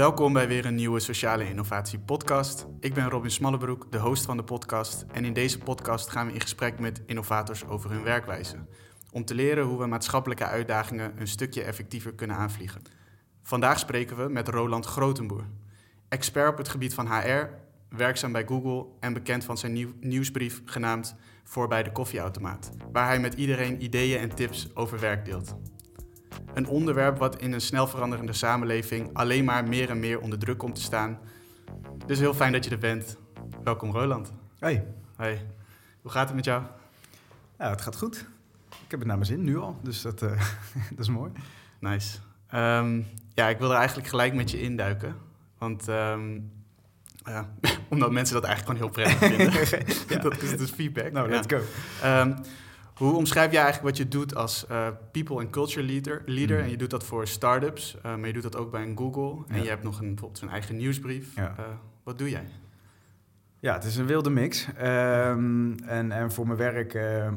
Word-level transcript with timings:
Welkom 0.00 0.32
bij 0.32 0.48
weer 0.48 0.66
een 0.66 0.74
nieuwe 0.74 1.00
Sociale 1.00 1.48
Innovatie 1.48 1.98
podcast. 1.98 2.66
Ik 2.78 2.94
ben 2.94 3.08
Robin 3.08 3.30
Smallebroek, 3.30 3.92
de 3.92 3.98
host 3.98 4.24
van 4.24 4.36
de 4.36 4.42
podcast. 4.42 5.04
En 5.12 5.24
in 5.24 5.32
deze 5.32 5.58
podcast 5.58 6.10
gaan 6.10 6.26
we 6.26 6.32
in 6.32 6.40
gesprek 6.40 6.78
met 6.78 7.02
innovators 7.06 7.66
over 7.66 7.90
hun 7.90 8.02
werkwijze. 8.02 8.56
Om 9.10 9.24
te 9.24 9.34
leren 9.34 9.64
hoe 9.64 9.78
we 9.78 9.86
maatschappelijke 9.86 10.44
uitdagingen 10.44 11.20
een 11.20 11.26
stukje 11.26 11.62
effectiever 11.62 12.14
kunnen 12.14 12.36
aanvliegen. 12.36 12.82
Vandaag 13.42 13.78
spreken 13.78 14.16
we 14.16 14.28
met 14.32 14.48
Roland 14.48 14.86
Grotenboer. 14.86 15.44
Expert 16.08 16.50
op 16.50 16.58
het 16.58 16.68
gebied 16.68 16.94
van 16.94 17.06
HR, 17.06 17.48
werkzaam 17.88 18.32
bij 18.32 18.46
Google 18.46 18.86
en 19.00 19.12
bekend 19.12 19.44
van 19.44 19.58
zijn 19.58 19.72
nieuw 19.72 19.92
nieuwsbrief 20.00 20.62
genaamd 20.64 21.16
Voorbij 21.44 21.82
de 21.82 21.92
koffieautomaat. 21.92 22.70
Waar 22.92 23.06
hij 23.06 23.20
met 23.20 23.34
iedereen 23.34 23.82
ideeën 23.82 24.20
en 24.20 24.34
tips 24.34 24.76
over 24.76 25.00
werk 25.00 25.24
deelt. 25.24 25.54
Een 26.54 26.66
onderwerp 26.66 27.18
wat 27.18 27.36
in 27.36 27.52
een 27.52 27.60
snel 27.60 27.86
veranderende 27.86 28.32
samenleving 28.32 29.10
alleen 29.12 29.44
maar 29.44 29.68
meer 29.68 29.90
en 29.90 30.00
meer 30.00 30.20
onder 30.20 30.38
druk 30.38 30.58
komt 30.58 30.74
te 30.74 30.80
staan. 30.80 31.18
Dus 32.06 32.18
heel 32.18 32.34
fijn 32.34 32.52
dat 32.52 32.64
je 32.64 32.70
er 32.70 32.78
bent. 32.78 33.16
Welkom 33.64 33.90
Roland. 33.90 34.32
Hey. 34.58 34.86
Hey. 35.16 35.46
Hoe 36.02 36.10
gaat 36.10 36.26
het 36.26 36.36
met 36.36 36.44
jou? 36.44 36.62
Ja, 37.58 37.70
het 37.70 37.80
gaat 37.80 37.96
goed. 37.96 38.16
Ik 38.68 38.90
heb 38.90 38.98
het 38.98 39.08
naar 39.08 39.18
mijn 39.18 39.30
zin 39.30 39.44
nu 39.44 39.58
al, 39.58 39.78
dus 39.82 40.02
dat, 40.02 40.22
uh, 40.22 40.30
dat 40.90 40.98
is 40.98 41.08
mooi. 41.08 41.32
Nice. 41.78 42.18
Um, 42.54 43.06
ja, 43.34 43.48
ik 43.48 43.58
wil 43.58 43.70
er 43.70 43.76
eigenlijk 43.76 44.08
gelijk 44.08 44.34
met 44.34 44.50
je 44.50 44.60
induiken. 44.60 45.16
Want 45.58 45.88
um, 45.88 46.52
ja, 47.24 47.48
omdat 47.88 48.10
mensen 48.10 48.34
dat 48.34 48.44
eigenlijk 48.44 48.80
gewoon 48.80 49.04
heel 49.04 49.04
prettig 49.04 49.28
vinden. 49.28 50.06
ja. 50.16 50.22
Dat 50.22 50.42
is 50.42 50.56
dus 50.56 50.70
feedback. 50.70 51.12
Nou, 51.12 51.28
let's 51.28 51.46
go. 51.54 51.60
Um, 52.04 52.36
hoe 53.00 53.16
omschrijf 53.16 53.52
jij 53.52 53.62
eigenlijk 53.62 53.96
wat 53.96 54.06
je 54.06 54.08
doet 54.08 54.34
als 54.34 54.66
uh, 54.70 54.88
people 55.10 55.36
and 55.36 55.50
culture 55.50 55.86
leader? 55.86 56.22
leader 56.26 56.56
mm. 56.56 56.64
En 56.64 56.70
je 56.70 56.76
doet 56.76 56.90
dat 56.90 57.04
voor 57.04 57.26
startups, 57.26 57.96
uh, 57.96 58.02
maar 58.02 58.26
je 58.26 58.32
doet 58.32 58.42
dat 58.42 58.56
ook 58.56 58.70
bij 58.70 58.82
een 58.82 58.96
Google. 58.96 59.44
En 59.48 59.56
ja. 59.56 59.62
je 59.62 59.68
hebt 59.68 59.82
nog 59.82 60.00
een, 60.00 60.08
bijvoorbeeld 60.08 60.42
een 60.42 60.48
eigen 60.48 60.76
nieuwsbrief. 60.76 61.36
Ja. 61.36 61.54
Uh, 61.58 61.64
wat 62.02 62.18
doe 62.18 62.30
jij? 62.30 62.44
Ja, 63.58 63.74
het 63.74 63.84
is 63.84 63.96
een 63.96 64.06
wilde 64.06 64.30
mix. 64.30 64.66
Um, 64.66 65.78
en, 65.78 66.12
en 66.12 66.32
voor 66.32 66.46
mijn 66.46 66.58
werk 66.58 66.92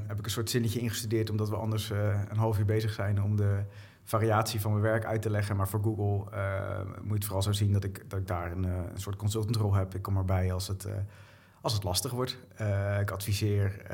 heb 0.07 0.19
ik 0.19 0.25
een 0.25 0.31
soort 0.31 0.49
zinnetje 0.49 0.79
ingestudeerd, 0.79 1.29
omdat 1.29 1.49
we 1.49 1.55
anders 1.55 1.89
een 2.29 2.37
half 2.37 2.59
uur 2.59 2.65
bezig 2.65 2.91
zijn 2.91 3.23
om 3.23 3.35
de 3.35 3.63
variatie 4.03 4.61
van 4.61 4.71
mijn 4.71 4.83
werk 4.83 5.05
uit 5.05 5.21
te 5.21 5.29
leggen. 5.29 5.55
Maar 5.55 5.67
voor 5.67 5.81
Google 5.83 6.17
moet 7.01 7.07
je 7.07 7.13
het 7.13 7.25
vooral 7.25 7.41
zo 7.41 7.51
zien 7.51 7.73
dat 7.73 7.83
ik, 7.83 8.09
dat 8.09 8.19
ik 8.19 8.27
daar 8.27 8.51
een, 8.51 8.63
een 8.63 8.85
soort 9.01 9.15
consultantrol 9.15 9.73
heb. 9.73 9.95
Ik 9.95 10.01
kom 10.01 10.17
erbij 10.17 10.53
als 10.53 10.67
het 10.67 10.87
als 11.63 11.73
het 11.73 11.83
lastig 11.83 12.11
wordt. 12.11 12.37
Uh, 12.61 12.99
ik 12.99 13.11
adviseer 13.11 13.85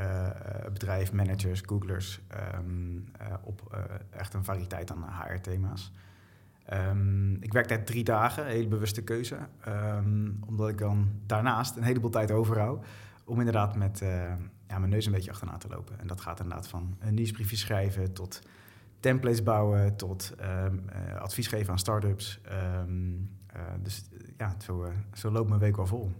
uh, 0.87 1.09
managers, 1.13 1.61
googlers 1.65 2.21
uh, 2.33 3.33
op 3.43 3.87
echt 4.09 4.33
een 4.33 4.43
variëteit 4.43 4.91
aan 4.91 5.05
HR-thema's. 5.21 5.91
Um, 6.73 7.37
ik 7.41 7.53
werk 7.53 7.67
daar 7.67 7.83
drie 7.83 8.03
dagen, 8.03 8.43
een 8.43 8.51
hele 8.51 8.67
bewuste 8.67 9.03
keuze. 9.03 9.37
Um, 9.67 10.39
omdat 10.47 10.69
ik 10.69 10.77
dan 10.77 11.11
daarnaast 11.25 11.75
een 11.75 11.83
heleboel 11.83 12.09
tijd 12.09 12.31
overhoud 12.31 12.85
om 13.25 13.39
inderdaad 13.39 13.75
met 13.75 13.99
ja, 14.67 14.77
mijn 14.79 14.89
neus 14.89 15.05
een 15.05 15.11
beetje 15.11 15.31
achterna 15.31 15.57
te 15.57 15.67
lopen. 15.67 15.99
En 15.99 16.07
dat 16.07 16.21
gaat 16.21 16.39
inderdaad 16.39 16.67
van 16.67 16.95
een 16.99 17.13
nieuwsbriefje 17.13 17.57
schrijven 17.57 18.13
tot 18.13 18.41
templates 18.99 19.43
bouwen, 19.43 19.95
tot 19.95 20.35
advies 21.19 21.47
geven 21.47 21.71
aan 21.71 21.79
start-ups. 21.79 22.41
dus 23.81 24.09
ja, 24.37 24.55
zo, 24.59 24.91
zo 25.13 25.31
loopt 25.31 25.49
mijn 25.49 25.61
week 25.61 25.75
wel 25.75 25.87
vol. 25.87 26.11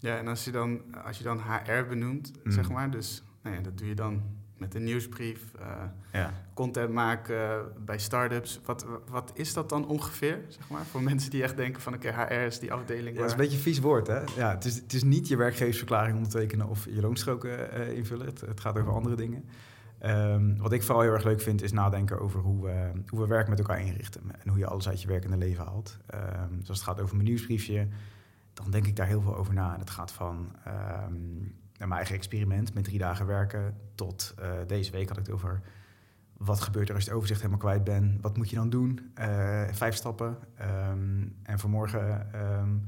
Ja, 0.00 0.18
en 0.18 0.28
als 0.28 0.44
je 0.44 0.50
dan, 0.50 0.82
als 1.04 1.18
je 1.18 1.24
dan 1.24 1.38
HR 1.38 1.86
benoemt, 1.88 2.32
mm. 2.44 2.52
zeg 2.52 2.70
maar, 2.70 2.90
dus 2.90 3.22
nou 3.42 3.56
ja, 3.56 3.62
dat 3.62 3.78
doe 3.78 3.88
je 3.88 3.94
dan 3.94 4.22
met 4.58 4.74
een 4.74 4.84
nieuwsbrief, 4.84 5.40
uh, 5.60 5.66
ja. 6.12 6.32
content 6.54 6.92
maken 6.92 7.72
bij 7.84 7.98
startups. 7.98 8.60
Wat, 8.64 8.86
wat 9.08 9.30
is 9.34 9.52
dat 9.52 9.68
dan 9.68 9.86
ongeveer, 9.86 10.40
zeg 10.48 10.68
maar, 10.68 10.84
voor 10.84 11.02
mensen 11.02 11.30
die 11.30 11.42
echt 11.42 11.56
denken 11.56 11.82
van, 11.82 11.94
oké, 11.94 12.08
okay, 12.08 12.26
HR 12.26 12.46
is 12.46 12.58
die 12.58 12.72
afdeling. 12.72 13.08
Ja, 13.08 13.20
dat 13.20 13.24
is 13.24 13.32
een 13.32 13.38
beetje 13.38 13.56
een 13.56 13.62
vies 13.62 13.78
woord, 13.78 14.06
hè? 14.06 14.20
Ja, 14.36 14.50
het 14.50 14.64
is, 14.64 14.76
het 14.76 14.92
is 14.92 15.02
niet 15.02 15.28
je 15.28 15.36
werkgeversverklaring 15.36 16.16
ondertekenen 16.16 16.68
of 16.68 16.84
je 16.84 17.00
loonstroken 17.00 17.78
uh, 17.78 17.96
invullen. 17.96 18.26
Het, 18.26 18.40
het, 18.40 18.60
gaat 18.60 18.78
over 18.78 18.92
andere 18.92 19.16
dingen. 19.16 19.44
Um, 20.06 20.58
wat 20.58 20.72
ik 20.72 20.82
vooral 20.82 21.02
heel 21.02 21.12
erg 21.12 21.24
leuk 21.24 21.40
vind, 21.40 21.62
is 21.62 21.72
nadenken 21.72 22.20
over 22.20 22.40
hoe 22.40 22.64
we, 22.64 22.90
hoe 23.06 23.20
we 23.20 23.26
werk 23.26 23.48
met 23.48 23.58
elkaar 23.58 23.80
inrichten. 23.80 24.22
En 24.42 24.48
hoe 24.48 24.58
je 24.58 24.66
alles 24.66 24.88
uit 24.88 25.02
je 25.02 25.08
werkende 25.08 25.36
leven 25.36 25.64
haalt. 25.64 25.98
Um, 26.14 26.58
dus 26.58 26.68
als 26.68 26.78
het 26.78 26.88
gaat 26.88 27.00
over 27.00 27.16
mijn 27.16 27.28
nieuwsbriefje 27.28 27.88
dan 28.62 28.70
denk 28.70 28.86
ik 28.86 28.96
daar 28.96 29.06
heel 29.06 29.22
veel 29.22 29.36
over 29.36 29.54
na. 29.54 29.78
Het 29.78 29.90
gaat 29.90 30.12
van 30.12 30.52
um, 31.06 31.54
mijn 31.78 31.92
eigen 31.92 32.14
experiment 32.14 32.74
met 32.74 32.84
drie 32.84 32.98
dagen 32.98 33.26
werken 33.26 33.76
tot 33.94 34.34
uh, 34.40 34.50
deze 34.66 34.90
week 34.90 35.08
had 35.08 35.18
ik 35.18 35.26
het 35.26 35.34
over 35.34 35.60
wat 36.36 36.60
gebeurt 36.60 36.88
er 36.88 36.94
als 36.94 37.04
je 37.04 37.08
het 37.08 37.18
overzicht 37.18 37.40
helemaal 37.40 37.62
kwijt 37.62 37.84
bent. 37.84 38.22
Wat 38.22 38.36
moet 38.36 38.50
je 38.50 38.56
dan 38.56 38.70
doen? 38.70 39.12
Uh, 39.18 39.62
vijf 39.72 39.94
stappen. 39.94 40.36
Um, 40.90 41.36
en 41.42 41.58
vanmorgen 41.58 42.26
um, 42.60 42.86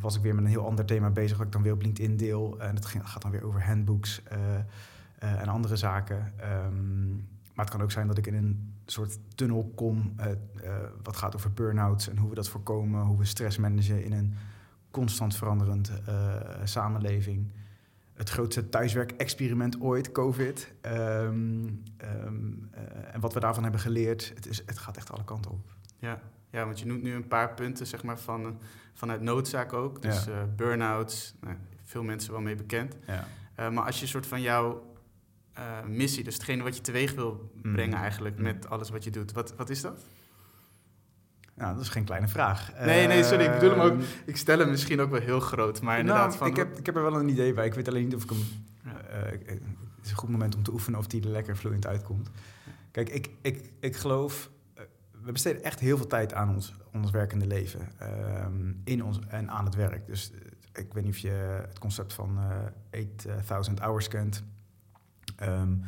was 0.00 0.16
ik 0.16 0.22
weer 0.22 0.34
met 0.34 0.44
een 0.44 0.50
heel 0.50 0.66
ander 0.66 0.84
thema 0.84 1.10
bezig, 1.10 1.36
wat 1.36 1.46
ik 1.46 1.52
dan 1.52 1.62
weer 1.62 1.72
op 1.72 1.82
LinkedIn 1.82 2.16
deel. 2.16 2.60
En 2.60 2.74
het 2.74 2.86
gaat 2.86 3.22
dan 3.22 3.30
weer 3.30 3.44
over 3.44 3.66
handbooks 3.66 4.22
uh, 4.32 5.40
en 5.40 5.48
andere 5.48 5.76
zaken. 5.76 6.32
maar 7.54 7.64
het 7.64 7.70
kan 7.70 7.82
ook 7.82 7.90
zijn 7.90 8.06
dat 8.06 8.18
ik 8.18 8.26
in 8.26 8.34
een 8.34 8.75
soort 8.86 9.18
tunnel 9.34 9.72
kom, 9.74 10.14
uh, 10.20 10.26
uh, 10.26 10.74
wat 11.02 11.16
gaat 11.16 11.34
over 11.34 11.52
burn-outs 11.52 12.08
en 12.08 12.16
hoe 12.16 12.28
we 12.28 12.34
dat 12.34 12.48
voorkomen, 12.48 13.02
hoe 13.02 13.18
we 13.18 13.24
stress 13.24 13.58
managen 13.58 14.04
in 14.04 14.12
een 14.12 14.34
constant 14.90 15.36
veranderend 15.36 15.92
uh, 16.08 16.34
samenleving. 16.64 17.52
Het 18.14 18.30
grootste 18.30 18.68
thuiswerk-experiment 18.68 19.80
ooit, 19.80 20.12
COVID. 20.12 20.72
Um, 20.82 21.82
um, 22.24 22.70
en 23.12 23.20
wat 23.20 23.32
we 23.32 23.40
daarvan 23.40 23.62
hebben 23.62 23.80
geleerd, 23.80 24.32
het, 24.34 24.46
is, 24.46 24.62
het 24.66 24.78
gaat 24.78 24.96
echt 24.96 25.12
alle 25.12 25.24
kanten 25.24 25.50
op. 25.50 25.72
Ja, 25.98 26.20
ja 26.50 26.64
want 26.64 26.78
je 26.78 26.86
noemt 26.86 27.02
nu 27.02 27.14
een 27.14 27.28
paar 27.28 27.54
punten 27.54 27.86
zeg 27.86 28.02
maar, 28.02 28.18
van, 28.18 28.58
vanuit 28.92 29.20
noodzaak 29.20 29.72
ook. 29.72 30.02
Dus 30.02 30.24
ja. 30.24 30.46
burn-outs, 30.56 31.34
nou, 31.40 31.56
veel 31.84 32.02
mensen 32.02 32.32
wel 32.32 32.40
mee 32.40 32.56
bekend. 32.56 32.96
Ja. 33.06 33.70
maar 33.70 33.84
als 33.84 34.00
je 34.00 34.06
soort 34.06 34.26
van 34.26 34.40
jouw 34.40 34.85
uh, 35.58 35.86
missie, 35.86 36.24
dus 36.24 36.34
hetgene 36.34 36.62
wat 36.62 36.76
je 36.76 36.82
teweeg 36.82 37.14
wil 37.14 37.50
brengen 37.62 37.96
mm. 37.96 38.02
eigenlijk 38.02 38.38
met 38.38 38.68
alles 38.68 38.90
wat 38.90 39.04
je 39.04 39.10
doet. 39.10 39.32
Wat, 39.32 39.54
wat 39.56 39.70
is 39.70 39.80
dat? 39.80 40.04
Nou, 41.54 41.74
dat 41.74 41.82
is 41.82 41.88
geen 41.88 42.04
kleine 42.04 42.28
vraag. 42.28 42.72
Nee, 42.84 43.06
nee, 43.06 43.24
sorry. 43.24 43.44
Ik 43.44 43.52
bedoel 43.52 43.70
hem 43.70 43.80
ook. 43.80 43.92
Ehm, 43.92 44.02
ik 44.24 44.36
stel 44.36 44.58
hem 44.58 44.70
misschien 44.70 45.00
ook 45.00 45.10
wel 45.10 45.20
heel 45.20 45.40
groot, 45.40 45.80
maar 45.80 45.98
inderdaad. 45.98 46.26
Nou, 46.26 46.38
van, 46.38 46.46
ik, 46.46 46.56
heb, 46.56 46.78
ik 46.78 46.86
heb 46.86 46.96
er 46.96 47.02
wel 47.02 47.20
een 47.20 47.28
idee 47.28 47.52
bij. 47.52 47.66
Ik 47.66 47.74
weet 47.74 47.88
alleen 47.88 48.04
niet 48.04 48.14
of 48.14 48.22
ik 48.22 48.30
hem. 48.30 48.38
Uh, 48.86 48.92
het 49.96 50.04
is 50.04 50.10
een 50.10 50.16
goed 50.16 50.28
moment 50.28 50.56
om 50.56 50.62
te 50.62 50.72
oefenen 50.72 50.98
of 50.98 51.06
die 51.06 51.22
er 51.22 51.28
lekker 51.28 51.56
vloeiend 51.56 51.86
uitkomt. 51.86 52.30
Kijk, 52.90 53.08
ik, 53.08 53.30
ik, 53.40 53.70
ik 53.80 53.96
geloof. 53.96 54.50
we 55.22 55.32
besteden 55.32 55.62
echt 55.62 55.80
heel 55.80 55.96
veel 55.96 56.06
tijd 56.06 56.34
aan 56.34 56.54
ons, 56.54 56.74
ons 56.92 57.10
werkende 57.10 57.46
leven. 57.46 57.88
Um, 58.44 58.80
in 58.84 59.04
ons 59.04 59.18
en 59.28 59.50
aan 59.50 59.64
het 59.64 59.74
werk. 59.74 60.06
Dus 60.06 60.32
ik 60.72 60.92
weet 60.92 61.04
niet 61.04 61.12
of 61.12 61.18
je 61.18 61.64
het 61.68 61.78
concept 61.78 62.12
van 62.12 62.38
uh, 62.92 63.06
8000 63.26 63.80
hours 63.80 64.08
kent. 64.08 64.42
Um, 65.42 65.82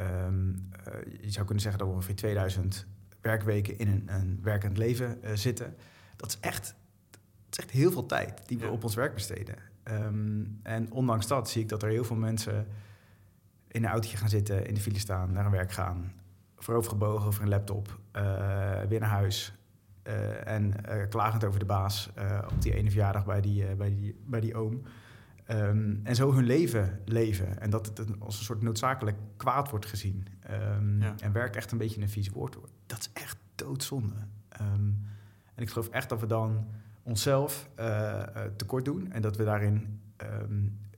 um, 0.00 0.68
uh, 0.88 1.20
je 1.20 1.30
zou 1.30 1.44
kunnen 1.44 1.62
zeggen 1.62 1.78
dat 1.78 1.88
we 1.88 1.94
ongeveer 1.94 2.14
2000 2.14 2.86
werkweken 3.20 3.78
in 3.78 3.88
een, 3.88 4.04
een 4.06 4.38
werkend 4.42 4.76
leven 4.76 5.18
uh, 5.24 5.30
zitten. 5.34 5.76
Dat 6.16 6.28
is, 6.28 6.38
echt, 6.40 6.74
dat 7.10 7.20
is 7.50 7.58
echt 7.58 7.70
heel 7.70 7.90
veel 7.90 8.06
tijd 8.06 8.42
die 8.46 8.58
we 8.58 8.64
ja. 8.64 8.70
op 8.70 8.84
ons 8.84 8.94
werk 8.94 9.14
besteden. 9.14 9.56
Um, 9.84 10.60
en 10.62 10.92
ondanks 10.92 11.26
dat 11.26 11.50
zie 11.50 11.62
ik 11.62 11.68
dat 11.68 11.82
er 11.82 11.88
heel 11.88 12.04
veel 12.04 12.16
mensen 12.16 12.66
in 13.68 13.84
een 13.84 13.90
autootje 13.90 14.16
gaan 14.16 14.28
zitten, 14.28 14.66
in 14.66 14.74
de 14.74 14.80
file 14.80 14.98
staan, 14.98 15.32
naar 15.32 15.42
hun 15.42 15.52
werk 15.52 15.72
gaan, 15.72 16.12
voorovergebogen 16.56 17.26
over 17.26 17.42
een 17.42 17.48
laptop, 17.48 17.98
uh, 18.16 18.22
weer 18.88 19.00
naar 19.00 19.08
huis. 19.08 19.52
En 20.44 20.74
klagend 21.08 21.44
over 21.44 21.58
de 21.58 21.64
baas 21.64 22.10
op 22.50 22.62
die 22.62 22.74
ene 22.74 22.90
verjaardag 22.90 23.24
bij 23.24 23.40
die, 23.40 23.74
bij 23.74 23.88
die, 23.88 24.20
bij 24.24 24.40
die 24.40 24.54
oom. 24.54 24.82
Um, 25.50 26.00
en 26.02 26.14
zo 26.14 26.32
hun 26.32 26.44
leven 26.44 27.00
leven. 27.04 27.60
En 27.60 27.70
dat 27.70 27.86
het 27.86 28.20
als 28.20 28.38
een 28.38 28.44
soort 28.44 28.62
noodzakelijk 28.62 29.16
kwaad 29.36 29.70
wordt 29.70 29.86
gezien. 29.86 30.26
Um, 30.50 31.02
ja. 31.02 31.14
En 31.20 31.32
werk 31.32 31.56
echt 31.56 31.72
een 31.72 31.78
beetje 31.78 32.00
een 32.00 32.08
vies 32.08 32.28
woord 32.28 32.54
wordt. 32.54 32.72
Dat 32.86 32.98
is 32.98 33.10
echt 33.12 33.36
doodzonde. 33.54 34.14
Um, 34.60 35.06
en 35.54 35.62
ik 35.62 35.70
geloof 35.70 35.88
echt 35.88 36.08
dat 36.08 36.20
we 36.20 36.26
dan 36.26 36.66
onszelf 37.02 37.68
uh, 37.78 37.86
uh, 37.86 38.42
tekort 38.56 38.84
doen. 38.84 39.12
En 39.12 39.22
dat 39.22 39.36
we 39.36 39.44
daarin 39.44 40.00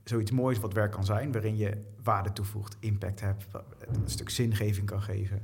zoiets 0.03 0.31
moois 0.31 0.59
wat 0.59 0.73
werk 0.73 0.91
kan 0.91 1.05
zijn. 1.05 1.31
Waarin 1.31 1.57
je 1.57 1.83
waarde 2.03 2.33
toevoegt, 2.33 2.77
impact 2.79 3.19
hebt, 3.21 3.47
een 3.79 4.09
stuk 4.09 4.29
zingeving 4.29 4.85
kan 4.85 5.01
geven. 5.01 5.41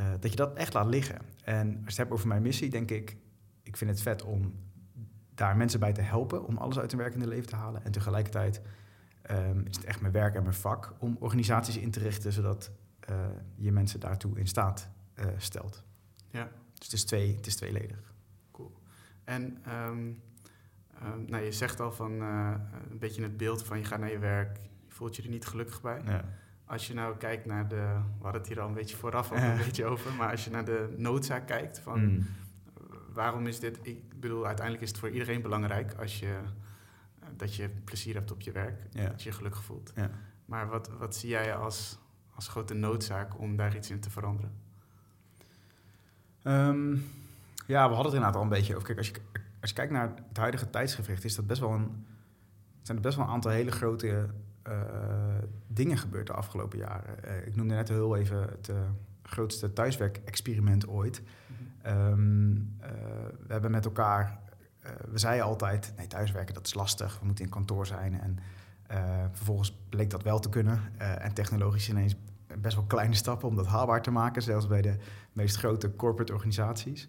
Uh, 0.00 0.06
dat 0.20 0.30
je 0.30 0.36
dat 0.36 0.56
echt 0.56 0.74
laat 0.74 0.86
liggen. 0.86 1.18
En 1.44 1.66
als 1.66 1.76
je 1.76 1.84
het 1.84 1.96
hebt 1.96 2.10
over 2.10 2.28
mijn 2.28 2.42
missie, 2.42 2.70
denk 2.70 2.90
ik... 2.90 3.16
Ik 3.62 3.76
vind 3.76 3.90
het 3.90 4.02
vet 4.02 4.22
om 4.22 4.52
daar 5.38 5.56
mensen 5.56 5.80
bij 5.80 5.92
te 5.92 6.00
helpen 6.00 6.46
om 6.46 6.56
alles 6.56 6.78
uit 6.78 6.90
hun 6.90 7.00
werkende 7.00 7.26
leven 7.26 7.48
te 7.48 7.56
halen. 7.56 7.84
En 7.84 7.92
tegelijkertijd 7.92 8.60
um, 9.30 9.66
is 9.66 9.76
het 9.76 9.84
echt 9.84 10.00
mijn 10.00 10.12
werk 10.12 10.34
en 10.34 10.42
mijn 10.42 10.54
vak 10.54 10.94
om 10.98 11.16
organisaties 11.20 11.76
in 11.76 11.90
te 11.90 12.00
richten 12.00 12.32
zodat 12.32 12.70
uh, 13.10 13.16
je 13.54 13.72
mensen 13.72 14.00
daartoe 14.00 14.38
in 14.38 14.46
staat 14.46 14.88
uh, 15.14 15.26
stelt. 15.36 15.84
Ja. 16.30 16.48
Dus 16.74 16.86
het 16.86 16.92
is, 16.92 17.04
twee, 17.04 17.36
het 17.36 17.46
is 17.46 17.56
tweeledig. 17.56 18.14
Cool. 18.52 18.72
En 19.24 19.42
um, 19.68 20.22
um, 21.02 21.24
nou, 21.26 21.44
je 21.44 21.52
zegt 21.52 21.80
al 21.80 21.92
van 21.92 22.12
uh, 22.12 22.54
een 22.90 22.98
beetje 22.98 23.22
het 23.22 23.36
beeld 23.36 23.64
van 23.64 23.78
je 23.78 23.84
gaat 23.84 24.00
naar 24.00 24.10
je 24.10 24.18
werk, 24.18 24.56
je 24.86 24.92
voelt 24.92 25.16
je 25.16 25.22
er 25.22 25.28
niet 25.28 25.46
gelukkig 25.46 25.80
bij. 25.80 26.00
Ja. 26.04 26.24
Als 26.64 26.86
je 26.86 26.94
nou 26.94 27.16
kijkt 27.16 27.46
naar 27.46 27.68
de, 27.68 28.00
we 28.18 28.22
hadden 28.22 28.40
het 28.40 28.50
hier 28.50 28.60
al 28.60 28.68
een 28.68 28.74
beetje 28.74 28.96
vooraf 28.96 29.30
al 29.30 29.36
een 29.36 29.56
beetje 29.64 29.84
over, 29.84 30.12
maar 30.14 30.30
als 30.30 30.44
je 30.44 30.50
naar 30.50 30.64
de 30.64 30.94
noodzaak 30.96 31.46
kijkt 31.46 31.78
van... 31.78 32.04
Mm 32.04 32.26
waarom 33.18 33.46
is 33.46 33.60
dit... 33.60 33.78
Ik 33.82 34.20
bedoel, 34.20 34.46
uiteindelijk 34.46 34.84
is 34.84 34.90
het 34.90 34.98
voor 34.98 35.10
iedereen 35.10 35.42
belangrijk 35.42 35.94
als 35.94 36.18
je, 36.18 36.38
eh, 37.20 37.28
dat 37.36 37.54
je 37.54 37.68
plezier 37.68 38.14
hebt 38.14 38.30
op 38.30 38.40
je 38.40 38.52
werk. 38.52 38.82
Ja. 38.90 39.08
Dat 39.08 39.22
je 39.22 39.28
je 39.28 39.34
gelukkig 39.34 39.62
voelt. 39.62 39.92
Ja. 39.94 40.10
Maar 40.44 40.68
wat, 40.68 40.90
wat 40.98 41.16
zie 41.16 41.28
jij 41.28 41.54
als, 41.54 41.98
als 42.34 42.48
grote 42.48 42.74
noodzaak 42.74 43.38
om 43.38 43.56
daar 43.56 43.76
iets 43.76 43.90
in 43.90 44.00
te 44.00 44.10
veranderen? 44.10 44.52
Ehm, 46.42 46.92
ja, 47.66 47.88
we 47.88 47.94
hadden 47.94 48.04
het 48.04 48.14
inderdaad 48.14 48.36
al 48.36 48.42
een 48.42 48.48
beetje 48.48 48.74
over. 48.74 48.86
Kijk, 48.86 48.98
als 48.98 49.08
je, 49.08 49.14
als 49.60 49.70
je 49.70 49.76
kijkt 49.76 49.92
naar 49.92 50.12
het 50.28 50.36
huidige 50.36 50.70
tijdsgevricht, 50.70 51.24
is 51.24 51.34
dat 51.34 51.46
best 51.46 51.60
wel 51.60 51.72
een, 51.72 52.06
zijn 52.82 52.96
er 52.96 53.02
best 53.02 53.16
wel 53.16 53.26
een 53.26 53.32
aantal 53.32 53.50
hele 53.50 53.70
grote 53.70 54.28
eh, 54.62 54.74
dingen 55.66 55.98
gebeurd 55.98 56.26
de 56.26 56.32
afgelopen 56.32 56.78
jaren. 56.78 57.24
Eh, 57.24 57.46
ik 57.46 57.56
noemde 57.56 57.74
net 57.74 57.88
heel 57.88 58.16
even 58.16 58.40
het 58.40 58.68
eh, 58.68 58.76
grootste 59.22 59.72
thuiswerkexperiment 59.72 60.88
ooit. 60.88 61.22
Ehm, 61.88 62.56
eh, 62.80 62.90
we 63.46 63.52
hebben 63.52 63.70
met 63.70 63.84
elkaar, 63.84 64.40
eh, 64.80 64.92
we 65.10 65.18
zeiden 65.18 65.46
altijd, 65.46 65.92
nee, 65.96 66.06
thuiswerken 66.06 66.54
dat 66.54 66.66
is 66.66 66.74
lastig, 66.74 67.18
we 67.18 67.26
moeten 67.26 67.44
in 67.44 67.50
kantoor 67.50 67.86
zijn. 67.86 68.20
En 68.20 68.38
eh, 68.86 69.24
vervolgens 69.32 69.78
bleek 69.88 70.10
dat 70.10 70.22
wel 70.22 70.38
te 70.38 70.48
kunnen. 70.48 70.80
En 70.98 71.32
technologisch 71.32 71.88
ineens 71.88 72.16
best 72.58 72.74
wel 72.74 72.84
kleine 72.84 73.14
stappen 73.14 73.48
om 73.48 73.56
dat 73.56 73.66
haalbaar 73.66 74.02
te 74.02 74.10
maken, 74.10 74.42
zelfs 74.42 74.66
bij 74.66 74.82
de 74.82 74.96
meest 75.32 75.56
grote 75.56 75.96
corporate 75.96 76.32
organisaties. 76.32 77.08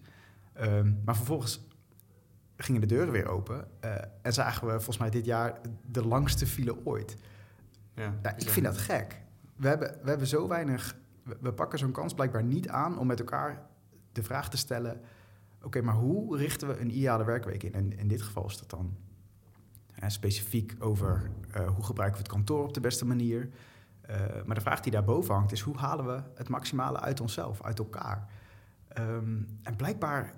Ehm, 0.53 0.93
maar 1.05 1.15
vervolgens 1.15 1.67
gingen 2.57 2.81
de 2.81 2.87
deuren 2.87 3.11
weer 3.11 3.27
open 3.27 3.67
en 4.21 4.33
zagen 4.33 4.67
we 4.67 4.73
volgens 4.73 4.97
mij 4.97 5.09
dit 5.09 5.25
jaar 5.25 5.59
de 5.85 6.05
langste 6.05 6.47
file 6.47 6.85
ooit. 6.85 7.17
Ja, 7.93 8.13
Ja, 8.21 8.35
ik 8.35 8.49
vind 8.49 8.65
dat 8.65 8.77
gek. 8.77 9.21
We 9.55 9.67
hebben, 9.67 9.97
we 10.03 10.09
hebben 10.09 10.27
zo 10.27 10.47
weinig. 10.47 10.95
We, 11.23 11.37
we 11.41 11.53
pakken 11.53 11.79
zo'n 11.79 11.91
kans 11.91 12.13
blijkbaar 12.13 12.43
niet 12.43 12.69
aan 12.69 12.97
om 12.97 13.07
met 13.07 13.19
elkaar 13.19 13.68
de 14.11 14.23
vraag 14.23 14.49
te 14.49 14.57
stellen: 14.57 15.01
oké, 15.63 15.81
maar 15.81 15.95
hoe 15.95 16.37
richten 16.37 16.67
we 16.67 16.79
een 16.79 16.95
ideale 16.95 17.23
werkweek 17.23 17.63
in? 17.63 17.73
En 17.73 17.97
in 17.97 18.07
dit 18.07 18.21
geval 18.21 18.45
is 18.45 18.57
dat 18.57 18.69
dan 18.69 18.97
hè, 19.99 20.09
specifiek 20.09 20.75
over 20.79 21.31
eh, 21.51 21.67
hoe 21.67 21.83
gebruiken 21.83 22.17
we 22.17 22.23
het 22.23 22.33
kantoor 22.35 22.63
op 22.63 22.73
de 22.73 22.79
beste 22.79 23.05
manier. 23.05 23.49
Eh, 24.01 24.17
maar 24.45 24.55
de 24.55 24.61
vraag 24.61 24.79
die 24.79 24.91
daarboven 24.91 25.33
hangt 25.33 25.51
is: 25.51 25.61
hoe 25.61 25.77
halen 25.77 26.05
we 26.05 26.21
het 26.35 26.49
maximale 26.49 26.99
uit 26.99 27.19
onszelf, 27.21 27.61
uit 27.61 27.79
elkaar? 27.79 28.29
Ehm, 28.87 29.41
en 29.63 29.75
blijkbaar, 29.75 30.33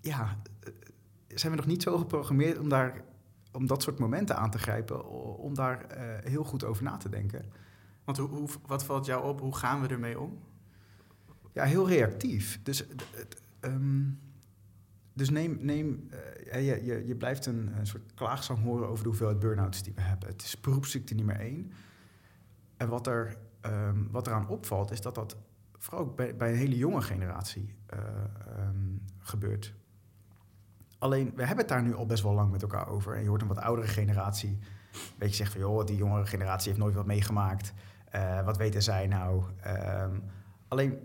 ja, 0.00 0.36
eh, 0.60 0.72
zijn 1.28 1.52
we 1.52 1.58
nog 1.58 1.66
niet 1.66 1.82
zo 1.82 1.98
geprogrammeerd 1.98 2.58
om 2.58 2.68
daar 2.68 3.04
om 3.52 3.66
dat 3.66 3.82
soort 3.82 3.98
momenten 3.98 4.36
aan 4.36 4.50
te 4.50 4.58
grijpen, 4.58 5.08
om 5.38 5.54
daar 5.54 5.86
heel 6.24 6.44
goed 6.44 6.64
over 6.64 6.82
na 6.82 6.96
te 6.96 7.08
denken. 7.08 7.44
Want 8.04 8.18
hoe, 8.18 8.48
wat 8.66 8.84
valt 8.84 9.06
jou 9.06 9.24
op? 9.24 9.40
Hoe 9.40 9.56
gaan 9.56 9.80
we 9.80 9.88
ermee 9.88 10.20
om? 10.20 10.38
Ja, 11.52 11.64
heel 11.64 11.88
reactief. 11.88 12.60
Dus, 12.62 12.86
ehm, 13.60 14.04
dus 15.12 15.30
neem, 15.30 15.58
neem 15.60 16.08
eh, 16.50 16.66
je, 16.66 16.84
je, 16.84 17.06
je 17.06 17.16
blijft 17.16 17.46
een, 17.46 17.70
soort 17.82 18.14
klaagzang 18.14 18.62
horen 18.62 18.88
over 18.88 19.02
de 19.02 19.08
hoeveelheid 19.08 19.38
burn-outs 19.38 19.82
die 19.82 19.92
we 19.94 20.00
hebben. 20.00 20.28
Het 20.28 20.42
is 20.42 20.60
beroepsziekte 20.60 21.14
nummer 21.14 21.36
één. 21.36 21.72
En 22.76 22.88
wat 22.88 23.06
er 23.06 23.36
ehm, 23.60 23.98
wat 24.10 24.26
eraan 24.26 24.48
opvalt, 24.48 24.90
is 24.90 25.00
dat 25.00 25.14
dat 25.14 25.36
vooral 25.72 26.04
ook 26.04 26.16
bij, 26.16 26.36
bij 26.36 26.50
een 26.50 26.58
hele 26.58 26.76
jonge 26.76 27.02
generatie 27.02 27.74
eh, 27.86 27.98
ehm, 27.98 28.96
gebeurt. 29.18 29.74
Alleen, 30.98 31.32
we 31.34 31.40
hebben 31.40 31.64
het 31.64 31.68
daar 31.68 31.82
nu 31.82 31.94
al 31.94 32.06
best 32.06 32.22
wel 32.22 32.32
lang 32.32 32.50
met 32.50 32.62
elkaar 32.62 32.88
over. 32.88 33.16
En 33.16 33.22
je 33.22 33.28
hoort 33.28 33.42
een 33.42 33.48
wat 33.48 33.58
oudere 33.58 33.88
generatie 33.88 34.58
een 34.92 35.18
beetje 35.18 35.34
zeggen 35.36 35.60
van... 35.60 35.70
joh, 35.70 35.86
die 35.86 35.96
jongere 35.96 36.26
generatie 36.26 36.68
heeft 36.68 36.82
nooit 36.82 36.94
wat 36.94 37.06
meegemaakt. 37.06 37.72
Eh, 38.10 38.44
wat 38.44 38.56
weten 38.56 38.82
zij 38.82 39.06
nou? 39.06 39.44
Alleen, 40.68 40.98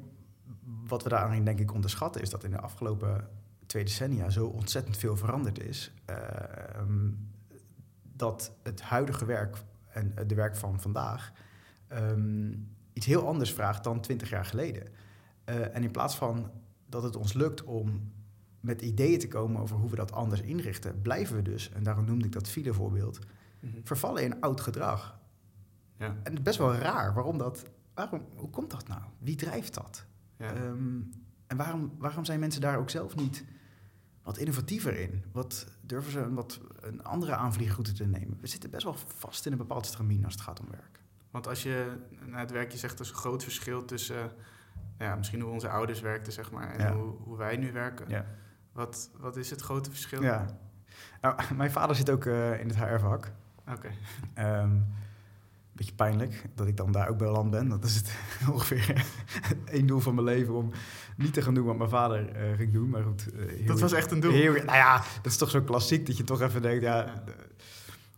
wat 0.88 1.04
we 1.04 1.10
daarin 1.10 1.44
denk 1.44 1.60
ik 1.60 1.74
onderschatten... 1.74 2.22
is 2.22 2.30
dat 2.30 2.44
in 2.44 2.52
de 2.52 2.60
afgelopen 2.60 3.30
twee 3.66 3.84
decennia 3.84 4.30
zo 4.30 4.46
ontzettend 4.46 4.98
veel 4.98 5.18
veranderd 5.18 5.60
is... 5.60 5.94
ehm, 6.06 7.12
dat 8.02 8.52
het 8.64 8.82
huidige 8.82 9.26
werk 9.26 9.58
en 9.88 10.14
de 10.28 10.36
werk 10.36 10.56
van 10.56 10.80
vandaag... 10.80 11.32
ehm, 11.88 12.54
iets 12.94 13.06
heel 13.06 13.28
anders 13.28 13.54
vraagt 13.54 13.84
dan 13.84 14.02
twintig 14.02 14.30
jaar 14.30 14.46
geleden. 14.46 14.88
Eh, 15.44 15.76
en 15.76 15.84
in 15.84 15.92
plaats 15.92 16.16
van 16.16 16.52
dat 16.86 17.04
het 17.04 17.16
ons 17.16 17.34
lukt 17.34 17.64
om 17.64 18.12
met 18.60 18.82
ideeën 18.82 19.20
te 19.20 19.28
komen 19.28 19.62
over 19.62 19.78
hoe 19.78 19.90
we 19.90 19.96
dat 19.96 20.12
anders 20.12 20.42
inrichten, 20.42 21.02
blijven 21.02 21.36
we 21.36 21.42
dus, 21.42 21.72
en 21.72 21.84
daarom 21.84 22.06
noemde 22.06 22.26
ik 22.26 22.32
dat 22.32 22.48
filevoorbeeld, 22.48 23.20
vervallen 23.84 24.24
in 24.24 24.42
oud 24.42 24.62
gedrag. 24.62 25.20
Ja. 25.98 26.06
En 26.06 26.24
het 26.24 26.34
is 26.34 26.42
best 26.42 26.58
wel 26.58 26.74
raar 26.74 27.14
waarom 27.14 27.38
dat. 27.38 27.64
Waarom, 27.94 28.26
hoe 28.36 28.50
komt 28.50 28.72
dat 28.72 28.88
nou? 28.88 29.02
Wie 29.20 29.36
drijft 29.36 29.74
dat? 29.74 30.06
Ja. 30.38 30.54
Ehm, 30.54 31.00
en 31.48 31.58
waarom, 31.58 31.92
waarom 31.98 32.26
zijn 32.26 32.40
mensen 32.40 32.62
daar 32.62 32.78
ook 32.78 32.90
zelf 32.90 33.16
niet 33.16 33.46
wat 34.24 34.38
innovatiever 34.38 35.00
in? 35.00 35.24
Wat 35.32 35.68
durven 35.82 36.12
ze 36.12 36.20
een, 36.20 36.34
wat, 36.34 36.60
een 36.82 37.04
andere 37.04 37.36
aanvliegroute 37.36 37.92
te 37.94 38.06
nemen? 38.06 38.38
We 38.42 38.48
zitten 38.48 38.70
best 38.70 38.84
wel 38.84 38.96
vast 39.18 39.46
in 39.46 39.52
een 39.52 39.58
bepaald 39.58 39.86
stramien 39.86 40.24
als 40.26 40.34
het 40.34 40.44
gaat 40.44 40.60
om 40.60 40.68
werk. 40.72 41.00
Want 41.32 41.48
als 41.48 41.64
je 41.64 41.92
naar 42.26 42.40
het 42.40 42.52
werk, 42.52 42.72
je 42.72 42.78
zegt, 42.78 43.00
er 43.00 43.06
is 43.06 43.10
een 43.12 43.16
groot 43.18 43.44
verschil 43.44 43.86
tussen 43.86 44.24
eh, 44.98 45.08
ja, 45.08 45.16
misschien 45.16 45.42
hoe 45.42 45.52
onze 45.52 45.70
ouders 45.70 46.02
werkten, 46.02 46.34
zeg 46.34 46.52
maar, 46.52 46.70
en 46.72 46.80
Ja. 46.80 46.94
hoe, 46.94 47.14
hoe 47.24 47.38
wij 47.38 47.58
nu 47.58 47.72
werken. 47.72 48.10
Ja. 48.10 48.26
Wat, 48.72 49.10
wat 49.18 49.36
is 49.38 49.50
het 49.50 49.62
grote 49.62 49.90
verschil? 49.90 50.22
ja. 50.24 50.46
Nou, 51.22 51.42
mijn 51.56 51.72
vader 51.72 51.96
zit 51.96 52.10
ook 52.10 52.26
eh, 52.26 52.60
in 52.60 52.68
het 52.68 52.78
HR-vak. 52.78 53.32
Oké. 53.68 53.90
Ehm 54.34 54.76
beetje 55.78 55.94
pijnlijk 55.96 56.44
dat 56.56 56.68
ik 56.68 56.78
dan 56.78 56.92
daar 56.92 57.10
ook 57.10 57.18
bij 57.18 57.28
land 57.30 57.52
ben. 57.52 57.68
Dat 57.70 57.84
is 57.84 57.96
het 57.96 58.12
ongeveer 58.54 59.06
één 59.66 59.88
doel 59.88 60.00
van 60.00 60.14
mijn 60.16 60.26
leven 60.28 60.54
om 60.54 60.72
niet 61.18 61.34
te 61.34 61.42
gaan 61.42 61.54
doen 61.54 61.66
wat 61.66 61.78
mijn 61.78 61.90
vader 61.90 62.30
eh, 62.36 62.58
ging 62.58 62.74
doen. 62.74 62.90
Maar 62.90 63.04
goed. 63.04 63.30
eh, 63.34 63.68
Dat 63.68 63.80
was 63.80 63.92
echt 63.94 64.12
een 64.12 64.20
doel. 64.20 64.32
nou 64.32 64.54
ja, 64.66 64.98
dat 65.22 65.32
is 65.32 65.38
toch 65.38 65.50
zo 65.50 65.62
klassiek 65.62 66.06
dat 66.06 66.18
je 66.18 66.24
toch 66.24 66.42
even 66.42 66.62
denkt, 66.62 66.82
ja. 66.84 67.24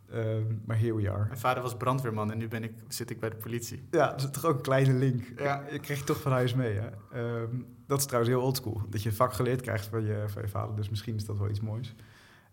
Eh, 0.09 0.35
ehm, 0.35 0.43
maar 0.65 0.79
here 0.79 0.95
we 0.95 1.11
are. 1.11 1.25
Mijn 1.27 1.39
vader 1.39 1.63
was 1.63 1.77
brandweerman 1.77 2.31
en 2.31 2.37
nu 2.37 2.47
ben 2.47 2.63
ik, 2.63 2.71
zit 2.87 3.09
ik 3.09 3.19
bij 3.19 3.29
de 3.29 3.35
politie. 3.35 3.87
Ja, 3.91 4.09
dat 4.11 4.21
is 4.21 4.29
toch 4.31 4.45
ook 4.45 4.55
een 4.55 4.61
kleine 4.61 4.93
link. 4.93 5.23
Ja. 5.37 5.63
Je 5.71 5.79
krijgt 5.79 6.05
toch 6.05 6.21
van 6.21 6.31
huis 6.31 6.53
mee. 6.53 6.73
Hè? 6.79 6.89
Ehm, 7.11 7.55
dat 7.87 7.99
is 7.99 8.05
trouwens 8.05 8.33
heel 8.33 8.43
oldschool. 8.43 8.81
Dat 8.89 9.03
je 9.03 9.09
een 9.09 9.15
vak 9.15 9.33
geleerd 9.33 9.61
krijgt 9.61 9.85
van 9.87 10.03
je, 10.03 10.23
van 10.27 10.41
je 10.41 10.47
vader. 10.47 10.75
Dus 10.75 10.89
misschien 10.89 11.15
is 11.15 11.25
dat 11.25 11.37
wel 11.37 11.49
iets 11.49 11.59
moois. 11.61 11.95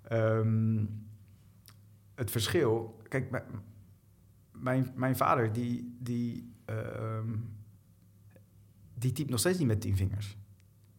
Ehm, 0.09 0.85
het 2.15 2.31
verschil... 2.31 3.01
Kijk, 3.09 3.31
mijn, 4.61 4.93
mijn, 4.95 5.17
vader 5.17 5.53
die, 5.53 5.97
die, 6.01 6.53
ehm, 6.65 7.37
die 8.95 9.13
typt 9.13 9.31
nog 9.31 9.39
steeds 9.39 9.59
niet 9.59 9.67
met 9.67 9.81
tien 9.81 9.97
vingers. 9.97 10.37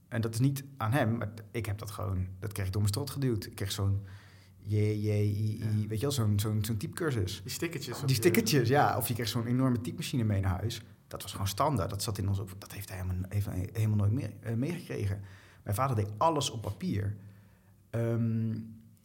En 0.07 0.21
dat 0.21 0.33
is 0.33 0.39
niet 0.39 0.63
aan 0.77 0.91
hem. 0.91 1.17
Maar 1.17 1.29
ik 1.51 1.65
heb 1.65 1.77
dat 1.77 1.91
gewoon... 1.91 2.27
Dat 2.39 2.51
kreeg 2.51 2.65
ik 2.65 2.71
door 2.71 2.81
mijn 2.81 2.93
strot 2.93 3.09
geduwd. 3.09 3.45
Ik 3.45 3.55
kreeg 3.55 3.71
zo'n... 3.71 4.01
J, 4.63 4.75
J, 4.75 5.07
I, 5.09 5.59
I, 5.59 5.59
Ja. 5.59 5.87
weet 5.87 5.99
je 5.99 6.05
wel, 6.05 6.11
zo'n 6.11 6.39
zo'n 6.39 6.63
zo'n 6.65 6.77
typecursus. 6.77 7.41
Die 7.43 7.51
stickertjes. 7.51 7.99
Die 7.99 8.07
je- 8.07 8.13
stickertjes, 8.13 8.67
ja. 8.67 8.97
Of 8.97 9.07
je 9.07 9.13
kreeg 9.13 9.27
zo'n 9.27 9.45
enorme 9.45 9.81
typemachine 9.81 10.23
mee 10.23 10.41
naar 10.41 10.59
huis. 10.59 10.81
Dat 11.07 11.21
was 11.21 11.31
gewoon 11.31 11.47
standaard. 11.47 11.89
Dat 11.89 12.03
zat 12.03 12.17
in 12.17 12.27
ons 12.27 12.39
op. 12.39 12.55
Dat 12.57 12.71
heeft 12.73 12.89
hij 12.89 12.97
helemaal, 12.97 13.29
heeft 13.29 13.45
hij 13.45 13.69
helemaal 13.73 13.97
nooit 13.97 14.11
meer, 14.11 14.33
eh, 14.39 14.53
meegekregen. 14.55 15.21
Mijn 15.63 15.75
vader 15.75 15.95
deed 15.95 16.11
alles 16.17 16.49
op 16.49 16.61
papier. 16.61 17.15
Ehm, 17.89 18.55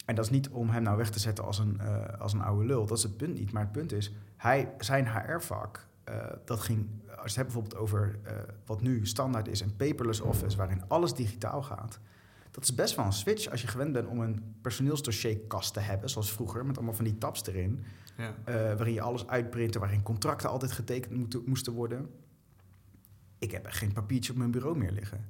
en 0.05 0.15
dat 0.15 0.25
is 0.25 0.31
niet 0.31 0.49
om 0.49 0.69
hem 0.69 0.83
nou 0.83 0.97
weg 0.97 1.09
te 1.09 1.19
zetten 1.19 1.43
als 1.45 1.59
een, 1.59 1.79
eh, 1.79 2.19
als 2.19 2.33
een 2.33 2.41
oude 2.41 2.65
lul. 2.65 2.85
Dat 2.85 2.97
is 2.97 3.03
het 3.03 3.17
punt 3.17 3.39
niet. 3.39 3.51
Maar 3.51 3.63
het 3.63 3.71
punt 3.71 3.91
is, 3.91 4.11
hij, 4.43 4.73
zijn 4.79 5.07
HR-vak, 5.07 5.87
eh, 6.03 6.15
dat 6.45 6.59
ging... 6.59 6.87
Als 7.07 7.33
je 7.33 7.39
het 7.39 7.51
hebt 7.51 7.53
bijvoorbeeld 7.53 7.75
over 7.75 8.19
eh, 8.23 8.35
wat 8.65 8.81
nu 8.81 9.05
standaard 9.05 9.47
is... 9.47 9.59
een 9.61 9.75
paperless 9.75 10.21
office, 10.21 10.57
waarin 10.57 10.87
alles 10.87 11.13
digitaal 11.13 11.61
gaat... 11.61 11.99
Dat 12.51 12.63
is 12.63 12.75
best 12.75 12.95
wel 12.95 13.05
een 13.05 13.13
switch 13.13 13.49
als 13.49 13.61
je 13.61 13.67
gewend 13.67 13.91
bent 13.93 14.07
om 14.07 14.19
een 14.19 14.55
personeelsdossierkast 14.61 15.73
te 15.73 15.79
hebben... 15.79 16.09
zoals 16.09 16.33
vroeger, 16.33 16.65
met 16.65 16.75
allemaal 16.77 16.93
van 16.95 17.05
die 17.05 17.17
tabs 17.17 17.45
erin... 17.45 17.83
Ja. 18.17 18.33
Eh, 18.43 18.53
waarin 18.55 18.93
je 18.93 19.01
alles 19.01 19.27
uitprintte, 19.27 19.79
waarin 19.79 20.03
contracten 20.03 20.49
altijd 20.49 20.71
getekend 20.71 21.13
moeten, 21.13 21.43
moesten 21.45 21.73
worden. 21.73 22.09
Ik 23.39 23.51
heb 23.51 23.65
geen 23.69 23.93
papiertje 23.93 24.31
op 24.31 24.37
mijn 24.37 24.51
bureau 24.51 24.77
meer 24.77 24.91
liggen. 24.91 25.25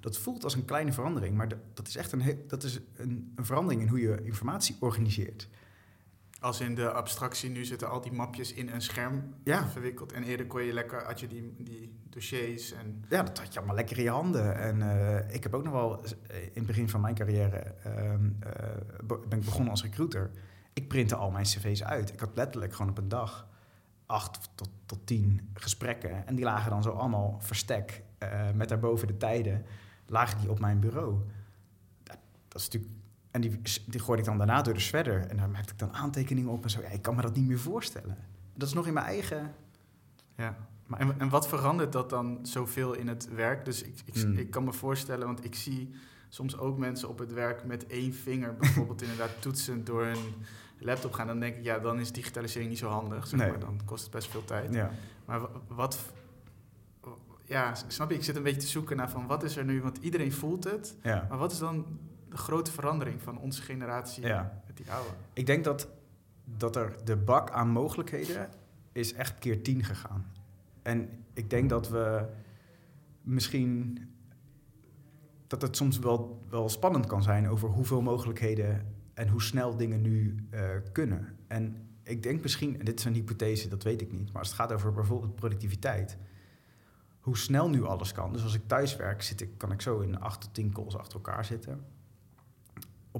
Dat 0.00 0.18
voelt 0.18 0.44
als 0.44 0.54
een 0.54 0.64
kleine 0.64 0.92
verandering, 0.92 1.36
maar 1.36 1.48
dat- 1.48 1.86
is 1.88 1.96
echt 1.96 2.12
een, 2.12 2.44
dat 2.46 2.62
is 2.62 2.80
een, 2.96 3.32
een 3.36 3.44
verandering 3.44 3.82
in 3.82 3.88
hoe 3.88 4.00
je 4.00 4.22
informatie 4.24 4.76
organiseert. 4.80 5.48
Als 6.40 6.60
in 6.60 6.74
de 6.74 6.90
abstractie, 6.92 7.50
nu 7.50 7.64
zitten 7.64 7.90
al 7.90 8.00
die 8.00 8.12
mapjes 8.12 8.52
in 8.52 8.68
een 8.68 8.82
scherm 8.82 9.34
Ja. 9.44 9.68
verwikkeld. 9.68 10.12
En 10.12 10.22
eerder 10.22 10.46
kon 10.46 10.62
je 10.62 10.72
lekker, 10.72 11.02
had 11.04 11.20
je 11.20 11.26
die, 11.26 11.54
die 11.58 11.98
dossiers 12.08 12.72
en... 12.72 13.04
Ja, 13.08 13.22
dat 13.22 13.38
had 13.38 13.52
je 13.52 13.58
allemaal 13.58 13.76
lekker 13.76 13.96
in 13.96 14.02
je 14.02 14.10
handen. 14.10 14.56
En 14.56 14.82
eh, 14.82 15.34
ik 15.34 15.42
heb 15.42 15.54
ook 15.54 15.64
nog 15.64 15.72
wel 15.72 16.02
eh, 16.04 16.42
in 16.42 16.50
het 16.54 16.66
begin 16.66 16.88
van 16.88 17.00
mijn 17.00 17.14
carrière 17.14 17.56
ehm, 17.58 18.30
eh, 18.40 18.52
be- 19.04 19.20
ben 19.28 19.38
ik 19.38 19.44
begonnen 19.44 19.70
als 19.70 19.82
recruiter. 19.82 20.30
Ik 20.72 20.88
printte 20.88 21.14
al 21.14 21.30
mijn 21.30 21.44
cv's 21.44 21.82
uit. 21.82 22.12
Ik 22.12 22.20
had 22.20 22.30
letterlijk 22.34 22.72
gewoon 22.74 22.90
op 22.90 22.98
een 22.98 23.08
dag 23.08 23.46
acht 24.06 24.50
tot, 24.54 24.70
tot 24.86 25.06
tien 25.06 25.50
gesprekken. 25.54 26.26
En 26.26 26.34
die 26.34 26.44
lagen 26.44 26.70
dan 26.70 26.82
zo 26.82 26.90
allemaal 26.90 27.36
verstek 27.40 28.02
met 28.54 28.68
daarboven 28.68 29.06
de 29.06 29.16
tijden. 29.16 29.64
Lagen 30.06 30.40
die 30.40 30.50
op 30.50 30.58
mijn 30.60 30.80
bureau. 30.80 31.18
Dat, 32.02 32.18
dat 32.48 32.60
is 32.60 32.64
natuurlijk... 32.68 32.92
En 33.30 33.40
die, 33.40 33.60
die 33.86 34.00
gooide 34.00 34.22
ik 34.22 34.28
dan 34.28 34.38
daarna 34.38 34.62
door 34.62 34.74
de 34.74 34.80
shredder. 34.80 35.26
En 35.26 35.36
daar 35.36 35.48
maakte 35.50 35.72
ik 35.72 35.78
dan 35.78 35.92
aantekeningen 35.92 36.50
op 36.50 36.62
en 36.62 36.70
zo. 36.70 36.80
Ja, 36.80 36.88
ik 36.88 37.02
kan 37.02 37.14
me 37.14 37.22
dat 37.22 37.34
niet 37.36 37.46
meer 37.46 37.58
voorstellen. 37.58 38.16
Dat 38.54 38.68
is 38.68 38.74
nog 38.74 38.86
in 38.86 38.92
mijn 38.92 39.06
eigen... 39.06 39.54
Ja. 40.36 40.56
Maar- 40.86 41.00
En, 41.00 41.20
en 41.20 41.28
wat 41.28 41.48
verandert 41.48 41.92
dat 41.92 42.10
dan 42.10 42.38
zoveel 42.42 42.92
in 42.94 43.08
het 43.08 43.28
werk? 43.34 43.64
Dus 43.64 43.82
ik, 43.82 44.02
ik, 44.04 44.14
Hmm. 44.14 44.32
ik 44.38 44.50
kan 44.50 44.64
me 44.64 44.72
voorstellen, 44.72 45.26
want 45.26 45.44
ik 45.44 45.54
zie 45.54 45.90
soms 46.28 46.56
ook 46.58 46.78
mensen 46.78 47.08
op 47.08 47.18
het 47.18 47.32
werk 47.32 47.64
met 47.64 47.86
één 47.86 48.14
vinger 48.14 48.56
bijvoorbeeld 48.56 49.02
inderdaad 49.08 49.30
toetsen 49.42 49.84
door 49.84 50.04
hun 50.04 50.18
laptop 50.78 51.12
gaan, 51.12 51.26
dan 51.26 51.40
denk 51.40 51.56
ik, 51.56 51.64
ja, 51.64 51.78
dan 51.78 51.98
is 52.00 52.12
digitalisering 52.12 52.68
niet 52.70 52.78
zo 52.78 52.88
handig. 52.88 53.26
Zeg 53.26 53.40
Nee. 53.40 53.48
maar. 53.50 53.58
Dan 53.58 53.80
kost 53.84 54.02
het 54.02 54.12
best 54.12 54.28
veel 54.30 54.44
tijd. 54.44 54.74
Ja. 54.74 54.90
Maar 55.24 55.40
wa- 55.40 55.48
wat, 55.68 55.98
ja, 57.44 57.74
snap 57.86 58.10
je? 58.10 58.16
Ik 58.16 58.24
zit 58.24 58.36
een 58.36 58.42
beetje 58.42 58.60
te 58.60 58.66
zoeken 58.66 58.96
naar 58.96 59.10
van 59.10 59.26
wat 59.26 59.42
is 59.42 59.56
er 59.56 59.64
nu, 59.64 59.82
want 59.82 59.96
iedereen 60.00 60.32
voelt 60.32 60.64
het. 60.64 60.96
Ja. 61.02 61.26
Maar 61.28 61.38
wat 61.38 61.52
is 61.52 61.58
dan 61.58 61.86
de 62.30 62.36
grote 62.36 62.72
verandering 62.72 63.22
van 63.22 63.38
onze 63.38 63.62
generatie 63.62 64.26
Ja. 64.26 64.62
met 64.66 64.76
die 64.76 64.92
oude? 64.92 65.10
Ik 65.32 65.46
denk 65.46 65.64
dat, 65.64 65.88
dat 66.44 66.76
er 66.76 66.96
de 67.04 67.16
bak 67.16 67.50
aan 67.50 67.68
mogelijkheden 67.68 68.48
is 68.92 69.12
echt 69.12 69.38
keer 69.38 69.62
tien 69.62 69.84
gegaan. 69.84 70.32
En 70.82 71.24
ik 71.32 71.50
denk 71.50 71.68
dat 71.68 71.88
we 71.88 72.26
misschien... 73.22 73.98
dat 75.46 75.62
het 75.62 75.76
soms 75.76 75.98
wel, 75.98 76.42
wel 76.48 76.68
spannend 76.68 77.06
kan 77.06 77.22
zijn 77.22 77.48
over 77.48 77.68
hoeveel 77.68 78.02
mogelijkheden... 78.02 78.94
en 79.14 79.28
hoe 79.28 79.42
snel 79.42 79.76
dingen 79.76 80.00
nu 80.00 80.46
eh, 80.50 80.68
kunnen. 80.92 81.36
En 81.46 81.88
ik 82.02 82.22
denk 82.22 82.42
misschien, 82.42 82.78
en 82.78 82.84
dit 82.84 82.98
is 82.98 83.04
een 83.04 83.14
hypothese, 83.14 83.68
dat 83.68 83.82
weet 83.82 84.00
ik 84.00 84.12
niet... 84.12 84.32
maar 84.32 84.38
als 84.38 84.48
het 84.48 84.56
gaat 84.56 84.72
over 84.72 84.92
bijvoorbeeld 84.92 85.34
productiviteit... 85.34 86.16
hoe 87.20 87.36
snel 87.36 87.70
nu 87.70 87.84
alles 87.84 88.12
kan. 88.12 88.32
Dus 88.32 88.42
als 88.42 88.54
ik 88.54 88.62
thuis 88.66 88.96
werk, 88.96 89.22
zit 89.22 89.40
ik, 89.40 89.50
kan 89.56 89.72
ik 89.72 89.80
zo 89.80 90.00
in 90.00 90.20
acht 90.20 90.40
tot 90.40 90.54
tien 90.54 90.72
calls 90.72 90.96
achter 90.96 91.14
elkaar 91.14 91.44
zitten 91.44 91.84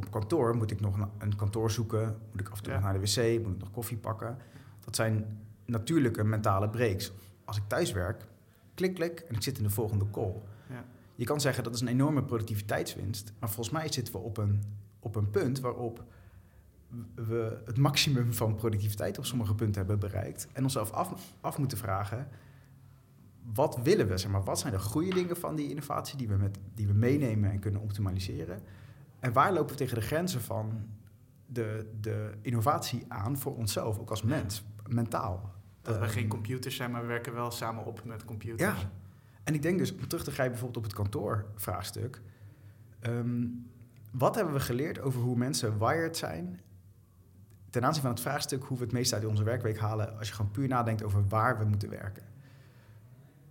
op 0.05 0.11
kantoor 0.11 0.57
moet 0.57 0.71
ik 0.71 0.81
nog 0.81 0.99
een- 0.99 1.09
een 1.19 1.37
kantoor 1.37 1.71
zoeken. 1.71 2.17
Moet 2.31 2.41
ik 2.41 2.49
af 2.49 2.57
en 2.57 2.63
toe 2.63 2.73
Ja. 2.73 2.79
naar 2.81 2.93
de 2.93 2.99
wc, 3.01 3.43
moet 3.45 3.55
ik 3.55 3.61
nog 3.61 3.71
koffie 3.71 3.97
pakken. 3.97 4.37
Dat 4.85 4.97
zijn 4.97 5.39
natuurlijke 5.65 6.25
mentale 6.25 6.69
breaks. 6.69 7.13
Als 7.45 7.57
ik 7.57 7.63
thuis 7.67 7.93
werk, 7.93 8.25
klik, 8.75 8.95
klik 8.95 9.21
en 9.21 9.35
ik 9.35 9.43
zit 9.43 9.57
in 9.59 9.63
de 9.63 9.71
volgende 9.71 10.11
call. 10.11 10.35
Ja. 10.69 10.85
Je 11.15 11.25
kan 11.25 11.41
zeggen 11.41 11.65
dat 11.65 11.75
is 11.75 11.81
een 11.81 11.89
enorme 11.89 12.23
productiviteitswinst. 12.25 13.33
Maar 13.39 13.49
volgens 13.51 13.71
mij 13.77 13.93
zitten 13.93 14.13
we 14.15 14.21
op 14.21 14.37
een, 14.37 14.63
op 15.01 15.17
een 15.17 15.31
punt 15.31 15.61
waarop 15.61 16.05
we 17.15 17.59
het 17.65 17.79
maximum 17.79 18.33
van 18.33 18.55
productiviteit 18.55 19.19
op 19.19 19.25
sommige 19.25 19.55
punten 19.55 19.87
hebben 19.87 19.99
bereikt. 19.99 20.49
En 20.53 20.63
onszelf 20.63 20.91
af, 20.91 21.35
af 21.41 21.59
moeten 21.59 21.79
vragen, 21.79 22.29
wat 23.55 23.79
willen 23.83 24.09
we? 24.09 24.19
Zeg 24.19 24.31
maar, 24.31 24.43
wat 24.45 24.59
zijn 24.59 24.73
de 24.73 24.79
goede 24.79 25.15
dingen 25.15 25.37
van 25.37 25.55
die 25.57 25.69
innovatie 25.69 26.17
die 26.19 26.29
we, 26.29 26.37
met, 26.37 26.59
die 26.75 26.87
we 26.87 26.93
meenemen 26.93 27.51
en 27.51 27.59
kunnen 27.59 27.81
optimaliseren? 27.81 28.61
En 29.21 29.33
waar 29.33 29.53
lopen 29.53 29.71
we 29.71 29.77
tegen 29.77 29.95
de 29.99 30.07
grenzen 30.07 30.41
van 30.41 30.87
de, 31.47 31.91
de 32.01 32.33
innovatie 32.43 33.05
aan 33.09 33.39
voor 33.39 33.57
onszelf, 33.57 33.99
ook 33.99 34.11
als 34.11 34.23
mens, 34.23 34.65
mentaal? 34.89 35.53
Dat 35.83 35.97
we 35.99 36.03
Ehm, 36.03 36.11
geen 36.11 36.29
computers 36.29 36.77
zijn, 36.77 36.91
maar 36.91 37.01
we 37.01 37.07
werken 37.07 37.35
wel 37.35 37.51
samen 37.51 37.85
op 37.85 38.05
met 38.05 38.25
computers. 38.25 38.63
Ja. 38.63 38.91
En 39.45 39.55
ik 39.55 39.63
denk 39.63 39.79
dus, 39.79 39.93
om 39.95 40.09
terug 40.09 40.25
te 40.25 40.31
grijpen 40.31 40.53
bijvoorbeeld 40.59 40.85
op 40.85 40.91
het 40.91 41.01
kantoorvraagstuk. 41.01 42.23
ehm, 43.01 43.47
wat 44.11 44.35
hebben 44.35 44.55
we 44.55 44.61
geleerd 44.61 45.01
over 45.01 45.21
hoe 45.21 45.37
mensen 45.37 45.79
wired 45.79 46.17
zijn 46.17 46.61
ten 47.71 47.85
aanzien 47.85 48.03
van 48.03 48.11
het 48.11 48.21
vraagstuk 48.21 48.65
hoe 48.65 48.77
we 48.79 48.85
het 48.85 48.93
meest 48.93 49.13
uit 49.13 49.25
onze 49.25 49.43
werkweek 49.43 49.79
halen 49.79 50.19
als 50.19 50.29
je 50.29 50.35
gewoon 50.35 50.51
puur 50.51 50.69
nadenkt 50.69 51.03
over 51.03 51.29
waar 51.29 51.59
we 51.59 51.65
moeten 51.65 51.91
werken? 51.91 52.23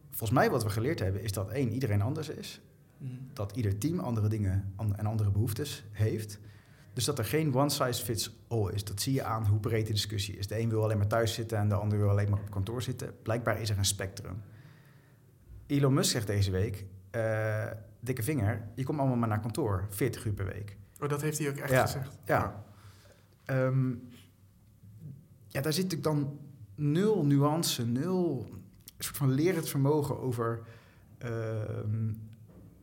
Volgens 0.10 0.40
mij 0.40 0.50
wat 0.50 0.64
we 0.64 0.70
geleerd 0.70 1.00
hebben 1.00 1.22
is 1.22 1.32
dat 1.32 1.50
één, 1.50 1.72
iedereen 1.72 2.02
anders 2.02 2.30
is. 2.30 2.62
Mhm. 2.98 3.12
Dat 3.34 3.56
ieder 3.56 3.78
team 3.78 4.00
andere 4.00 4.28
dingen 4.28 4.74
en 4.96 5.06
andere 5.06 5.32
behoeftes 5.32 5.84
heeft. 5.92 6.40
Dus 6.94 7.06
dat 7.06 7.20
er 7.20 7.26
geen 7.26 7.56
one 7.56 7.70
size 7.70 8.04
fits 8.04 8.36
all 8.48 8.72
is. 8.74 8.84
Dat 8.84 9.02
zie 9.02 9.14
je 9.14 9.24
aan 9.24 9.46
hoe 9.46 9.60
breed 9.60 9.88
de 9.88 9.94
discussie 9.94 10.38
is. 10.38 10.48
De 10.48 10.60
een 10.60 10.70
wil 10.70 10.84
alleen 10.84 10.98
maar 10.98 11.08
thuis 11.08 11.34
zitten 11.34 11.58
en 11.58 11.70
de 11.70 11.76
ander 11.76 11.98
wil 11.98 12.10
alleen 12.10 12.30
maar 12.30 12.40
op 12.40 12.50
kantoor 12.50 12.82
zitten. 12.82 13.14
Blijkbaar 13.24 13.62
is 13.62 13.70
er 13.70 13.78
een 13.78 13.86
spectrum. 13.86 14.42
Elon 15.66 15.94
Musk 15.94 16.12
zegt 16.12 16.28
deze 16.28 16.52
week, 16.52 16.86
eh, 17.12 17.66
dikke 18.00 18.24
vinger, 18.24 18.68
je 18.76 18.84
komt 18.84 19.00
allemaal 19.00 19.18
maar 19.18 19.28
naar 19.28 19.40
kantoor, 19.40 19.86
40 19.90 20.26
uur 20.26 20.34
per 20.34 20.46
week. 20.46 20.78
Oh, 21.00 21.10
dat 21.10 21.22
heeft 21.22 21.38
hij 21.38 21.50
ook 21.50 21.56
echt 21.58 21.72
Ja. 21.72 21.82
gezegd. 21.82 22.18
Ja. 22.26 22.64
Ehm, 23.46 23.90
ja, 25.48 25.62
daar 25.62 25.74
zit 25.74 25.84
natuurlijk 25.84 26.04
dan 26.04 26.40
nul 26.76 27.26
nuance, 27.26 27.86
nul 27.86 28.50
soort 28.98 29.18
van 29.18 29.32
lerend 29.32 29.70
vermogen 29.70 30.20
over, 30.20 30.62
ehm, 31.18 32.14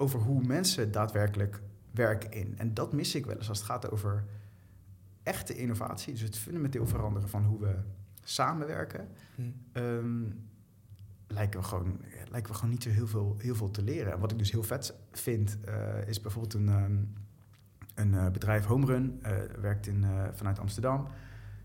over 0.04 0.20
hoe 0.20 0.42
mensen 0.42 0.92
daadwerkelijk 0.92 1.62
werken 1.90 2.32
in. 2.32 2.58
En 2.58 2.74
dat 2.74 2.92
mis 2.92 3.14
ik 3.14 3.26
wel 3.26 3.36
eens 3.36 3.48
als 3.48 3.58
het 3.58 3.66
gaat 3.66 3.90
over 3.90 4.24
echte 5.22 5.56
innovatie, 5.56 6.12
dus 6.12 6.22
het 6.22 6.38
fundamenteel 6.38 6.86
veranderen 6.86 7.28
van 7.28 7.44
hoe 7.44 7.60
we 7.60 7.74
samenwerken. 8.22 9.08
Mhm. 9.34 9.48
Ehm, 9.72 10.22
lijken, 11.26 11.60
we 11.60 11.66
gewoon, 11.66 12.00
ja, 12.02 12.30
lijken 12.30 12.52
we 12.52 12.58
gewoon 12.58 12.70
niet 12.70 12.82
zo 12.82 12.90
heel 12.90 13.06
veel, 13.06 13.36
heel 13.38 13.54
veel 13.54 13.70
te 13.70 13.82
leren. 13.82 14.12
En 14.12 14.18
wat 14.18 14.30
ik 14.30 14.38
dus 14.38 14.50
heel 14.50 14.62
vet 14.62 14.94
vind, 15.12 15.58
eh, 15.64 16.08
is 16.08 16.20
bijvoorbeeld 16.20 16.54
een, 16.54 16.68
ehm, 16.68 16.96
een 17.94 18.14
eh, 18.14 18.30
bedrijf 18.30 18.64
Homerun, 18.64 19.18
eh, 19.22 19.32
werkt 19.60 19.86
in, 19.86 20.04
eh, 20.04 20.24
vanuit 20.32 20.58
Amsterdam. 20.58 21.06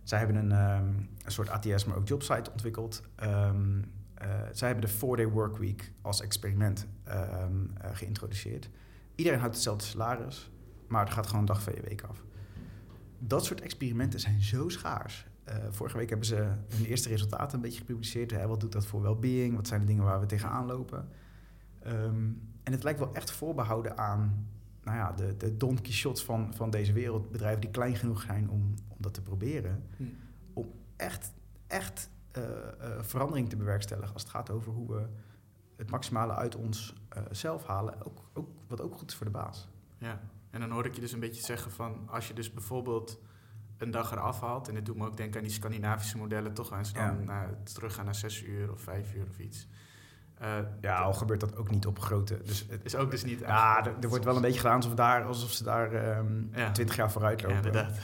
Zij 0.03 0.17
hebben 0.17 0.35
een, 0.35 0.51
ehm, 0.51 0.87
een 1.23 1.31
soort 1.31 1.49
ATS, 1.49 1.85
maar 1.85 1.97
ook 1.97 2.07
jobsite 2.07 2.51
ontwikkeld. 2.51 3.03
Eh, 4.19 4.27
zij 4.51 4.67
hebben 4.67 4.85
de 4.85 4.93
4-day 4.93 5.27
workweek 5.27 5.91
als 6.01 6.21
experiment 6.21 6.87
ehm, 7.09 7.65
eh, 7.77 7.89
geïntroduceerd. 7.95 8.69
Iedereen 9.15 9.39
houdt 9.39 9.55
hetzelfde 9.55 9.85
salaris, 9.85 10.51
maar 10.87 11.05
er 11.05 11.11
gaat 11.11 11.25
gewoon 11.25 11.41
een 11.41 11.47
dag 11.47 11.63
van 11.63 11.73
je 11.75 11.81
week 11.81 12.01
af. 12.01 12.23
Dat 13.19 13.45
soort 13.45 13.61
experimenten 13.61 14.19
zijn 14.19 14.41
zo 14.41 14.69
schaars. 14.69 15.27
Eh, 15.43 15.55
vorige 15.69 15.97
week 15.97 16.09
hebben 16.09 16.27
ze 16.27 16.35
hun 16.67 16.85
eerste 16.85 17.09
resultaten 17.09 17.55
een 17.55 17.61
beetje 17.61 17.79
gepubliceerd. 17.79 18.31
Hè? 18.31 18.47
Wat 18.47 18.59
doet 18.59 18.71
dat 18.71 18.85
voor 18.85 19.01
well-being? 19.01 19.55
Wat 19.55 19.67
zijn 19.67 19.79
de 19.79 19.85
dingen 19.85 20.03
waar 20.03 20.19
we 20.19 20.25
tegenaan 20.25 20.65
lopen? 20.65 21.09
Ehm, 21.79 22.31
en 22.63 22.71
het 22.71 22.83
lijkt 22.83 22.99
wel 22.99 23.13
echt 23.13 23.31
voorbehouden 23.31 23.97
aan 23.97 24.47
nou 24.83 24.97
ja, 24.97 25.11
de, 25.11 25.37
de 25.37 25.57
Don 25.57 25.81
Quixotes 25.81 26.23
van, 26.23 26.53
van 26.53 26.69
deze 26.69 26.93
wereld. 26.93 27.31
Bedrijven 27.31 27.61
die 27.61 27.69
klein 27.69 27.95
genoeg 27.95 28.21
zijn 28.21 28.49
om, 28.49 28.73
om 28.87 28.97
dat 28.97 29.13
te 29.13 29.21
proberen. 29.21 29.83
Mhm. 29.97 30.09
Om 30.53 30.71
echt, 30.95 31.31
echt 31.67 32.09
eh, 32.31 32.41
verandering 33.01 33.49
te 33.49 33.55
bewerkstelligen 33.55 34.13
als 34.13 34.21
het 34.21 34.31
gaat 34.31 34.49
over 34.49 34.71
hoe 34.71 34.87
we 34.87 35.07
het 35.79 35.89
maximale 35.91 36.33
uit 36.33 36.55
ons 36.55 36.93
eh, 37.09 37.21
zelf 37.31 37.65
halen. 37.65 38.05
Ook, 38.05 38.29
ook, 38.33 38.49
wat 38.67 38.81
ook 38.81 38.95
goed 38.95 39.09
is 39.09 39.15
voor 39.15 39.25
de 39.25 39.31
baas. 39.31 39.67
Ja, 39.97 40.19
en 40.49 40.59
dan 40.59 40.71
hoor 40.71 40.85
ik 40.85 40.93
je 40.95 41.01
dus 41.01 41.11
een 41.11 41.19
beetje 41.19 41.43
zeggen 41.43 41.71
van 41.71 42.07
als 42.11 42.27
je 42.27 42.33
dus 42.33 42.53
bijvoorbeeld 42.53 43.19
een 43.77 43.91
dag 43.91 44.11
eraf 44.11 44.41
haalt, 44.41 44.67
en 44.67 44.73
dit 44.73 44.85
doet 44.85 44.95
me 44.97 45.05
ook 45.05 45.17
denken 45.17 45.39
aan 45.39 45.45
die 45.45 45.55
Scandinavische 45.55 46.17
modellen, 46.17 46.53
toch 46.53 46.71
eens 46.77 46.93
dan 46.93 47.03
Ja. 47.03 47.11
naar, 47.11 47.49
teruggaan 47.63 48.05
naar 48.05 48.15
zes 48.15 48.43
uur 48.43 48.71
of 48.71 48.81
vijf 48.81 49.13
uur 49.13 49.25
of 49.29 49.39
iets. 49.39 49.67
Eh, 50.37 50.57
Ja, 50.81 50.97
al 51.01 51.13
gebeurt 51.13 51.39
dat 51.39 51.55
ook 51.55 51.71
niet 51.71 51.85
op 51.85 51.99
grote. 51.99 52.41
Dus 52.43 52.65
het, 52.69 52.85
is 52.85 52.95
ook 52.95 53.11
dus 53.11 53.23
niet 53.23 53.39
ja, 53.39 53.85
er, 53.85 53.93
er 54.01 54.09
wordt 54.09 54.25
wel 54.25 54.35
een 54.35 54.41
beetje 54.41 54.59
gedaan 54.59 54.75
alsof, 54.75 54.93
daar, 54.93 55.23
alsof 55.23 55.51
ze 55.51 55.63
daar 55.63 55.91
ehm 55.93 56.57
Ja. 56.59 56.71
20 56.71 56.95
jaar 56.95 57.11
vooruit 57.11 57.41
Ja, 57.41 57.47
lopen. 57.47 57.65
inderdaad. 57.65 57.97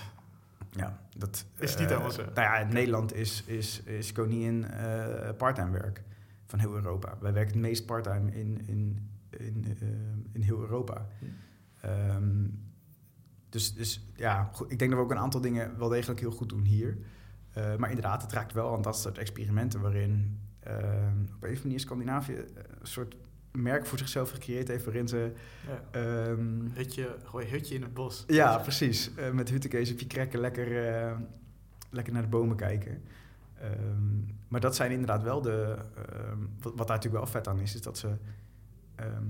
Ja, 0.72 1.00
dat 1.18 1.46
Is 1.58 1.72
niet 1.72 1.80
eh, 1.80 1.88
helemaal 1.88 2.12
zo. 2.12 2.22
Nou 2.22 2.34
ja, 2.36 2.56
in 2.58 2.68
Nederland 2.74 3.14
is, 3.14 3.44
is, 3.46 3.82
is 3.84 4.12
koningin 4.12 4.66
eh 4.66 5.30
parttime 5.38 5.72
werk 5.72 6.04
van 6.46 6.60
heel 6.60 6.76
Europa. 6.76 7.18
Wij 7.20 7.34
werken 7.34 7.54
het 7.54 7.62
meest 7.62 7.86
parttime 7.86 8.32
in, 8.32 8.62
in, 8.68 9.10
in, 9.30 9.66
eh, 9.80 9.88
in 10.32 10.42
heel 10.42 10.60
Europa. 10.62 11.08
Hm. 11.20 11.26
Ehm, 11.82 12.48
dus, 13.50 13.74
dus 13.74 14.08
ja, 14.16 14.50
goed, 14.54 14.72
ik 14.72 14.80
denk 14.80 14.92
dat 14.92 15.00
we 15.00 15.06
ook 15.06 15.12
een 15.12 15.18
aantal 15.24 15.42
dingen 15.42 15.78
wel 15.78 15.90
degelijk 15.90 16.20
heel 16.20 16.32
goed 16.32 16.50
doen 16.50 16.64
hier. 16.64 16.98
Eh, 17.52 17.76
maar 17.76 17.90
inderdaad, 17.90 18.22
het 18.22 18.32
raakt 18.32 18.54
wel 18.54 18.74
aan 18.76 18.82
dat 18.82 18.98
soort 19.00 19.18
experimenten 19.18 19.82
waarin 19.82 20.40
ehm, 20.60 20.78
op 20.78 20.84
een 20.84 21.30
of 21.30 21.42
andere 21.44 21.62
manier 21.64 21.80
Scandinavië 21.80 22.34
eh, 22.34 22.44
een 22.80 22.88
soort 22.88 23.16
merk 23.52 23.86
voor 23.86 23.98
zichzelf 23.98 24.30
gecreëerd 24.32 24.68
heeft 24.68 24.86
waarin 24.86 25.08
ze 25.08 25.32
Ja. 25.68 26.00
ehm, 26.00 26.66
Hutje, 26.74 27.16
gooi 27.24 27.48
hutje 27.50 27.76
in 27.76 27.82
het 27.82 27.94
bos. 27.94 28.24
ja, 28.28 28.58
precies. 28.58 29.16
Eh, 29.16 29.32
met 29.32 29.50
huttekees 29.50 29.92
op 29.92 30.00
je 30.00 30.08
krekken 30.08 30.40
lekker, 30.40 30.68
lekker 31.90 32.14
naar 32.14 32.22
de 32.22 32.28
bomen 32.28 32.56
kijken. 32.56 33.02
Ehm, 33.60 34.20
maar 34.48 34.60
dat 34.60 34.76
zijn 34.76 34.92
inderdaad 34.92 35.24
wel 35.24 35.42
de... 35.42 35.78
ehm, 35.96 36.40
wat, 36.62 36.74
wat 36.76 36.88
daar 36.88 36.96
natuurlijk 36.98 37.24
wel 37.24 37.32
vet 37.32 37.48
aan 37.48 37.60
is, 37.60 37.76
is 37.76 37.82
dat 37.82 37.98
ze 37.98 38.16
ehm, 38.96 39.24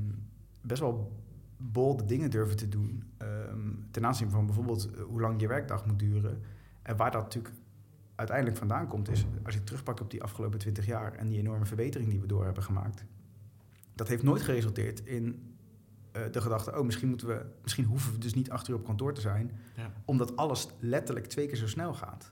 best 0.62 0.82
wel 0.82 1.24
bolde 1.58 2.06
dingen 2.06 2.30
durven 2.30 2.56
te 2.58 2.70
doen. 2.70 3.04
ten 3.92 4.06
aanzien 4.06 4.30
van 4.30 4.46
bijvoorbeeld 4.46 4.92
eh, 4.96 5.02
hoe 5.04 5.22
lang 5.22 5.42
je 5.42 5.48
werkdag 5.48 5.86
moet 5.86 6.00
duren. 6.00 6.42
En 6.82 6.98
waar 6.98 7.12
dat 7.12 7.22
natuurlijk 7.24 7.56
uiteindelijk 8.16 8.58
vandaan 8.58 8.88
komt, 8.88 9.10
is 9.10 9.26
als 9.44 9.54
je 9.54 9.64
terugpakt 9.64 10.02
op 10.02 10.12
die 10.12 10.24
afgelopen 10.24 10.60
20 10.60 10.86
jaar 10.86 11.14
en 11.14 11.28
die 11.28 11.40
enorme 11.40 11.66
verbetering 11.66 12.10
die 12.10 12.20
we 12.20 12.28
door 12.28 12.46
hebben 12.46 12.64
gemaakt. 12.64 13.04
Dat 13.96 14.08
heeft 14.08 14.24
nooit 14.24 14.42
geresulteerd 14.42 15.06
in 15.06 15.56
eh, 16.12 16.22
de 16.32 16.42
gedachte, 16.42 16.78
oh, 16.78 16.86
misschien, 16.86 17.08
moeten 17.10 17.28
we, 17.28 17.46
misschien 17.62 17.86
hoeven 17.86 18.12
we 18.14 18.18
dus 18.18 18.34
niet 18.34 18.50
acht 18.52 18.68
uur 18.68 18.76
op 18.76 18.86
kantoor 18.86 19.14
te 19.14 19.22
zijn, 19.22 19.52
Ja. 19.76 19.92
omdat 20.06 20.36
alles 20.36 20.68
letterlijk 20.80 21.26
twee 21.26 21.48
keer 21.48 21.56
zo 21.58 21.68
snel 21.68 21.94
gaat. 21.94 22.32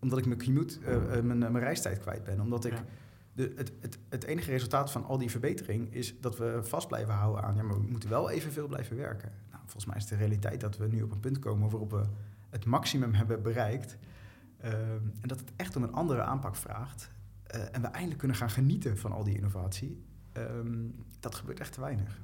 Omdat 0.00 0.18
ik 0.18 0.26
mijn 0.26 0.42
commute, 0.42 0.78
eh, 0.80 0.94
eh, 1.18 1.24
mijn, 1.24 1.38
mijn 1.38 1.58
reistijd 1.58 1.98
kwijt 1.98 2.24
ben. 2.24 2.40
Omdat 2.40 2.64
ik 2.64 2.72
Ja. 2.72 2.84
de, 3.32 3.52
het, 3.56 3.72
het, 3.80 3.98
het 4.08 4.24
enige 4.24 4.50
resultaat 4.50 4.90
van 4.90 5.04
al 5.04 5.18
die 5.18 5.30
verbetering 5.30 5.94
is 5.94 6.20
dat 6.20 6.38
we 6.38 6.60
vast 6.62 6.88
blijven 6.88 7.14
houden 7.14 7.42
aan, 7.44 7.54
ja, 7.56 7.62
maar 7.62 7.80
we 7.80 7.86
moeten 7.88 8.08
wel 8.10 8.30
evenveel 8.30 8.66
blijven 8.66 8.96
werken. 8.96 9.32
Nou, 9.50 9.62
volgens 9.62 9.86
mij 9.86 9.96
is 9.96 10.06
de 10.06 10.16
realiteit 10.16 10.60
dat 10.60 10.76
we 10.76 10.86
nu 10.86 11.02
op 11.02 11.12
een 11.12 11.20
punt 11.20 11.38
komen 11.38 11.70
waarop 11.70 11.90
we 11.90 12.02
het 12.50 12.64
maximum 12.64 13.12
hebben 13.14 13.42
bereikt. 13.42 13.96
Ehm, 14.60 14.74
en 15.20 15.28
dat 15.28 15.40
het 15.40 15.52
echt 15.56 15.76
om 15.76 15.82
een 15.82 15.92
andere 15.92 16.22
aanpak 16.22 16.56
vraagt. 16.56 17.10
Eh, 17.46 17.60
en 17.74 17.80
we 17.80 17.86
eindelijk 17.88 18.18
kunnen 18.18 18.36
gaan 18.36 18.50
genieten 18.50 18.98
van 18.98 19.12
al 19.12 19.24
die 19.24 19.36
innovatie. 19.36 20.04
Ehm, 20.32 20.78
dat 21.20 21.34
gebeurt 21.34 21.60
echt 21.60 21.72
te 21.72 21.80
weinig. 21.80 22.20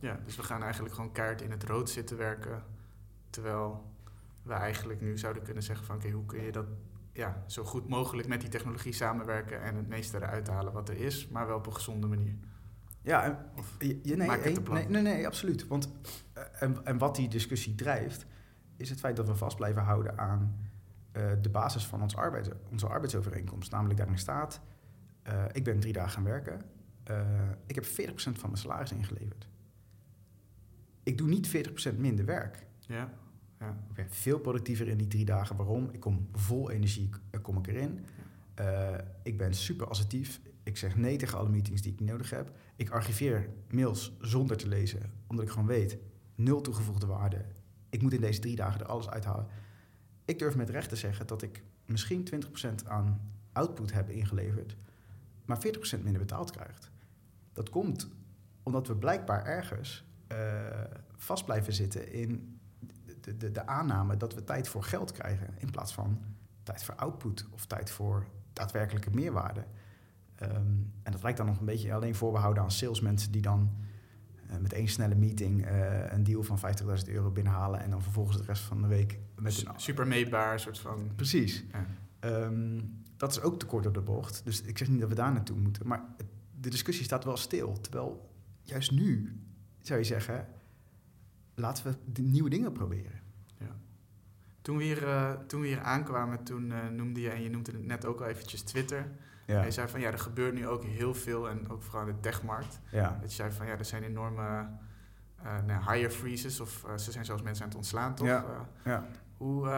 Ja, 0.00 0.20
dus 0.24 0.36
we 0.36 0.42
gaan 0.42 0.62
eigenlijk 0.62 0.94
gewoon 0.94 1.12
kaart 1.12 1.42
in 1.42 1.50
het 1.50 1.62
rood 1.64 1.90
zitten 1.90 2.16
werken. 2.16 2.62
Terwijl 3.30 3.84
we 4.42 4.52
eigenlijk 4.52 5.00
nu 5.00 5.18
zouden 5.18 5.42
kunnen 5.42 5.62
zeggen 5.62 5.86
van 5.86 5.96
oké, 5.96 6.10
hoe 6.10 6.26
kun 6.26 6.42
je 6.42 6.52
dat 6.52 6.66
ja, 7.12 7.44
zo 7.46 7.64
goed 7.64 7.88
mogelijk 7.88 8.28
met 8.28 8.40
die 8.40 8.50
technologie 8.50 8.92
samenwerken 8.92 9.62
en 9.62 9.76
het 9.76 9.88
meeste 9.88 10.16
eruit 10.16 10.48
halen 10.48 10.72
wat 10.72 10.88
er 10.88 10.96
is, 10.96 11.28
maar 11.28 11.46
wel 11.46 11.56
op 11.56 11.66
een 11.66 11.74
gezonde 11.74 12.06
manier. 12.06 12.34
Ja, 13.02 13.24
en, 13.24 13.38
je, 14.02 14.16
nee, 14.16 14.26
maak 14.26 14.44
het 14.44 14.68
nee, 14.68 14.88
nee, 14.88 15.02
nee, 15.02 15.26
absoluut. 15.26 15.66
Want 15.66 15.92
eh, 16.32 16.42
en, 16.58 16.84
en 16.84 16.98
wat 16.98 17.16
die 17.16 17.28
discussie 17.28 17.74
drijft, 17.74 18.26
is 18.76 18.90
het 18.90 18.98
feit 18.98 19.16
dat 19.16 19.28
we 19.28 19.34
vast 19.34 19.56
blijven 19.56 19.82
houden 19.82 20.18
aan 20.18 20.56
eh, 21.12 21.30
de 21.40 21.50
basis 21.50 21.86
van 21.86 22.02
ons 22.02 22.16
arbeid, 22.16 22.50
onze 22.70 22.86
arbeidsovereenkomst. 22.86 23.70
Namelijk 23.70 23.98
daarin 23.98 24.18
staat, 24.18 24.60
eh, 25.22 25.44
ik 25.52 25.64
ben 25.64 25.80
drie 25.80 25.92
dagen 25.92 26.10
gaan 26.10 26.24
werken, 26.24 26.62
ik 27.66 27.74
heb 27.74 27.84
40% 27.84 28.38
van 28.38 28.50
mijn 28.50 28.62
salaris 28.62 28.92
ingeleverd. 28.92 29.48
Ik 31.02 31.18
doe 31.18 31.28
niet 31.28 31.48
40% 31.48 31.96
minder 31.98 32.24
werk. 32.24 32.66
Ja, 32.78 33.12
ja. 33.60 33.76
Ik 33.88 33.94
ben 33.94 34.10
veel 34.10 34.38
productiever 34.38 34.88
in 34.88 34.96
die 34.96 35.06
drie 35.06 35.24
dagen. 35.24 35.56
Waarom? 35.56 35.88
Ik 35.92 36.00
kom 36.00 36.28
vol 36.32 36.70
energie, 36.70 37.08
eh, 37.30 37.40
kom 37.40 37.58
ik 37.58 37.66
erin. 37.66 38.04
Eh, 38.54 38.94
ik 39.22 39.38
ben 39.38 39.54
super 39.54 39.88
assertief. 39.88 40.40
Ik 40.62 40.76
zeg 40.76 40.96
nee 40.96 41.16
tegen 41.16 41.38
alle 41.38 41.48
meetings 41.48 41.82
die 41.82 41.92
ik 41.92 42.00
niet 42.00 42.08
nodig 42.08 42.30
heb. 42.30 42.52
Ik 42.76 42.90
archiveer 42.90 43.48
mails 43.70 44.16
zonder 44.20 44.56
te 44.56 44.68
lezen, 44.68 45.12
omdat 45.26 45.44
ik 45.44 45.50
gewoon 45.50 45.66
weet, 45.66 45.98
nul 46.34 46.60
toegevoegde 46.60 47.06
waarde. 47.06 47.44
Ik 47.90 48.02
moet 48.02 48.12
in 48.12 48.20
deze 48.20 48.40
drie 48.40 48.56
dagen 48.56 48.80
er 48.80 48.86
alles 48.86 49.08
uithalen. 49.08 49.46
Ik 50.24 50.38
durf 50.38 50.56
met 50.56 50.70
recht 50.70 50.88
te 50.88 50.96
zeggen 50.96 51.26
dat 51.26 51.42
ik 51.42 51.62
misschien 51.84 52.24
20% 52.24 52.86
aan 52.86 53.30
output 53.52 53.92
heb 53.92 54.10
ingeleverd, 54.10 54.76
maar 55.44 55.58
40% 55.58 56.02
minder 56.02 56.20
betaald 56.20 56.50
krijgt. 56.50 56.90
Dat 57.52 57.70
komt 57.70 58.08
omdat 58.62 58.86
we 58.86 58.96
blijkbaar 58.96 59.44
ergens 59.46 60.04
eh, 60.26 60.38
vast 61.16 61.44
blijven 61.44 61.72
zitten 61.72 62.12
in 62.12 62.59
de, 63.20 63.36
de, 63.36 63.50
de 63.50 63.66
aanname 63.66 64.16
dat 64.16 64.34
we 64.34 64.44
tijd 64.44 64.68
voor 64.68 64.82
geld 64.82 65.12
krijgen 65.12 65.54
in 65.58 65.70
plaats 65.70 65.92
van 65.92 66.18
tijd 66.62 66.84
voor 66.84 66.94
output 66.94 67.46
of 67.50 67.66
tijd 67.66 67.90
voor 67.90 68.26
daadwerkelijke 68.52 69.10
meerwaarde. 69.10 69.64
Ehm, 70.34 70.54
en 71.02 71.12
dat 71.12 71.22
lijkt 71.22 71.38
dan 71.38 71.46
nog 71.46 71.58
een 71.58 71.64
beetje 71.64 71.94
alleen 71.94 72.14
voorbehouden 72.14 72.62
aan 72.62 72.70
salesmensen 72.70 73.32
die 73.32 73.42
dan 73.42 73.70
eh, 74.48 74.56
met 74.56 74.72
één 74.72 74.88
snelle 74.88 75.14
meeting 75.14 75.66
eh, 75.66 76.12
een 76.12 76.24
deal 76.24 76.42
van 76.42 76.58
50.000 76.58 77.08
euro 77.08 77.30
binnenhalen 77.30 77.80
en 77.80 77.90
dan 77.90 78.02
vervolgens 78.02 78.36
de 78.36 78.44
rest 78.44 78.62
van 78.62 78.82
de 78.82 78.88
week 78.88 79.18
met 79.36 79.66
een... 79.66 79.72
Super 79.76 80.06
meetbaar, 80.06 80.60
soort 80.60 80.78
van. 80.78 81.12
Precies. 81.16 81.64
Ja. 81.72 81.86
Ehm, 82.18 82.80
dat 83.16 83.30
is 83.30 83.40
ook 83.40 83.58
te 83.58 83.66
kort 83.66 83.86
op 83.86 83.94
de 83.94 84.00
bocht. 84.00 84.44
Dus 84.44 84.62
ik 84.62 84.78
zeg 84.78 84.88
niet 84.88 85.00
dat 85.00 85.08
we 85.08 85.14
daar 85.14 85.32
naartoe 85.32 85.56
moeten. 85.56 85.86
Maar 85.86 86.04
de 86.60 86.70
discussie 86.70 87.04
staat 87.04 87.24
wel 87.24 87.36
stil. 87.36 87.80
Terwijl 87.80 88.30
juist 88.62 88.90
nu 88.90 89.40
zou 89.82 89.98
je 89.98 90.04
zeggen, 90.04 90.46
laten 91.60 91.84
we 92.14 92.22
nieuwe 92.22 92.50
dingen 92.50 92.72
proberen. 92.72 93.18
Toen 94.62 94.76
we 94.76 94.82
hier, 94.84 95.08
eh, 95.08 95.30
toen 95.46 95.60
we 95.60 95.66
hier 95.66 95.80
aankwamen, 95.80 96.42
toen 96.44 96.72
eh, 96.72 96.88
noemde 96.88 97.20
je, 97.20 97.30
en 97.30 97.42
je 97.42 97.50
noemde 97.50 97.72
het 97.72 97.86
net 97.86 98.04
ook 98.04 98.20
al 98.20 98.26
eventjes 98.26 98.62
Twitter. 98.62 99.06
Ja, 99.46 99.62
Je 99.62 99.70
zei 99.70 99.88
van 99.88 100.00
ja, 100.00 100.10
er 100.10 100.18
gebeurt 100.18 100.54
nu 100.54 100.68
ook 100.68 100.84
heel 100.84 101.14
veel 101.14 101.48
en 101.48 101.68
ook 101.70 101.82
vooral 101.82 102.06
in 102.06 102.14
de 102.14 102.20
techmarkt. 102.20 102.80
ja. 102.90 103.18
Dat 103.20 103.30
je 103.30 103.36
zei 103.36 103.50
van 103.50 103.66
ja, 103.66 103.78
er 103.78 103.84
zijn 103.84 104.02
enorme 104.02 104.68
eh 105.42 105.62
nou, 105.66 105.92
hire 105.92 106.10
freezes 106.10 106.60
of 106.60 106.84
ze 106.96 107.12
zijn 107.12 107.24
zelfs 107.24 107.42
mensen 107.42 107.62
aan 107.62 107.68
het 107.68 107.78
ontslaan, 107.78 108.14
toch? 108.14 108.26
Ja. 108.26 108.44
Ja. 108.84 109.06
hoe, 109.36 109.68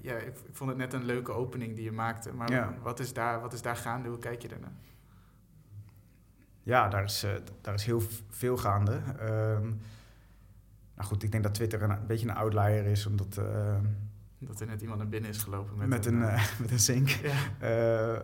ja, 0.00 0.14
ik, 0.16 0.26
ik 0.38 0.56
vond 0.56 0.70
het 0.70 0.78
net 0.78 0.92
een 0.92 1.04
leuke 1.04 1.32
opening 1.32 1.74
die 1.74 1.84
je 1.84 1.92
maakte, 1.92 2.32
maar 2.34 2.50
Ja. 2.52 2.74
wat, 2.82 2.98
is 3.00 3.12
daar, 3.12 3.40
wat 3.40 3.52
is 3.52 3.62
daar 3.62 3.76
gaande? 3.76 4.08
Hoe 4.08 4.18
kijk 4.18 4.42
je 4.42 4.48
daarnaar? 4.48 4.72
Ja, 6.62 6.88
daar 6.88 7.04
is, 7.04 7.26
daar 7.60 7.74
is 7.74 7.84
heel 7.84 8.02
veel 8.30 8.56
gaande. 8.56 9.00
Ehm, 9.18 9.72
nou 10.98 11.10
goed, 11.10 11.22
ik 11.22 11.30
denk 11.30 11.42
dat 11.42 11.54
Twitter 11.54 11.82
een, 11.82 11.90
een 11.90 12.06
beetje 12.06 12.28
een 12.28 12.34
outlier 12.34 12.84
is, 12.86 13.06
omdat 13.06 13.36
eh, 13.36 13.76
Dat 14.38 14.60
er 14.60 14.66
net 14.66 14.80
iemand 14.80 14.98
naar 14.98 15.08
binnen 15.08 15.30
is 15.30 15.42
gelopen 15.42 15.78
met, 15.78 15.88
met, 15.88 16.06
een, 16.06 16.22
eh, 16.22 16.34
eh, 16.34 16.58
met 16.60 16.70
een 16.70 16.80
zink. 16.80 17.08
ja. 17.60 18.22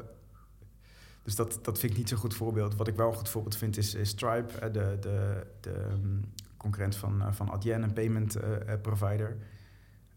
Dus 1.23 1.35
dat, 1.35 1.59
dat 1.63 1.79
vind 1.79 1.93
ik 1.93 1.99
niet 1.99 2.09
zo'n 2.09 2.19
goed 2.19 2.35
voorbeeld. 2.35 2.77
Wat 2.77 2.89
ik 2.89 2.97
wel 2.97 3.09
een 3.09 3.15
goed 3.15 3.29
voorbeeld 3.29 3.57
vind 3.57 3.77
is, 3.77 3.95
is 3.95 4.09
Stripe, 4.09 4.71
de, 4.71 4.97
de, 5.01 5.47
de 5.61 5.71
ehm, 5.71 6.21
concurrent 6.57 6.97
van, 6.97 7.35
van 7.35 7.51
Adyen, 7.51 7.83
een 7.83 7.93
payment 7.93 8.39
provider. 8.83 9.37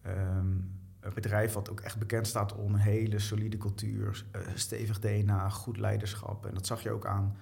Ehm, 0.01 0.47
een 0.99 1.13
bedrijf 1.13 1.53
wat 1.53 1.69
ook 1.69 1.79
echt 1.79 1.97
bekend 1.97 2.27
staat 2.27 2.55
om 2.55 2.73
een 2.73 2.79
hele 2.79 3.19
solide 3.19 3.57
cultuur, 3.57 4.25
stevig 4.53 4.99
DNA, 4.99 5.49
goed 5.49 5.77
leiderschap. 5.77 6.45
En 6.45 6.53
dat 6.53 6.65
zag 6.65 6.83
je 6.83 6.91
ook 6.91 7.05
aan 7.05 7.35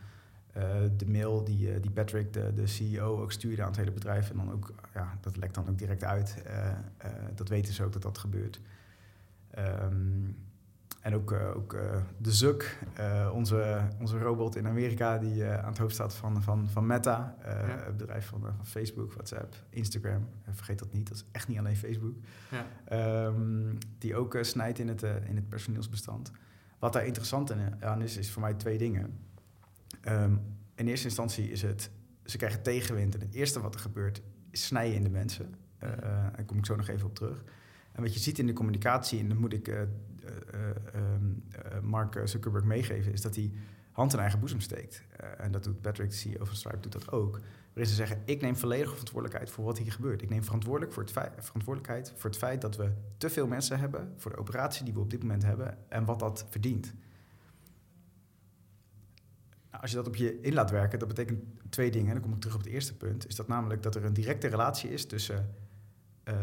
eh, 0.55 0.63
de 0.97 1.05
mail 1.07 1.43
die, 1.43 1.73
eh, 1.73 1.81
die 1.81 1.91
Patrick, 1.91 2.33
de, 2.33 2.53
de 2.53 2.67
CEO, 2.67 3.21
ook 3.21 3.31
stuurde 3.31 3.61
aan 3.61 3.67
het 3.67 3.77
hele 3.77 3.91
bedrijf. 3.91 4.29
En 4.29 4.37
dan 4.37 4.51
ook, 4.51 4.73
ja, 4.93 5.17
dat 5.21 5.37
lekt 5.37 5.55
dan 5.55 5.69
ook 5.69 5.77
direct 5.77 6.03
uit. 6.03 6.41
Eh, 6.45 6.73
dat 7.35 7.49
weten 7.49 7.73
ze 7.73 7.83
ook 7.83 7.93
dat 7.93 8.01
dat 8.01 8.17
gebeurt. 8.17 8.61
Ehm, 9.51 10.23
en 11.01 11.15
ook, 11.15 11.31
ook 11.31 11.77
de 12.17 12.31
Zuck, 12.31 12.77
eh, 12.93 13.31
onze, 13.33 13.81
onze 13.99 14.17
robot 14.17 14.55
in 14.55 14.67
Amerika, 14.67 15.17
die 15.17 15.45
aan 15.45 15.69
het 15.69 15.77
hoofd 15.77 15.93
staat 15.93 16.13
van, 16.15 16.43
van, 16.43 16.69
van 16.69 16.85
Meta. 16.85 17.35
Ja. 17.43 17.49
Het 17.85 17.97
bedrijf 17.97 18.25
van, 18.27 18.41
van 18.41 18.65
Facebook, 18.65 19.13
WhatsApp, 19.13 19.55
Instagram. 19.69 20.27
Vergeet 20.51 20.79
dat 20.79 20.93
niet, 20.93 21.07
dat 21.07 21.17
is 21.17 21.25
echt 21.31 21.47
niet 21.47 21.57
alleen 21.57 21.75
Facebook. 21.75 22.15
Ja. 22.51 22.65
Ehm, 22.85 23.75
die 23.97 24.15
ook 24.15 24.37
snijdt 24.41 24.79
in 24.79 24.87
het, 24.87 25.01
in 25.01 25.35
het 25.35 25.49
personeelsbestand. 25.49 26.31
Wat 26.79 26.93
daar 26.93 27.05
interessant 27.05 27.49
in- 27.51 27.83
aan 27.83 28.01
is, 28.01 28.17
is 28.17 28.31
voor 28.31 28.41
mij 28.41 28.53
twee 28.53 28.77
dingen. 28.77 29.19
Ehm, 30.05 30.35
in 30.75 30.87
eerste 30.87 31.07
instantie 31.07 31.51
is 31.51 31.61
het, 31.61 31.89
ze 32.25 32.37
krijgen 32.37 32.61
tegenwind. 32.61 33.13
En 33.13 33.21
het 33.21 33.33
eerste 33.33 33.61
wat 33.61 33.73
er 33.73 33.79
gebeurt, 33.79 34.21
is 34.51 34.65
snijden 34.65 34.95
in 34.95 35.03
de 35.03 35.09
mensen. 35.09 35.55
Eh, 35.77 35.89
daar 36.35 36.45
kom 36.45 36.57
ik 36.57 36.65
zo 36.65 36.75
nog 36.75 36.87
even 36.87 37.07
op 37.07 37.15
terug. 37.15 37.43
En 37.91 38.01
wat 38.01 38.13
je 38.13 38.19
ziet 38.19 38.39
in 38.39 38.45
de 38.45 38.53
communicatie, 38.53 39.19
en 39.19 39.29
dat 39.29 39.37
moet 39.37 39.53
ik 39.53 39.67
eh, 39.67 39.81
eh, 40.25 40.59
eh, 40.59 40.75
ehm, 40.93 41.23
eh, 41.51 41.79
Mark 41.79 42.21
Zuckerberg 42.23 42.63
meegeven, 42.63 43.11
is 43.13 43.21
dat 43.21 43.35
hij 43.35 43.51
hand 43.91 44.13
in 44.13 44.19
eigen 44.19 44.39
boezem 44.39 44.59
steekt. 44.59 45.03
En 45.37 45.51
dat 45.51 45.63
doet 45.63 45.81
Patrick, 45.81 46.09
de 46.09 46.15
CEO 46.15 46.45
van 46.45 46.55
Stripe, 46.55 46.79
doet 46.79 46.91
dat 46.91 47.11
ook. 47.11 47.39
Waarin 47.67 47.85
ze 47.85 47.95
zeggen, 47.95 48.21
ik 48.25 48.41
neem 48.41 48.55
volledige 48.55 48.89
verantwoordelijkheid 48.89 49.51
voor 49.51 49.65
wat 49.65 49.77
hier 49.77 49.91
gebeurt. 49.91 50.21
Ik 50.21 50.29
neem 50.29 50.43
verantwoordelijk 50.43 50.93
voor 50.93 51.03
het 51.03 51.11
verantwoordelijkheid 51.11 52.13
voor 52.15 52.29
het 52.29 52.39
feit 52.39 52.61
dat 52.61 52.75
we 52.75 52.91
te 53.17 53.29
veel 53.29 53.47
mensen 53.47 53.79
hebben, 53.79 54.13
voor 54.17 54.31
de 54.31 54.37
operatie 54.37 54.85
die 54.85 54.93
we 54.93 54.99
op 54.99 55.09
dit 55.09 55.21
moment 55.21 55.43
hebben 55.43 55.77
en 55.89 56.05
wat 56.05 56.19
dat 56.19 56.45
verdient. 56.49 56.93
Als 59.85 59.93
je 59.93 59.99
dat 59.99 60.09
op 60.09 60.15
je 60.15 60.41
in 60.41 60.53
laat 60.53 60.71
werken, 60.71 60.99
dat 60.99 61.07
betekent 61.07 61.43
twee 61.69 61.91
dingen. 61.91 62.07
En 62.07 62.13
dan 62.13 62.21
kom 62.21 62.33
ik 62.33 62.39
terug 62.39 62.55
op 62.55 62.63
het 62.63 62.71
eerste 62.71 62.97
punt. 62.97 63.27
Is 63.27 63.35
dat 63.35 63.47
namelijk 63.47 63.83
dat 63.83 63.95
er 63.95 64.05
een 64.05 64.13
directe 64.13 64.47
relatie 64.47 64.89
is 64.89 65.05
tussen... 65.05 65.55
eh, 66.23 66.35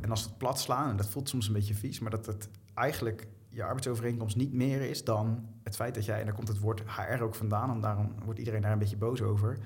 en 0.00 0.10
als 0.10 0.22
het 0.22 0.38
plat 0.38 0.60
slaan, 0.60 0.90
en 0.90 0.96
dat 0.96 1.08
voelt 1.08 1.28
soms 1.28 1.46
een 1.46 1.52
beetje 1.52 1.74
vies... 1.74 1.98
maar 1.98 2.10
dat 2.10 2.26
het 2.26 2.48
eigenlijk 2.74 3.26
je 3.48 3.62
arbeidsovereenkomst 3.62 4.36
niet 4.36 4.52
meer 4.52 4.80
is 4.80 5.04
dan 5.04 5.48
het 5.62 5.76
feit 5.76 5.94
dat 5.94 6.04
jij... 6.04 6.18
en 6.18 6.24
daar 6.24 6.34
komt 6.34 6.48
het 6.48 6.58
woord 6.58 6.82
HR 6.86 7.22
ook 7.22 7.34
vandaan... 7.34 7.70
en 7.70 7.80
daarom 7.80 8.14
wordt 8.24 8.38
iedereen 8.38 8.60
daar 8.60 8.72
een 8.72 8.78
beetje 8.78 8.96
boos 8.96 9.22
over... 9.22 9.58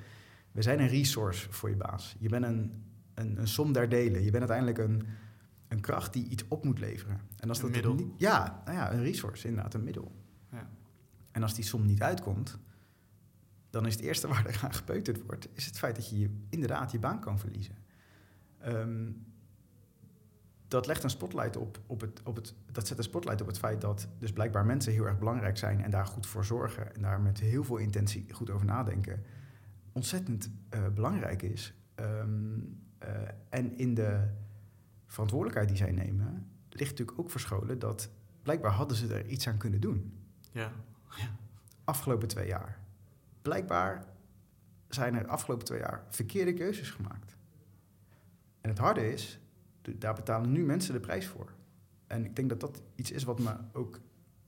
we 0.52 0.62
zijn 0.62 0.80
een 0.80 0.88
resource 0.88 1.52
voor 1.52 1.68
je 1.68 1.76
baas. 1.76 2.16
Je 2.18 2.28
bent 2.28 2.44
een, 2.44 2.84
een, 3.14 3.38
een 3.38 3.48
som 3.48 3.72
der 3.72 3.88
delen. 3.88 4.24
Je 4.24 4.30
bent 4.30 4.50
uiteindelijk 4.50 4.78
een, 4.78 5.06
een 5.68 5.80
kracht 5.80 6.12
die 6.12 6.28
iets 6.28 6.48
op 6.48 6.64
moet 6.64 6.78
leveren. 6.78 7.20
En 7.38 7.48
als 7.48 7.58
Een 7.58 7.64
dat 7.64 7.72
middel. 7.72 7.94
Niet, 7.94 8.12
ja, 8.16 8.62
nou 8.64 8.76
ja, 8.76 8.92
een 8.92 9.02
resource, 9.02 9.48
inderdaad, 9.48 9.74
een 9.74 9.84
middel. 9.84 10.12
Ja. 10.50 10.70
En 11.30 11.42
als 11.42 11.54
die 11.54 11.64
som 11.64 11.86
niet 11.86 12.02
uitkomt, 12.02 12.58
dan 13.72 13.86
is 13.86 13.94
het 13.94 14.02
eerste 14.02 14.28
waar 14.32 14.46
er 14.46 14.60
aan 14.62 14.74
gepeuterd 14.74 15.22
wordt, 15.22 15.48
is 15.52 15.66
het 15.66 15.78
feit 15.78 15.96
dat 15.96 16.08
je, 16.10 16.18
je 16.18 16.30
inderdaad 16.48 16.92
je 16.92 16.98
baan 16.98 17.20
kan 17.20 17.38
verliezen. 17.38 17.74
Ehm, 18.58 19.10
dat 20.68 20.86
legt 20.86 21.02
een 21.02 21.10
spotlight 21.10 21.56
op, 21.56 21.80
op 21.86 22.00
het, 22.00 22.22
op 22.24 22.36
het, 22.36 22.54
dat 22.72 22.86
zet 22.86 22.98
een 22.98 23.04
spotlight 23.04 23.40
op 23.40 23.46
het 23.46 23.58
feit 23.58 23.80
dat 23.80 24.08
dus 24.18 24.32
blijkbaar 24.32 24.66
mensen 24.66 24.92
heel 24.92 25.04
erg 25.04 25.18
belangrijk 25.18 25.58
zijn 25.58 25.82
en 25.82 25.90
daar 25.90 26.06
goed 26.06 26.26
voor 26.26 26.44
zorgen 26.44 26.94
en 26.94 27.02
daar 27.02 27.20
met 27.20 27.40
heel 27.40 27.64
veel 27.64 27.76
intentie 27.76 28.26
goed 28.32 28.50
over 28.50 28.66
nadenken, 28.66 29.22
ontzettend 29.92 30.50
eh, 30.68 30.88
belangrijk 30.94 31.42
is. 31.42 31.74
Ehm, 31.94 32.58
eh, 32.98 33.08
en 33.48 33.78
in 33.78 33.94
de 33.94 34.28
verantwoordelijkheid 35.06 35.68
die 35.68 35.76
zij 35.76 35.92
nemen, 35.92 36.50
ligt 36.68 36.90
natuurlijk 36.90 37.18
ook 37.18 37.30
verscholen 37.30 37.78
dat 37.78 38.10
blijkbaar 38.42 38.72
hadden 38.72 38.96
ze 38.96 39.14
er 39.14 39.26
iets 39.26 39.48
aan 39.48 39.58
kunnen 39.58 39.80
doen 39.80 40.12
Ja. 40.52 41.30
afgelopen 41.84 42.28
twee 42.28 42.46
jaar. 42.46 42.81
Blijkbaar 43.42 44.04
zijn 44.88 45.14
er 45.14 45.26
afgelopen 45.26 45.64
twee 45.64 45.78
jaar 45.78 46.04
verkeerde 46.08 46.54
keuzes 46.54 46.90
gemaakt. 46.90 47.36
En 48.60 48.70
het 48.70 48.78
harde 48.78 49.12
is, 49.12 49.38
daar 49.82 50.14
betalen 50.14 50.52
nu 50.52 50.64
mensen 50.64 50.94
de 50.94 51.00
prijs 51.00 51.26
voor. 51.26 51.52
En 52.06 52.24
ik 52.24 52.36
denk 52.36 52.48
dat 52.48 52.60
dat 52.60 52.82
iets 52.94 53.10
is 53.10 53.24
wat 53.24 53.38
me 53.38 53.54
ook, 53.72 54.00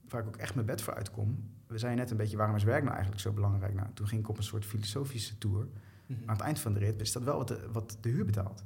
waar 0.09 0.21
ik 0.21 0.27
ook 0.27 0.37
echt 0.37 0.55
mijn 0.55 0.67
bed 0.67 0.81
voor 0.81 0.93
uitkom. 0.93 1.49
We 1.67 1.77
zeiden 1.77 2.01
net 2.01 2.11
een 2.11 2.17
beetje, 2.17 2.37
waarom 2.37 2.55
is 2.55 2.63
werk 2.63 2.81
nou 2.81 2.93
eigenlijk 2.93 3.21
zo 3.21 3.31
belangrijk? 3.31 3.73
Nou, 3.73 3.87
toen 3.93 4.07
ging 4.07 4.21
ik 4.21 4.29
op 4.29 4.37
een 4.37 4.43
soort 4.43 4.65
filosofische 4.65 5.37
tour. 5.37 5.67
Mhm. 6.05 6.19
Aan 6.25 6.35
het 6.35 6.45
eind 6.45 6.59
van 6.59 6.73
de 6.73 6.79
rit 6.79 7.01
is 7.01 7.11
dat 7.11 7.23
wel 7.23 7.37
wat 7.37 7.47
de, 7.47 7.69
wat 7.71 7.97
de 8.01 8.09
huur 8.09 8.25
betaalt. 8.25 8.63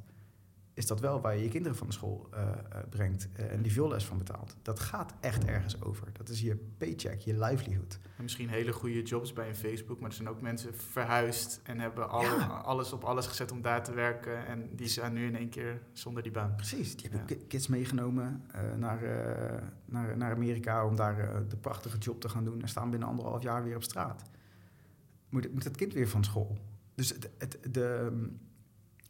Is 0.80 0.88
dat 0.88 1.00
wel 1.00 1.22
waar 1.22 1.36
je 1.36 1.44
je 1.44 1.50
kinderen 1.50 1.78
van 1.78 1.88
de 1.88 1.94
school 1.94 2.28
eh, 2.32 2.42
eh, 2.42 2.54
brengt 2.89 3.28
eh, 3.34 3.52
en 3.52 3.62
die 3.62 3.72
veel 3.72 3.88
les 3.88 4.06
van 4.06 4.18
betaalt. 4.18 4.56
Dat 4.62 4.80
gaat 4.80 5.13
echt 5.20 5.46
ergens 5.46 5.82
over. 5.82 6.08
Dat 6.13 6.30
is 6.30 6.42
je 6.42 6.56
paycheck, 6.78 7.20
je 7.20 7.38
livelihood. 7.39 8.00
En 8.18 8.24
misschien 8.24 8.50
hele 8.50 8.74
goede 8.74 9.02
jobs 9.04 9.34
bij 9.34 9.48
een 9.48 9.56
Facebook, 9.56 10.00
maar 10.00 10.10
er 10.10 10.15
zijn 10.15 10.30
ook 10.30 10.42
mensen 10.42 10.76
verhuisd 10.76 11.60
en 11.63 11.80
hebben 11.80 12.10
alle, 12.10 12.26
Ja. 12.39 12.46
alles 12.48 12.94
op 12.94 13.04
alles 13.04 13.28
gezet 13.28 13.52
om 13.52 13.62
daar 13.62 13.84
te 13.84 13.94
werken. 13.94 14.46
En 14.46 14.70
die 14.76 14.88
zijn 14.88 15.13
nu 15.13 15.26
in 15.26 15.36
één 15.36 15.50
keer 15.50 15.82
zonder 15.94 16.24
die 16.24 16.32
baan. 16.32 16.56
Precies, 16.56 16.96
die 16.96 17.10
hebben 17.10 17.38
Ja. 17.38 17.44
kids 17.48 17.68
meegenomen 17.68 18.44
naar, 18.78 19.02
naar, 19.86 20.18
naar 20.18 20.32
Amerika 20.36 20.86
om 20.86 20.96
daar 20.96 21.48
de 21.48 21.58
prachtige 21.58 21.98
job 21.98 22.22
te 22.22 22.30
gaan 22.30 22.44
doen 22.44 22.62
en 22.62 22.68
staan 22.68 22.89
binnen 22.89 23.08
anderhalf 23.10 23.44
jaar 23.44 23.63
weer 23.63 23.76
op 23.76 23.84
straat. 23.84 24.24
Moet, 25.30 25.54
moet 25.54 25.63
het 25.63 25.76
kind 25.78 25.94
weer 25.94 26.08
van 26.08 26.24
school. 26.24 26.58
Dus 26.96 27.10
het, 27.10 27.30
het, 27.38 27.58
de 27.72 28.12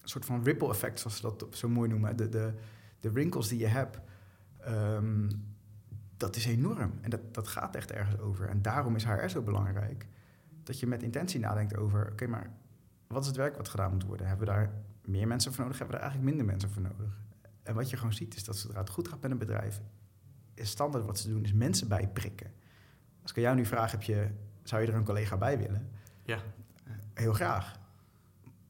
soort 0.02 0.26
van 0.26 0.44
ripple 0.44 0.70
effect, 0.70 1.00
zoals 1.00 1.16
ze 1.16 1.22
dat 1.22 1.48
zo 1.52 1.70
mooi 1.70 1.90
noemen, 1.90 2.16
de, 2.16 2.30
de, 2.30 2.54
de 3.00 3.12
wrinkles 3.12 3.48
die 3.48 3.60
je 3.60 3.68
hebt, 3.68 4.00
ehm, 4.58 5.30
dat 6.18 6.36
is 6.36 6.46
enorm. 6.46 6.94
En 7.02 7.10
dat, 7.10 7.34
dat 7.34 7.48
gaat 7.48 7.76
echt 7.76 7.92
ergens 7.92 8.18
over. 8.18 8.50
En 8.50 8.62
daarom 8.62 8.96
is 8.96 9.06
HR 9.06 9.28
zo 9.28 9.42
belangrijk. 9.42 10.08
Dat 10.64 10.80
je 10.80 10.88
met 10.88 11.04
intentie 11.04 11.40
nadenkt 11.40 11.78
over, 11.78 12.10
oké, 12.12 12.28
maar 12.28 12.52
wat 13.08 13.22
is 13.22 13.28
het 13.28 13.36
werk 13.36 13.56
wat 13.56 13.70
gedaan 13.70 13.92
moet 13.92 14.04
worden? 14.04 14.28
Hebben 14.28 14.48
we 14.48 14.54
daar 14.54 14.74
meer 15.06 15.28
mensen 15.28 15.54
voor 15.54 15.64
nodig? 15.64 15.78
Hebben 15.78 15.96
we 15.96 16.02
daar 16.02 16.12
eigenlijk 16.12 16.38
minder 16.38 16.56
mensen 16.56 16.70
voor 16.70 16.82
nodig? 16.82 17.18
En 17.64 17.76
wat 17.76 17.90
je 17.90 17.98
gewoon 17.98 18.14
ziet 18.14 18.36
is 18.36 18.44
dat 18.44 18.58
zodra 18.58 18.80
het 18.80 18.90
goed 18.90 19.08
gaat 19.08 19.22
met 19.22 19.32
een 19.32 19.38
bedrijf, 19.38 19.82
is 20.54 20.70
standaard 20.70 21.06
wat 21.06 21.20
ze 21.20 21.30
doen, 21.30 21.44
is 21.44 21.54
mensen 21.54 21.88
bijprikken. 21.88 22.52
Als 23.22 23.32
ik 23.32 23.38
aan 23.38 23.44
jou 23.44 23.56
nu 23.56 23.66
vraag, 23.66 23.92
heb 23.92 24.02
je, 24.02 24.30
zou 24.64 24.82
je 24.82 24.88
er 24.88 24.94
een 24.94 25.04
collega 25.04 25.38
bij 25.38 25.58
willen? 25.58 25.90
Ja. 26.24 26.40
Heel 27.14 27.34
graag. 27.34 27.79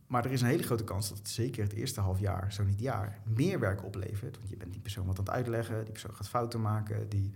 Maar 0.10 0.26
er 0.26 0.32
is 0.32 0.42
een 0.42 0.48
hele 0.48 0.64
grote 0.64 0.84
kans 0.84 1.10
dat 1.10 1.18
het 1.18 1.30
zeker 1.30 1.64
het 1.64 1.74
eerste 1.74 2.02
half 2.02 2.20
jaar, 2.20 2.54
zo 2.54 2.64
niet 2.64 2.80
jaar, 2.80 3.20
meer 3.24 3.60
werk 3.60 3.84
oplevert. 3.84 4.38
Want 4.38 4.50
je 4.50 4.58
bent 4.58 4.72
die 4.72 4.82
persoon 4.82 5.06
wat 5.06 5.20
aan 5.20 5.26
het 5.26 5.34
uitleggen, 5.34 5.84
die 5.84 5.92
persoon 5.92 6.14
gaat 6.14 6.30
fouten 6.30 6.62
maken. 6.62 7.10
Die... 7.10 7.32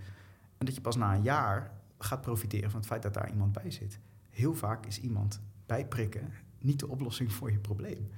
En 0.57 0.65
dat 0.65 0.75
je 0.75 0.81
pas 0.81 0.95
na 0.95 1.15
een 1.15 1.21
jaar 1.21 1.71
gaat 1.97 2.21
profiteren 2.21 2.69
van 2.71 2.79
het 2.79 2.89
feit 2.89 3.01
dat 3.01 3.13
daar 3.13 3.29
iemand 3.29 3.51
bij 3.51 3.71
zit. 3.71 3.99
Heel 4.29 4.55
vaak 4.55 4.85
is 4.85 4.99
iemand 4.99 5.41
bijprikken 5.65 6.31
niet 6.59 6.79
de 6.79 6.87
oplossing 6.87 7.31
voor 7.31 7.51
je 7.51 7.59
probleem. 7.59 8.09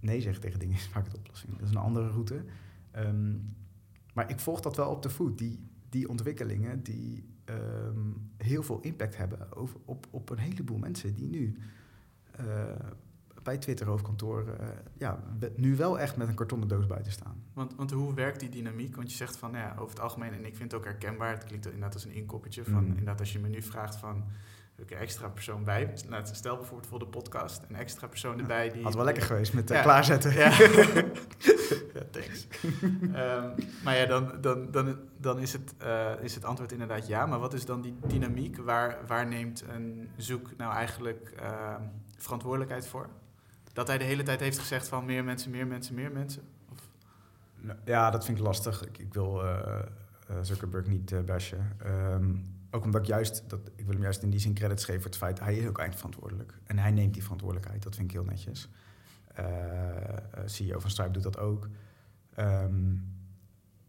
Nee 0.00 0.20
zeggen 0.20 0.42
tegen 0.42 0.58
dingen 0.58 0.76
is 0.76 0.88
vaak 0.88 1.10
de 1.10 1.16
oplossing. 1.16 1.52
Dat 1.52 1.62
is 1.62 1.70
een 1.70 1.76
andere 1.76 2.08
route. 2.08 2.44
Ehm, 2.90 3.34
maar 4.14 4.30
ik 4.30 4.40
volg 4.40 4.60
dat 4.60 4.76
wel 4.76 4.90
op 4.90 5.02
de 5.02 5.10
voet. 5.10 5.38
Die, 5.38 5.68
die 5.88 6.08
ontwikkelingen 6.08 6.82
die 6.82 7.28
ehm, 7.44 8.10
heel 8.36 8.62
veel 8.62 8.80
impact 8.80 9.16
hebben 9.16 9.52
over, 9.52 9.80
op, 9.84 10.06
op 10.10 10.30
een 10.30 10.38
heleboel 10.38 10.78
mensen 10.78 11.14
die 11.14 11.28
nu 11.28 11.56
eh, 12.30 12.46
bij 13.42 13.58
Twitter 13.58 13.86
hoofdkantoor 13.86 14.44
eh, 14.60 14.66
ja, 14.98 15.18
we- 15.38 15.52
nu 15.56 15.76
wel 15.76 15.98
echt 15.98 16.16
met 16.16 16.28
een 16.28 16.34
kartonnen 16.34 16.68
doos 16.68 16.86
buiten 16.86 17.12
staan. 17.12 17.42
Want, 17.52 17.74
want 17.76 17.90
hoe 17.90 18.14
werkt 18.14 18.40
die 18.40 18.48
dynamiek? 18.48 18.96
Want 18.96 19.10
je 19.10 19.16
zegt 19.16 19.36
van, 19.36 19.50
nou 19.50 19.64
ja, 19.64 19.72
over 19.78 19.90
het 19.90 20.00
algemeen, 20.00 20.32
en 20.32 20.44
ik 20.44 20.56
vind 20.56 20.72
het 20.72 20.80
ook 20.80 20.86
herkenbaar, 20.86 21.30
het 21.30 21.44
klinkt 21.44 21.64
inderdaad 21.66 21.94
als 21.94 22.04
een 22.04 22.12
inkoppertje 22.14 22.64
van, 22.64 22.82
Mm. 22.84 22.88
inderdaad 22.90 23.20
als 23.20 23.32
je 23.32 23.38
me 23.38 23.48
nu 23.48 23.62
vraagt 23.62 23.96
van, 23.96 24.24
ik 24.76 24.90
een 24.90 24.96
extra 24.96 25.28
persoon 25.28 25.64
bij? 25.64 25.92
Laat- 26.08 26.30
Stel 26.36 26.56
bijvoorbeeld 26.56 26.88
voor 26.88 26.98
de 26.98 27.06
podcast, 27.06 27.62
een 27.68 27.76
extra 27.76 28.06
persoon 28.06 28.38
erbij 28.40 28.70
die... 28.70 28.82
Had 28.82 28.94
wel 28.94 29.04
lekker 29.04 29.22
geweest 29.22 29.52
met 29.54 29.70
eh, 29.70 29.76
Ja. 29.76 29.82
klaarzetten. 29.82 30.32
Ja, 30.32 30.50
ja 31.94 32.02
thanks. 32.10 32.46
Ehm, 33.12 33.48
maar 33.84 33.96
ja, 33.96 34.06
dan, 34.06 34.32
dan, 34.40 34.70
dan, 34.70 34.98
dan 35.18 35.38
is, 35.38 35.52
het, 35.52 35.74
eh, 35.78 36.10
is 36.20 36.34
het 36.34 36.44
antwoord 36.44 36.72
inderdaad 36.72 37.06
ja. 37.06 37.26
Maar 37.26 37.38
wat 37.38 37.54
is 37.54 37.64
dan 37.64 37.80
die 37.80 37.96
dynamiek? 38.06 38.56
Waar, 38.58 38.98
waar 39.06 39.26
neemt 39.26 39.64
een 39.68 40.08
zoek 40.16 40.56
nou 40.56 40.74
eigenlijk 40.74 41.32
ehm, 41.40 41.82
verantwoordelijkheid 42.18 42.86
voor? 42.86 43.08
Dat 43.72 43.86
hij 43.86 43.98
de 43.98 44.04
hele 44.04 44.22
tijd 44.22 44.40
heeft 44.40 44.58
gezegd 44.58 44.88
van 44.88 45.04
meer 45.04 45.24
mensen, 45.24 45.50
meer 45.50 45.66
mensen, 45.66 45.94
meer 45.94 46.12
mensen? 46.12 46.42
Nou, 47.60 47.78
Ja, 47.84 48.10
dat 48.10 48.24
vind 48.24 48.38
ik 48.38 48.44
lastig. 48.44 48.86
Ik, 48.86 48.98
ik 48.98 49.14
wil 49.14 49.44
eh, 49.44 49.82
eh, 50.28 50.36
Zuckerberg 50.42 50.86
niet 50.86 51.12
eh, 51.12 51.20
bashen. 51.20 51.72
Ehm, 51.78 52.34
ook 52.70 52.84
omdat 52.84 53.00
ik 53.00 53.06
juist, 53.06 53.44
dat, 53.46 53.60
ik 53.76 53.84
wil 53.84 53.94
hem 53.94 54.02
juist 54.02 54.22
in 54.22 54.30
die 54.30 54.40
zin 54.40 54.54
credits 54.54 54.84
geven 54.84 55.00
voor 55.00 55.10
het 55.10 55.18
feit, 55.18 55.40
hij 55.40 55.56
is 55.56 55.66
ook 55.66 55.78
eindverantwoordelijk. 55.78 56.54
En 56.64 56.78
hij 56.78 56.90
neemt 56.90 57.14
die 57.14 57.22
verantwoordelijkheid, 57.22 57.82
dat 57.82 57.94
vind 57.94 58.06
ik 58.06 58.12
heel 58.12 58.24
netjes. 58.24 58.68
CEO 60.44 60.78
van 60.78 60.90
Stripe 60.90 61.10
doet 61.10 61.22
dat 61.22 61.38
ook. 61.38 61.68
Ehm, 62.34 62.94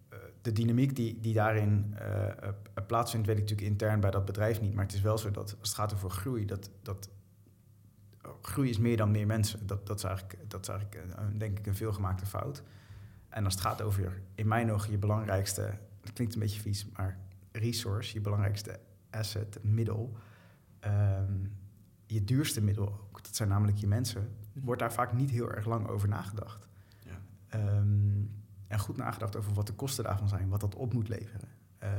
eh, 0.09 0.17
de 0.41 0.51
dynamiek 0.51 0.95
die, 0.95 1.19
die 1.19 1.33
daarin 1.33 1.95
plaatsvindt, 2.87 3.27
weet 3.27 3.35
ik 3.35 3.41
natuurlijk 3.41 3.71
intern 3.71 3.99
bij 3.99 4.11
dat 4.11 4.25
bedrijf 4.25 4.61
niet. 4.61 4.73
Maar 4.73 4.83
het 4.83 4.93
is 4.93 5.01
wel 5.01 5.17
zo 5.17 5.31
dat 5.31 5.55
als 5.59 5.69
het 5.69 5.77
gaat 5.77 5.93
over 5.93 6.09
groei, 6.09 6.45
dat, 6.45 6.69
dat 6.81 7.09
groei 8.41 8.69
is 8.69 8.77
meer 8.77 8.97
dan 8.97 9.12
meer 9.12 9.27
mensen. 9.27 9.67
Dat, 9.67 9.88
dat 9.88 9.97
is 9.97 10.03
eigenlijk, 10.03 10.38
dat 10.47 10.62
is 10.62 10.67
eigenlijk 10.67 11.13
eh, 11.15 11.25
denk 11.38 11.59
ik 11.59 11.67
een 11.67 11.75
veelgemaakte 11.75 12.25
fout. 12.25 12.63
En 13.29 13.45
als 13.45 13.53
het 13.53 13.63
gaat 13.63 13.81
over, 13.81 14.21
in 14.36 14.47
mijn 14.47 14.71
ogen, 14.71 14.91
je 14.91 14.97
belangrijkste, 14.97 15.62
het 16.01 16.13
klinkt 16.13 16.33
een 16.33 16.39
beetje 16.39 16.62
vies, 16.62 16.86
maar 16.97 17.17
resource, 17.51 18.13
je 18.13 18.21
belangrijkste 18.21 18.79
asset, 19.09 19.59
middel, 19.62 20.17
ehm, 20.79 21.33
je 22.05 22.23
duurste 22.23 22.62
middel 22.62 22.88
ook, 22.88 23.23
dat 23.23 23.36
zijn 23.36 23.49
namelijk 23.49 23.77
je 23.77 23.88
mensen, 23.88 24.29
wordt 24.53 24.81
daar 24.81 24.93
vaak 24.93 25.13
niet 25.13 25.29
heel 25.29 25.51
erg 25.51 25.65
lang 25.65 25.88
over 25.88 26.07
nagedacht. 26.07 26.67
Ja. 26.99 27.21
Ehm, 27.47 28.21
en 28.67 28.79
goed 28.79 28.97
nagedacht 28.97 29.36
over 29.36 29.53
wat 29.53 29.67
de 29.67 29.73
kosten 29.73 30.03
daarvan 30.03 30.27
zijn, 30.27 30.49
wat 30.49 30.59
dat 30.59 30.75
op 30.75 30.93
moet 30.93 31.09
leveren. 31.09 31.49
Eh, 31.77 31.89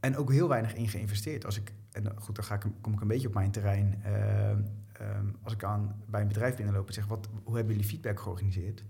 en 0.00 0.16
ook 0.16 0.30
heel 0.32 0.48
weinig 0.48 0.74
in 0.74 0.88
geïnvesteerd. 0.88 1.44
Als 1.44 1.56
ik, 1.56 1.72
en 1.92 2.12
goed, 2.20 2.34
dan 2.34 2.44
ga 2.44 2.54
ik, 2.54 2.66
kom 2.80 2.92
ik 2.92 3.00
een 3.00 3.08
beetje 3.08 3.28
op 3.28 3.34
mijn 3.34 3.50
terrein. 3.50 4.02
Ehm, 4.02 4.62
ehm, 5.00 5.26
als 5.42 5.52
ik 5.52 5.64
aan, 5.64 6.02
bij 6.06 6.20
een 6.20 6.28
bedrijf 6.28 6.56
binnenloop 6.56 6.86
en 6.86 6.94
zeg, 6.94 7.06
wat, 7.06 7.28
hoe 7.44 7.56
hebben 7.56 7.74
jullie 7.74 7.90
feedback 7.90 8.20
georganiseerd? 8.20 8.84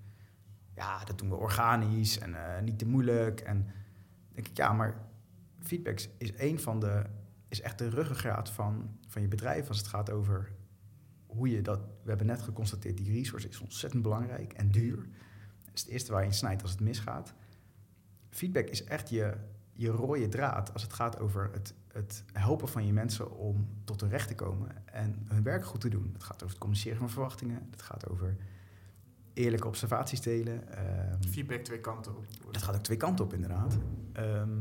Ja, 0.75 1.05
dat 1.05 1.19
doen 1.19 1.29
we 1.29 1.35
organisch 1.35 2.19
en 2.19 2.35
eh, 2.35 2.63
niet 2.63 2.79
te 2.79 2.87
moeilijk. 2.87 3.41
En 3.41 3.67
denk 4.33 4.49
ik, 4.49 4.57
ja, 4.57 4.73
maar 4.73 4.95
feedback 5.59 6.01
is 6.19 6.33
een 6.39 6.61
van 6.61 6.81
de, 6.81 7.05
is 7.49 7.61
echt 7.61 7.79
de 7.79 7.89
ruggengraat 7.89 8.51
van, 8.51 8.99
van 9.09 9.23
je 9.23 9.29
bedrijf 9.29 9.69
als 9.69 9.79
het 9.79 9.87
gaat 9.87 10.11
over 10.11 10.53
hoe 11.27 11.51
je 11.51 11.63
dat, 11.63 11.81
we 12.03 12.09
hebben 12.09 12.27
net 12.27 12.43
geconstateerd, 12.43 12.97
die 12.97 13.13
resource 13.13 13.49
is 13.49 13.61
ontzettend 13.61 14.03
belangrijk 14.03 14.53
en 14.53 14.71
duur. 14.71 15.09
Het 15.65 15.75
is 15.75 15.81
het 15.81 15.91
eerste 15.91 16.13
waar 16.13 16.21
je 16.21 16.27
in 16.27 16.35
snijdt 16.35 16.63
als 16.63 16.71
het 16.71 16.81
misgaat. 16.81 17.35
Feedback 18.29 18.69
is 18.69 18.85
echt 18.85 19.09
je, 19.09 19.37
je 19.73 19.89
rode 19.89 20.29
draad 20.29 20.73
als 20.73 20.83
het 20.83 20.93
gaat 20.93 21.19
over 21.19 21.51
het, 21.53 21.75
het 21.93 22.25
helpen 22.33 22.69
van 22.69 22.87
je 22.87 22.93
mensen 22.93 23.37
om 23.37 23.69
tot 23.85 24.01
hun 24.01 24.11
recht 24.11 24.29
te 24.29 24.35
komen 24.35 24.87
en 24.87 25.27
hun 25.29 25.43
werk 25.43 25.65
goed 25.65 25.81
te 25.81 25.89
doen. 25.89 26.11
Het 26.13 26.23
gaat 26.23 26.35
over 26.35 26.49
het 26.49 26.59
communiceren 26.59 26.99
van 26.99 27.11
verwachtingen. 27.11 27.67
Het 27.71 27.83
gaat 27.83 28.09
over 28.09 28.37
eerlijke 29.33 29.67
observaties 29.67 30.21
delen. 30.21 30.69
ehm, 30.77 31.23
Feedback 31.23 31.61
twee 31.61 31.81
kanten 31.81 32.17
op. 32.17 32.27
dat 32.53 32.63
gaat 32.63 32.75
ook 32.75 32.83
twee 32.83 32.97
kanten 32.97 33.25
op, 33.25 33.33
inderdaad. 33.33 33.79
Ehm, 34.13 34.59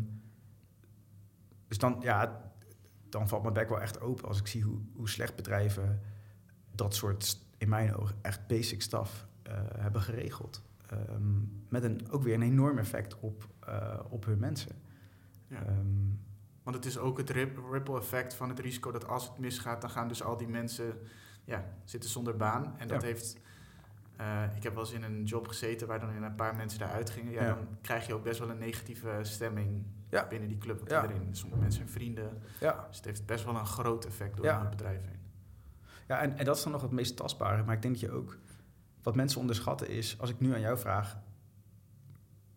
dus 1.67 1.77
dan, 1.77 1.97
ja, 2.01 2.51
dan 3.09 3.27
valt 3.27 3.41
mijn 3.41 3.53
bek 3.53 3.69
wel 3.69 3.81
echt 3.81 4.01
open 4.01 4.27
als 4.27 4.39
ik 4.39 4.47
zie 4.47 4.63
hoe, 4.63 4.79
hoe 4.95 5.09
slecht 5.09 5.35
bedrijven 5.35 6.01
dat 6.71 6.95
soort, 6.95 7.39
in 7.57 7.69
mijn 7.69 7.95
ogen, 7.95 8.15
echt 8.21 8.47
basic 8.47 8.81
stuff 8.81 9.27
eh, 9.43 9.53
hebben 9.77 10.01
geregeld. 10.01 10.61
Ehm, 10.87 11.39
met 11.69 11.83
een, 11.83 12.11
ook 12.11 12.23
weer 12.23 12.33
een 12.33 12.41
enorm 12.41 12.77
effect 12.77 13.19
op, 13.19 13.47
eh, 13.59 13.99
op 14.09 14.25
hun 14.25 14.39
mensen. 14.39 14.71
Ja. 15.47 15.63
Want 16.69 16.83
het 16.83 16.93
is 16.93 16.99
ook 16.99 17.17
het 17.17 17.29
rip- 17.29 17.59
ripple 17.71 17.97
effect 17.97 18.33
van 18.33 18.49
het 18.49 18.59
risico 18.59 18.91
dat 18.91 19.07
als 19.07 19.27
het 19.27 19.37
misgaat, 19.37 19.81
dan 19.81 19.89
gaan 19.89 20.07
dus 20.07 20.23
al 20.23 20.37
die 20.37 20.47
mensen 20.47 21.01
ja, 21.43 21.65
zitten 21.83 22.09
zonder 22.09 22.35
baan. 22.37 22.75
En 22.77 22.87
dat 22.87 23.01
Ja. 23.01 23.07
heeft. 23.07 23.37
eh, 24.17 24.43
ik 24.55 24.63
heb 24.63 24.73
wel 24.73 24.83
eens 24.83 24.91
in 24.93 25.03
een 25.03 25.23
job 25.23 25.47
gezeten 25.47 25.87
waar 25.87 25.99
dan 25.99 26.09
een 26.23 26.35
paar 26.35 26.55
mensen 26.55 26.79
daaruit 26.79 27.09
gingen. 27.09 27.31
Ja, 27.31 27.43
Ja. 27.43 27.53
Dan 27.53 27.67
krijg 27.81 28.07
je 28.07 28.13
ook 28.13 28.23
best 28.23 28.39
wel 28.39 28.49
een 28.49 28.57
negatieve 28.57 29.19
stemming 29.21 29.85
Ja. 30.09 30.27
binnen 30.27 30.47
die 30.49 30.57
club. 30.57 30.77
Want 30.77 30.91
Ja. 30.91 31.01
iedereen, 31.01 31.35
sommige 31.35 31.61
mensen 31.61 31.79
zijn 31.81 31.93
vrienden. 31.93 32.41
ja. 32.59 32.85
Dus 32.87 32.95
het 32.97 33.05
heeft 33.05 33.25
best 33.25 33.45
wel 33.45 33.55
een 33.55 33.65
groot 33.65 34.05
effect 34.05 34.37
door 34.37 34.45
het 34.45 34.69
bedrijf 34.69 35.01
heen. 35.05 35.19
Ja, 36.07 36.19
en, 36.19 36.37
en 36.37 36.45
dat 36.45 36.57
is 36.57 36.63
dan 36.63 36.71
nog 36.71 36.81
het 36.81 36.91
meest 36.91 37.15
tastbare. 37.17 37.63
Maar 37.63 37.75
ik 37.75 37.81
denk 37.81 37.93
dat 37.93 38.03
je 38.03 38.11
ook... 38.11 38.37
Wat 39.03 39.15
mensen 39.15 39.39
onderschatten 39.39 39.87
is... 39.89 40.19
Als 40.19 40.29
ik 40.29 40.39
nu 40.39 40.53
aan 40.53 40.59
jou 40.61 40.77
vraag... 40.77 41.17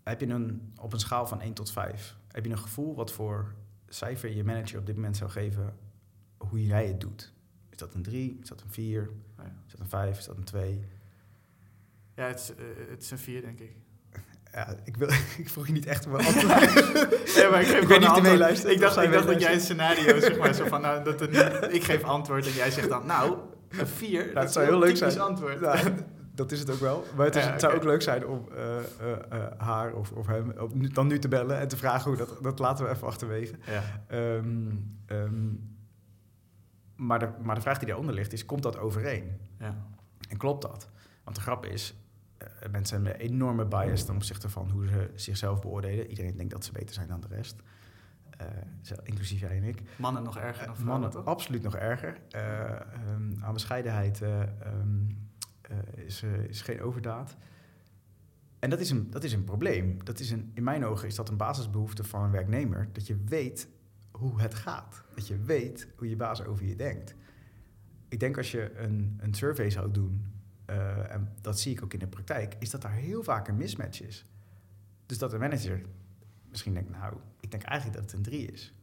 Heb 0.03 0.21
je 0.21 0.27
een, 0.29 0.73
op 0.81 0.93
een 0.93 1.01
schaal 1.01 1.27
van 1.27 1.41
1 1.41 1.53
tot 1.53 1.73
5... 1.73 2.17
Heb 2.29 2.45
je 2.45 2.51
een 2.51 2.59
gevoel 2.59 2.95
wat 2.95 3.13
voor 3.13 3.55
cijfer 3.95 4.37
je 4.37 4.45
manager 4.45 4.79
op 4.79 4.87
dit 4.87 4.95
moment 4.95 5.17
zou 5.17 5.31
geven... 5.31 5.75
Hoe 6.37 6.67
jij 6.67 6.87
het 6.87 7.01
doet? 7.01 7.33
Is 7.71 7.77
dat 7.77 7.95
een 7.95 8.03
3? 8.03 8.39
Is 8.43 8.49
dat 8.49 8.61
een 8.61 8.71
4? 8.71 9.11
Nou 9.37 9.49
ja. 9.49 9.55
Is 9.67 9.73
dat 9.73 9.81
een 9.81 9.89
5? 9.89 10.19
Is 10.19 10.25
dat 10.25 10.37
een 10.37 10.45
2? 10.45 10.85
Ja, 12.15 12.27
het 12.27 12.41
is, 12.41 12.55
eh, 12.55 12.65
het 12.91 13.03
is 13.03 13.11
een 13.11 13.19
vier, 13.19 13.41
denk 13.43 13.61
ik. 13.61 13.73
Ja, 14.55 14.77
ik, 14.85 14.97
wil, 14.97 15.09
ik 15.43 15.49
vroeg 15.49 15.67
je 15.67 15.73
niet 15.73 15.87
echt 15.87 16.07
om 16.07 16.15
antwoord. 16.27 16.47
Ja, 17.35 17.51
maar 17.51 17.61
ik 17.61 17.67
geef 17.67 17.81
Ik 17.81 17.87
gewoon 17.87 17.89
weet 17.89 18.01
niet 18.01 18.09
of 18.09 18.65
je 18.65 18.71
Ik 18.71 18.81
dacht, 18.81 18.91
of 18.91 18.95
zij 18.95 19.05
ik 19.05 19.13
dacht 19.13 19.27
dat 19.27 19.41
jij 19.41 19.53
een 19.53 19.61
scenario, 19.61 20.21
zeg 20.21 20.39
maar, 20.39 20.55
zo 20.55 20.67
van, 20.67 20.81
nou, 20.81 21.05
dat 21.05 21.21
een, 21.21 21.75
ik 21.75 21.85
geef 21.85 22.03
antwoord 22.03 22.47
en 22.47 22.53
jij 22.53 22.71
zegt 22.71 22.89
dan, 22.89 23.07
nou, 23.07 23.39
een 23.69 23.87
vier. 23.87 24.25
het 24.25 24.35
dat 24.35 24.45
is 24.45 24.53
zou 24.53 24.67
heel 24.67 24.79
leuk 24.79 24.97
zijn. 24.97 25.21
antwoord. 25.21 25.61
Dat 26.35 26.53
is 26.53 26.59
het 26.59 26.71
ook 26.71 26.79
wel. 26.79 27.05
Maar 27.17 27.27
het, 27.27 27.37
is, 27.37 27.45
Ja, 27.45 27.51
het 27.51 27.61
zou 27.61 27.75
ook 27.75 27.85
leuk 27.85 28.03
zijn 28.03 28.27
om 28.27 28.49
eh, 28.55 28.79
eh, 28.79 28.85
eh, 29.31 29.53
haar 29.57 29.93
of, 29.93 30.13
of 30.13 30.27
hem 30.27 30.51
op, 30.59 30.75
nu- 30.75 30.89
dan 30.89 31.07
nu 31.07 31.19
te 31.19 31.29
bellen... 31.29 31.59
en 31.59 31.69
te 31.69 31.77
vragen 31.77 32.09
hoe 32.11 32.19
dat... 32.19 32.39
Dat 32.43 32.59
laten 32.59 32.85
we 32.85 32.91
even 32.91 33.07
achterwege. 33.07 33.55
Ja. 33.67 33.83
Ehm, 34.07 34.71
ehm, 35.07 35.51
maar, 36.97 37.19
de, 37.19 37.29
maar 37.43 37.55
de 37.55 37.61
vraag 37.61 37.79
die 37.79 37.89
daaronder 37.89 38.15
ligt 38.15 38.33
is, 38.33 38.47
komt 38.47 38.63
dat 38.63 38.79
overeen? 38.79 39.41
Ja. 39.59 39.77
En 40.29 40.37
klopt 40.37 40.63
dat? 40.63 40.89
Want 41.25 41.37
de 41.37 41.43
grap 41.43 41.67
is, 41.67 41.95
mensen 42.71 42.97
hebben 42.97 43.15
een 43.15 43.31
enorme 43.31 43.65
bias 43.65 44.05
ten 44.05 44.15
opzichte 44.15 44.49
van 44.49 44.71
hoe 44.71 44.87
ze 44.87 45.11
zichzelf 45.15 45.61
beoordelen. 45.61 46.07
Iedereen 46.07 46.37
denkt 46.37 46.53
dat 46.53 46.65
ze 46.65 46.73
beter 46.73 46.95
zijn 46.95 47.09
dan 47.09 47.21
de 47.21 47.29
rest. 47.29 47.57
Uh, 48.41 48.99
inclusief 49.03 49.41
jij 49.41 49.57
en 49.57 49.63
ik. 49.63 49.83
Mannen 49.97 50.23
nog 50.23 50.39
erger 50.39 50.67
dan 50.67 50.77
vrouwen, 50.77 51.01
Mannen 51.01 51.11
toch? 51.11 51.25
absoluut 51.25 51.63
nog 51.63 51.77
erger. 51.77 52.17
Um, 53.17 53.39
aan 53.41 53.53
bescheidenheid 53.53 54.21
um, 54.21 55.31
is, 55.95 56.23
is 56.49 56.63
geen 56.63 56.81
overdaad. 56.81 57.37
En 58.59 58.71
dat 58.71 58.81
is, 58.81 58.91
een, 58.91 59.11
dat 59.11 59.25
is 59.25 59.33
een 59.33 59.45
probleem. 59.45 60.05
Dat 60.05 60.21
is 60.21 60.31
een, 60.31 60.51
in 60.55 60.63
mijn 60.63 60.85
ogen 60.85 61.09
is 61.09 61.15
dat 61.15 61.29
een 61.29 61.37
basisbehoefte 61.37 62.05
van 62.05 62.23
een 62.23 62.31
werknemer. 62.31 62.89
Dat 62.93 63.07
je 63.07 63.17
weet 63.25 63.69
hoe 64.11 64.41
het 64.41 64.55
gaat. 64.55 65.05
Dat 65.15 65.27
je 65.27 65.39
weet 65.39 65.89
hoe 65.97 66.09
je 66.09 66.17
baas 66.17 66.45
over 66.45 66.67
je 66.67 66.77
denkt. 66.77 67.15
Ik 68.09 68.21
denk 68.21 68.37
als 68.37 68.51
je 68.51 68.77
een, 68.77 69.19
een 69.21 69.35
survey 69.35 69.71
zou 69.71 69.91
doen, 69.91 70.33
uh, 70.71 71.13
en 71.13 71.33
dat 71.41 71.61
zie 71.61 71.73
ik 71.73 71.83
ook 71.83 71.93
in 71.93 71.99
de 71.99 72.07
praktijk, 72.07 72.57
is 72.59 72.71
dat 72.71 72.83
daar 72.83 72.93
heel 72.93 73.23
vaak 73.23 73.49
een 73.49 73.57
mismatch 73.57 74.03
is. 74.03 74.27
Dus 75.07 75.19
dat 75.19 75.33
een 75.33 75.41
manager 75.41 75.83
misschien 76.51 76.75
denkt, 76.75 76.91
nou, 76.91 77.17
ik 77.41 77.51
denk 77.51 77.63
eigenlijk 77.63 78.01
dat 78.01 78.11
het 78.11 78.19
een 78.19 78.31
drie 78.31 78.53
is. 78.53 78.75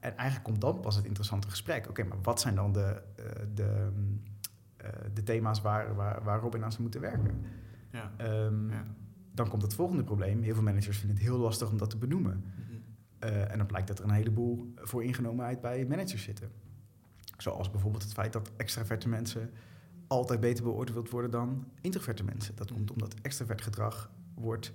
En 0.00 0.16
eigenlijk 0.16 0.44
komt 0.44 0.60
dan 0.60 0.80
pas 0.80 0.96
het 0.96 1.04
interessante 1.04 1.48
gesprek. 1.48 1.88
Oké, 1.88 2.04
maar 2.04 2.20
wat 2.22 2.40
zijn 2.40 2.54
dan 2.54 2.72
de, 2.72 3.02
de, 3.54 3.90
uh, 3.92 4.29
de 5.12 5.22
thema's 5.22 5.60
waar, 5.60 5.94
waar, 5.94 6.24
waar 6.24 6.40
Robin 6.40 6.64
aan 6.64 6.70
zou 6.70 6.82
moeten 6.82 7.00
werken? 7.00 7.44
Ja. 7.90 8.12
Um, 8.44 8.70
ja. 8.70 8.82
Dan 9.32 9.48
komt 9.48 9.62
het 9.62 9.74
volgende 9.74 10.04
probleem. 10.04 10.42
Heel 10.42 10.54
veel 10.54 10.62
managers 10.62 10.98
vinden 10.98 11.16
het 11.16 11.26
heel 11.26 11.38
lastig 11.38 11.70
om 11.70 11.78
dat 11.78 11.90
te 11.90 11.96
benoemen. 11.96 12.36
Mm 12.36 12.64
-hmm. 12.68 13.30
uh, 13.30 13.50
en 13.50 13.58
dan 13.58 13.66
blijkt 13.66 13.88
dat 13.88 13.98
er 13.98 14.04
een 14.04 14.10
heleboel 14.10 14.72
voor 14.76 15.04
ingenomenheid 15.04 15.60
bij 15.60 15.86
managers 15.86 16.22
zitten. 16.22 16.50
Zoals 17.36 17.70
bijvoorbeeld 17.70 18.02
het 18.02 18.12
feit 18.12 18.32
dat 18.32 18.50
extraverte 18.56 19.08
mensen 19.08 19.50
altijd 20.06 20.40
beter 20.40 20.64
beoordeeld 20.64 21.10
worden 21.10 21.30
dan 21.30 21.64
introverte 21.80 22.24
mensen. 22.24 22.56
Dat 22.56 22.72
komt 22.72 22.90
omdat 22.90 23.14
extravert 23.22 23.62
gedrag 23.62 24.10
wordt 24.34 24.72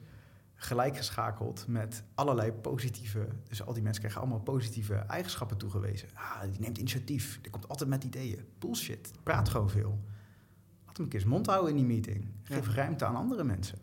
gelijkgeschakeld 0.55 1.67
met 1.67 2.03
allerlei 2.13 2.51
positieve... 2.51 3.27
Dus 3.47 3.63
al 3.63 3.73
die 3.73 3.83
mensen 3.83 4.01
krijgen 4.01 4.21
allemaal 4.21 4.39
positieve 4.41 4.95
eigenschappen 4.95 5.57
toegewezen. 5.57 6.09
Ah, 6.13 6.41
die 6.41 6.59
neemt 6.59 6.77
initiatief, 6.77 7.41
die 7.41 7.51
komt 7.51 7.67
altijd 7.67 7.89
met 7.89 8.03
ideeën. 8.03 8.45
Bullshit, 8.59 9.11
praat 9.23 9.49
gewoon 9.49 9.69
veel. 9.69 9.99
Laat 10.85 10.95
hem 10.95 11.05
een 11.05 11.11
keer 11.11 11.19
zijn 11.19 11.31
mond 11.31 11.45
houden 11.45 11.69
in 11.69 11.75
die 11.75 11.85
meeting. 11.85 12.27
Geef 12.43 12.67
ja. 12.67 12.73
ruimte 12.73 13.05
aan 13.05 13.15
andere 13.15 13.43
mensen. 13.43 13.79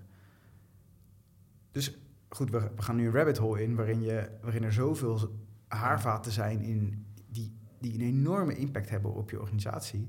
Dus 1.71 1.99
goed, 2.29 2.51
we, 2.51 2.71
we, 2.77 2.83
gaan 2.83 2.97
nu 2.97 3.07
een 3.07 3.13
rabbit 3.13 3.39
hole 3.39 3.63
in... 3.63 3.75
waarin, 3.75 4.03
je, 4.03 4.31
waarin 4.43 4.63
er 4.63 4.73
zoveel 4.73 5.39
haarvaten 5.69 6.33
zijn 6.33 6.61
in, 6.61 7.07
die, 7.29 7.57
die 7.79 7.95
een 7.95 8.01
enorme 8.01 8.57
impact 8.57 8.89
hebben 8.89 9.15
op 9.15 9.31
je 9.31 9.41
organisatie... 9.41 10.09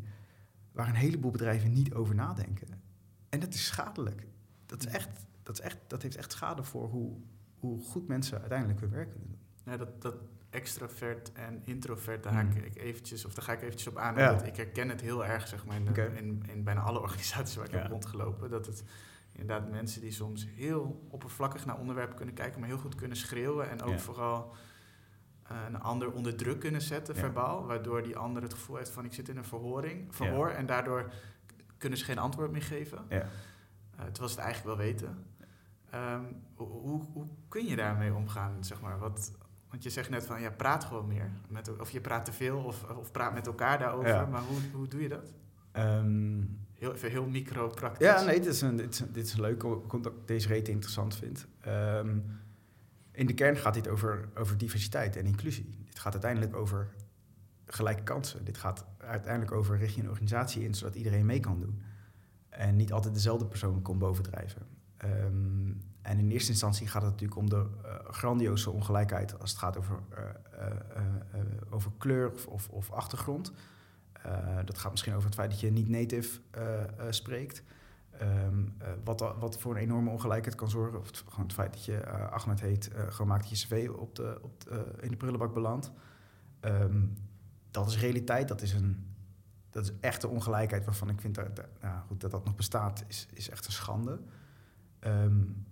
waar 0.71 0.87
een 0.87 0.95
heleboel 0.95 1.31
bedrijven 1.31 1.73
niet 1.73 1.93
over 1.93 2.15
nadenken. 2.15 2.81
En 3.29 3.39
dat 3.39 3.53
is 3.53 3.65
schadelijk. 3.65 4.27
Dat, 4.65 4.85
is 4.85 4.91
echt, 4.91 5.09
dat, 5.43 5.59
is 5.59 5.61
echt, 5.61 5.77
dat 5.87 6.01
heeft 6.01 6.15
echt 6.15 6.31
schade 6.31 6.63
voor 6.63 6.87
hoe, 6.87 7.17
hoe 7.59 7.81
goed 7.81 8.07
mensen 8.07 8.39
uiteindelijk 8.39 8.79
hun 8.79 8.89
werk 8.89 9.09
kunnen 9.09 9.27
doen. 9.27 9.39
Ja, 9.65 9.77
dat, 9.77 10.01
dat 10.01 10.15
extravert 10.53 11.31
en 11.31 11.61
introvert, 11.63 12.23
daar, 12.23 12.33
haak 12.33 12.53
ik 12.53 12.75
eventjes, 12.75 13.25
of 13.25 13.33
daar 13.33 13.45
ga 13.45 13.53
ik 13.53 13.61
eventjes 13.61 13.87
op 13.87 13.97
aan. 13.97 14.15
Ja. 14.15 14.31
Dat 14.31 14.45
ik 14.45 14.55
herken 14.55 14.89
het 14.89 15.01
heel 15.01 15.25
erg 15.25 15.47
zeg 15.47 15.65
maar, 15.65 15.75
in, 15.75 15.89
okay. 15.89 16.07
in, 16.07 16.43
in, 16.47 16.63
bijna 16.63 16.81
alle 16.81 16.99
organisaties 17.07 17.55
waar 17.55 17.65
ik 17.65 17.71
ja. 17.71 17.77
heb 17.77 17.91
rondgelopen. 17.91 18.49
Dat 18.49 18.65
het 18.65 18.83
inderdaad 19.31 19.69
mensen 19.69 20.01
die 20.01 20.11
soms 20.11 20.47
heel 20.55 21.07
oppervlakkig 21.09 21.65
naar 21.65 21.79
onderwerpen 21.79 22.15
kunnen 22.15 22.35
kijken, 22.35 22.59
maar 22.59 22.69
heel 22.69 22.77
goed 22.77 22.95
kunnen 22.95 23.17
schreeuwen. 23.17 23.69
En 23.69 23.81
ook 23.81 23.89
ja. 23.89 23.99
vooral 23.99 24.55
uh, 25.51 25.57
een 25.67 25.79
ander 25.79 26.11
onder 26.11 26.35
druk 26.35 26.59
kunnen 26.59 26.81
zetten, 26.81 27.15
verbaal. 27.15 27.65
Waardoor 27.65 28.03
die 28.03 28.17
ander 28.17 28.41
het 28.41 28.53
gevoel 28.53 28.75
heeft 28.75 28.89
van 28.89 29.05
ik 29.05 29.13
zit 29.13 29.29
in 29.29 29.37
een 29.37 29.45
verhoring, 29.45 30.15
verhoor. 30.15 30.49
En 30.49 30.65
daardoor 30.65 31.11
kunnen 31.77 31.99
ze 31.99 32.05
geen 32.05 32.17
antwoord 32.17 32.51
meer 32.51 32.63
geven. 32.63 33.05
Uh, 33.09 33.17
terwijl 33.95 34.29
ze 34.29 34.35
het 34.35 34.45
eigenlijk 34.45 34.77
wel 34.77 34.85
weten. 34.85 35.25
Um, 35.95 36.41
hoe, 36.55 37.01
hoe 37.13 37.27
kun 37.47 37.65
je 37.65 37.75
daarmee 37.75 38.13
omgaan, 38.13 38.63
zeg 38.63 38.81
maar? 38.81 38.99
Wat, 38.99 39.31
want 39.69 39.83
je 39.83 39.89
zegt 39.89 40.09
net 40.09 40.25
van, 40.25 40.41
ja, 40.41 40.49
praat 40.49 40.83
gewoon 40.83 41.07
meer. 41.07 41.31
Met, 41.47 41.79
of 41.79 41.89
je 41.89 42.01
praat 42.01 42.25
te 42.25 42.31
veel 42.31 42.57
of, 42.57 42.83
of 42.83 43.11
praat 43.11 43.33
met 43.33 43.47
elkaar 43.47 43.79
daarover. 43.79 44.09
Ja. 44.09 44.25
Maar 44.25 44.41
hoe, 44.41 44.59
hoe 44.73 44.87
doe 44.87 45.01
je 45.01 45.09
dat? 45.09 45.33
Um, 45.73 46.59
heel, 46.73 46.93
even 46.93 47.09
heel 47.09 47.25
micro-praktisch. 47.25 48.07
Ja, 48.07 48.23
nee, 48.23 48.39
dit 48.39 48.53
is, 48.53 48.61
een, 48.61 48.75
dit, 48.75 48.93
is, 48.93 49.03
dit 49.11 49.25
is 49.25 49.35
leuk, 49.35 49.63
omdat 49.93 50.13
ik 50.13 50.27
deze 50.27 50.47
reden 50.47 50.73
interessant 50.73 51.15
vind. 51.15 51.47
Um, 51.67 52.39
in 53.11 53.25
de 53.25 53.33
kern 53.33 53.57
gaat 53.57 53.73
dit 53.73 53.87
over, 53.87 54.29
over 54.37 54.57
diversiteit 54.57 55.15
en 55.15 55.25
inclusie. 55.25 55.83
Dit 55.85 55.99
gaat 55.99 56.13
uiteindelijk 56.13 56.55
over 56.55 56.93
gelijke 57.65 58.03
kansen. 58.03 58.45
Dit 58.45 58.57
gaat 58.57 58.85
uiteindelijk 58.97 59.51
over 59.51 59.77
richt 59.77 59.93
je 59.93 60.01
een 60.01 60.09
organisatie 60.09 60.63
in, 60.63 60.73
zodat 60.73 60.95
iedereen 60.95 61.25
mee 61.25 61.39
kan 61.39 61.59
doen. 61.59 61.81
En 62.49 62.75
niet 62.75 62.93
altijd 62.93 63.13
dezelfde 63.13 63.45
persoon 63.45 63.81
kon 63.81 63.97
bovendrijven. 63.97 64.67
Um, 65.05 65.81
en 66.01 66.19
in 66.19 66.31
eerste 66.31 66.51
instantie 66.51 66.87
gaat 66.87 67.01
het 67.01 67.11
natuurlijk 67.11 67.39
om 67.39 67.49
de 67.49 67.65
uh, 67.85 67.95
grandioze 68.09 68.71
ongelijkheid 68.71 69.39
als 69.39 69.49
het 69.49 69.59
gaat 69.59 69.77
over, 69.77 69.99
uh, 70.11 70.19
uh, 71.35 71.41
over 71.69 71.91
kleur 71.97 72.31
of, 72.47 72.69
of, 72.69 72.91
achtergrond. 72.91 73.51
dat 74.65 74.77
gaat 74.77 74.91
misschien 74.91 75.13
over 75.13 75.25
het 75.25 75.35
feit 75.35 75.49
dat 75.49 75.59
je 75.59 75.71
niet 75.71 75.89
native 75.89 76.39
spreekt. 77.09 77.63
Um, 78.21 78.73
wat, 79.03 79.35
wat 79.39 79.59
voor 79.59 79.75
een 79.75 79.81
enorme 79.81 80.09
ongelijkheid 80.09 80.55
kan 80.55 80.69
zorgen. 80.69 80.99
Of 80.99 81.07
het, 81.07 81.23
gewoon 81.27 81.45
het 81.45 81.53
feit 81.53 81.73
dat 81.73 81.85
je 81.85 82.05
Ahmed 82.09 82.59
heet, 82.59 82.89
gewoon 83.09 83.27
maakt 83.27 83.49
je 83.49 83.55
cv 83.55 83.89
op 83.95 84.15
de, 84.15 84.39
op 84.41 84.53
in 84.99 85.09
de 85.09 85.17
prullenbak 85.17 85.53
belandt. 85.53 85.91
Um, 86.61 87.13
dat 87.71 87.87
is 87.87 87.99
realiteit, 87.99 88.47
dat 88.47 88.61
is 88.61 88.73
een 88.73 89.13
dat 89.73 89.83
is 89.83 89.91
echte 89.99 90.27
ongelijkheid 90.27 90.85
waarvan 90.85 91.09
ik 91.09 91.21
vind 91.21 91.35
dat, 91.35 91.61
nou 91.81 92.01
goed, 92.07 92.21
dat 92.21 92.31
dat 92.31 92.45
nog 92.45 92.55
bestaat, 92.55 93.03
is, 93.07 93.27
is 93.33 93.49
echt 93.49 93.65
een 93.65 93.71
schande. 93.71 94.19
Um, 95.05 95.65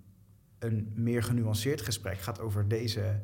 een 0.60 0.92
meer 0.96 1.24
genuanceerd 1.24 1.82
gesprek 1.82 2.18
gaat 2.18 2.40
over 2.40 2.68
deze 2.68 3.22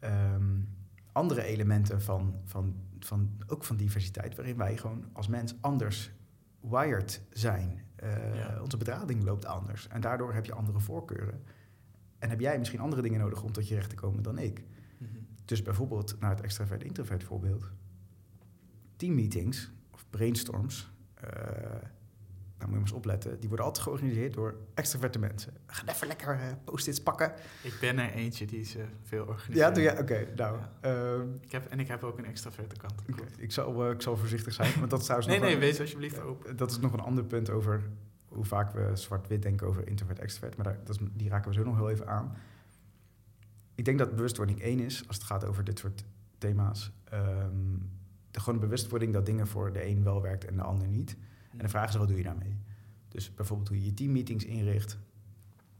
um, 0.00 0.68
andere 1.12 1.42
elementen 1.42 2.02
van, 2.02 2.40
van, 2.44 2.74
van, 2.98 3.40
ook 3.46 3.64
van 3.64 3.76
diversiteit, 3.76 4.36
waarin 4.36 4.56
wij 4.56 4.76
gewoon 4.76 5.04
als 5.12 5.28
mens 5.28 5.54
anders 5.60 6.10
wired 6.60 7.22
zijn. 7.30 7.84
Uh, 8.02 8.34
ja. 8.34 8.60
Onze 8.62 8.76
bedrading 8.76 9.22
loopt 9.22 9.44
anders 9.44 9.88
en 9.88 10.00
daardoor 10.00 10.34
heb 10.34 10.44
je 10.44 10.54
andere 10.54 10.80
voorkeuren. 10.80 11.42
En 12.18 12.30
heb 12.30 12.40
jij 12.40 12.58
misschien 12.58 12.80
andere 12.80 13.02
dingen 13.02 13.20
nodig 13.20 13.42
om 13.42 13.52
tot 13.52 13.68
je 13.68 13.74
recht 13.74 13.90
te 13.90 13.94
komen 13.96 14.22
dan 14.22 14.38
ik. 14.38 14.64
Mm 14.98 15.06
-hmm. 15.06 15.26
Dus 15.44 15.62
bijvoorbeeld 15.62 16.20
naar 16.20 16.30
het 16.30 16.40
extravert-introvert 16.40 17.24
voorbeeld. 17.24 17.70
Teammeetings 18.96 19.70
of 19.90 20.04
brainstorms, 20.10 20.90
uh, 21.24 21.30
nou 22.60 22.72
moet 22.72 22.80
je 22.80 22.84
maar 22.84 22.90
eens 22.90 22.92
opletten, 22.92 23.40
die 23.40 23.48
worden 23.48 23.66
altijd 23.66 23.84
georganiseerd 23.84 24.34
door 24.34 24.54
extraverte 24.74 25.18
mensen. 25.18 25.52
We 25.66 25.74
gaan 25.74 25.88
even 25.88 26.06
lekker 26.06 26.34
uh, 26.34 26.42
post-its 26.64 27.02
pakken. 27.02 27.32
Ik 27.62 27.76
ben 27.80 27.98
er 27.98 28.10
eentje 28.12 28.46
die 28.46 28.64
ze 28.64 28.84
veel 29.02 29.24
organiseert. 29.24 29.58
Ja, 29.58 29.70
doe 29.70 29.82
je? 29.82 29.90
Oké, 29.90 30.00
okay, 30.00 30.28
nou. 30.36 30.58
Ja. 30.82 31.12
Um, 31.12 31.38
ik 31.40 31.52
heb, 31.52 31.66
en 31.66 31.80
ik 31.80 31.88
heb 31.88 32.02
ook 32.02 32.18
een 32.18 32.24
extraverte 32.24 32.76
kant. 32.76 32.94
Okay. 33.10 33.26
Ik, 33.36 33.52
zal, 33.52 33.84
uh, 33.86 33.90
ik 33.90 34.02
zal 34.02 34.16
voorzichtig 34.16 34.52
zijn, 34.52 34.72
want 34.78 34.90
dat 34.90 34.98
is 34.98 35.04
trouwens 35.04 35.32
nee, 35.32 35.40
nee, 35.40 35.54
een, 35.54 35.60
wees 35.60 35.80
alsjeblieft 35.80 36.20
open. 36.20 36.56
Dat 36.56 36.70
is 36.70 36.78
nog 36.78 36.92
een 36.92 37.00
ander 37.00 37.24
punt 37.24 37.50
over 37.50 37.82
hoe 38.26 38.44
vaak 38.44 38.72
we 38.72 38.90
zwart-wit 38.94 39.42
denken 39.42 39.66
over 39.66 39.86
introvert-extravert. 39.86 40.56
Maar 40.56 40.66
daar, 40.66 40.84
dat 40.84 41.00
is, 41.00 41.06
die 41.12 41.28
raken 41.28 41.50
we 41.50 41.56
zo 41.56 41.64
nog 41.64 41.76
heel 41.76 41.90
even 41.90 42.08
aan. 42.08 42.36
Ik 43.74 43.84
denk 43.84 43.98
dat 43.98 44.14
bewustwording 44.14 44.60
één 44.60 44.80
is, 44.80 45.04
als 45.06 45.16
het 45.16 45.24
gaat 45.24 45.44
over 45.44 45.64
dit 45.64 45.78
soort 45.78 46.04
thema's. 46.38 46.92
Um, 47.12 47.90
de 48.30 48.40
gewoon 48.40 48.60
bewustwording 48.60 49.12
dat 49.12 49.26
dingen 49.26 49.46
voor 49.46 49.72
de 49.72 49.86
een 49.86 50.02
wel 50.02 50.22
werkt 50.22 50.44
en 50.44 50.56
de 50.56 50.62
ander 50.62 50.88
niet. 50.88 51.16
En 51.50 51.58
de 51.58 51.68
vraag 51.68 51.88
is, 51.88 51.94
wat 51.94 52.08
doe 52.08 52.16
je 52.16 52.22
daarmee? 52.22 52.58
Dus 53.08 53.34
bijvoorbeeld 53.34 53.68
hoe 53.68 53.78
je 53.78 53.84
je 53.84 53.94
teammeetings 53.94 54.44
inricht. 54.44 54.98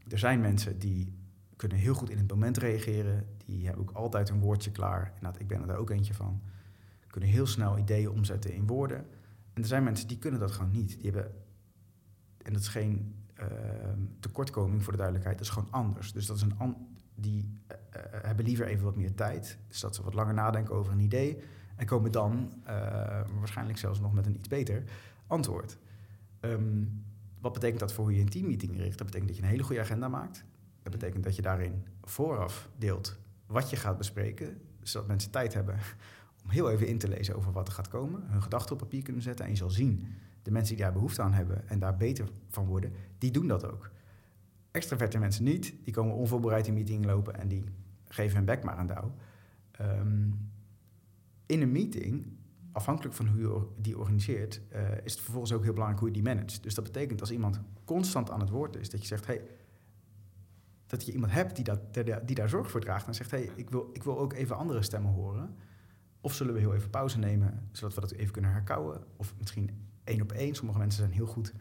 Er 0.07 0.19
zijn 0.19 0.41
mensen 0.41 0.79
die 0.79 1.13
kunnen 1.55 1.77
heel 1.77 1.93
goed 1.93 2.09
in 2.09 2.17
het 2.17 2.29
moment 2.29 2.57
reageren. 2.57 3.27
Die 3.45 3.65
hebben 3.65 3.81
ook 3.81 3.95
altijd 3.95 4.29
een 4.29 4.39
woordje 4.39 4.71
klaar. 4.71 5.13
Ik 5.37 5.47
ben 5.47 5.69
er 5.69 5.75
ook 5.75 5.89
eentje 5.89 6.13
van. 6.13 6.41
Kunnen 7.07 7.29
heel 7.29 7.45
snel 7.45 7.77
ideeën 7.77 8.09
omzetten 8.09 8.53
in 8.53 8.67
woorden. 8.67 9.05
En 9.53 9.61
er 9.61 9.67
zijn 9.67 9.83
mensen 9.83 10.07
die 10.07 10.17
kunnen 10.17 10.39
dat 10.39 10.51
gewoon 10.51 10.71
niet. 10.71 11.01
Die 11.01 11.11
hebben, 11.11 11.31
en 12.37 12.53
dat 12.53 12.61
is 12.61 12.67
geen 12.67 13.15
uh, 13.39 13.45
tekortkoming 14.19 14.83
voor 14.83 14.91
de 14.91 14.97
duidelijkheid, 14.97 15.37
dat 15.37 15.47
is 15.47 15.53
gewoon 15.53 15.71
anders. 15.71 16.13
Dus 16.13 16.25
dat 16.25 16.35
is 16.35 16.41
een 16.41 16.75
die 17.15 17.59
uh, 17.71 17.77
uh, 17.77 18.21
hebben 18.21 18.45
liever 18.45 18.65
even 18.65 18.83
wat 18.83 18.95
meer 18.95 19.15
tijd. 19.15 19.57
Dus 19.67 19.79
dat 19.79 19.95
ze 19.95 20.03
wat 20.03 20.13
langer 20.13 20.33
nadenken 20.33 20.75
over 20.75 20.93
een 20.93 20.99
idee. 20.99 21.37
En 21.75 21.85
komen 21.85 22.11
dan 22.11 22.53
waarschijnlijk 23.39 23.77
zelfs 23.77 23.99
nog 23.99 24.13
met 24.13 24.25
een 24.25 24.35
iets 24.35 24.47
beter 24.47 24.83
antwoord. 25.31 25.77
Um, 26.41 27.03
wat 27.39 27.53
betekent 27.53 27.79
dat 27.79 27.93
voor 27.93 28.03
hoe 28.03 28.15
je 28.15 28.21
een 28.21 28.29
teammeeting 28.29 28.77
richt? 28.77 28.97
Dat 28.97 29.05
betekent 29.05 29.27
dat 29.27 29.37
je 29.37 29.43
een 29.43 29.49
hele 29.49 29.63
goede 29.63 29.81
agenda 29.81 30.07
maakt. 30.07 30.45
Dat 30.81 30.91
betekent 30.91 31.23
dat 31.23 31.35
je 31.35 31.41
daarin 31.41 31.85
vooraf 32.01 32.69
deelt 32.77 33.19
wat 33.45 33.69
je 33.69 33.75
gaat 33.75 33.97
bespreken, 33.97 34.61
zodat 34.81 35.07
mensen 35.07 35.31
tijd 35.31 35.53
hebben 35.53 35.75
om 36.43 36.49
heel 36.49 36.71
even 36.71 36.87
in 36.87 36.97
te 36.97 37.07
lezen 37.07 37.35
over 37.35 37.51
wat 37.51 37.67
er 37.67 37.73
gaat 37.73 37.87
komen, 37.87 38.23
hun 38.25 38.41
gedachten 38.41 38.71
op 38.71 38.77
papier 38.77 39.03
kunnen 39.03 39.21
zetten 39.21 39.45
en 39.45 39.51
je 39.51 39.57
zal 39.57 39.69
zien, 39.69 40.07
de 40.41 40.51
mensen 40.51 40.75
die 40.75 40.83
daar 40.83 40.93
behoefte 40.93 41.21
aan 41.21 41.33
hebben 41.33 41.69
en 41.69 41.79
daar 41.79 41.97
beter 41.97 42.29
van 42.49 42.65
worden, 42.65 42.93
die 43.17 43.31
doen 43.31 43.47
dat 43.47 43.71
ook. 43.71 43.89
Extraverte 44.71 45.17
mensen 45.17 45.43
niet, 45.43 45.73
die 45.83 45.93
komen 45.93 46.15
onvoorbereid 46.15 46.67
in 46.67 46.73
meeting 46.73 47.05
lopen 47.05 47.39
en 47.39 47.47
die 47.47 47.63
geven 48.07 48.35
hun 48.35 48.45
bek 48.45 48.63
maar 48.63 48.75
aan 48.75 48.87
douw. 48.87 49.15
Um, 49.81 50.49
in 51.45 51.61
een 51.61 51.71
meeting 51.71 52.25
afhankelijk 52.71 53.15
van 53.15 53.27
hoe 53.27 53.39
je 53.39 53.67
die 53.81 53.97
organiseert, 53.97 54.61
uh, 54.73 54.81
is 55.03 55.11
het 55.11 55.21
vervolgens 55.21 55.53
ook 55.53 55.63
heel 55.63 55.73
belangrijk 55.73 55.99
hoe 55.99 56.09
je 56.09 56.21
die 56.21 56.33
managt. 56.33 56.63
Dus 56.63 56.75
dat 56.75 56.83
betekent 56.83 57.21
als 57.21 57.31
iemand 57.31 57.59
constant 57.85 58.31
aan 58.31 58.39
het 58.39 58.49
woord 58.49 58.75
is, 58.75 58.89
dat 58.89 59.01
je 59.01 59.07
zegt, 59.07 59.25
hey, 59.25 59.41
dat 60.87 61.05
je 61.05 61.11
iemand 61.11 61.31
hebt 61.31 61.55
die, 61.55 61.63
dat, 61.63 61.79
die 62.25 62.35
daar 62.35 62.49
zorg 62.49 62.71
voor 62.71 62.81
draagt 62.81 63.07
en 63.07 63.15
zegt, 63.15 63.31
hey, 63.31 63.49
ik 63.55 63.69
wil, 63.69 63.89
ik 63.93 64.03
wil 64.03 64.19
ook 64.19 64.33
even 64.33 64.57
andere 64.57 64.81
stemmen 64.81 65.11
horen. 65.11 65.55
Of 66.21 66.33
zullen 66.33 66.53
we 66.53 66.59
heel 66.59 66.73
even 66.73 66.89
pauze 66.89 67.19
nemen, 67.19 67.69
zodat 67.71 67.95
we 67.95 68.01
dat 68.01 68.11
even 68.11 68.31
kunnen 68.31 68.51
herkouwen? 68.51 69.03
Of 69.15 69.33
misschien 69.37 69.69
één 70.03 70.21
op 70.21 70.31
één. 70.31 70.55
Sommige 70.55 70.79
mensen 70.79 70.99
zijn 70.99 71.13
heel 71.13 71.25
goed. 71.25 71.53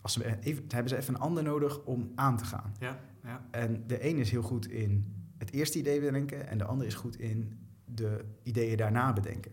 Als 0.00 0.12
ze 0.12 0.40
even, 0.40 0.64
hebben 0.68 0.88
ze 0.88 0.96
even 0.96 1.14
een 1.14 1.20
ander 1.20 1.42
nodig 1.42 1.84
om 1.84 2.12
aan 2.14 2.36
te 2.36 2.44
gaan. 2.44 2.74
Ja, 2.78 2.98
ja. 3.22 3.46
En 3.50 3.86
de 3.86 4.08
een 4.08 4.16
is 4.16 4.30
heel 4.30 4.42
goed 4.42 4.68
in 4.68 5.14
het 5.38 5.52
eerste 5.52 5.78
idee 5.78 6.00
bedenken 6.00 6.48
en 6.48 6.58
de 6.58 6.64
ander 6.64 6.86
is 6.86 6.94
goed 6.94 7.18
in 7.18 7.58
de 7.84 8.24
ideeën 8.42 8.76
daarna 8.76 9.12
bedenken. 9.12 9.52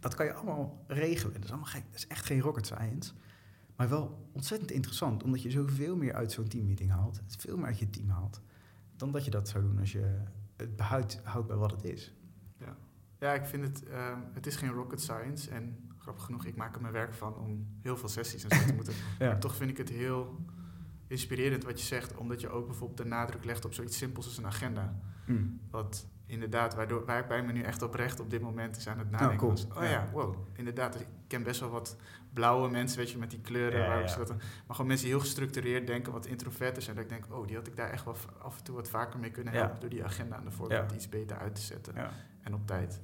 Dat 0.00 0.14
kan 0.14 0.26
je 0.26 0.32
allemaal 0.32 0.84
regelen. 0.86 1.34
Dat 1.34 1.44
is, 1.44 1.50
allemaal 1.50 1.68
geen, 1.68 1.84
dat 1.90 1.98
is 1.98 2.06
echt 2.06 2.24
geen 2.24 2.40
rocket 2.40 2.66
science. 2.66 3.12
Maar 3.76 3.88
wel 3.88 4.28
ontzettend 4.32 4.70
interessant, 4.70 5.22
omdat 5.22 5.42
je 5.42 5.50
zoveel 5.50 5.96
meer 5.96 6.14
uit 6.14 6.32
zo'n 6.32 6.48
teammeeting 6.48 6.90
haalt. 6.90 7.20
Veel 7.26 7.56
meer 7.56 7.66
uit 7.66 7.78
je 7.78 7.90
team 7.90 8.08
haalt. 8.08 8.40
Dan 8.96 9.12
dat 9.12 9.24
je 9.24 9.30
dat 9.30 9.48
zou 9.48 9.64
doen 9.64 9.78
als 9.78 9.92
je 9.92 10.22
het 10.56 10.76
behoudt 10.76 11.20
houdt 11.24 11.46
bij 11.46 11.56
wat 11.56 11.70
het 11.70 11.84
is. 11.84 12.14
Ja, 12.58 12.76
ja 13.18 13.34
ik 13.34 13.46
vind 13.46 13.62
het, 13.62 13.88
uh, 13.88 14.16
het 14.32 14.46
is 14.46 14.56
geen 14.56 14.70
rocket 14.70 15.00
science. 15.00 15.50
En 15.50 15.90
grappig 15.98 16.24
genoeg, 16.24 16.44
ik 16.44 16.56
maak 16.56 16.74
er 16.74 16.80
mijn 16.80 16.92
werk 16.92 17.14
van 17.14 17.36
om 17.36 17.66
heel 17.82 17.96
veel 17.96 18.08
sessies 18.08 18.44
en 18.44 18.56
zo 18.56 18.66
te 18.66 18.74
moeten. 18.74 18.94
ja. 19.18 19.26
Maar 19.26 19.40
toch 19.40 19.56
vind 19.56 19.70
ik 19.70 19.76
het 19.76 19.88
heel 19.88 20.44
inspirerend 21.06 21.64
wat 21.64 21.80
je 21.80 21.86
zegt, 21.86 22.16
omdat 22.16 22.40
je 22.40 22.48
ook 22.48 22.66
bijvoorbeeld 22.66 22.98
de 22.98 23.04
nadruk 23.04 23.44
legt 23.44 23.64
op 23.64 23.74
zoiets 23.74 23.96
simpels 23.96 24.26
als 24.26 24.38
een 24.38 24.46
agenda. 24.46 25.00
Mm. 25.26 25.60
Wat 25.70 26.06
inderdaad, 26.28 26.74
waardoor, 26.74 27.04
waar 27.04 27.18
ik 27.18 27.28
bij 27.28 27.42
me 27.42 27.52
nu 27.52 27.62
echt 27.62 27.82
oprecht 27.82 28.20
op 28.20 28.30
dit 28.30 28.40
moment 28.40 28.76
is 28.76 28.88
aan 28.88 28.98
het 28.98 29.06
oh, 29.06 29.20
nadenken. 29.20 29.46
Oh, 29.46 29.76
oh 29.76 29.82
ja. 29.82 30.08
wow, 30.12 30.36
inderdaad. 30.52 31.00
Ik 31.00 31.06
ken 31.26 31.42
best 31.42 31.60
wel 31.60 31.70
wat 31.70 31.96
blauwe 32.32 32.70
mensen, 32.70 32.98
weet 32.98 33.10
je, 33.10 33.18
met 33.18 33.30
die 33.30 33.40
kleuren. 33.40 33.80
Ja, 33.80 33.98
ja. 33.98 34.16
maar 34.16 34.36
gewoon 34.68 34.86
mensen 34.86 35.06
die 35.06 35.14
heel 35.14 35.24
gestructureerd 35.24 35.86
denken, 35.86 36.12
wat 36.12 36.26
introverter 36.26 36.82
zijn. 36.82 36.96
Dat 36.96 37.04
ik 37.04 37.10
denk, 37.10 37.26
oh, 37.30 37.46
die 37.46 37.56
had 37.56 37.66
ik 37.66 37.76
daar 37.76 37.90
echt 37.90 38.04
wel 38.04 38.16
af 38.38 38.58
en 38.58 38.64
toe 38.64 38.74
wat 38.74 38.88
vaker 38.88 39.18
mee 39.18 39.30
kunnen 39.30 39.52
helpen. 39.52 39.80
Door 39.80 39.90
die 39.90 40.04
agenda 40.04 40.36
aan 40.36 40.44
de 40.44 40.50
voorkant 40.50 40.92
iets 40.92 41.08
beter 41.08 41.38
uit 41.38 41.54
te 41.54 41.62
zetten. 41.62 41.94
En 42.42 42.54
op 42.54 42.66
tijd. 42.66 43.00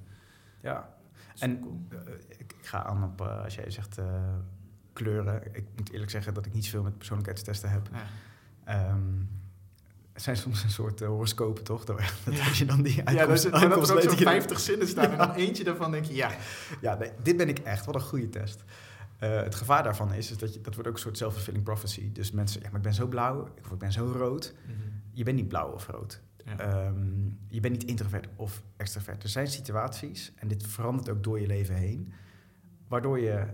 Ja, 0.61 0.95
en 1.39 1.87
eh, 1.91 1.99
ik, 2.39 2.55
ga 2.61 2.85
aan 2.85 3.05
op, 3.05 3.21
uh, 3.21 3.43
als 3.43 3.55
jij 3.55 3.71
zegt 3.71 3.99
uh, 3.99 4.05
kleuren. 4.93 5.55
Ik 5.55 5.67
moet 5.77 5.93
eerlijk 5.93 6.11
zeggen 6.11 6.35
dat 6.35 6.47
ik 6.47 6.53
niet 6.53 6.69
veel 6.69 6.83
met 6.83 6.97
persoonlijkheidstesten 6.97 7.71
heb. 7.71 7.89
Um, 8.69 9.29
het 10.14 10.22
zijn 10.22 10.37
soms 10.37 10.62
een 10.62 10.70
soort 10.70 11.00
uh, 11.00 11.09
horoscopen, 11.09 11.64
toch? 11.64 11.85
Dat, 11.88 12.00
ja. 12.31 12.44
Als 12.44 12.59
je 12.59 12.64
dan 12.64 12.83
die 12.83 13.05
uitkomst, 13.05 13.44
ja, 13.44 13.50
dat, 13.50 13.61
dat 13.61 13.70
er 13.72 13.96
ook 13.96 14.03
zo'n 14.03 14.16
50 14.16 14.61
zinnen 14.61 14.88
staan 14.88 15.11
en 15.11 15.18
dan 15.27 15.33
eentje 15.33 15.64
daarvan 15.64 15.90
denk 15.90 16.05
je, 16.05 16.14
ja. 16.14 16.31
Ja, 16.81 16.94
nee, 16.94 17.11
dit 17.22 17.37
ben 17.37 17.48
ik 17.48 17.59
echt. 17.59 17.87
Wat 17.87 17.94
een 17.94 18.00
goede 18.00 18.29
test. 18.29 18.64
Uh, 19.20 19.42
het 19.42 19.55
gevaar 19.55 19.83
daarvan 19.83 20.12
is, 20.12 20.31
is 20.31 20.38
dat, 20.38 20.55
je, 20.55 20.61
dat 20.61 20.74
wordt 20.74 20.88
ook 20.88 20.94
een 20.94 21.00
soort 21.00 21.16
self-fulfilling 21.16 21.64
prophecy. 21.64 22.12
Dus 22.12 22.31
mensen, 22.31 22.61
ja, 22.61 22.66
maar 22.66 22.77
ik 22.77 22.83
ben 22.83 22.94
zo 22.94 23.07
blauw, 23.07 23.48
of 23.64 23.70
ik 23.70 23.79
ben 23.79 23.92
zo 23.92 24.12
rood. 24.16 24.55
Mm 24.66 24.74
-hmm. 24.74 25.03
Je 25.12 25.24
bent 25.24 25.37
niet 25.37 25.48
blauw 25.48 25.72
of 25.72 25.87
rood. 25.87 26.20
Ja. 26.44 26.87
Um, 26.87 27.38
je 27.48 27.61
bent 27.61 27.72
niet 27.72 27.85
introvert 27.85 28.29
of 28.37 28.62
extravert. 28.77 29.22
Er 29.22 29.29
zijn 29.29 29.46
situaties, 29.46 30.33
en 30.37 30.48
dit 30.48 30.66
verandert 30.66 31.09
ook 31.09 31.22
door 31.22 31.40
je 31.40 31.46
leven 31.46 31.74
heen, 31.74 32.12
waardoor 32.88 33.20
je 33.20 33.46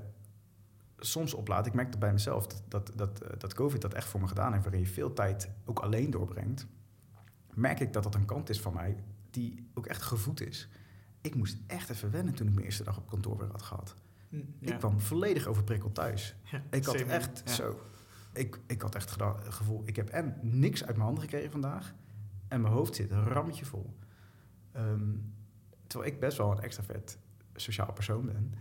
soms 1.01 1.35
oplaat. 1.35 1.67
Ik 1.67 1.75
merk 1.75 1.91
dat 1.91 2.01
bij 2.01 2.13
mezelf, 2.13 2.47
dat, 2.47 2.63
dat, 2.69 2.93
dat, 2.97 3.21
eh, 3.21 3.39
dat 3.39 3.55
COVID 3.55 3.81
dat 3.81 3.95
echt 3.95 4.09
voor 4.09 4.21
me 4.21 4.29
gedaan 4.29 4.53
heeft, 4.53 4.65
waarin 4.65 4.83
je 4.83 4.89
veel 4.89 5.13
tijd 5.13 5.51
ook 5.65 5.79
alleen 5.79 6.11
doorbrengt. 6.11 6.67
Merk 7.55 7.81
ik 7.81 7.93
dat 7.93 8.03
dat 8.03 8.15
een 8.15 8.25
kant 8.25 8.49
is 8.49 8.61
van 8.61 8.75
mij 8.75 8.97
die 9.31 9.71
ook 9.75 9.87
echt 9.87 10.03
gevoed 10.03 10.41
is. 10.41 10.69
Ik 11.21 11.35
moest 11.35 11.59
echt 11.67 11.91
even 11.91 12.11
wennen 12.11 12.35
toen 12.35 12.47
ik 12.47 12.53
mijn 12.53 12.65
eerste 12.65 12.85
dag 12.85 12.99
op 12.99 13.09
kantoor 13.09 13.39
weer 13.39 13.51
had 13.51 13.63
gehad. 13.63 13.95
Hm, 14.29 14.37
ik 14.61 14.79
kwam 14.79 15.01
volledig 15.01 15.47
overprikkeld 15.47 15.95
thuis. 15.95 16.35
Ja, 16.43 16.63
ik 16.71 16.85
had 16.85 16.95
echt 16.95 17.51
zo. 17.51 17.81
Ik, 18.33 18.61
ik 18.67 18.83
had 18.83 18.95
echt 18.95 19.11
het 19.11 19.55
gevoel, 19.55 19.83
ik 19.85 19.97
heb 19.97 20.09
en 20.09 20.39
niks 20.43 20.81
uit 20.81 20.91
mijn 20.91 21.05
handen 21.05 21.23
gekregen 21.23 21.51
vandaag. 21.51 21.95
En 22.49 22.61
mijn 22.61 22.75
hoofd 22.75 22.95
zit 22.95 23.11
een 23.11 23.25
rammetje 23.25 23.65
vol. 23.65 23.97
Ehm, 24.73 25.13
terwijl 25.87 26.13
ik 26.13 26.21
best 26.21 26.37
wel 26.37 26.51
een 26.51 26.61
extravert 26.61 27.19
sociaal 27.55 27.93
persoon 27.93 28.27
ben, 28.27 28.55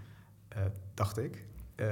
uh, 0.58 0.66
dacht 0.94 1.18
ik. 1.18 1.48
Uh, 1.80 1.88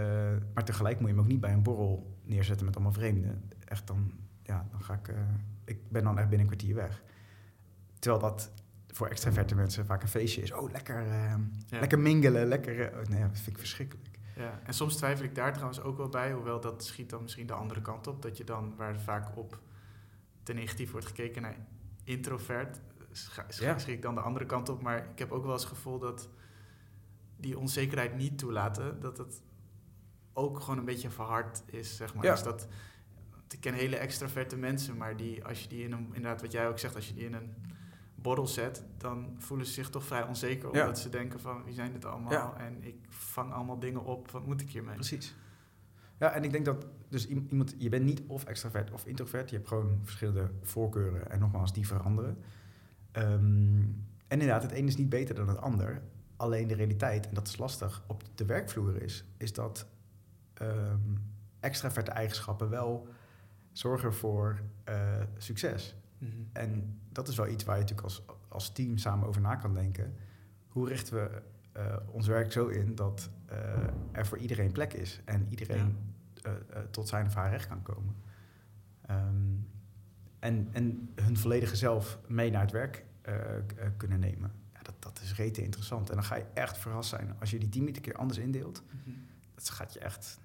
maar 0.53 0.65
tegelijk 0.65 0.99
moet 0.99 1.09
je 1.09 1.15
hem 1.15 1.23
ook 1.23 1.29
niet 1.29 1.39
bij 1.39 1.53
een 1.53 1.63
borrel 1.63 2.17
neerzetten 2.23 2.65
met 2.65 2.75
allemaal 2.75 2.93
vreemden. 2.93 3.49
Echt 3.65 3.87
dan, 3.87 4.11
ja, 4.43 4.67
dan 4.71 4.83
ga 4.83 4.93
ik, 4.93 5.07
uh, 5.07 5.15
ik 5.65 5.89
ben 5.89 6.03
dan 6.03 6.17
echt 6.17 6.29
binnen 6.29 6.47
een 6.47 6.55
kwartier 6.55 6.75
weg. 6.75 7.03
Terwijl 7.99 8.21
dat 8.21 8.51
voor 8.87 9.07
extraverte 9.07 9.55
mensen 9.55 9.85
vaak 9.85 10.01
een 10.01 10.07
feestje 10.07 10.41
is. 10.41 10.51
Oh, 10.51 10.71
lekker, 10.71 11.07
uh, 11.07 11.35
lekker 11.69 11.99
mingelen, 11.99 12.47
lekker, 12.47 12.91
oh, 12.99 13.05
nee, 13.09 13.21
dat 13.21 13.37
vind 13.37 13.47
ik 13.47 13.57
verschrikkelijk. 13.57 14.19
Ja, 14.35 14.59
en 14.63 14.73
soms 14.73 14.95
twijfel 14.95 15.25
ik 15.25 15.35
daar 15.35 15.53
trouwens 15.53 15.81
ook 15.81 15.97
wel 15.97 16.09
bij, 16.09 16.31
hoewel 16.31 16.59
dat 16.59 16.83
schiet 16.83 17.09
dan 17.09 17.21
misschien 17.21 17.47
de 17.47 17.53
andere 17.53 17.81
kant 17.81 18.07
op. 18.07 18.21
Dat 18.21 18.37
je 18.37 18.43
dan, 18.43 18.75
waar 18.75 18.99
vaak 18.99 19.37
op 19.37 19.61
te 20.43 20.53
negatief 20.53 20.91
wordt 20.91 21.07
gekeken 21.07 21.41
naar 21.41 21.55
introvert, 22.03 22.81
schiet 23.47 23.87
ik 23.87 24.01
dan 24.01 24.15
de 24.15 24.21
andere 24.21 24.45
kant 24.45 24.69
op. 24.69 24.81
Maar 24.81 25.09
ik 25.11 25.19
heb 25.19 25.31
ook 25.31 25.43
wel 25.43 25.53
eens 25.53 25.63
het 25.63 25.73
gevoel 25.73 25.99
dat 25.99 26.29
die 27.37 27.59
onzekerheid 27.59 28.15
niet 28.15 28.37
toelaten, 28.37 28.99
dat 28.99 29.17
het 29.17 29.41
ook 30.37 30.59
gewoon 30.59 30.77
een 30.77 30.85
beetje 30.85 31.09
verhard 31.09 31.63
is, 31.65 31.95
zeg 31.95 32.13
maar. 32.13 32.23
Ja. 32.23 32.31
Dus 32.31 32.43
dat, 32.43 32.67
ik 33.49 33.59
ken 33.59 33.73
hele 33.73 33.95
extraverte 33.95 34.57
mensen, 34.57 34.97
maar 34.97 35.17
die, 35.17 35.45
als 35.45 35.61
je 35.61 35.69
die 35.69 35.83
in 35.83 35.91
een, 35.91 36.05
inderdaad 36.05 36.41
wat 36.41 36.51
jij 36.51 36.67
ook 36.67 36.79
zegt, 36.79 36.95
als 36.95 37.07
je 37.07 37.13
die 37.13 37.25
in 37.25 37.33
een 37.33 37.55
borrel 38.15 38.47
zet, 38.47 38.83
dan 38.97 39.35
voelen 39.37 39.65
ze 39.65 39.73
zich 39.73 39.89
toch 39.89 40.03
vrij 40.03 40.23
onzeker. 40.23 40.69
Omdat 40.69 40.99
ze 40.99 41.09
denken 41.09 41.39
van, 41.39 41.63
wie 41.63 41.73
zijn 41.73 41.91
dit 41.91 42.05
allemaal? 42.05 42.55
En 42.55 42.83
ik 42.83 42.95
vang 43.09 43.51
allemaal 43.51 43.79
dingen 43.79 44.03
op, 44.03 44.31
wat 44.31 44.45
moet 44.45 44.61
ik 44.61 44.69
hiermee? 44.69 44.95
Precies. 44.95 45.35
Ja, 46.19 46.31
en 46.31 46.43
ik 46.43 46.51
denk 46.51 46.65
dat 46.65 46.85
dus 47.09 47.27
iemand, 47.27 47.75
je 47.77 47.89
bent 47.89 48.05
niet 48.05 48.21
of 48.27 48.43
extravert 48.43 48.91
of 48.91 49.05
introvert, 49.05 49.49
je 49.49 49.55
hebt 49.55 49.67
gewoon 49.67 49.99
verschillende 50.03 50.51
voorkeuren 50.61 51.31
en 51.31 51.39
nogmaals, 51.39 51.73
die 51.73 51.87
veranderen. 51.87 52.37
Um, 53.13 54.05
en 54.27 54.39
inderdaad, 54.39 54.61
het 54.61 54.71
een 54.71 54.87
is 54.87 54.97
niet 54.97 55.09
beter 55.09 55.35
dan 55.35 55.47
het 55.47 55.57
ander. 55.57 56.01
Alleen 56.35 56.67
de 56.67 56.75
realiteit, 56.75 57.27
en 57.27 57.33
dat 57.33 57.47
is 57.47 57.57
lastig, 57.57 58.03
op 58.07 58.23
de 58.35 58.45
werkvloer 58.45 59.01
is, 59.01 59.25
is 59.37 59.53
dat 59.53 59.87
um, 60.61 61.17
extraverte 61.59 62.11
eigenschappen 62.11 62.69
wel 62.69 63.07
zorgen 63.71 64.13
voor 64.13 64.61
uh, 64.89 65.21
succes. 65.37 65.95
Mm 66.17 66.29
-hmm. 66.29 66.49
En 66.53 66.99
dat 67.11 67.27
is 67.27 67.35
wel 67.35 67.47
iets 67.47 67.63
waar 67.63 67.75
je 67.75 67.81
natuurlijk 67.81 68.07
als, 68.07 68.23
als 68.47 68.71
team 68.71 68.97
samen 68.97 69.27
over 69.27 69.41
na 69.41 69.55
kan 69.55 69.73
denken. 69.73 70.15
Hoe 70.67 70.87
richten 70.87 71.13
we 71.13 71.41
uh, 71.77 71.95
ons 72.11 72.27
werk 72.27 72.51
zo 72.51 72.67
in 72.67 72.95
dat 72.95 73.29
uh, 73.51 73.57
er 74.11 74.25
voor 74.25 74.37
iedereen 74.37 74.71
plek 74.71 74.93
is 74.93 75.21
en 75.25 75.47
iedereen 75.49 75.97
ja. 76.33 76.57
tot 76.91 77.07
zijn 77.07 77.25
of 77.25 77.33
haar 77.33 77.49
recht 77.49 77.67
kan 77.67 77.81
komen? 77.81 78.15
Um, 79.09 79.67
en, 80.39 80.67
en 80.71 81.09
hun 81.15 81.37
volledige 81.37 81.75
zelf 81.75 82.19
mee 82.27 82.51
naar 82.51 82.61
het 82.61 82.71
werk 82.71 83.05
kunnen 83.97 84.19
nemen. 84.19 84.51
Ja, 84.73 84.81
dat, 84.81 84.95
dat 84.99 85.19
is 85.23 85.35
rete 85.35 85.63
interessant. 85.63 86.09
En 86.09 86.15
dan 86.15 86.23
ga 86.23 86.35
je 86.35 86.45
echt 86.53 86.77
verrast 86.77 87.09
zijn 87.09 87.35
als 87.39 87.51
je 87.51 87.59
die 87.59 87.69
team 87.69 87.85
niet 87.85 87.95
een 87.95 88.01
keer 88.01 88.15
anders 88.15 88.39
indeelt. 88.39 88.83
Mm 88.91 88.99
-hmm. 89.03 89.25
Dat 89.55 89.69
gaat 89.69 89.93
je 89.93 89.99
echt 89.99 90.39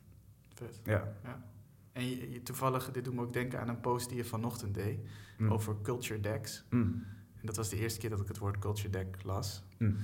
ja. 0.85 1.15
ja. 1.25 1.51
En 1.93 2.09
je, 2.09 2.43
toevallig, 2.43 2.91
dit 2.91 3.05
doet 3.05 3.15
me 3.15 3.21
ook 3.21 3.33
denken 3.33 3.61
aan 3.61 3.69
een 3.69 3.81
post 3.81 4.09
die 4.09 4.17
je 4.17 4.25
vanochtend 4.25 4.75
deed 4.75 4.99
mm. 5.39 5.53
over 5.53 5.77
culture 5.83 6.21
decks. 6.21 6.65
Mm. 6.71 7.05
En 7.37 7.47
dat 7.47 7.57
was 7.57 7.69
de 7.69 7.77
eerste 7.77 7.99
keer 7.99 8.11
dat 8.11 8.21
ik 8.21 8.29
het 8.29 8.39
woord 8.39 8.59
culture 8.59 8.91
deck 8.91 9.23
las. 9.23 9.63
Mm. 9.79 9.97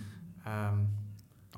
Um, 0.46 0.90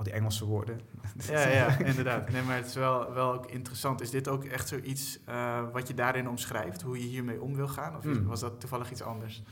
Al 0.01 0.07
die 0.07 0.15
Engelse 0.15 0.45
woorden. 0.45 0.81
ja, 1.29 1.49
ja, 1.49 1.79
inderdaad. 1.79 2.31
Nee, 2.31 2.43
maar 2.43 2.57
het 2.57 2.67
is 2.67 2.75
wel, 2.75 3.13
wel 3.13 3.33
ook 3.33 3.51
interessant. 3.51 4.01
Is 4.01 4.11
dit 4.11 4.29
ook 4.29 4.45
echt 4.45 4.69
zoiets 4.69 5.19
uh, 5.29 5.71
wat 5.73 5.89
je 5.89 5.95
daarin 5.95 6.29
omschrijft? 6.29 6.83
Hoe 6.83 6.99
je 6.99 7.05
hiermee 7.05 7.41
om 7.41 7.55
wil 7.55 7.69
gaan? 7.69 7.97
Of 7.97 8.05
mm. 8.05 8.27
was 8.27 8.41
dat 8.41 8.61
toevallig 8.61 8.91
iets 8.91 9.03
anders? 9.03 9.43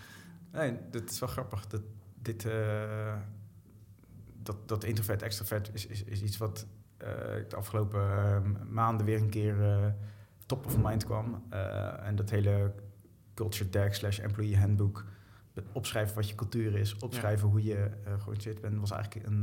Nee, 0.52 0.76
dat 0.90 1.10
is 1.10 1.18
wel 1.18 1.28
grappig. 1.28 1.66
Dat, 1.66 1.82
dit, 2.22 2.44
uh, 2.44 3.14
dat, 4.42 4.68
dat 4.68 4.84
introvert, 4.84 5.22
extrovert 5.22 5.70
is, 5.74 5.86
is, 5.86 6.04
is 6.04 6.22
iets 6.22 6.36
wat 6.36 6.66
uh, 7.02 7.08
de 7.48 7.56
afgelopen 7.56 8.00
uh, 8.00 8.36
maanden 8.70 9.06
weer 9.06 9.20
een 9.20 9.30
keer 9.30 9.56
top 10.46 10.66
of 10.66 10.78
mind 10.82 11.04
kwam. 11.04 11.42
en 12.02 12.16
dat 12.16 12.30
hele 12.30 12.72
culture 13.34 13.70
deck 13.70 13.94
slash 13.94 14.18
employee 14.18 14.58
handbook. 14.58 15.04
Opschrijven 15.72 16.14
wat 16.14 16.28
je 16.28 16.34
cultuur 16.34 16.74
is, 16.74 16.96
opschrijven 16.96 17.48
hoe 17.48 17.62
je 17.62 17.90
georganiseerd 18.04 18.60
bent, 18.60 18.78
was 18.78 18.90
eigenlijk 18.90 19.26
een, 19.26 19.42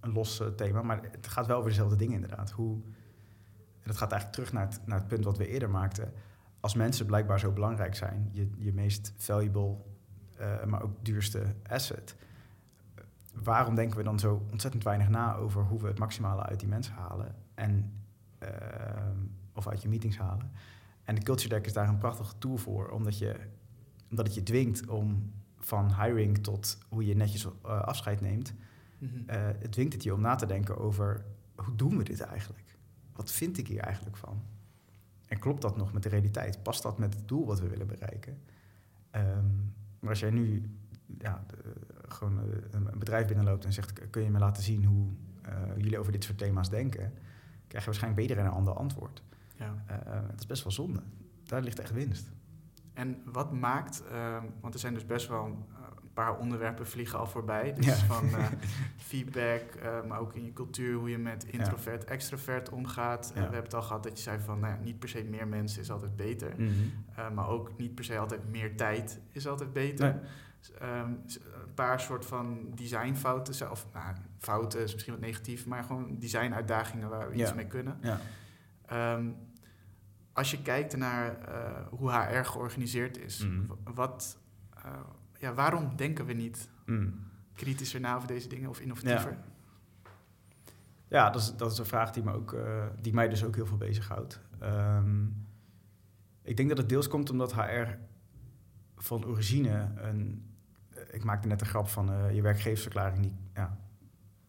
een 0.00 0.12
los 0.12 0.42
thema. 0.56 0.82
Maar 0.82 1.00
het 1.10 1.26
gaat 1.26 1.46
wel 1.46 1.56
over 1.56 1.70
dezelfde 1.70 1.96
dingen 1.96 2.14
inderdaad. 2.14 2.50
Hoe, 2.50 2.82
en 3.80 3.86
dat 3.86 3.96
gaat 3.96 4.12
eigenlijk 4.12 4.32
terug 4.32 4.52
naar 4.52 4.66
het, 4.66 4.86
naar 4.86 4.98
het 4.98 5.08
punt 5.08 5.24
wat 5.24 5.38
we 5.38 5.48
eerder 5.48 5.70
maakten. 5.70 6.12
Als 6.60 6.74
mensen 6.74 7.06
blijkbaar 7.06 7.40
zo 7.40 7.52
belangrijk 7.52 7.94
zijn, 7.94 8.28
je, 8.32 8.50
je 8.56 8.72
meest 8.72 9.12
valuable, 9.16 9.76
maar 10.66 10.82
ook 10.82 11.04
duurste 11.04 11.42
asset 11.68 12.16
waarom 13.42 13.74
denken 13.74 13.96
we 13.96 14.02
dan 14.02 14.18
zo 14.18 14.46
ontzettend 14.50 14.84
weinig 14.84 15.08
na 15.08 15.34
over 15.34 15.62
hoe 15.62 15.80
we 15.80 15.86
het 15.86 15.98
maximale 15.98 16.42
uit 16.42 16.60
die 16.60 16.68
mensen 16.68 16.94
halen? 16.94 17.34
En, 17.54 17.92
uh, 18.42 18.48
of 19.52 19.68
uit 19.68 19.82
je 19.82 19.88
meetings 19.88 20.18
halen. 20.18 20.50
En 21.04 21.14
de 21.14 21.22
Culture 21.22 21.48
Deck 21.48 21.66
is 21.66 21.72
daar 21.72 21.88
een 21.88 21.98
prachtige 21.98 22.38
tool 22.38 22.56
voor, 22.56 22.88
omdat, 22.90 23.18
je, 23.18 23.36
omdat 24.10 24.26
het 24.26 24.34
je 24.34 24.42
dwingt 24.42 24.86
om 24.88 25.32
van 25.58 26.02
hiring 26.02 26.38
tot 26.38 26.78
hoe 26.88 27.06
je 27.06 27.14
netjes 27.16 27.44
uh, 27.44 27.50
afscheid 27.80 28.20
neemt, 28.20 28.54
Mhm. 29.00 29.16
eh, 29.26 29.46
het 29.58 29.72
dwingt 29.72 29.92
het 29.92 30.02
je 30.02 30.14
om 30.14 30.20
na 30.20 30.34
te 30.34 30.46
denken 30.46 30.78
over 30.78 31.24
hoe 31.54 31.74
doen 31.76 31.96
we 31.96 32.02
dit 32.04 32.20
eigenlijk? 32.20 32.76
Wat 33.12 33.30
vind 33.30 33.58
ik 33.58 33.68
hier 33.68 33.80
eigenlijk 33.80 34.16
van? 34.16 34.42
En 35.26 35.38
klopt 35.38 35.62
dat 35.62 35.76
nog 35.76 35.92
met 35.92 36.02
de 36.02 36.08
realiteit? 36.08 36.62
Past 36.62 36.82
dat 36.82 36.98
met 36.98 37.14
het 37.14 37.28
doel 37.28 37.46
wat 37.46 37.60
we 37.60 37.68
willen 37.68 37.86
bereiken? 37.86 38.38
Ehm, 39.10 39.46
maar 40.00 40.10
als 40.10 40.20
jij 40.20 40.30
nu 40.30 40.70
ja, 41.18 41.44
de- 41.46 41.76
gewoon 42.14 42.38
eh, 42.38 42.56
een 42.70 42.98
bedrijf 42.98 43.26
binnenloopt 43.26 43.64
en 43.64 43.72
zegt: 43.72 44.10
Kun 44.10 44.22
je 44.22 44.30
me 44.30 44.38
laten 44.38 44.62
zien 44.62 44.84
hoe 44.84 45.08
eh, 45.42 45.52
jullie 45.76 45.98
over 45.98 46.12
dit 46.12 46.24
soort 46.24 46.38
thema's 46.38 46.70
denken? 46.70 47.12
Krijg 47.66 47.84
je 47.84 47.90
waarschijnlijk 47.90 48.26
beter 48.28 48.44
een 48.44 48.50
ander 48.50 48.74
antwoord. 48.74 49.22
Ja. 49.56 49.84
Eh, 49.86 50.12
dat 50.30 50.38
is 50.40 50.46
best 50.46 50.62
wel 50.62 50.72
zonde. 50.72 51.00
Daar 51.44 51.62
ligt 51.62 51.78
echt 51.78 51.92
winst. 51.92 52.30
En 52.94 53.22
wat 53.24 53.52
maakt, 53.52 54.02
ehm, 54.10 54.44
want 54.60 54.74
er 54.74 54.80
zijn 54.80 54.94
dus 54.94 55.06
best 55.06 55.28
wel 55.28 55.44
eh, 55.44 55.52
een 56.02 56.12
paar 56.12 56.38
onderwerpen 56.38 56.86
vliegen 56.86 57.18
al 57.18 57.26
voorbij. 57.26 57.72
Dus 57.74 57.86
Ja. 57.86 57.94
van 57.94 58.28
eh, 58.38 58.44
feedback, 58.96 59.62
eh, 59.82 60.04
maar 60.08 60.18
ook 60.18 60.34
in 60.34 60.44
je 60.44 60.52
cultuur, 60.52 60.94
hoe 60.94 61.10
je 61.10 61.18
met 61.18 61.44
introvert, 61.44 62.04
extrovert 62.04 62.68
omgaat. 62.70 63.24
Eh, 63.28 63.28
Ja. 63.28 63.34
we 63.34 63.40
hebben 63.40 63.62
het 63.62 63.74
al 63.74 63.82
gehad 63.82 64.02
dat 64.02 64.16
je 64.16 64.22
zei 64.22 64.38
van, 64.40 64.60
nou 64.60 64.74
ja, 64.74 64.80
niet 64.82 64.98
per 64.98 65.08
se 65.08 65.24
meer 65.24 65.48
mensen 65.48 65.80
is 65.82 65.90
altijd 65.90 66.16
beter. 66.16 66.54
Eh, 67.14 67.30
maar 67.30 67.48
ook 67.48 67.70
niet 67.78 67.94
per 67.94 68.04
se 68.04 68.18
altijd 68.18 68.50
meer 68.50 68.76
tijd 68.76 69.20
is 69.30 69.46
altijd 69.48 69.72
beter. 69.72 70.14
Nee. 70.14 70.22
Ehm, 70.80 71.10
een 71.10 71.74
paar 71.74 72.00
soort 72.00 72.26
van 72.26 72.70
designfouten, 72.74 73.70
of 73.70 73.86
nou, 73.92 74.14
fouten 74.38 74.80
is 74.82 74.92
misschien 74.92 75.12
wat 75.14 75.22
negatief, 75.22 75.66
maar 75.66 75.84
gewoon 75.84 76.18
designuitdagingen 76.18 77.08
waar 77.08 77.30
we 77.30 77.34
iets 77.36 77.54
mee 77.54 77.66
kunnen. 77.66 77.98
Ja. 78.00 78.18
Ehm, 78.86 79.30
als 80.32 80.50
je 80.50 80.62
kijkt 80.62 80.96
naar 80.96 81.38
eh, 81.40 81.86
hoe 81.90 82.12
HR 82.12 82.44
georganiseerd 82.44 83.18
is, 83.18 83.46
Mhm. 83.46 83.60
wat, 83.94 84.38
eh, 84.84 84.92
ja, 85.38 85.54
waarom 85.54 85.96
denken 85.96 86.24
we 86.26 86.32
niet 86.32 86.68
Mm. 86.86 87.14
kritischer 87.54 88.00
na 88.00 88.16
over 88.16 88.28
deze 88.28 88.48
dingen 88.48 88.68
of 88.70 88.80
innovatiever? 88.80 89.36
Ja, 91.08 91.30
dat 91.30 91.40
is, 91.40 91.56
dat 91.56 91.72
is 91.72 91.78
een 91.78 91.86
vraag 91.86 92.10
die, 92.10 92.22
me 92.22 92.32
ook, 92.32 92.52
eh, 92.52 92.86
die 93.00 93.12
mij 93.14 93.28
dus 93.28 93.44
ook 93.44 93.54
heel 93.54 93.66
veel 93.66 93.76
bezighoudt. 93.76 94.40
Ehm 94.58 95.26
ik 96.42 96.56
denk 96.56 96.68
dat 96.68 96.78
het 96.78 96.88
deels 96.88 97.08
komt 97.08 97.30
omdat 97.30 97.54
HR 97.54 97.86
van 98.96 99.24
origine 99.26 99.88
een... 99.96 100.47
Ik 101.18 101.24
maakte 101.24 101.48
net 101.48 101.60
een 101.60 101.66
grap 101.66 101.88
van 101.88 102.12
eh, 102.12 102.34
je 102.34 102.42
werkgeversverklaring. 102.42 103.22
Die, 103.22 103.36
ja, 103.54 103.78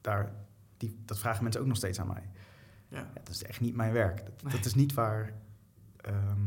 daar, 0.02 0.32
die, 0.78 1.02
dat 1.06 1.20
vragen 1.20 1.44
mensen 1.44 1.62
ook 1.62 1.68
nog 1.68 1.78
steeds 1.78 2.00
aan 2.00 2.08
mij. 2.08 2.30
Ja. 2.88 2.98
Ja, 2.98 3.08
dat 3.14 3.30
is 3.30 3.44
echt 3.44 3.60
niet 3.60 3.76
mijn 3.76 3.94
werk. 3.94 4.26
Dat, 4.26 4.44
Nee. 4.44 4.54
dat 4.56 4.66
is 4.66 4.74
niet 4.76 4.94
waar, 4.94 5.34
ehm, 5.98 6.40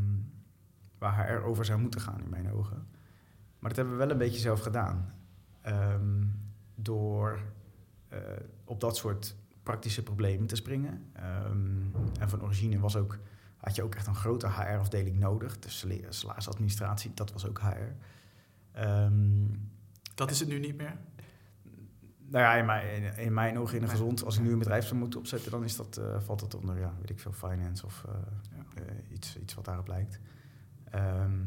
waar 0.97 1.27
HR 1.27 1.43
over 1.43 1.65
zou 1.65 1.79
moeten 1.79 2.01
gaan 2.01 2.21
in 2.23 2.29
mijn 2.29 2.51
ogen. 2.51 2.87
Maar 3.59 3.69
dat 3.69 3.75
hebben 3.75 3.93
we 3.97 3.99
wel 4.03 4.11
een 4.11 4.17
beetje 4.17 4.39
zelf 4.39 4.59
gedaan. 4.59 5.11
Ehm, 5.61 6.25
door 6.75 7.39
eh, 8.07 8.19
op 8.63 8.79
dat 8.79 8.97
soort 8.97 9.35
praktische 9.63 10.03
problemen 10.03 10.47
te 10.47 10.55
springen. 10.55 11.09
Ehm, 11.13 11.81
en 12.19 12.29
van 12.29 12.41
origine 12.41 12.79
was 12.79 12.95
ook, 12.95 13.17
had 13.57 13.75
je 13.75 13.83
ook 13.83 13.95
echt 13.95 14.07
een 14.07 14.15
grote 14.15 14.47
HR-afdeling 14.47 15.19
nodig. 15.19 15.59
De 15.59 15.69
sala- 15.69 15.95
salarisadministratie, 16.11 17.11
dat 17.13 17.31
was 17.31 17.47
ook 17.47 17.59
HR. 17.61 17.95
Ehm, 18.71 19.45
Dat 20.13 20.31
is 20.31 20.39
het 20.39 20.49
nu 20.49 20.59
niet 20.59 20.77
meer? 20.77 20.97
nou 22.33 22.45
ja, 22.45 22.53
in 22.53 22.65
mijn, 22.65 23.17
in, 23.17 23.33
mijn 23.33 23.59
ogen 23.59 23.77
in 23.77 23.83
een 23.83 23.89
gezond, 23.89 24.25
als 24.25 24.37
ik 24.37 24.43
nu 24.43 24.51
een 24.51 24.59
bedrijf 24.59 24.85
zou 24.85 24.99
moeten 24.99 25.19
opzetten, 25.19 25.51
dan 25.51 25.63
is 25.63 25.75
dat, 25.75 25.97
eh, 25.97 26.19
valt 26.19 26.39
dat 26.39 26.55
onder, 26.55 26.79
ja, 26.79 26.93
weet 26.99 27.09
ik 27.09 27.19
veel, 27.19 27.31
finance 27.31 27.85
of 27.85 28.05
eh, 28.07 28.81
eh, 28.81 29.11
iets, 29.11 29.37
iets 29.37 29.53
wat 29.53 29.65
daarop 29.65 29.87
lijkt. 29.87 30.19
Ehm, 30.89 31.39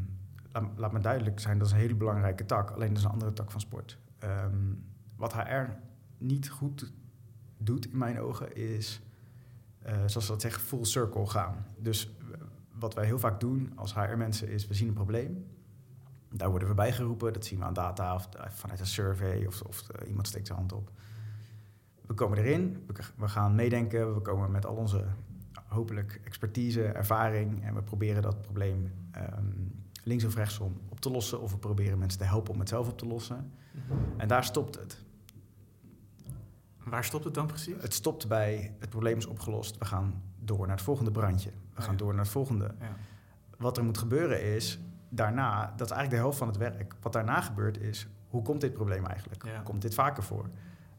laat, 0.52 0.64
laat 0.76 0.92
me 0.92 1.00
duidelijk 1.00 1.40
zijn, 1.40 1.58
dat 1.58 1.66
is 1.66 1.72
een 1.72 1.78
hele 1.78 1.94
belangrijke 1.94 2.44
tak, 2.44 2.70
alleen 2.70 2.88
dat 2.88 2.98
is 2.98 3.04
een 3.04 3.10
andere 3.10 3.32
tak 3.32 3.50
van 3.50 3.60
sport. 3.60 3.98
Ehm, 4.18 4.74
wat 5.16 5.32
HR 5.32 5.64
niet 6.18 6.48
goed 6.48 6.92
doet 7.58 7.86
in 7.90 7.98
mijn 7.98 8.20
ogen 8.20 8.56
is, 8.56 9.00
zoals 10.06 10.24
ze 10.24 10.30
dat 10.30 10.40
zeggen, 10.40 10.62
full 10.62 10.84
circle 10.84 11.26
gaan. 11.26 11.66
Dus 11.78 12.10
wat 12.72 12.94
wij 12.94 13.04
heel 13.04 13.18
vaak 13.18 13.40
doen 13.40 13.72
als 13.74 13.94
HR-mensen 13.94 14.48
is, 14.48 14.66
we 14.66 14.74
zien 14.74 14.88
een 14.88 14.94
probleem. 14.94 15.46
Daar 16.36 16.50
worden 16.50 16.68
we 16.68 16.74
bij 16.74 16.92
geroepen, 16.92 17.32
dat 17.32 17.44
zien 17.44 17.58
we 17.58 17.64
aan 17.64 17.72
data 17.72 18.14
of 18.14 18.28
eh, 18.34 18.50
vanuit 18.50 18.80
een 18.80 18.86
survey 18.86 19.46
of, 19.46 19.62
of 19.62 19.88
eh, 19.88 20.08
iemand 20.08 20.26
steekt 20.26 20.46
zijn 20.46 20.58
hand 20.58 20.72
op. 20.72 20.90
We 22.06 22.14
komen 22.14 22.38
erin, 22.38 22.86
we, 23.16 23.28
gaan 23.28 23.54
meedenken, 23.54 24.14
we 24.14 24.20
komen 24.20 24.50
met 24.50 24.66
al 24.66 24.74
onze 24.74 25.04
hopelijk 25.66 26.20
expertise, 26.24 26.84
ervaring 26.84 27.64
en 27.64 27.74
we 27.74 27.82
proberen 27.82 28.22
dat 28.22 28.42
probleem 28.42 28.92
ehm, 29.10 29.44
links 30.02 30.24
of 30.24 30.34
rechtsom 30.34 30.80
op 30.88 31.00
te 31.00 31.10
lossen 31.10 31.40
of 31.40 31.50
we 31.50 31.58
proberen 31.58 31.98
mensen 31.98 32.18
te 32.18 32.24
helpen 32.24 32.52
om 32.52 32.58
het 32.58 32.68
zelf 32.68 32.88
op 32.88 32.98
te 32.98 33.06
lossen. 33.06 33.52
En 34.16 34.28
daar 34.28 34.44
stopt 34.44 34.74
het. 34.74 35.04
Waar 36.84 37.04
stopt 37.04 37.24
het 37.24 37.34
dan 37.34 37.46
precies? 37.46 37.74
Het 37.80 37.94
stopt 37.94 38.28
bij 38.28 38.74
het 38.78 38.90
probleem 38.90 39.16
is 39.16 39.26
opgelost, 39.26 39.78
we 39.78 39.84
gaan 39.84 40.22
door 40.38 40.66
naar 40.66 40.76
het 40.76 40.84
volgende 40.84 41.10
brandje. 41.10 41.50
We 41.50 41.78
Oh 41.78 41.82
gaan 41.82 41.92
ja. 41.92 41.98
door 41.98 42.14
naar 42.14 42.22
het 42.22 42.32
volgende. 42.32 42.74
Ja. 42.80 42.96
Wat 43.58 43.76
er 43.76 43.84
moet 43.84 43.98
gebeuren 43.98 44.42
is, 44.42 44.78
daarna, 45.08 45.72
dat 45.76 45.86
is 45.90 45.92
eigenlijk 45.96 46.10
de 46.10 46.16
helft 46.16 46.38
van 46.38 46.48
het 46.48 46.56
werk. 46.56 46.94
Wat 47.00 47.12
daarna 47.12 47.40
gebeurt 47.40 47.78
is, 47.80 48.08
hoe 48.28 48.42
komt 48.42 48.60
dit 48.60 48.72
probleem 48.72 49.04
eigenlijk? 49.04 49.44
Ja. 49.44 49.60
Komt 49.60 49.82
dit 49.82 49.94
vaker 49.94 50.22
voor? 50.22 50.48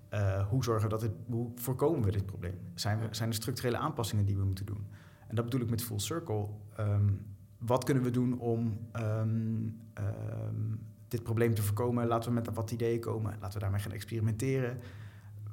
Eh, 0.10 0.48
hoe 0.48 0.64
zorgen 0.64 0.84
we 0.84 0.90
dat 0.90 1.02
het, 1.02 1.12
hoe 1.30 1.52
voorkomen 1.56 2.04
we 2.04 2.12
dit 2.12 2.26
probleem? 2.26 2.60
Zijn, 2.76 3.00
we, 3.00 3.08
zijn 3.12 3.30
er 3.30 3.36
structurele 3.36 3.78
aanpassingen 3.78 4.26
die 4.26 4.38
we 4.38 4.44
moeten 4.44 4.66
doen? 4.66 4.88
En 5.28 5.36
dat 5.36 5.46
bedoel 5.46 5.62
ik 5.62 5.70
met 5.70 5.84
full 5.84 6.00
circle. 6.00 6.48
Ehm, 6.76 7.10
wat 7.58 7.84
kunnen 7.84 8.04
we 8.04 8.10
doen 8.10 8.40
om 8.40 8.80
ehm, 8.92 9.68
ehm, 9.94 10.76
dit 11.08 11.24
probleem 11.24 11.54
te 11.54 11.62
voorkomen? 11.62 12.08
Laten 12.08 12.30
we 12.30 12.36
met 12.36 12.54
wat 12.54 12.72
ideeën 12.72 13.00
komen. 13.00 13.32
Laten 13.40 13.54
we 13.54 13.60
daarmee 13.60 13.82
gaan 13.82 13.92
experimenteren. 13.92 14.78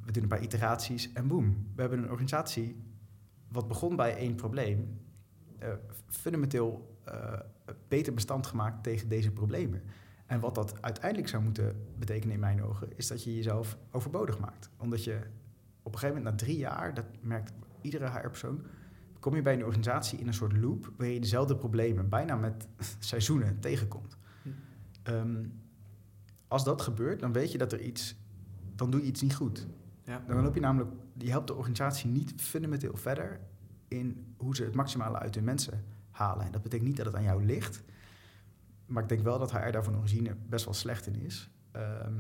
We 0.05 0.13
doen 0.13 0.23
een 0.23 0.29
paar 0.29 0.43
iteraties 0.43 1.13
en 1.13 1.27
boem. 1.27 1.67
We 1.75 1.81
hebben 1.81 1.99
een 1.99 2.11
organisatie 2.11 2.83
wat 3.49 3.69
begon 3.69 3.97
bij 3.97 4.17
één 4.17 4.35
probleem. 4.35 5.03
eh, 5.59 5.69
fundamenteel 6.07 6.94
beter 7.89 8.15
bestand 8.15 8.47
gemaakt 8.47 8.83
tegen 8.83 9.09
deze 9.09 9.31
problemen. 9.31 9.83
En 10.27 10.41
wat 10.41 10.55
dat 10.55 10.83
uiteindelijk 10.83 11.29
zou 11.29 11.43
moeten 11.43 11.77
betekenen 11.99 12.35
in 12.35 12.41
mijn 12.41 12.63
ogen, 12.63 12.89
is 12.97 13.07
dat 13.07 13.25
je 13.25 13.35
jezelf 13.35 13.79
overbodig 13.91 14.39
maakt. 14.39 14.71
Omdat 14.77 15.05
je 15.05 15.15
op 15.83 15.93
een 15.93 15.99
gegeven 15.99 16.23
moment 16.23 16.25
na 16.25 16.47
drie 16.47 16.59
jaar, 16.59 16.95
dat 16.95 17.07
merkt 17.21 17.53
iedere 17.81 18.11
HR-persoon, 18.11 18.63
kom 19.21 19.35
je 19.35 19.43
bij 19.43 19.55
een 19.55 19.65
organisatie 19.65 20.19
in 20.19 20.27
een 20.27 20.35
soort 20.35 20.57
loop 20.57 20.93
waar 20.97 21.07
je 21.07 21.21
dezelfde 21.21 21.57
problemen 21.57 22.09
bijna 22.09 22.37
met 22.37 22.69
seizoenen 22.99 23.61
tegenkomt. 23.61 24.17
Hm. 24.43 24.49
Ehm, 25.03 25.45
als 26.49 26.65
dat 26.65 26.83
gebeurt, 26.83 27.21
dan 27.21 27.33
weet 27.33 27.53
je 27.53 27.59
dat 27.59 27.73
er 27.73 27.81
iets, 27.81 28.17
dan 28.75 28.91
doe 28.91 29.01
je 29.01 29.07
iets 29.07 29.23
niet 29.23 29.35
goed. 29.35 29.67
Ja. 30.05 30.25
Dan 30.27 30.43
loop 30.43 30.55
je 30.55 30.61
namelijk, 30.61 30.91
je 31.19 31.31
helpt 31.31 31.47
de 31.47 31.55
organisatie 31.55 32.11
niet 32.11 32.33
fundamenteel 32.37 32.97
verder 32.97 33.41
in 33.89 34.35
hoe 34.37 34.57
ze 34.57 34.65
het 34.65 34.75
maximale 34.75 35.19
uit 35.19 35.35
hun 35.35 35.45
mensen 35.45 35.85
halen. 36.15 36.47
En 36.47 36.53
dat 36.53 36.63
betekent 36.63 36.89
niet 36.89 36.97
dat 36.97 37.07
het 37.07 37.15
aan 37.15 37.23
jou 37.23 37.45
ligt, 37.45 37.83
maar 38.87 39.03
ik 39.03 39.09
denk 39.09 39.23
wel 39.23 39.39
dat 39.39 39.53
HR 39.53 39.71
daar 39.71 39.85
van 39.85 39.97
origine 39.97 40.37
best 40.47 40.65
wel 40.65 40.75
slecht 40.75 41.07
in 41.07 41.15
is. 41.15 41.51
Ehm, 41.71 42.19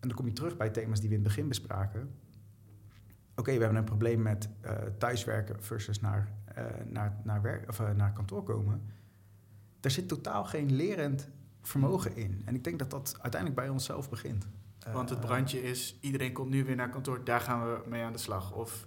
en 0.00 0.08
dan 0.08 0.14
kom 0.14 0.26
je 0.26 0.32
terug 0.32 0.56
bij 0.56 0.70
thema's 0.70 1.00
die 1.00 1.08
we 1.08 1.14
in 1.14 1.20
het 1.20 1.28
begin 1.28 1.48
bespraken. 1.48 2.14
Oké, 3.34 3.52
we 3.52 3.58
hebben 3.58 3.78
een 3.78 3.84
probleem 3.84 4.22
met 4.22 4.48
eh, 4.60 4.72
thuiswerken 4.98 5.62
versus 5.62 6.00
naar, 6.00 6.32
eh, 6.44 6.64
naar, 6.86 7.20
naar, 7.24 7.42
werk, 7.42 7.68
of, 7.68 7.80
eh, 7.80 7.90
naar 7.90 8.12
kantoor 8.12 8.42
komen. 8.42 8.82
Daar 9.80 9.90
zit 9.90 10.08
totaal 10.08 10.44
geen 10.44 10.72
lerend 10.72 11.28
vermogen 11.62 12.16
in. 12.16 12.42
En 12.44 12.54
ik 12.54 12.64
denk 12.64 12.78
dat 12.78 12.90
dat 12.90 13.16
uiteindelijk 13.20 13.60
bij 13.60 13.70
onszelf 13.70 14.10
begint. 14.10 14.46
Want 14.92 15.10
het 15.10 15.20
brandje 15.20 15.62
is, 15.62 15.98
iedereen 16.00 16.32
komt 16.32 16.50
nu 16.50 16.64
weer 16.64 16.76
naar 16.76 16.90
kantoor, 16.90 17.24
daar 17.24 17.40
gaan 17.40 17.62
we 17.62 17.82
mee 17.86 18.02
aan 18.02 18.12
de 18.12 18.18
slag. 18.18 18.52
Of, 18.52 18.86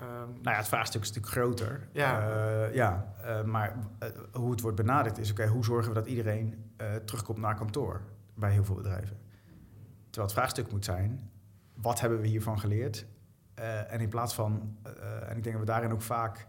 Nou 0.00 0.38
ja, 0.42 0.56
het 0.56 0.68
vraagstuk 0.68 1.02
is 1.02 1.08
natuurlijk 1.12 1.34
groter. 1.34 1.88
Ja. 1.92 2.30
Eh, 2.30 2.74
ja 2.74 3.14
eh, 3.22 3.42
maar 3.42 3.76
eh, 3.98 4.08
hoe 4.32 4.50
het 4.50 4.60
wordt 4.60 4.76
benaderd 4.76 5.18
is... 5.18 5.30
oké, 5.30 5.46
hoe 5.46 5.64
zorgen 5.64 5.88
we 5.88 5.94
dat 5.94 6.06
iedereen 6.06 6.72
terugkomt 7.04 7.38
naar 7.38 7.54
kantoor 7.54 8.00
bij 8.34 8.52
heel 8.52 8.64
veel 8.64 8.74
bedrijven? 8.74 9.16
Terwijl 10.04 10.26
het 10.26 10.32
vraagstuk 10.32 10.70
moet 10.70 10.84
zijn... 10.84 11.30
wat 11.74 12.00
hebben 12.00 12.20
we 12.20 12.26
hiervan 12.26 12.60
geleerd? 12.60 13.06
En 13.88 14.00
in 14.00 14.08
plaats 14.08 14.34
van... 14.34 14.76
en 15.28 15.36
ik 15.36 15.42
denk 15.42 15.56
dat 15.56 15.64
we 15.64 15.72
daarin 15.72 15.92
ook 15.92 16.02
vaak... 16.02 16.46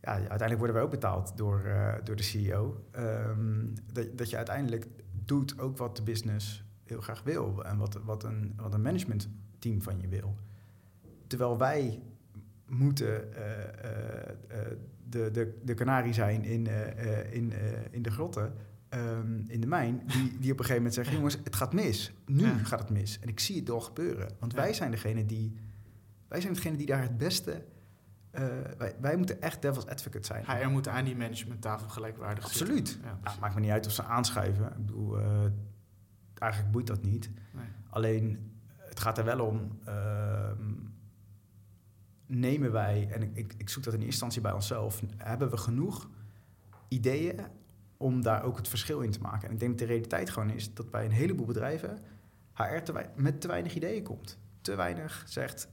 Ja, 0.00 0.12
uiteindelijk 0.12 0.58
worden 0.58 0.76
wij 0.76 0.84
ook 0.84 0.90
betaald 0.90 1.36
door, 1.36 1.62
door 2.04 2.16
de 2.16 2.22
CEO. 2.22 2.84
Ehm, 2.90 3.66
dat, 3.92 4.18
dat 4.18 4.30
je 4.30 4.36
uiteindelijk 4.36 4.86
doet 5.24 5.58
ook 5.58 5.76
wat 5.76 5.96
de 5.96 6.02
business 6.02 6.64
heel 6.84 7.00
graag 7.00 7.22
wil... 7.22 7.64
en 7.64 7.78
wat, 7.78 7.98
wat, 8.04 8.24
een, 8.24 8.52
wat 8.56 8.74
een 8.74 8.82
managementteam 8.82 9.82
van 9.82 10.00
je 10.00 10.08
wil. 10.08 10.36
Terwijl 11.26 11.58
wij 11.58 12.02
moeten 12.68 13.34
eh, 13.34 13.62
eh, 13.62 14.28
eh, 14.48 14.76
de, 15.08 15.30
de, 15.30 15.58
de 15.64 15.74
kanarie 15.74 16.12
zijn 16.12 16.44
in, 16.44 16.66
in, 17.30 17.52
in 17.90 18.02
de 18.02 18.10
grotten, 18.10 18.54
ehm, 18.88 19.38
in 19.46 19.60
de 19.60 19.66
mijn, 19.66 20.02
die, 20.06 20.22
die 20.38 20.52
op 20.52 20.58
een 20.58 20.64
gegeven 20.64 20.74
moment 20.76 20.94
zeggen: 20.94 21.14
jongens, 21.14 21.38
het 21.44 21.56
gaat 21.56 21.72
mis. 21.72 22.12
Nu 22.26 22.44
Ja. 22.44 22.58
gaat 22.58 22.78
het 22.78 22.90
mis. 22.90 23.18
En 23.20 23.28
ik 23.28 23.40
zie 23.40 23.56
het 23.60 23.70
al 23.70 23.80
gebeuren. 23.80 24.28
Want 24.38 24.52
Ja. 24.52 24.58
wij 24.58 24.72
zijn 24.72 24.90
degene 24.90 25.26
die, 25.26 25.56
wij 26.28 26.40
zijn 26.40 26.52
degene 26.52 26.76
die 26.76 26.86
daar 26.86 27.02
het 27.02 27.18
beste. 27.18 27.64
wij, 28.78 28.94
wij 29.00 29.16
moeten 29.16 29.40
echt 29.42 29.62
devil's 29.62 29.86
advocate 29.86 30.26
zijn. 30.26 30.44
HR 30.44 30.68
moet 30.68 30.88
aan 30.88 31.04
die 31.04 31.16
managementtafel 31.16 31.88
gelijkwaardig 31.88 32.44
Absoluut. 32.44 32.88
zitten. 32.88 33.08
Ja, 33.08 33.18
Nou, 33.22 33.40
maakt 33.40 33.54
me 33.54 33.60
niet 33.60 33.70
uit 33.70 33.86
of 33.86 33.92
ze 33.92 34.02
aanschuiven. 34.02 34.66
Ik 34.66 34.76
bedoel, 34.86 35.18
eigenlijk 36.34 36.72
boeit 36.72 36.86
dat 36.86 37.02
niet. 37.02 37.30
Nee. 37.52 37.64
Alleen 37.90 38.52
het 38.76 38.88
het 38.98 39.06
gaat 39.06 39.18
er 39.18 39.24
wel 39.24 39.46
om, 39.46 39.78
ehm, 39.84 40.74
nemen 42.28 42.72
wij, 42.72 43.08
en 43.10 43.22
ik, 43.22 43.36
ik, 43.36 43.54
ik 43.56 43.68
zoek 43.68 43.82
dat 43.84 43.92
in 43.92 43.98
eerste 43.98 44.12
instantie 44.12 44.40
bij 44.40 44.52
onszelf, 44.52 45.02
hebben 45.16 45.50
we 45.50 45.56
genoeg 45.56 46.08
ideeën 46.88 47.40
om 47.96 48.22
daar 48.22 48.42
ook 48.42 48.56
het 48.56 48.68
verschil 48.68 49.00
in 49.00 49.10
te 49.10 49.20
maken? 49.20 49.48
En 49.48 49.54
ik 49.54 49.60
denk 49.60 49.70
dat 49.78 49.80
de 49.88 49.92
realiteit 49.94 50.30
gewoon 50.30 50.50
is 50.50 50.74
dat 50.74 50.90
bij 50.90 51.04
een 51.04 51.10
heleboel 51.10 51.46
bedrijven 51.46 51.98
HR 52.54 52.78
te 52.82 53.06
met 53.16 53.40
te 53.40 53.48
weinig 53.48 53.74
ideeën 53.74 54.02
komt. 54.02 54.38
Te 54.60 54.74
weinig 54.74 55.22
zegt, 55.26 55.68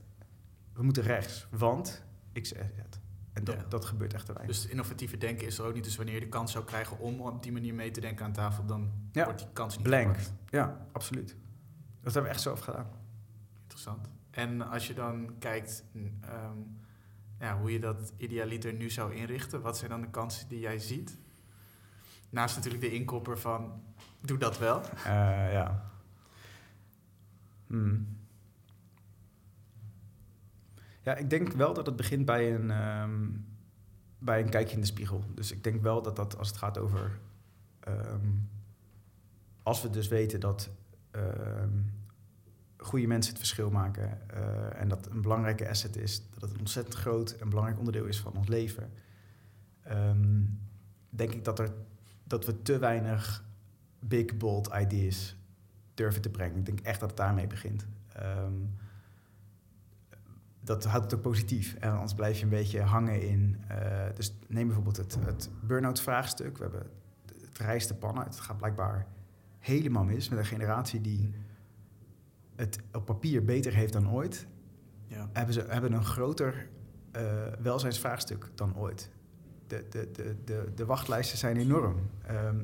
we 0.72 0.82
moeten 0.82 1.02
rechts, 1.02 1.46
want 1.50 2.02
ik 2.32 2.46
zeg 2.46 2.70
het. 2.74 3.00
En 3.32 3.44
dat, 3.44 3.54
Ja. 3.54 3.64
dat 3.68 3.84
gebeurt 3.84 4.14
echt 4.14 4.26
te 4.26 4.32
weinig. 4.32 4.56
Dus 4.56 4.66
innovatieve 4.66 5.16
denken 5.16 5.46
is 5.46 5.58
er 5.58 5.64
ook 5.64 5.74
niet. 5.74 5.84
Dus 5.84 5.96
wanneer 5.96 6.14
je 6.14 6.20
de 6.20 6.28
kans 6.28 6.52
zou 6.52 6.64
krijgen 6.64 6.98
om 6.98 7.20
op 7.20 7.42
die 7.42 7.52
manier 7.52 7.74
mee 7.74 7.90
te 7.90 8.00
denken 8.00 8.24
aan 8.24 8.32
tafel, 8.32 8.66
dan 8.66 8.90
Ja. 9.12 9.24
wordt 9.24 9.38
die 9.38 9.48
kans 9.52 9.74
niet 9.76 9.86
Blank. 9.86 10.16
gepakt. 10.16 10.32
Ja, 10.50 10.86
absoluut. 10.92 11.28
Dat 12.02 12.12
hebben 12.14 12.22
we 12.22 12.28
echt 12.28 12.40
zelf 12.40 12.60
gedaan. 12.60 12.86
Interessant. 13.62 14.08
En 14.36 14.62
als 14.62 14.86
je 14.86 14.94
dan 14.94 15.38
kijkt 15.38 15.84
ehm, 16.20 17.58
hoe 17.60 17.72
je 17.72 17.80
dat 17.80 18.12
idealiter 18.16 18.72
nu 18.72 18.90
zou 18.90 19.14
inrichten, 19.14 19.60
wat 19.60 19.78
zijn 19.78 19.90
dan 19.90 20.00
de 20.00 20.10
kansen 20.10 20.48
die 20.48 20.60
jij 20.60 20.78
ziet? 20.78 21.18
Naast 22.30 22.56
natuurlijk 22.56 22.82
de 22.82 22.92
inkopper 22.92 23.38
van 23.38 23.82
doe 24.20 24.38
dat 24.38 24.58
wel. 24.58 24.80
Eh, 24.82 25.52
ja. 25.52 25.90
Hmm. 27.66 28.18
Ja, 31.02 31.14
ik 31.14 31.30
denk 31.30 31.52
wel 31.52 31.74
dat 31.74 31.86
het 31.86 31.96
begint 31.96 32.24
bij 32.24 32.54
een, 32.54 32.70
ehm, 32.70 33.28
bij 34.18 34.40
een 34.40 34.50
kijkje 34.50 34.74
in 34.74 34.80
de 34.80 34.86
spiegel. 34.86 35.24
Dus 35.34 35.52
ik 35.52 35.64
denk 35.64 35.82
wel 35.82 36.02
dat 36.02 36.16
dat 36.16 36.38
als 36.38 36.48
het 36.48 36.56
gaat 36.56 36.78
over... 36.78 37.18
ehm, 37.80 38.28
als 39.62 39.82
we 39.82 39.90
dus 39.90 40.08
weten 40.08 40.40
dat 40.40 40.70
goede 42.86 43.06
mensen 43.06 43.30
het 43.30 43.40
verschil 43.40 43.70
maken... 43.70 44.30
eh, 44.30 44.80
en 44.80 44.88
dat 44.88 45.10
een 45.10 45.22
belangrijke 45.22 45.68
asset 45.68 45.96
is, 45.96 46.22
dat 46.30 46.40
het 46.40 46.50
een 46.50 46.58
ontzettend 46.58 46.94
groot 46.94 47.30
en 47.30 47.48
belangrijk 47.48 47.78
onderdeel 47.78 48.04
is 48.04 48.20
van 48.20 48.36
ons 48.36 48.48
leven... 48.48 48.92
ehm, 49.82 50.42
denk 51.10 51.32
ik 51.32 51.44
dat, 51.44 51.58
er, 51.58 51.72
dat 52.24 52.44
we 52.44 52.62
te 52.62 52.78
weinig 52.78 53.44
big, 53.98 54.36
bold 54.36 54.70
ideas 54.74 55.36
durven 55.94 56.22
te 56.22 56.30
brengen. 56.30 56.58
Ik 56.58 56.66
denk 56.66 56.80
echt 56.80 57.00
dat 57.00 57.08
het 57.08 57.18
daarmee 57.18 57.46
begint. 57.46 57.86
Ehm, 58.12 58.54
dat 60.60 60.84
houdt 60.84 61.04
het 61.04 61.14
ook 61.14 61.22
positief. 61.22 61.74
En 61.74 61.92
anders 61.92 62.14
blijf 62.14 62.38
je 62.38 62.44
een 62.44 62.48
beetje 62.48 62.82
hangen 62.82 63.28
in... 63.28 63.56
eh, 63.68 64.14
dus 64.14 64.34
neem 64.46 64.66
bijvoorbeeld 64.66 64.96
het, 64.96 65.18
het 65.20 65.50
burn-out 65.62 66.00
vraagstuk. 66.00 66.56
We 66.56 66.62
hebben 66.62 66.86
het 67.44 67.58
rijst 67.58 67.86
te 67.86 67.94
pannen. 67.94 68.24
Het 68.24 68.40
gaat 68.40 68.56
blijkbaar 68.56 69.06
helemaal 69.58 70.04
mis 70.04 70.28
met 70.28 70.38
een 70.38 70.44
generatie 70.44 71.00
die 71.00 71.34
het 72.56 72.78
op 72.92 73.04
papier 73.04 73.44
beter 73.44 73.74
heeft 73.74 73.92
dan 73.92 74.10
ooit. 74.10 74.46
Ja. 75.06 75.28
Hebben 75.32 75.54
ze 75.54 75.64
hebben 75.68 75.92
een 75.92 76.04
groter 76.04 76.68
eh, 77.12 77.22
welzijnsvraagstuk 77.58 78.50
dan 78.54 78.76
ooit. 78.76 79.10
De, 79.66 79.86
de, 79.90 80.10
de, 80.12 80.36
de, 80.44 80.72
de 80.74 80.84
wachtlijsten 80.86 81.38
zijn 81.38 81.56
enorm. 81.56 81.96
Ehm, 82.26 82.58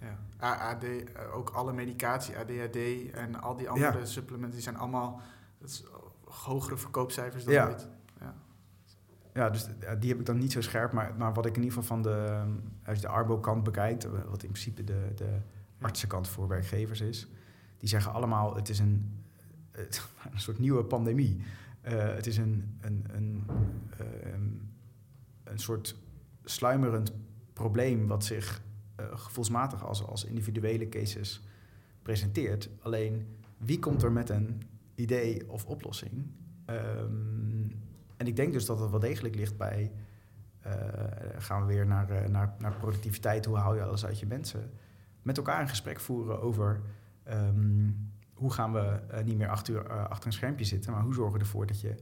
Ja. 0.00 0.18
AAD, 0.38 0.82
eh, 0.84 1.00
ook 1.34 1.50
alle 1.50 1.72
medicatie, 1.72 2.36
ADHD 2.38 3.10
en 3.12 3.40
al 3.40 3.56
die 3.56 3.68
andere 3.68 3.98
Ja. 3.98 4.04
supplementen, 4.04 4.54
die 4.54 4.62
zijn 4.62 4.76
allemaal 4.76 5.20
dat 5.58 5.68
is 5.68 5.84
hogere 6.24 6.76
verkoopcijfers 6.76 7.44
dan 7.44 7.52
Ja. 7.54 7.66
ooit. 7.66 7.88
Ja. 8.20 8.34
Ja, 9.34 9.50
dus 9.50 9.66
die 9.98 10.10
heb 10.10 10.18
ik 10.20 10.26
dan 10.26 10.38
niet 10.38 10.52
zo 10.52 10.60
scherp. 10.60 10.92
Maar, 10.92 11.14
maar 11.18 11.32
wat 11.34 11.46
ik 11.46 11.56
in 11.56 11.62
ieder 11.62 11.78
geval 11.78 11.96
van 11.96 12.02
de, 12.02 12.42
als 12.86 12.96
je 12.96 13.02
de 13.02 13.08
Arbo-kant 13.08 13.62
bekijkt, 13.62 14.04
eh, 14.04 14.10
wat 14.10 14.42
in 14.42 14.50
principe 14.50 14.84
de, 14.84 15.12
de 15.14 15.38
artsenkant 15.80 16.28
voor 16.28 16.48
werkgevers 16.48 17.00
is, 17.00 17.28
die 17.78 17.88
zeggen 17.88 18.12
allemaal: 18.12 18.54
het 18.54 18.68
is 18.68 18.78
een, 18.78 19.24
een 20.32 20.40
soort 20.40 20.58
nieuwe 20.58 20.84
pandemie. 20.84 21.40
Eh, 21.80 22.14
het 22.14 22.26
is 22.26 22.36
een, 22.36 22.78
een, 22.80 23.04
een, 23.12 23.44
eh, 23.98 24.32
een, 25.44 25.58
soort 25.58 25.96
sluimerend 26.44 27.12
probleem 27.52 28.06
wat 28.06 28.24
zich 28.24 28.62
eh, 28.96 29.06
gevoelsmatig 29.18 29.84
als, 29.84 30.06
als 30.06 30.24
individuele 30.24 30.88
cases 30.88 31.42
presenteert. 32.02 32.68
Alleen 32.80 33.26
wie 33.58 33.78
komt 33.78 34.02
er 34.02 34.12
met 34.12 34.30
een 34.30 34.62
idee 34.94 35.50
of 35.50 35.66
oplossing? 35.66 36.26
Ehm, 36.64 37.70
en 38.16 38.26
ik 38.26 38.36
denk 38.36 38.52
dus 38.52 38.64
dat 38.66 38.80
het 38.80 38.90
wel 38.90 39.00
degelijk 39.00 39.34
ligt 39.34 39.56
bij. 39.56 39.92
eh, 40.60 40.72
gaan 41.38 41.66
we 41.66 41.72
weer 41.72 41.86
naar, 41.86 42.10
eh, 42.10 42.28
naar, 42.28 42.54
naar 42.58 42.76
productiviteit, 42.76 43.44
hoe 43.44 43.56
haal 43.56 43.74
je 43.74 43.82
alles 43.82 44.06
uit 44.06 44.18
je 44.18 44.26
mensen? 44.26 44.70
Met 45.22 45.36
elkaar 45.36 45.60
een 45.60 45.68
gesprek 45.68 46.00
voeren 46.00 46.40
over 46.40 46.80
ehm, 47.22 47.90
hoe 48.36 48.52
gaan 48.52 48.72
we 48.72 48.80
eh, 48.80 49.24
niet 49.24 49.36
meer 49.36 49.48
acht 49.48 49.68
uur 49.68 49.86
eh, 49.86 50.04
achter 50.04 50.26
een 50.26 50.32
schermpje 50.32 50.64
zitten, 50.64 50.92
maar 50.92 51.02
hoe 51.02 51.14
zorgen 51.14 51.32
we 51.32 51.38
ervoor 51.38 51.66
dat 51.66 51.80
je, 51.80 51.94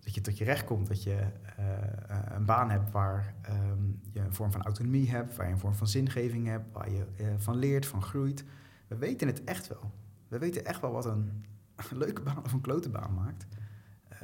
dat 0.00 0.14
je 0.14 0.20
tot 0.20 0.38
je 0.38 0.44
recht 0.44 0.64
komt, 0.64 0.86
dat 0.86 1.02
je 1.02 1.16
eh, 1.56 2.18
een 2.34 2.44
baan 2.44 2.70
hebt 2.70 2.90
waar 2.90 3.34
ehm, 3.42 3.82
je 4.12 4.20
een 4.20 4.34
vorm 4.34 4.52
van 4.52 4.62
autonomie 4.62 5.10
hebt, 5.10 5.36
waar 5.36 5.46
je 5.46 5.52
een 5.52 5.58
vorm 5.58 5.74
van 5.74 5.86
zingeving 5.86 6.46
hebt, 6.46 6.72
waar 6.72 6.90
je 6.90 7.04
van 7.36 7.56
leert, 7.56 7.86
van 7.86 8.02
groeit. 8.02 8.44
We 8.86 8.96
weten 8.96 9.26
het 9.26 9.44
echt 9.44 9.68
wel. 9.68 9.92
We 10.28 10.38
weten 10.38 10.64
echt 10.64 10.80
wel 10.80 10.92
wat 10.92 11.04
een, 11.04 11.44
een 11.90 11.98
leuke 12.04 12.22
baan 12.22 12.44
of 12.44 12.52
een 12.52 12.60
klote 12.60 12.90
baan 12.90 13.14
maakt. 13.14 13.46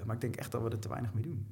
Maar 0.05 0.15
ik 0.15 0.21
denk 0.21 0.37
echt 0.37 0.53
dat 0.53 0.63
we 0.63 0.71
er 0.71 0.79
te 0.79 0.89
weinig 0.89 1.15
mee 1.15 1.23
doen. 1.23 1.47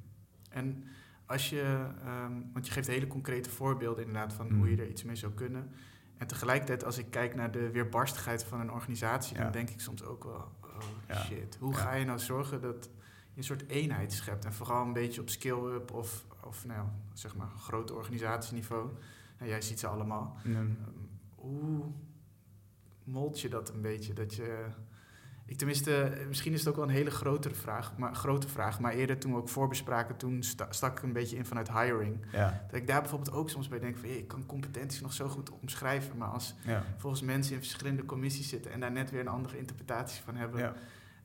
En 0.49 0.83
als 1.25 1.49
je, 1.49 1.87
ehm, 2.03 2.33
want 2.53 2.67
je 2.67 2.71
geeft 2.71 2.87
hele 2.87 3.07
concrete 3.07 3.49
voorbeelden 3.49 4.05
inderdaad 4.05 4.33
van 4.33 4.47
Mm. 4.47 4.57
hoe 4.57 4.69
je 4.69 4.77
er 4.77 4.89
iets 4.89 5.03
mee 5.03 5.15
zou 5.15 5.33
kunnen. 5.33 5.71
En 6.19 6.27
tegelijkertijd, 6.27 6.83
als 6.83 6.97
ik 6.97 7.11
kijk 7.11 7.35
naar 7.35 7.51
de 7.51 7.71
weerbarstigheid 7.71 8.43
van 8.43 8.59
een 8.59 8.71
organisatie, 8.71 9.35
Ja. 9.37 9.43
dan 9.43 9.51
denk 9.51 9.69
ik 9.69 9.79
soms 9.79 10.03
ook 10.03 10.23
wel, 10.23 10.51
oh 10.63 10.77
Ja. 11.07 11.15
shit, 11.15 11.57
hoe 11.59 11.71
Ja. 11.73 11.77
ga 11.77 11.93
je 11.93 12.05
nou 12.05 12.19
zorgen 12.19 12.61
dat 12.61 12.89
je 13.33 13.37
een 13.37 13.43
soort 13.43 13.67
eenheid 13.67 14.13
schept? 14.13 14.45
En 14.45 14.53
vooral 14.53 14.85
een 14.85 14.93
beetje 14.93 15.21
op 15.21 15.29
skill-up 15.29 15.91
of, 15.93 16.25
of 16.43 16.65
nou, 16.65 16.87
zeg 17.13 17.35
maar 17.35 17.47
grote 17.57 17.93
organisatieniveau. 17.93 18.89
Nou, 19.37 19.49
jij 19.51 19.61
ziet 19.61 19.79
ze 19.79 19.87
allemaal. 19.87 20.37
Ehm, 20.45 20.71
hoe 21.35 21.83
mold 23.03 23.41
je 23.41 23.49
dat 23.49 23.69
een 23.69 23.81
beetje? 23.81 24.13
Dat 24.13 24.33
je, 24.35 24.65
ik 25.49 25.57
tenminste, 25.57 26.17
misschien 26.27 26.53
is 26.53 26.59
het 26.59 26.69
ook 26.69 26.75
wel 26.75 26.83
een 26.83 26.89
hele 26.93 27.11
grotere 27.11 27.53
vraag, 27.55 27.97
maar, 27.97 28.15
grote 28.15 28.47
vraag. 28.47 28.79
Maar 28.79 28.93
eerder 28.93 29.17
toen 29.17 29.31
we 29.31 29.37
ook 29.37 29.49
voorbespraken, 29.49 30.17
toen 30.17 30.43
sta- 30.43 30.71
stak 30.71 30.97
ik 30.97 31.03
een 31.03 31.13
beetje 31.13 31.35
in 31.35 31.45
vanuit 31.45 31.71
hiring. 31.71 32.25
Ja, 32.31 32.63
Dat 32.71 32.79
ik 32.79 32.87
daar 32.87 33.01
bijvoorbeeld 33.01 33.31
ook 33.35 33.49
soms 33.49 33.67
bij 33.67 33.79
denk 33.79 33.97
van, 33.97 34.09
ik 34.09 34.27
kan 34.27 34.45
competenties 34.45 35.01
nog 35.01 35.13
zo 35.13 35.27
goed 35.27 35.49
omschrijven. 35.49 36.17
Maar 36.17 36.27
als 36.27 36.55
ja, 36.65 36.83
volgens 36.97 37.21
mensen 37.21 37.53
in 37.53 37.59
verschillende 37.59 38.05
commissies 38.05 38.49
zitten 38.49 38.71
en 38.71 38.79
daar 38.79 38.91
net 38.91 39.11
weer 39.11 39.19
een 39.19 39.27
andere 39.27 39.57
interpretatie 39.57 40.23
van 40.23 40.35
hebben, 40.35 40.59
ja. 40.59 40.73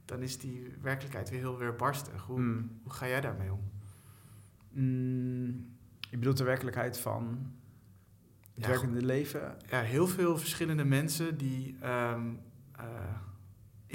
dan 0.04 0.22
is 0.22 0.38
die 0.38 0.74
werkelijkheid 0.82 1.30
weer 1.30 1.38
heel 1.38 1.58
weerbarstig. 1.58 2.22
Hoe, 2.22 2.40
Mm. 2.40 2.78
hoe 2.82 2.92
ga 2.92 3.08
jij 3.08 3.20
daarmee 3.20 3.52
om? 3.52 3.60
Mm, 4.70 5.66
je 6.10 6.18
bedoelt 6.18 6.36
de 6.36 6.44
werkelijkheid 6.44 6.98
van 6.98 7.52
het 8.54 8.66
werkende 8.66 9.02
leven? 9.02 9.56
ja, 9.70 9.80
heel 9.80 10.06
veel 10.06 10.38
verschillende 10.38 10.84
mensen 10.84 11.36
die 11.38 11.76
ehm, 11.80 12.22
eh, 12.76 12.84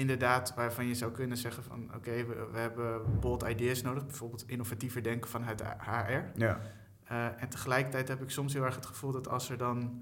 inderdaad 0.00 0.54
waarvan 0.54 0.86
je 0.86 0.94
zou 0.94 1.12
kunnen 1.12 1.36
zeggen 1.36 1.62
van 1.64 1.90
oké, 1.94 2.10
we, 2.24 2.48
we 2.52 2.58
hebben 2.58 3.20
bold 3.20 3.42
ideas 3.42 3.82
nodig, 3.82 4.06
bijvoorbeeld 4.06 4.44
innovatiever 4.48 5.02
denken 5.02 5.30
vanuit 5.30 5.58
de 5.58 5.64
HR. 5.64 6.38
Ja, 6.40 6.60
Eh, 7.04 7.42
en 7.42 7.48
tegelijkertijd 7.48 8.08
heb 8.08 8.22
ik 8.22 8.30
soms 8.30 8.52
heel 8.52 8.64
erg 8.64 8.74
het 8.74 8.86
gevoel 8.86 9.12
dat 9.12 9.28
als 9.28 9.50
er 9.50 9.56
dan 9.58 10.00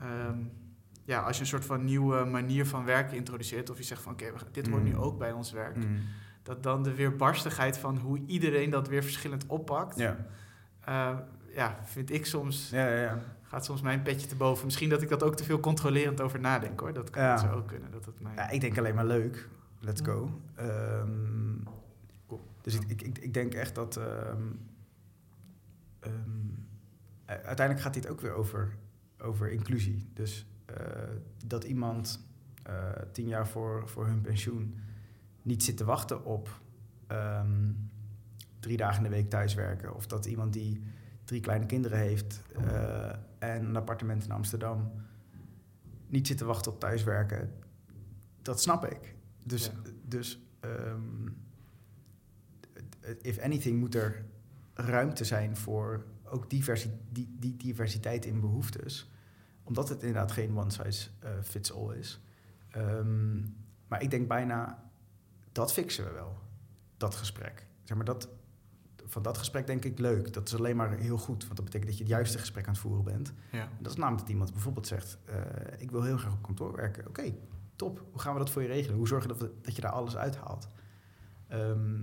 ehm, 0.00 0.38
ja, 1.04 1.20
als 1.20 1.36
je 1.36 1.42
een 1.42 1.48
soort 1.48 1.64
van 1.64 1.84
nieuwe 1.84 2.24
manier 2.24 2.66
van 2.66 2.84
werken 2.84 3.16
introduceert, 3.16 3.70
of 3.70 3.76
je 3.76 3.82
zegt 3.84 4.02
van 4.02 4.12
oké, 4.12 4.32
dit 4.52 4.68
hoort 4.68 4.82
nu 4.82 4.90
Mm. 4.92 4.98
ook 5.00 5.18
bij 5.18 5.32
ons 5.32 5.52
werk, 5.52 5.76
Mm. 5.76 5.98
dat 6.42 6.62
dan 6.62 6.82
de 6.82 6.94
weerbarstigheid 6.94 7.78
van 7.78 7.96
hoe 7.98 8.20
iedereen 8.26 8.70
dat 8.70 8.88
weer 8.88 9.02
verschillend 9.02 9.46
oppakt, 9.46 9.98
ja. 9.98 10.16
eh, 10.84 11.18
ja, 11.54 11.78
vind 11.84 12.10
ik 12.10 12.26
soms 12.26 12.70
ja, 12.70 12.88
ja, 12.88 13.00
ja. 13.02 13.18
Gaat 13.50 13.64
soms 13.64 13.80
mijn 13.80 14.02
petje 14.02 14.26
te 14.26 14.36
boven. 14.36 14.64
Misschien 14.64 14.88
dat 14.88 15.02
ik 15.02 15.08
dat 15.08 15.22
ook 15.22 15.36
te 15.36 15.44
veel 15.44 15.60
controlerend 15.60 16.20
over 16.20 16.40
nadenk 16.40 16.80
hoor. 16.80 16.92
Dat 16.92 17.10
kan 17.10 17.22
Ja. 17.22 17.36
zo 17.36 17.52
ook 17.52 17.68
kunnen. 17.68 17.90
Dat 17.90 18.04
het 18.04 18.20
mij... 18.20 18.34
Ja, 18.34 18.50
ik 18.50 18.60
denk 18.60 18.78
alleen 18.78 18.94
maar 18.94 19.06
leuk. 19.06 19.48
Let's 19.80 20.00
go. 20.00 20.40
Ehm, 20.54 21.62
Cool. 22.26 22.40
Dus 22.60 22.74
ik, 22.74 23.02
ik, 23.02 23.18
ik, 23.18 23.34
denk 23.34 23.54
echt 23.54 23.74
dat... 23.74 23.96
ehm, 23.96 24.42
ehm, 26.00 26.14
uiteindelijk 27.26 27.80
gaat 27.80 27.94
dit 27.94 28.08
ook 28.08 28.20
weer 28.20 28.32
over, 28.32 28.76
over 29.18 29.50
inclusie. 29.50 30.08
Dus 30.14 30.46
eh, 30.64 30.74
dat 31.46 31.64
iemand 31.64 32.26
eh, 32.62 32.90
tien 33.12 33.26
jaar 33.26 33.48
voor, 33.48 33.88
voor 33.88 34.06
hun 34.06 34.20
pensioen 34.20 34.78
niet 35.42 35.62
zit 35.62 35.76
te 35.76 35.84
wachten 35.84 36.24
op 36.24 36.60
drie 38.60 38.76
dagen 38.76 38.96
in 38.96 39.10
de 39.10 39.16
week 39.16 39.30
thuiswerken. 39.30 39.94
Of 39.94 40.06
dat 40.06 40.26
iemand 40.26 40.52
die 40.52 40.82
drie 41.24 41.40
kleine 41.40 41.66
kinderen 41.66 41.98
heeft 41.98 42.42
eh, 42.54 43.12
en 43.12 43.29
een 43.70 43.76
appartement 43.76 44.24
in 44.24 44.30
Amsterdam 44.30 44.92
niet 46.06 46.26
zit 46.26 46.38
te 46.38 46.44
wachten 46.44 46.72
op 46.72 46.80
thuiswerken. 46.80 47.52
Dat 48.42 48.60
snap 48.60 48.84
ik. 48.86 49.14
Dus, 49.44 49.64
Ja. 49.66 49.72
dus 50.04 50.40
ehm, 50.60 51.28
if 53.22 53.38
anything 53.38 53.78
moet 53.78 53.94
er 53.94 54.24
ruimte 54.74 55.24
zijn 55.24 55.56
voor 55.56 56.04
ook 56.24 56.50
diversi 56.50 56.90
die, 57.10 57.36
die 57.38 57.56
diversiteit 57.56 58.24
in 58.24 58.40
behoeftes. 58.40 59.10
Omdat 59.62 59.88
het 59.88 60.00
inderdaad 60.00 60.32
geen 60.32 60.58
one 60.58 60.70
size 60.70 61.08
eh, 61.18 61.30
fits 61.42 61.72
all 61.74 61.94
is. 61.96 62.20
Ehm, 62.70 63.38
maar 63.88 64.02
ik 64.02 64.10
denk 64.10 64.28
bijna 64.28 64.90
dat 65.52 65.72
fixen 65.72 66.04
we 66.04 66.10
wel. 66.10 66.38
Dat 66.96 67.14
gesprek. 67.14 67.66
Zeg 67.82 67.96
maar, 67.96 68.06
dat, 68.06 68.28
van 69.10 69.22
dat 69.22 69.38
gesprek 69.38 69.66
denk 69.66 69.84
ik 69.84 69.98
leuk. 69.98 70.32
Dat 70.32 70.48
is 70.48 70.54
alleen 70.56 70.76
maar 70.76 70.96
heel 70.98 71.18
goed. 71.18 71.42
Want 71.44 71.56
dat 71.56 71.64
betekent 71.64 71.84
dat 71.90 71.98
je 71.98 72.04
het 72.04 72.12
juiste 72.12 72.38
gesprek 72.38 72.66
aan 72.66 72.72
het 72.72 72.80
voeren 72.80 73.04
bent. 73.04 73.32
Ja. 73.52 73.60
En 73.62 73.68
dat 73.78 73.92
is 73.92 73.98
namelijk 73.98 74.20
dat 74.22 74.30
iemand 74.30 74.52
bijvoorbeeld 74.52 74.86
zegt... 74.86 75.18
eh, 75.24 75.34
ik 75.78 75.90
wil 75.90 76.02
heel 76.02 76.16
graag 76.16 76.32
op 76.32 76.42
kantoor 76.42 76.72
werken. 76.76 77.06
Oké, 77.08 77.34
top. 77.76 78.04
Hoe 78.10 78.20
gaan 78.20 78.32
we 78.32 78.38
dat 78.38 78.50
voor 78.50 78.62
je 78.62 78.68
regelen? 78.68 78.96
Hoe 78.96 79.08
zorgen 79.08 79.28
we 79.30 79.36
dat, 79.38 79.48
we- 79.48 79.54
dat 79.62 79.74
je 79.76 79.80
daar 79.82 79.90
alles 79.92 80.16
uithaalt? 80.16 80.68
Ehm, 81.48 82.02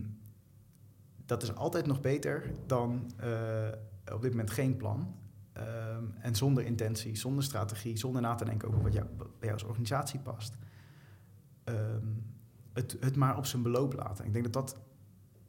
dat 1.26 1.43
is 1.43 1.55
altijd 1.55 1.86
nog 1.86 2.01
beter 2.01 2.51
dan 2.66 3.12
eh, 3.18 3.68
op 4.14 4.22
dit 4.22 4.32
moment 4.32 4.51
geen 4.51 4.78
plan. 4.78 5.16
Ehm, 5.53 6.03
en 6.20 6.36
zonder 6.36 6.66
intentie, 6.66 7.16
zonder 7.16 7.43
strategie, 7.43 7.97
zonder 7.97 8.22
na 8.22 8.36
te 8.36 8.45
denken 8.45 8.68
over 8.68 8.82
wat 8.82 8.93
jou, 8.93 9.05
bij 9.18 9.28
jou 9.39 9.53
als 9.53 9.64
organisatie 9.64 10.20
past. 10.20 10.58
Ehm, 11.64 12.05
het, 12.74 12.97
het 12.99 13.16
maar 13.16 13.38
op 13.38 13.45
zijn 13.45 13.62
beloop 13.62 13.93
laten. 13.93 14.26
Ik 14.26 14.34
denk 14.34 14.43
dat 14.43 14.53
dat... 14.53 14.80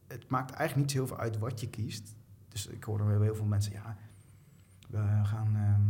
Het 0.08 0.28
maakt 0.28 0.50
eigenlijk 0.50 0.76
niet 0.80 0.90
zo 0.90 0.96
heel 0.98 1.06
veel 1.06 1.18
uit 1.18 1.38
wat 1.38 1.60
je 1.60 1.68
kiest. 1.70 2.14
Dus 2.48 2.66
ik 2.66 2.84
hoor 2.84 3.00
er 3.00 3.20
heel 3.22 3.34
veel 3.34 3.44
mensen... 3.44 3.72
Ja, 3.72 3.96
we 4.88 5.24
gaan 5.24 5.56
ehm, 5.56 5.82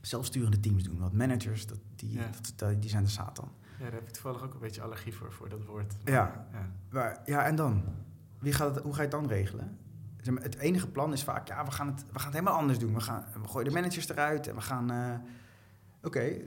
zelfsturende 0.00 0.60
teams 0.60 0.82
doen. 0.82 0.98
Want 0.98 1.12
managers, 1.12 1.66
dat, 1.66 1.78
die, 1.96 2.12
Ja. 2.12 2.26
dat, 2.30 2.52
dat- 2.56 2.80
die 2.80 2.90
zijn 2.90 3.04
de 3.04 3.10
satan. 3.10 3.52
ja, 3.78 3.84
daar 3.84 3.92
heb 3.92 4.02
ik 4.02 4.10
toevallig 4.10 4.42
ook 4.42 4.54
een 4.54 4.60
beetje 4.60 4.82
allergie 4.82 5.14
voor, 5.14 5.32
voor 5.32 5.48
dat 5.48 5.64
woord. 5.64 5.94
Ja. 6.04 6.46
ja. 6.52 6.68
Maar, 6.90 7.20
ja, 7.26 7.44
en 7.44 7.56
dan? 7.56 7.84
Wie 8.38 8.52
gaat 8.52 8.74
het, 8.74 8.84
hoe 8.84 8.92
ga 8.92 9.02
je 9.02 9.08
het 9.08 9.10
dan 9.20 9.26
regelen? 9.26 9.78
Zeg 10.20 10.34
maar, 10.34 10.42
het 10.42 10.56
enige 10.56 10.88
plan 10.88 11.12
is 11.12 11.24
vaak, 11.24 11.48
ja, 11.48 11.64
we 11.64 11.70
gaan 11.70 11.86
het, 11.86 12.00
we 12.12 12.18
gaan 12.18 12.24
het 12.30 12.38
helemaal 12.38 12.58
anders 12.60 12.78
doen. 12.78 12.94
We, 12.94 13.00
gaan, 13.00 13.24
we 13.42 13.48
gooien 13.48 13.68
de 13.68 13.74
managers 13.74 14.08
eruit 14.08 14.46
en 14.48 14.54
we 14.54 14.60
gaan... 14.60 14.90
eh, 14.90 15.14
Oké, 16.02 16.40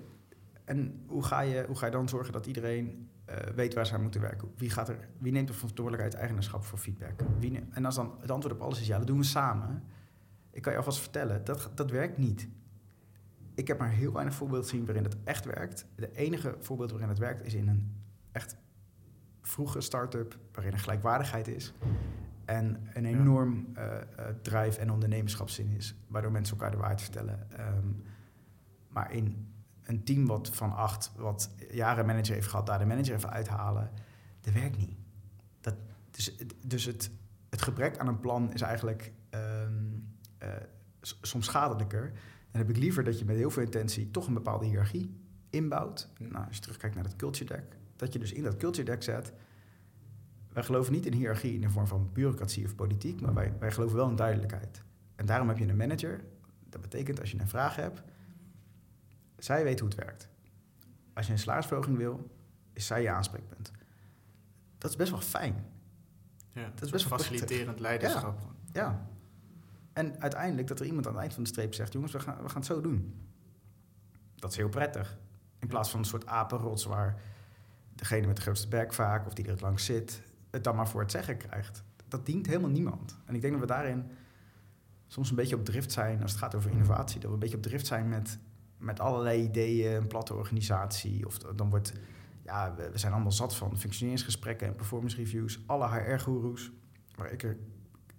en 0.65 1.03
hoe 1.07 1.23
ga, 1.23 1.39
je, 1.39 1.63
hoe 1.67 1.75
ga 1.75 1.85
je 1.85 1.91
dan 1.91 2.09
zorgen 2.09 2.33
dat 2.33 2.45
iedereen 2.45 3.09
weet 3.55 3.73
waar 3.73 3.85
ze 3.85 3.93
aan 3.93 4.01
moeten 4.01 4.21
werken? 4.21 4.51
Wie, 4.57 4.69
gaat 4.69 4.89
er, 4.89 5.07
wie 5.17 5.31
neemt 5.31 5.47
de 5.47 5.53
verantwoordelijkheid, 5.53 6.13
eigenaarschap 6.15 6.63
voor 6.63 6.77
feedback? 6.77 7.21
Wie 7.39 7.63
en 7.71 7.85
als 7.85 7.95
dan 7.95 8.15
het 8.19 8.31
antwoord 8.31 8.55
op 8.55 8.61
alles 8.61 8.81
is 8.81 8.87
ja, 8.87 8.97
dat 8.97 9.07
doen 9.07 9.17
we 9.17 9.23
samen. 9.23 9.83
Ik 10.51 10.61
kan 10.61 10.71
je 10.71 10.77
alvast 10.77 10.99
vertellen, 10.99 11.43
dat, 11.45 11.71
dat 11.75 11.91
werkt 11.91 12.17
niet. 12.17 12.47
Ik 13.53 13.67
heb 13.67 13.79
maar 13.79 13.89
heel 13.89 14.13
weinig 14.13 14.35
voorbeelden 14.35 14.69
gezien 14.69 14.85
waarin 14.85 15.03
het 15.03 15.15
echt 15.23 15.45
werkt. 15.45 15.85
De 15.95 16.11
enige 16.11 16.55
voorbeeld 16.59 16.89
waarin 16.91 17.09
het 17.09 17.17
werkt 17.17 17.45
is 17.45 17.53
in 17.53 17.67
een 17.67 17.95
echt 18.31 18.57
vroege 19.41 19.81
start-up 19.81 20.37
waarin 20.53 20.73
er 20.73 20.79
gelijkwaardigheid 20.79 21.47
is. 21.47 21.73
En 22.45 22.87
een 22.93 23.03
Ja. 23.09 23.19
enorm 23.19 23.67
eh, 23.73 23.97
eh, 24.01 24.35
drive 24.41 24.79
en 24.79 24.91
ondernemerschapszin 24.91 25.69
is, 25.69 25.95
waardoor 26.07 26.31
mensen 26.31 26.55
elkaar 26.57 26.71
de 26.71 26.77
waarheid 26.77 27.01
vertellen. 27.01 27.51
Ehm, 27.51 27.87
maar 28.89 29.11
in 29.11 29.47
een 29.87 30.03
team 30.03 30.25
wat 30.25 30.49
van 30.49 30.75
acht, 30.75 31.11
wat 31.15 31.49
jaren 31.71 32.05
manager 32.05 32.33
heeft 32.33 32.47
gehad, 32.47 32.65
daar 32.65 32.79
de 32.79 32.85
manager 32.85 33.15
even 33.15 33.29
uithalen, 33.29 33.91
dat 34.41 34.53
werkt 34.53 34.77
niet. 34.77 34.97
Dat, 35.61 35.75
dus 36.11 36.35
dus 36.65 36.85
het, 36.85 37.11
het 37.49 37.61
gebrek 37.61 37.97
aan 37.97 38.07
een 38.07 38.19
plan 38.19 38.53
is 38.53 38.61
eigenlijk 38.61 39.11
ehm, 39.29 39.73
eh, 40.37 40.49
soms 41.01 41.45
schadelijker. 41.45 42.11
Dan 42.51 42.61
heb 42.61 42.69
ik 42.69 42.77
liever 42.77 43.03
dat 43.03 43.19
je 43.19 43.25
met 43.25 43.35
heel 43.35 43.49
veel 43.49 43.63
intentie 43.63 44.11
toch 44.11 44.27
een 44.27 44.33
bepaalde 44.33 44.65
hiërarchie 44.65 45.15
inbouwt. 45.49 46.09
Nou, 46.17 46.45
als 46.45 46.55
je 46.55 46.61
terugkijkt 46.61 46.95
naar 46.95 47.03
het 47.03 47.15
culture 47.15 47.53
deck, 47.53 47.77
dat 47.95 48.13
je 48.13 48.19
dus 48.19 48.31
in 48.31 48.43
dat 48.43 48.57
culture 48.57 48.85
deck 48.85 49.03
zet. 49.03 49.33
Wij 50.53 50.63
geloven 50.63 50.93
niet 50.93 51.05
in 51.05 51.13
hiërarchie 51.13 51.53
in 51.53 51.61
de 51.61 51.69
vorm 51.69 51.87
van 51.87 52.09
bureaucratie 52.13 52.65
of 52.65 52.75
politiek, 52.75 53.21
maar 53.21 53.33
wij, 53.33 53.53
wij 53.59 53.71
geloven 53.71 53.95
wel 53.95 54.09
in 54.09 54.15
duidelijkheid. 54.15 54.83
En 55.15 55.25
daarom 55.25 55.47
heb 55.47 55.57
je 55.57 55.67
een 55.67 55.77
manager. 55.77 56.23
Dat 56.69 56.81
betekent 56.81 57.19
als 57.19 57.31
je 57.31 57.39
een 57.39 57.47
vraag 57.47 57.75
hebt, 57.75 58.03
zij 59.37 59.63
weet 59.63 59.79
hoe 59.79 59.89
het 59.89 59.97
werkt. 59.97 60.29
Als 61.13 61.25
je 61.25 61.31
een 61.31 61.39
salarisverhoging 61.39 61.97
wil, 61.97 62.29
is 62.73 62.85
zij 62.85 63.01
je 63.01 63.09
aanspreekpunt. 63.09 63.71
Dat 64.77 64.89
is 64.89 64.95
best 64.95 65.11
wel 65.11 65.21
fijn. 65.21 65.65
Ja, 66.49 66.71
is 66.81 66.89
best 66.89 67.09
wel 67.09 67.17
faciliterend 67.17 67.79
leiderschap. 67.79 68.39
Ja. 68.71 69.07
En 69.93 70.21
uiteindelijk 70.21 70.67
dat 70.67 70.79
er 70.79 70.85
iemand 70.85 71.07
aan 71.07 71.11
het 71.11 71.21
eind 71.21 71.33
van 71.33 71.43
de 71.43 71.49
streep 71.49 71.73
zegt: 71.73 71.93
jongens, 71.93 72.11
we 72.11 72.19
gaan, 72.19 72.41
we 72.41 72.47
gaan 72.49 72.57
het 72.57 72.65
zo 72.65 72.81
doen. 72.81 73.27
Dat 74.35 74.51
is 74.51 74.57
heel 74.57 74.69
prettig. 74.69 75.17
In 75.59 75.67
plaats 75.67 75.89
van 75.89 75.99
een 75.99 76.05
soort 76.05 76.25
apenrots 76.25 76.85
waar 76.85 77.21
degene 77.95 78.27
met 78.27 78.35
de 78.35 78.41
grootste 78.41 78.67
bek 78.67 78.93
vaak 78.93 79.25
of 79.25 79.33
die 79.33 79.45
er 79.45 79.51
het 79.51 79.61
langs 79.61 79.85
zit, 79.85 80.21
het 80.49 80.63
dan 80.63 80.75
maar 80.75 80.87
voor 80.87 81.01
het 81.01 81.11
zeggen 81.11 81.37
krijgt. 81.37 81.83
Dat 82.07 82.25
dient 82.25 82.45
helemaal 82.45 82.69
niemand. 82.69 83.17
En 83.25 83.35
ik 83.35 83.41
denk 83.41 83.53
dat 83.53 83.61
we 83.61 83.67
daarin 83.67 84.11
soms 85.07 85.29
een 85.29 85.35
beetje 85.35 85.55
op 85.55 85.65
drift 85.65 85.91
zijn 85.91 86.21
als 86.21 86.31
het 86.31 86.39
gaat 86.39 86.55
over 86.55 86.71
innovatie. 86.71 87.19
Dat 87.19 87.27
we 87.27 87.33
een 87.33 87.39
beetje 87.39 87.57
op 87.57 87.63
drift 87.63 87.87
zijn 87.87 88.09
met, 88.09 88.39
met 88.77 88.99
allerlei 88.99 89.43
ideeën, 89.43 89.95
een 89.95 90.07
platte 90.07 90.33
organisatie. 90.33 91.25
Of 91.25 91.37
dan 91.37 91.69
wordt, 91.69 91.93
ja, 92.43 92.75
we, 92.75 92.89
we 92.91 92.97
zijn 92.97 93.13
allemaal 93.13 93.31
zat 93.31 93.55
van 93.55 93.77
functioneringsgesprekken 93.77 94.67
en 94.67 94.75
performance 94.75 95.17
reviews. 95.17 95.59
Alle 95.65 95.87
HR-goeroes, 95.87 96.71
waar 97.15 97.31
ik 97.31 97.43
er 97.43 97.57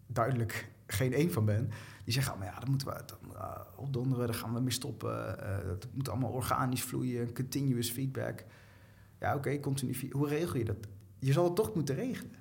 duidelijk 0.06 0.70
geen 0.86 1.12
één 1.12 1.32
van 1.32 1.44
ben. 1.44 1.70
Die 2.04 2.12
zeggen 2.12 2.32
allemaal, 2.32 2.52
ja, 2.52 2.58
dat 2.58 2.68
moeten 2.68 2.88
we 2.88 2.94
dat, 2.94 3.18
uh, 3.32 3.60
opdonderen, 3.76 4.26
daar 4.26 4.36
gaan 4.36 4.54
we 4.54 4.60
mee 4.60 4.70
stoppen. 4.70 5.36
Uh, 5.40 5.56
dat 5.66 5.88
moet 5.92 6.08
allemaal 6.08 6.30
organisch 6.30 6.82
vloeien, 6.82 7.34
continuous 7.34 7.90
feedback. 7.90 8.44
Ja, 9.20 9.28
oké, 9.28 9.38
okay, 9.38 9.60
continu 9.60 9.94
feedback. 9.94 10.20
Hoe 10.20 10.28
regel 10.28 10.56
je 10.56 10.64
dat? 10.64 10.88
Je 11.18 11.32
zal 11.32 11.44
het 11.44 11.54
toch 11.56 11.74
moeten 11.74 11.94
regelen. 11.94 12.32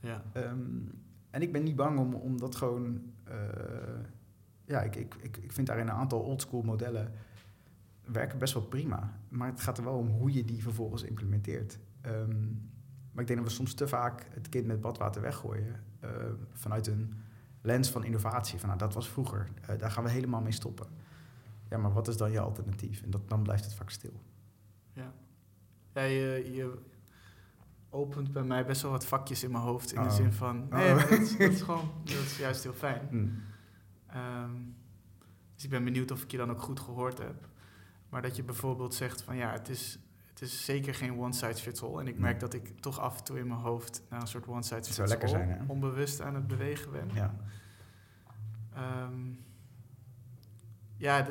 Ja. 0.00 0.22
Um, 0.36 0.90
en 1.30 1.42
ik 1.42 1.52
ben 1.52 1.62
niet 1.62 1.76
bang 1.76 1.98
om, 1.98 2.14
om 2.14 2.38
dat 2.38 2.56
gewoon... 2.56 3.02
Uh, 3.28 3.34
ja, 4.64 4.82
ik, 4.82 4.96
ik, 4.96 5.14
ik, 5.20 5.36
ik 5.36 5.52
vind 5.52 5.66
daarin 5.66 5.88
een 5.88 5.94
aantal 5.94 6.20
oldschool 6.20 6.62
modellen 6.62 7.12
werken 8.06 8.38
best 8.38 8.54
wel 8.54 8.62
prima. 8.62 9.20
Maar 9.28 9.48
het 9.48 9.60
gaat 9.60 9.78
er 9.78 9.84
wel 9.84 9.96
om 9.96 10.08
hoe 10.08 10.32
je 10.32 10.44
die 10.44 10.62
vervolgens 10.62 11.02
implementeert. 11.02 11.78
Um, 12.06 12.70
maar 13.12 13.22
ik 13.22 13.26
denk 13.26 13.40
dat 13.40 13.48
we 13.48 13.54
soms 13.54 13.74
te 13.74 13.88
vaak 13.88 14.26
het 14.30 14.48
kind 14.48 14.66
met 14.66 14.80
badwater 14.80 15.22
weggooien. 15.22 15.84
Uh, 16.04 16.10
vanuit 16.52 16.86
een 16.86 17.14
lens 17.60 17.90
van 17.90 18.04
innovatie. 18.04 18.58
Van 18.58 18.68
nou, 18.68 18.80
dat 18.80 18.94
was 18.94 19.08
vroeger. 19.08 19.48
Uh, 19.70 19.78
daar 19.78 19.90
gaan 19.90 20.04
we 20.04 20.10
helemaal 20.10 20.40
mee 20.40 20.52
stoppen. 20.52 20.86
Ja, 21.70 21.78
maar 21.78 21.92
wat 21.92 22.08
is 22.08 22.16
dan 22.16 22.30
je 22.30 22.40
alternatief? 22.40 23.02
En 23.02 23.10
dat, 23.10 23.28
dan 23.28 23.42
blijft 23.42 23.64
het 23.64 23.74
vaak 23.74 23.90
stil. 23.90 24.22
Ja. 24.92 25.12
ja 25.92 26.02
je, 26.02 26.50
je 26.52 26.78
opent 27.90 28.32
bij 28.32 28.44
mij 28.44 28.66
best 28.66 28.82
wel 28.82 28.90
wat 28.90 29.06
vakjes 29.06 29.42
in 29.42 29.50
mijn 29.50 29.62
hoofd. 29.62 29.92
In 29.92 30.02
de 30.02 30.10
zin 30.10 30.32
van... 30.32 30.68
Nee, 30.70 30.84
Uh-oh. 30.88 30.96
maar 30.96 31.08
dat, 31.08 31.18
is, 31.18 31.36
dat 31.38 31.52
is 31.52 31.62
gewoon... 31.62 31.90
Dat 32.04 32.14
is 32.14 32.38
juist 32.38 32.62
heel 32.62 32.72
fijn. 32.72 33.08
Mm. 33.10 33.42
Um, 34.14 34.76
dus 35.54 35.64
ik 35.64 35.70
ben 35.70 35.84
benieuwd 35.84 36.10
of 36.10 36.22
ik 36.22 36.30
je 36.30 36.36
dan 36.36 36.50
ook 36.50 36.60
goed 36.60 36.80
gehoord 36.80 37.18
heb. 37.18 37.48
Maar 38.08 38.22
dat 38.22 38.36
je 38.36 38.42
bijvoorbeeld 38.42 38.94
zegt 38.94 39.22
van 39.22 39.36
ja, 39.36 39.52
het 39.52 39.68
is, 39.68 39.98
het 40.28 40.40
is 40.40 40.64
zeker 40.64 40.94
geen 40.94 41.18
one 41.18 41.32
size 41.32 41.62
fits 41.62 41.82
all. 41.82 41.98
En 41.98 42.06
ik 42.08 42.18
merk 42.18 42.34
Mm. 42.34 42.40
dat 42.40 42.54
ik 42.54 42.80
toch 42.80 43.00
af 43.00 43.18
en 43.18 43.24
toe 43.24 43.38
in 43.38 43.46
mijn 43.46 43.60
hoofd 43.60 44.02
naar 44.10 44.20
een 44.20 44.26
soort 44.26 44.46
one 44.46 44.62
size 44.62 44.82
fits 44.82 44.98
all 44.98 45.28
zijn, 45.28 45.64
onbewust 45.66 46.20
aan 46.20 46.34
het 46.34 46.46
bewegen 46.46 46.92
ben. 46.92 47.10
Ja. 47.14 47.34
Um, 49.04 49.44
ja, 50.96 51.26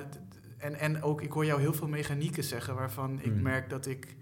en, 0.57 0.75
en 0.79 1.01
ook 1.03 1.21
ik 1.21 1.31
hoor 1.31 1.45
jou 1.45 1.59
heel 1.61 1.73
veel 1.73 1.87
mechanieken 1.87 2.43
zeggen 2.43 2.75
waarvan 2.75 3.19
ik 3.21 3.33
Mm. 3.35 3.41
merk 3.41 3.69
dat 3.69 3.85
ik, 3.85 4.15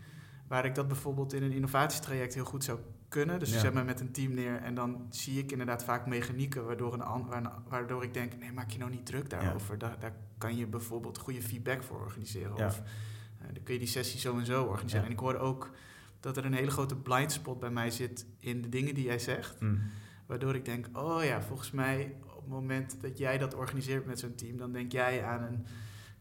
waar 0.48 0.66
ik 0.66 0.76
dat 0.76 0.88
bijvoorbeeld 0.88 1.34
in 1.34 1.44
een 1.44 1.52
innovatietraject 1.52 2.34
heel 2.34 2.46
goed 2.46 2.64
zou 2.64 2.80
kunnen. 3.14 3.40
Dus 3.40 3.50
Ja. 3.54 3.60
zetten 3.60 3.80
me 3.80 3.86
met 3.86 4.00
een 4.00 4.12
team 4.12 4.34
neer 4.34 4.56
en 4.62 4.76
dan 4.76 5.08
zie 5.10 5.40
ik 5.40 5.52
inderdaad 5.52 5.84
vaak 5.84 6.06
mechanieken 6.06 6.66
waardoor, 6.66 6.94
een, 6.94 7.50
waardoor 7.68 8.04
ik 8.04 8.14
denk, 8.14 8.38
nee, 8.40 8.52
maak 8.52 8.70
je 8.70 8.78
nou 8.80 8.92
niet 8.92 9.06
druk 9.06 9.30
daarover. 9.30 9.78
Daar, 9.78 10.00
daar 10.00 10.16
kan 10.38 10.56
je 10.58 10.68
bijvoorbeeld 10.68 11.18
goede 11.18 11.42
feedback 11.42 11.84
voor 11.84 12.00
organiseren. 12.00 12.56
Ja. 12.58 12.66
Of 12.66 12.78
uh, 12.80 13.48
dan 13.54 13.64
kun 13.64 13.74
je 13.74 13.80
die 13.80 13.90
sessie 13.90 14.20
zo 14.20 14.38
en 14.38 14.46
zo 14.46 14.64
organiseren. 14.64 15.06
En 15.06 15.12
ik 15.12 15.20
hoor 15.20 15.36
ook 15.36 15.72
dat 16.20 16.38
er 16.38 16.46
een 16.46 16.54
hele 16.54 16.72
grote 16.72 16.96
blind 16.96 17.32
spot 17.32 17.60
bij 17.60 17.70
mij 17.70 17.92
zit 17.92 18.26
in 18.40 18.62
de 18.62 18.70
dingen 18.70 18.96
die 18.96 19.06
jij 19.06 19.20
zegt. 19.20 19.62
Mm. 19.62 19.82
Waardoor 20.26 20.56
ik 20.56 20.66
denk, 20.66 20.88
oh 20.94 21.24
ja, 21.24 21.42
volgens 21.42 21.72
mij 21.72 22.16
op 22.36 22.36
het 22.42 22.48
moment 22.48 23.02
dat 23.02 23.18
jij 23.18 23.38
dat 23.38 23.54
organiseert 23.56 24.06
met 24.06 24.20
zo'n 24.20 24.36
team, 24.36 24.58
dan 24.58 24.72
denk 24.72 24.92
jij 24.92 25.24
aan 25.24 25.44
een 25.44 25.66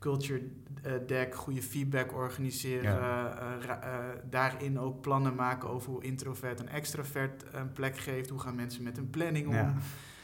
culture 0.03 0.43
uh, 0.87 0.93
deck, 1.07 1.35
goede 1.35 1.63
feedback 1.63 2.13
organiseren, 2.15 2.83
Ja. 2.83 3.57
uh, 3.59 3.65
ra- 3.65 3.81
uh, 3.85 4.09
daarin 4.31 4.79
ook 4.79 5.01
plannen 5.01 5.35
maken 5.35 5.69
over 5.69 5.91
hoe 5.91 6.03
introvert 6.05 6.61
en 6.61 6.69
extrovert 6.69 7.45
een 7.53 7.73
plek 7.73 7.97
geeft, 7.99 8.31
hoe 8.31 8.39
gaan 8.41 8.55
mensen 8.55 8.83
met 8.83 8.97
hun 8.97 9.11
planning 9.11 9.47
om. 9.47 9.55
Ja. 9.55 9.75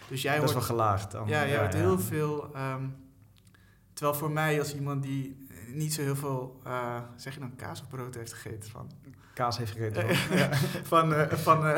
Dus 0.08 0.22
jij 0.22 0.40
Best 0.40 0.52
hoort, 0.52 0.66
wel 0.66 0.76
gelaagd 0.76 1.10
dan. 1.10 1.28
ja, 1.28 1.46
jij 1.46 1.58
hoort 1.58 1.74
heel 1.74 1.98
veel. 1.98 2.56
Um, 2.56 2.96
terwijl 3.92 4.16
voor 4.18 4.30
mij 4.30 4.58
als 4.58 4.74
iemand 4.74 5.02
die 5.02 5.46
niet 5.72 5.94
zo 5.94 6.02
heel 6.02 6.16
veel, 6.16 6.60
uh, 6.66 7.00
zeg 7.16 7.34
je 7.34 7.40
dan 7.40 7.56
kaas 7.56 7.80
of 7.80 7.88
brood 7.88 8.14
heeft 8.14 8.32
gegeten 8.32 8.70
van 8.70 8.90
Kaas 9.38 9.58
heeft 9.58 9.72
gegeten. 9.72 10.06
ja. 10.38 10.52
van, 10.82 11.12
uh, 11.12 11.32
van 11.32 11.66
uh, 11.66 11.76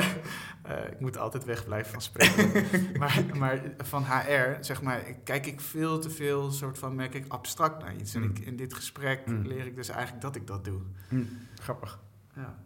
uh, 0.67 0.91
ik 0.91 1.01
moet 1.01 1.19
altijd 1.19 1.45
wegblijven 1.45 1.93
van 1.93 2.01
spreken. 2.03 2.65
maar, 3.01 3.25
maar 3.35 3.63
van 3.79 4.05
HR, 4.05 4.57
zeg 4.61 4.83
maar, 4.83 5.03
kijk 5.25 5.47
ik 5.47 5.61
veel 5.61 5.99
te 5.99 6.11
veel 6.11 6.51
soort 6.51 6.79
van, 6.79 6.95
merk 6.95 7.15
ik 7.15 7.25
abstract 7.29 7.83
naar 7.83 7.97
iets. 7.97 8.15
Mm. 8.15 8.23
En 8.23 8.31
ik, 8.31 8.39
in 8.39 8.57
dit 8.57 8.75
gesprek 8.75 9.27
mm. 9.27 9.47
leer 9.47 9.67
ik 9.67 9.77
dus 9.77 9.89
eigenlijk 9.89 10.23
dat 10.23 10.37
ik 10.37 10.47
dat 10.47 10.65
doe. 10.65 10.81
Mm. 11.09 11.29
Grappig. 11.55 12.01
Ja. 12.35 12.59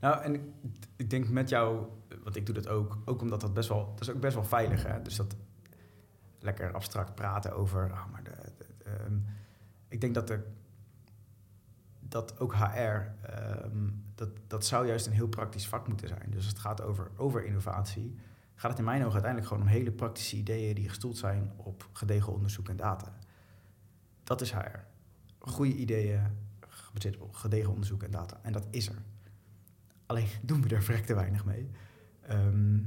Nou, 0.00 0.22
en 0.22 0.34
ik, 0.34 0.42
ik, 0.96 1.10
denk 1.10 1.28
met 1.28 1.48
jou, 1.48 1.86
want 2.22 2.36
ik 2.36 2.46
doe 2.46 2.54
dat 2.54 2.68
ook, 2.68 2.98
ook 3.04 3.20
omdat 3.20 3.40
dat 3.40 3.54
best 3.54 3.68
wel, 3.68 3.92
dat 3.94 4.00
is 4.00 4.14
ook 4.14 4.20
best 4.20 4.34
wel 4.34 4.44
veilig, 4.44 4.82
hè? 4.82 5.02
Dus 5.02 5.16
dat 5.16 5.36
lekker 6.38 6.72
abstract 6.72 7.14
praten 7.14 7.56
over, 7.56 7.90
oh, 7.90 8.10
maar 8.12 8.22
de, 8.22 8.30
de, 8.58 8.66
de 8.78 9.04
um, 9.06 9.26
ik 9.88 10.00
denk 10.00 10.14
dat 10.14 10.30
er 10.30 10.44
dat 12.14 12.40
ook 12.40 12.54
HR, 12.54 12.78
ehm, 13.20 13.90
dat, 14.14 14.28
dat 14.46 14.66
zou 14.66 14.86
juist 14.86 15.06
een 15.06 15.12
heel 15.12 15.28
praktisch 15.28 15.68
vak 15.68 15.88
moeten 15.88 16.08
zijn. 16.08 16.26
Dus 16.26 16.36
als 16.36 16.46
het 16.46 16.58
gaat 16.58 16.82
over, 16.82 17.10
over 17.16 17.44
innovatie, 17.44 18.14
gaat 18.54 18.70
het 18.70 18.78
in 18.78 18.84
mijn 18.84 19.00
ogen 19.00 19.12
uiteindelijk 19.12 19.52
gewoon 19.52 19.62
om 19.62 19.72
hele 19.72 19.90
praktische 19.92 20.36
ideeën 20.36 20.74
die 20.74 20.88
gestoeld 20.88 21.18
zijn 21.18 21.52
op 21.56 21.88
gedegen 21.92 22.32
onderzoek 22.32 22.68
en 22.68 22.76
data. 22.76 23.18
Dat 24.24 24.40
is 24.40 24.52
HR. 24.52 24.78
Goede 25.38 25.74
ideeën, 25.74 26.20
gebaseerd 26.68 27.16
op 27.16 27.34
gedegen 27.34 27.70
onderzoek 27.70 28.02
en 28.02 28.10
data. 28.10 28.40
En 28.42 28.52
dat 28.52 28.66
is 28.70 28.88
er. 28.88 29.02
Alleen 30.06 30.28
doen 30.42 30.62
we 30.62 30.74
er 30.74 30.82
verrekte 30.82 31.14
weinig 31.14 31.44
mee. 31.44 31.70
Ehm, 32.20 32.78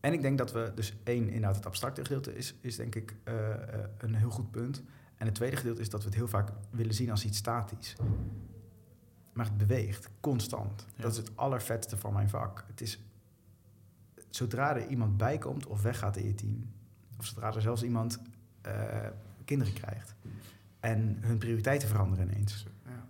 en 0.00 0.12
ik 0.12 0.22
denk 0.22 0.38
dat 0.38 0.52
we 0.52 0.72
dus 0.74 0.96
één, 1.04 1.26
inderdaad 1.26 1.56
het 1.56 1.66
abstracte 1.66 2.02
gedeelte 2.02 2.36
is, 2.36 2.54
is 2.60 2.76
denk 2.76 2.94
ik 2.94 3.16
uh, 3.24 3.34
uh, 3.34 3.54
een 3.98 4.14
heel 4.14 4.30
goed 4.30 4.50
punt. 4.50 4.82
En 5.16 5.26
het 5.26 5.34
tweede 5.34 5.56
gedeelte 5.56 5.80
is 5.80 5.90
dat 5.90 6.00
we 6.00 6.06
het 6.06 6.16
heel 6.16 6.28
vaak 6.28 6.50
willen 6.70 6.94
zien 6.94 7.10
als 7.10 7.24
iets 7.24 7.38
statisch. 7.38 7.96
Maar 9.36 9.46
het 9.46 9.56
beweegt, 9.56 10.10
constant. 10.20 10.86
Ja. 10.94 11.02
Dat 11.02 11.12
is 11.12 11.18
het 11.18 11.30
allervetste 11.34 11.96
van 11.96 12.12
mijn 12.12 12.28
vak. 12.28 12.64
Het 12.66 12.80
is, 12.80 13.02
zodra 14.30 14.76
er 14.76 14.86
iemand 14.86 15.16
bij 15.16 15.38
komt 15.38 15.66
of 15.66 15.82
weggaat 15.82 16.16
in 16.16 16.26
je 16.26 16.34
team... 16.34 16.70
of 17.18 17.26
zodra 17.26 17.54
er 17.54 17.62
zelfs 17.62 17.82
iemand 17.82 18.20
uh, 18.66 19.06
kinderen 19.44 19.72
krijgt... 19.72 20.14
en 20.80 21.16
hun 21.20 21.38
prioriteiten 21.38 21.88
veranderen 21.88 22.30
ineens... 22.30 22.66
Ja. 22.84 23.06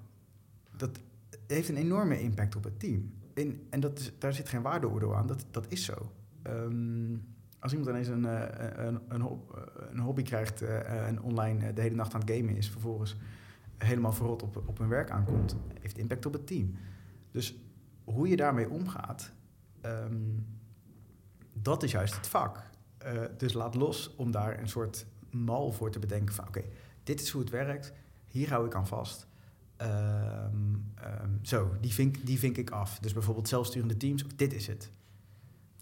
dat 0.77 0.99
heeft 1.47 1.68
een 1.68 1.77
enorme 1.77 2.20
impact 2.20 2.57
op 2.57 2.64
het 2.64 2.81
team. 2.81 3.12
In, 3.35 3.66
en 3.70 3.81
dat 3.81 3.99
is, 3.99 4.12
daar 4.18 4.33
zit 4.33 4.49
geen 4.49 4.62
waardeoordeel 4.62 5.16
aan, 5.16 5.27
dat, 5.27 5.47
dat 5.51 5.66
is 5.68 5.85
zo. 5.85 6.12
Um, 6.47 7.24
als 7.59 7.72
iemand 7.72 7.91
ineens 7.91 8.09
een, 8.09 8.24
een, 8.87 9.01
een, 9.09 9.41
een 9.91 9.99
hobby 9.99 10.22
krijgt 10.22 10.62
uh, 10.62 11.07
en 11.07 11.22
online 11.22 11.72
de 11.72 11.81
hele 11.81 11.95
nacht 11.95 12.14
aan 12.14 12.20
het 12.20 12.31
gamen 12.31 12.57
is, 12.57 12.70
vervolgens 12.70 13.16
helemaal 13.79 14.12
verrot 14.12 14.43
op, 14.43 14.62
op 14.66 14.79
hun 14.79 14.89
werk 14.89 15.11
aankomt, 15.11 15.57
heeft 15.81 15.99
impact 15.99 16.27
op 16.27 16.33
het 16.33 16.47
team. 16.47 16.74
Dus 17.31 17.55
hoe 18.05 18.29
je 18.29 18.37
daarmee 18.37 18.70
omgaat, 18.70 19.33
um, 19.83 20.47
dat 21.53 21.83
is 21.83 21.91
juist 21.91 22.16
het 22.16 22.27
vak. 22.27 22.62
Uh, 23.07 23.22
dus 23.37 23.53
laat 23.53 23.74
los 23.74 24.14
om 24.16 24.31
daar 24.31 24.61
een 24.61 24.68
soort 24.68 25.07
mal 25.31 25.72
voor 25.72 25.91
te 25.91 25.99
bedenken 25.99 26.35
van 26.35 26.49
oké, 26.49 26.59
okay, 26.59 26.70
dit 27.03 27.20
is 27.20 27.31
hoe 27.31 27.41
het 27.41 27.51
werkt, 27.51 27.93
hier 28.27 28.49
hou 28.49 28.66
ik 28.66 28.74
aan 28.74 28.87
vast. 28.87 29.27
Um, 29.83 30.93
um, 31.05 31.39
zo, 31.43 31.77
die 31.81 31.93
vink, 31.93 32.27
die 32.27 32.39
vink 32.39 32.57
ik 32.57 32.70
af. 32.70 32.99
Dus 32.99 33.12
bijvoorbeeld 33.12 33.49
zelfsturende 33.49 33.97
teams, 33.97 34.24
dit 34.37 34.53
is 34.53 34.66
het. 34.66 34.91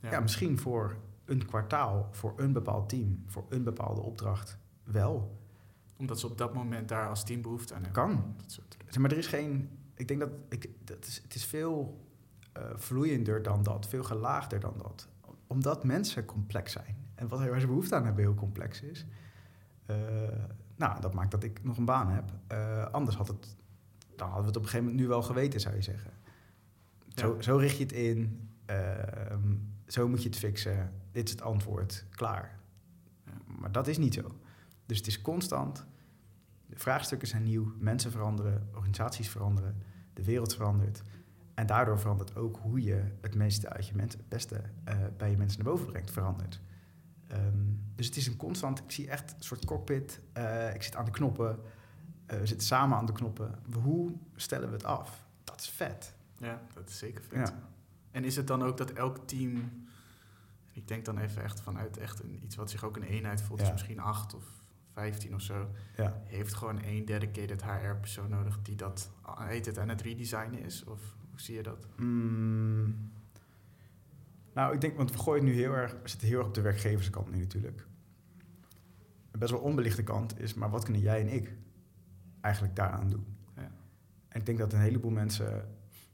Ja. 0.01 0.11
ja, 0.11 0.21
misschien 0.21 0.59
voor 0.59 0.97
een 1.25 1.47
kwartaal, 1.47 2.09
voor 2.11 2.33
een 2.37 2.53
bepaald 2.53 2.89
team, 2.89 3.23
voor 3.27 3.45
een 3.49 3.63
bepaalde 3.63 4.01
opdracht 4.01 4.59
wel. 4.85 5.43
Omdat 5.97 6.21
ze 6.21 6.27
op 6.27 6.39
dat 6.39 6.55
moment 6.55 6.89
daar 6.89 7.09
als 7.09 7.25
team 7.25 7.43
behoefte 7.43 7.75
aan 7.75 7.83
hebben. 7.85 8.03
Kan. 8.03 8.35
Dat 8.87 8.99
maar 8.99 9.11
er 9.11 9.19
is 9.19 9.27
geen. 9.27 9.69
Ik 9.95 10.09
denk 10.09 10.21
dat. 10.21 10.31
Ik, 10.49 10.71
dat 10.85 11.07
is, 11.07 11.21
het 11.23 11.35
is 11.35 11.45
veel 11.45 12.05
uh, 12.59 12.63
vloeiender 12.75 13.43
dan 13.43 13.63
dat, 13.63 13.89
veel 13.89 14.05
gelaagder 14.05 14.61
dan 14.61 14.75
dat. 14.79 15.09
Omdat 15.47 15.85
mensen 15.85 16.25
complex 16.25 16.73
zijn. 16.73 16.97
En 17.15 17.29
wat 17.29 17.39
waar 17.39 17.61
ze 17.61 17.67
behoefte 17.67 17.95
aan 17.95 18.05
hebben 18.05 18.25
heel 18.25 18.35
complex 18.35 18.81
is. 18.83 19.07
Uh, 19.91 19.97
nou, 20.77 21.01
dat 21.01 21.15
maakt 21.15 21.31
dat 21.31 21.43
ik 21.43 21.65
nog 21.65 21.77
een 21.77 21.85
baan 21.85 22.09
heb. 22.09 22.33
Uh, 22.53 22.85
anders 22.85 23.17
had 23.17 23.29
het. 23.29 23.57
Dan 24.17 24.29
hadden 24.29 24.41
we 24.41 24.49
het 24.49 24.57
op 24.57 24.63
een 24.63 24.69
gegeven 24.69 24.85
moment 24.85 25.03
nu 25.03 25.09
wel 25.09 25.23
geweten, 25.23 25.61
zou 25.61 25.75
je 25.75 25.83
zeggen. 25.83 26.13
Zo, 27.15 27.35
ja. 27.35 27.43
zo 27.43 27.57
richt 27.57 27.77
je 27.77 27.83
het 27.83 27.93
in. 27.93 28.49
Ehm, 28.67 29.55
zo 29.87 30.09
moet 30.09 30.23
je 30.23 30.29
het 30.29 30.39
fixen. 30.39 30.93
Dit 31.13 31.25
is 31.25 31.31
het 31.31 31.43
antwoord. 31.43 32.07
Klaar. 32.11 32.59
Ja. 33.27 33.33
Maar 33.59 33.73
dat 33.73 33.87
is 33.87 33.99
niet 33.99 34.15
zo. 34.15 34.39
Dus 34.87 34.99
het 34.99 35.07
is 35.07 35.23
constant. 35.23 35.87
De 36.67 36.79
vraagstukken 36.79 37.29
zijn 37.29 37.43
nieuw. 37.43 37.73
Mensen 37.79 38.11
veranderen. 38.11 38.69
Organisaties 38.75 39.29
veranderen. 39.29 39.83
De 40.13 40.25
wereld 40.25 40.55
verandert. 40.55 41.03
En 41.55 41.67
daardoor 41.67 41.99
verandert 41.99 42.37
ook 42.37 42.59
hoe 42.63 42.83
je 42.83 43.05
het 43.21 43.35
meeste 43.35 43.69
uit 43.69 43.87
je 43.87 43.95
mensen, 43.95 44.21
het 44.21 44.29
beste 44.29 44.63
uh, 44.89 44.97
bij 45.17 45.31
je 45.31 45.37
mensen 45.37 45.65
naar 45.65 45.73
boven 45.73 45.87
brengt, 45.87 46.11
verandert. 46.11 46.61
Um, 47.33 47.81
dus 47.95 48.07
het 48.07 48.17
is 48.17 48.27
een 48.27 48.37
constant, 48.37 48.79
ik 48.79 48.91
zie 48.91 49.09
echt 49.09 49.35
een 49.37 49.43
soort 49.43 49.65
cockpit. 49.65 50.21
Uh, 50.37 50.75
ik 50.75 50.83
zit 50.83 50.97
aan 50.97 51.05
de 51.05 51.11
knoppen. 51.11 51.59
Uh, 52.27 52.39
we 52.39 52.47
zitten 52.47 52.67
samen 52.67 52.99
aan 52.99 53.07
de 53.07 53.13
knoppen. 53.13 53.59
Hoe 53.83 54.13
stellen 54.37 54.69
we 54.69 54.75
het 54.75 54.85
af? 54.85 55.27
Dat 55.45 55.61
is 55.61 55.69
vet. 55.69 56.15
Ja, 56.39 56.63
dat 56.75 56.89
is 56.89 56.99
zeker 56.99 57.23
vet. 57.23 57.49
Ja. 57.49 57.69
En 58.11 58.25
is 58.25 58.37
het 58.37 58.47
dan 58.47 58.63
ook 58.63 58.77
dat 58.77 58.91
elk 58.91 59.29
team, 59.29 59.73
ik 60.73 60.89
denk 60.89 61.05
dan 61.05 61.19
even 61.19 61.43
echt 61.43 61.61
vanuit 61.61 61.97
echt 61.97 62.23
een, 62.23 62.45
iets 62.45 62.57
wat 62.57 62.71
zich 62.71 62.85
ook 62.85 62.97
een 62.97 63.03
eenheid 63.03 63.43
voelt, 63.43 63.59
ja. 63.61 63.65
dus 63.65 63.75
misschien 63.75 64.01
acht 64.01 64.35
of 64.35 64.45
vijftien 64.95 65.35
of 65.35 65.41
zo, 65.41 65.71
ja. 65.97 66.21
heeft 66.25 66.55
gewoon 66.55 66.83
één 66.83 67.05
dedicated 67.05 67.65
HR-persoon 67.65 68.31
nodig 68.31 68.63
die 68.63 68.77
dat, 68.77 69.11
heet 69.39 69.67
het, 69.67 69.79
aan 69.79 69.89
het 69.89 70.03
redesignen 70.03 70.61
is? 70.61 70.85
Of 70.85 71.01
hoe 71.31 71.41
zie 71.41 71.55
je 71.55 71.63
dat? 71.63 71.87
Mm. 71.97 73.13
Nou, 74.55 74.75
ik 74.75 74.81
denk, 74.81 74.97
want 74.97 75.13
we 75.13 75.19
gooien 75.19 75.45
nu 75.45 75.53
heel 75.53 75.73
erg, 75.73 75.93
we 76.03 76.09
zitten 76.09 76.29
heel 76.29 76.39
erg 76.39 76.47
op 76.47 76.55
de 76.55 76.61
werkgeverskant 76.61 77.31
nu 77.31 77.39
natuurlijk. 77.39 77.87
Een 79.31 79.39
best 79.39 79.53
wel 79.53 79.61
onbelichte 79.61 80.03
kant 80.03 80.41
is, 80.41 80.55
maar 80.55 80.71
wat 80.71 80.85
kunnen 80.85 81.03
jij 81.03 81.21
en 81.21 81.29
ik 81.29 81.57
eigenlijk 82.41 82.77
daaraan 82.77 83.09
doen? 83.09 83.27
Ja. 83.57 83.71
En 84.29 84.41
ik 84.41 84.47
denk 84.47 84.59
dat 84.59 84.73
een 84.73 84.81
heleboel 84.81 85.11
mensen 85.11 85.69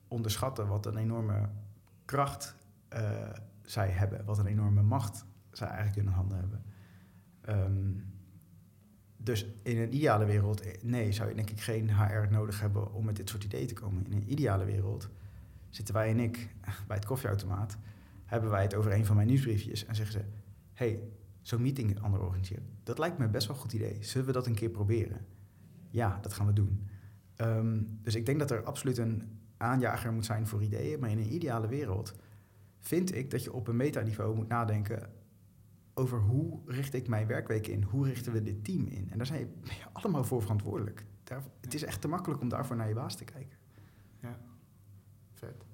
onderschatten 0.09 0.66
wat 0.66 0.87
een 0.87 0.97
enorme 0.97 1.49
kracht 2.05 2.57
uh, 2.93 3.31
zij 3.62 3.89
hebben, 3.89 4.24
wat 4.24 4.39
een 4.39 4.47
enorme 4.47 4.83
macht 4.83 5.24
zij 5.53 5.68
eigenlijk 5.68 5.97
in 5.97 6.05
hun 6.05 6.14
handen 6.14 6.39
hebben. 6.39 6.64
Um, 7.49 8.10
dus 9.23 9.47
in 9.62 9.79
een 9.79 9.95
ideale 9.95 10.25
wereld, 10.25 10.61
eh, 10.61 10.83
nee, 10.83 11.12
zou 11.12 11.29
je 11.29 11.35
denk 11.35 11.51
ik 11.51 11.61
geen 11.61 11.91
HR 11.91 12.27
nodig 12.31 12.61
hebben 12.61 12.93
om 12.93 13.05
met 13.05 13.16
dit 13.16 13.29
soort 13.29 13.45
ideeën 13.45 13.66
te 13.66 13.75
komen. 13.75 14.07
In 14.07 14.12
een 14.12 14.31
ideale 14.33 14.64
wereld 14.64 15.09
zitten 15.68 15.95
wij 15.95 16.09
en 16.09 16.21
ik 16.21 16.49
bij 16.89 16.97
het 16.97 17.05
koffieautomaat, 17.05 17.77
hebben 18.25 18.51
wij 18.51 18.62
het 18.62 18.75
over 18.75 18.93
een 18.93 19.07
van 19.07 19.16
mijn 19.16 19.29
nieuwsbriefjes 19.29 19.85
en 19.85 19.95
zeggen 19.95 20.12
ze: 20.21 20.25
hey, 20.73 21.01
zo'n 21.43 21.62
meeting 21.62 22.01
ander 22.01 22.21
organiseren. 22.21 22.64
Dat 22.83 22.99
lijkt 22.99 23.18
me 23.18 23.29
best 23.29 23.47
wel 23.47 23.57
een 23.57 23.62
goed 23.62 23.73
idee. 23.73 23.97
Zullen 24.01 24.27
we 24.27 24.33
dat 24.33 24.47
een 24.47 24.55
keer 24.55 24.71
proberen? 24.71 25.27
Ja, 25.89 26.18
dat 26.23 26.33
gaan 26.33 26.47
we 26.47 26.53
doen. 26.53 26.89
Um, 27.37 27.99
dus 28.03 28.14
ik 28.14 28.27
denk 28.27 28.39
dat 28.39 28.51
er 28.51 28.62
absoluut 28.62 28.99
een 28.99 29.23
aanjager 29.57 30.12
moet 30.12 30.25
zijn 30.25 30.47
voor 30.47 30.62
ideeën. 30.62 31.01
Maar 31.01 31.11
in 31.11 31.18
een 31.18 31.35
ideale 31.35 31.68
wereld 31.68 32.14
vind 32.79 33.14
ik 33.14 33.31
dat 33.31 33.45
je 33.45 33.53
op 33.53 33.68
een 33.68 33.77
metaniveau 33.77 34.35
moet 34.35 34.49
nadenken 34.49 35.11
over 35.95 36.20
hoe 36.20 36.61
richt 36.66 36.95
ik 36.95 37.09
mijn 37.09 37.26
werkweek 37.26 37.66
in? 37.66 37.82
Hoe 37.82 38.07
richten 38.07 38.32
we 38.32 38.43
dit 38.43 38.64
team 38.64 38.86
in? 38.86 39.11
En 39.11 39.16
daar 39.16 39.26
zijn 39.26 39.41
je, 39.41 39.47
ben 39.47 39.76
je 39.76 39.84
allemaal 39.93 40.24
voor 40.24 40.41
verantwoordelijk. 40.43 41.05
Daar, 41.24 41.43
het 41.61 41.74
is 41.74 41.82
echt 41.84 42.01
te 42.01 42.09
makkelijk 42.09 42.41
om 42.41 42.49
daarvoor 42.49 42.76
naar 42.76 42.88
je 42.88 42.95
baas 42.95 43.16
te 43.16 43.24
kijken. 43.24 43.59
Ja, 44.20 44.38
vet. 45.32 45.64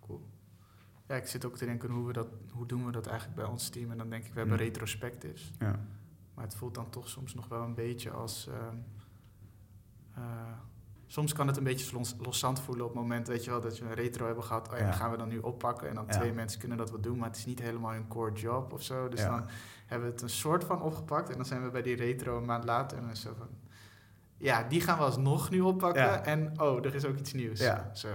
Cool. 0.00 0.26
Ja, 1.06 1.14
ik 1.16 1.26
zit 1.26 1.44
ook 1.44 1.56
te 1.56 1.64
denken, 1.64 1.90
hoe, 1.90 2.06
we 2.06 2.12
dat, 2.12 2.28
hoe 2.52 2.66
doen 2.66 2.86
we 2.86 2.92
dat 2.92 3.06
eigenlijk 3.06 3.36
bij 3.40 3.46
ons 3.48 3.68
team? 3.68 3.90
En 3.90 3.98
dan 3.98 4.10
denk 4.10 4.24
ik, 4.24 4.32
we 4.32 4.38
hebben 4.38 4.56
Mm. 4.56 4.62
retrospectives. 4.62 5.52
Ja. 5.58 5.80
Maar 6.34 6.44
het 6.44 6.54
voelt 6.54 6.74
dan 6.74 6.90
toch 6.90 7.08
soms 7.08 7.34
nog 7.34 7.48
wel 7.48 7.62
een 7.62 7.74
beetje 7.74 8.10
als... 8.10 8.46
ehm, 8.48 8.76
eh, 10.14 10.52
soms 11.12 11.32
kan 11.32 11.46
het 11.46 11.56
een 11.56 11.64
beetje 11.64 11.96
los, 11.96 12.14
loszand 12.18 12.60
voelen 12.60 12.84
op 12.84 12.90
het 12.92 13.00
moment, 13.00 13.28
weet 13.28 13.44
je 13.44 13.50
wel, 13.50 13.60
dat 13.60 13.78
we 13.78 13.84
een 13.84 13.94
retro 13.94 14.26
hebben 14.26 14.44
gehad. 14.44 14.72
Oh 14.72 14.78
ja, 14.78 14.92
gaan 14.92 15.10
we 15.10 15.16
dan 15.16 15.28
nu 15.28 15.38
oppakken. 15.38 15.88
En 15.88 15.94
dan 15.94 16.04
Ja. 16.08 16.12
twee 16.18 16.32
mensen 16.32 16.58
kunnen 16.60 16.78
dat 16.78 16.90
wat 16.90 17.02
doen, 17.02 17.18
maar 17.18 17.28
het 17.28 17.36
is 17.36 17.44
niet 17.46 17.60
helemaal 17.60 17.92
hun 17.92 18.08
core 18.08 18.32
job 18.32 18.72
of 18.72 18.82
zo. 18.82 19.08
Dus 19.08 19.20
dan 19.20 19.46
hebben 19.86 20.06
we 20.08 20.12
het 20.14 20.22
een 20.22 20.28
soort 20.30 20.64
van 20.64 20.82
opgepakt. 20.82 21.30
En 21.30 21.36
dan 21.36 21.44
zijn 21.44 21.62
we 21.62 21.70
bij 21.70 21.82
die 21.82 21.96
retro 21.96 22.36
een 22.38 22.44
maand 22.44 22.64
later 22.64 22.98
en 22.98 23.16
zo 23.16 23.34
van... 23.38 23.48
Ja, 24.36 24.62
die 24.62 24.80
gaan 24.80 24.98
we 24.98 25.04
alsnog 25.04 25.50
nu 25.50 25.60
oppakken. 25.60 26.24
En 26.24 26.60
oh, 26.60 26.84
er 26.84 26.94
is 26.94 27.04
ook 27.04 27.16
iets 27.18 27.32
nieuws. 27.32 27.60
Ja. 27.60 27.90
Zo. 27.94 28.08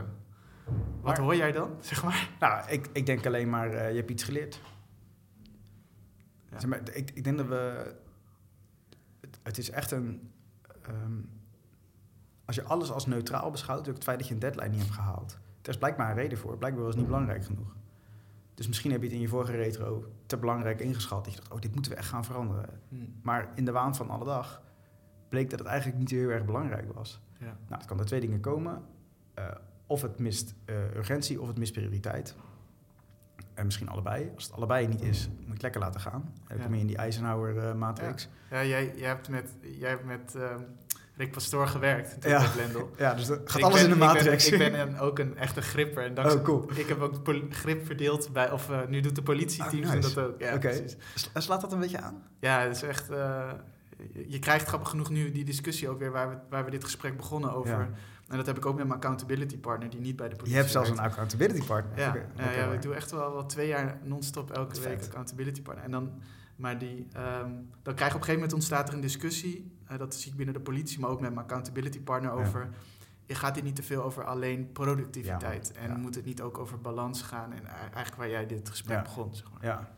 Wat 1.01 1.03
Maar- 1.03 1.19
hoor 1.19 1.35
jij 1.35 1.51
dan, 1.51 1.69
zeg 1.81 2.03
maar? 2.03 2.29
Nou, 2.39 2.69
ik, 2.69 2.89
ik 2.93 3.05
denk 3.05 3.25
alleen 3.25 3.49
maar, 3.49 3.69
eh, 3.73 3.89
je 3.89 3.95
hebt 3.95 4.09
iets 4.11 4.23
geleerd. 4.23 4.61
Zeg 6.51 6.65
maar, 6.69 6.81
ik, 6.93 7.11
ik 7.13 7.23
denk 7.23 7.37
dat 7.37 7.47
we... 7.47 7.93
Het, 9.21 9.39
het 9.43 9.57
is 9.57 9.69
echt 9.69 9.91
een... 9.91 10.31
ehm, 10.81 11.19
als 12.45 12.55
je 12.55 12.63
alles 12.63 12.91
als 12.91 13.05
neutraal 13.05 13.51
beschouwt, 13.51 13.87
ook 13.87 13.93
het 13.93 14.03
feit 14.03 14.19
dat 14.19 14.27
je 14.27 14.33
een 14.33 14.39
deadline 14.39 14.69
niet 14.69 14.79
hebt 14.79 14.91
gehaald. 14.93 15.37
Er 15.61 15.69
is 15.69 15.77
blijkbaar 15.77 16.09
een 16.09 16.15
reden 16.15 16.37
voor. 16.37 16.57
Blijkbaar 16.57 16.83
was 16.83 16.91
het 16.93 17.01
niet 17.01 17.11
belangrijk 17.11 17.45
genoeg. 17.45 17.75
Dus 18.53 18.67
misschien 18.67 18.91
heb 18.91 18.99
je 18.99 19.05
het 19.07 19.15
in 19.15 19.21
je 19.21 19.27
vorige 19.27 19.51
retro 19.55 20.05
te 20.25 20.37
belangrijk 20.37 20.79
ingeschat. 20.79 21.23
Dat 21.25 21.33
je 21.33 21.39
dacht, 21.39 21.51
oh, 21.51 21.59
dit 21.61 21.73
moeten 21.73 21.91
we 21.91 21.97
echt 21.97 22.07
gaan 22.07 22.25
veranderen. 22.25 22.79
Hm. 22.89 22.95
Maar 23.21 23.49
in 23.55 23.65
de 23.65 23.71
waan 23.71 23.95
van 23.95 24.09
alle 24.09 24.25
dag 24.25 24.61
bleek 25.29 25.49
dat 25.49 25.59
het 25.59 25.67
eigenlijk 25.67 25.99
niet 25.99 26.09
heel 26.11 26.29
erg 26.29 26.45
belangrijk 26.45 26.93
was. 26.93 27.21
Ja. 27.39 27.45
Nou, 27.45 27.55
het 27.77 27.85
kan 27.85 27.97
door 27.97 28.05
twee 28.05 28.19
dingen 28.19 28.39
komen. 28.39 28.81
Eh, 29.33 29.45
of 29.87 30.01
het 30.01 30.19
mist 30.19 30.55
eh, 30.65 30.95
urgentie 30.95 31.41
of 31.41 31.47
het 31.47 31.57
mist 31.57 31.73
prioriteit. 31.73 32.35
En 33.53 33.65
misschien 33.65 33.89
allebei. 33.89 34.31
Als 34.35 34.43
het 34.43 34.53
allebei 34.53 34.87
niet 34.87 35.01
is, 35.01 35.27
moet 35.27 35.45
je 35.45 35.51
het 35.53 35.61
lekker 35.61 35.81
laten 35.81 35.99
gaan. 36.01 36.33
Dan 36.47 36.57
Ja. 36.57 36.63
kom 36.63 36.73
je 36.73 36.79
in 36.79 36.87
die 36.87 36.97
Eisenhower-matrix. 36.97 38.29
Ja, 38.51 38.63
jij, 38.63 38.93
jij 38.97 39.07
hebt 39.07 39.29
met, 39.29 39.53
jij 39.61 39.89
hebt 39.89 40.05
met 40.05 40.35
ehm, 40.35 40.59
Rick 41.17 41.31
Pastoor 41.31 41.67
gewerkt 41.67 42.21
toen 42.21 42.31
Ja. 42.31 42.39
bij 42.39 42.49
Blendel. 42.49 42.91
Ja, 42.97 43.13
dus 43.13 43.25
dat 43.25 43.39
gaat 43.45 43.57
Ik 43.57 43.63
alles 43.65 43.81
ben- 43.81 43.83
in 43.91 43.97
de 43.99 44.05
ik 44.05 44.11
ben- 44.11 44.13
matrix. 44.15 44.49
Ik 44.51 44.57
ben, 44.57 44.79
een- 44.79 44.99
ook 44.99 45.19
een 45.19 45.37
echte 45.37 45.61
gripper. 45.61 46.03
En 46.03 46.13
dankzij- 46.13 46.39
oh, 46.39 46.45
cool. 46.45 46.69
Ik 46.75 46.87
heb 46.87 47.01
ook 47.01 47.19
grip 47.49 47.85
verdeeld 47.85 48.33
bij, 48.33 48.51
of 48.51 48.69
eh, 48.69 48.79
nu 48.87 48.99
doet 48.99 49.15
de 49.15 49.21
politieteams 49.23 49.87
Oh, 49.87 49.93
nice. 49.93 50.13
dat 50.13 50.25
ook. 50.25 50.41
Ja, 50.41 50.59
Slaat 51.41 51.61
dat 51.61 51.71
een 51.71 51.79
beetje 51.79 51.99
aan? 51.99 52.23
Ja, 52.39 52.59
het 52.61 52.75
is 52.75 52.81
echt, 52.83 53.09
eh, 53.09 53.51
je, 54.13 54.25
je 54.27 54.39
krijgt 54.39 54.67
grappig 54.67 54.89
genoeg 54.89 55.09
nu 55.09 55.31
die 55.31 55.43
discussie 55.45 55.89
ook 55.89 55.99
weer 55.99 56.11
waar 56.11 56.29
we, 56.29 56.35
waar 56.49 56.65
we 56.65 56.71
dit 56.71 56.83
gesprek 56.83 57.17
begonnen 57.17 57.53
over. 57.53 57.79
Ja. 57.79 57.89
En 58.27 58.37
dat 58.37 58.45
heb 58.45 58.57
ik 58.57 58.65
ook 58.65 58.75
met 58.75 58.83
mijn 58.87 58.99
accountability 58.99 59.57
partner 59.57 59.89
die 59.89 59.99
niet 59.99 60.15
bij 60.15 60.25
de 60.27 60.31
Je 60.31 60.37
politie 60.37 60.59
hebt 60.59 60.71
zelfs 60.71 60.89
werkt. 60.89 61.03
een 61.03 61.09
accountability 61.09 61.65
partner. 61.65 61.99
Ja, 61.99 62.15
ja, 62.51 62.71
ik 62.71 62.81
doe 62.81 62.93
echt 62.93 63.11
wel, 63.11 63.33
wel 63.33 63.45
twee 63.45 63.67
jaar 63.67 63.99
non-stop 64.03 64.51
elke 64.51 64.81
week 64.81 64.99
vet. 64.99 65.05
accountability 65.07 65.61
partner. 65.61 65.85
En 65.85 65.91
dan, 65.91 66.11
maar 66.55 66.77
die, 66.77 67.07
ehm, 67.13 67.49
dan 67.83 67.93
krijg 67.93 68.11
je 68.11 68.15
op 68.15 68.21
een 68.21 68.25
gegeven 68.27 68.33
moment 68.33 68.53
ontstaat 68.53 68.87
er 68.87 68.93
een 68.93 69.01
discussie. 69.01 69.74
Eh, 69.87 69.97
dat 69.97 70.15
zie 70.15 70.31
ik 70.31 70.37
binnen 70.37 70.55
de 70.55 70.61
politie, 70.61 70.99
maar 70.99 71.09
ook 71.09 71.21
met 71.21 71.29
mijn 71.33 71.45
accountability 71.45 71.99
partner 72.01 72.31
Ja. 72.37 72.37
over. 72.45 72.69
Je 73.25 73.35
gaat 73.35 73.55
dit 73.55 73.63
niet 73.63 73.75
te 73.75 73.83
veel 73.83 74.03
over 74.03 74.23
alleen 74.23 74.71
productiviteit. 74.71 75.71
Ja, 75.75 75.81
En 75.81 75.89
ja. 75.89 75.97
moet 75.97 76.15
het 76.15 76.25
niet 76.25 76.41
ook 76.41 76.57
over 76.57 76.81
balans 76.81 77.21
gaan? 77.21 77.53
En 77.53 77.63
e- 77.65 77.67
eigenlijk 77.69 78.15
waar 78.15 78.29
jij 78.29 78.45
dit 78.45 78.69
gesprek 78.69 79.03
begon. 79.03 79.35
Zeg 79.35 79.51
maar. 79.51 79.63
Ja. 79.65 79.89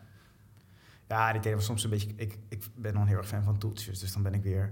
Ja, 1.08 1.32
die 1.32 1.42
deden 1.42 1.58
we 1.58 1.64
soms 1.64 1.84
een 1.84 1.90
beetje... 1.90 2.14
Ik, 2.16 2.38
ik 2.50 2.64
ben 2.76 2.94
dan 2.94 3.08
heel 3.08 3.18
erg 3.18 3.28
fan 3.28 3.44
van 3.44 3.58
tooltjes. 3.58 4.00
Dus 4.00 4.14
dan 4.14 4.24
ben 4.24 4.34
ik 4.34 4.44
weer 4.44 4.72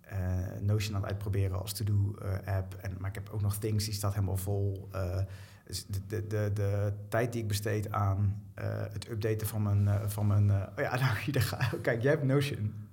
eh, 0.00 0.18
Notion 0.60 0.94
aan 0.94 1.00
het 1.02 1.10
uitproberen 1.10 1.58
als 1.60 1.72
to-do-app. 1.72 2.74
en 2.74 2.96
maar 2.98 3.08
ik 3.08 3.14
heb 3.14 3.28
ook 3.30 3.40
nog 3.40 3.56
Things, 3.56 3.84
die 3.84 3.94
staat 3.94 4.14
helemaal 4.14 4.36
vol. 4.36 4.88
Eh, 4.92 5.18
dus 5.64 5.86
de, 5.86 6.06
de, 6.06 6.26
de, 6.26 6.50
de 6.54 6.92
tijd 7.08 7.32
die 7.32 7.42
ik 7.42 7.48
besteed 7.48 7.92
aan 7.92 8.42
eh, 8.54 8.82
het 8.92 9.08
updaten 9.10 9.46
van 9.46 9.62
mijn... 9.62 9.88
eh, 9.88 10.08
van 10.08 10.26
mijn 10.26 10.50
eh, 10.50 10.56
oh 10.76 10.82
ja, 10.82 10.96
nou, 11.00 11.16
hier 11.18 11.56
kijk, 11.82 12.02
jij 12.02 12.10
hebt 12.10 12.24
Notion. 12.24 12.85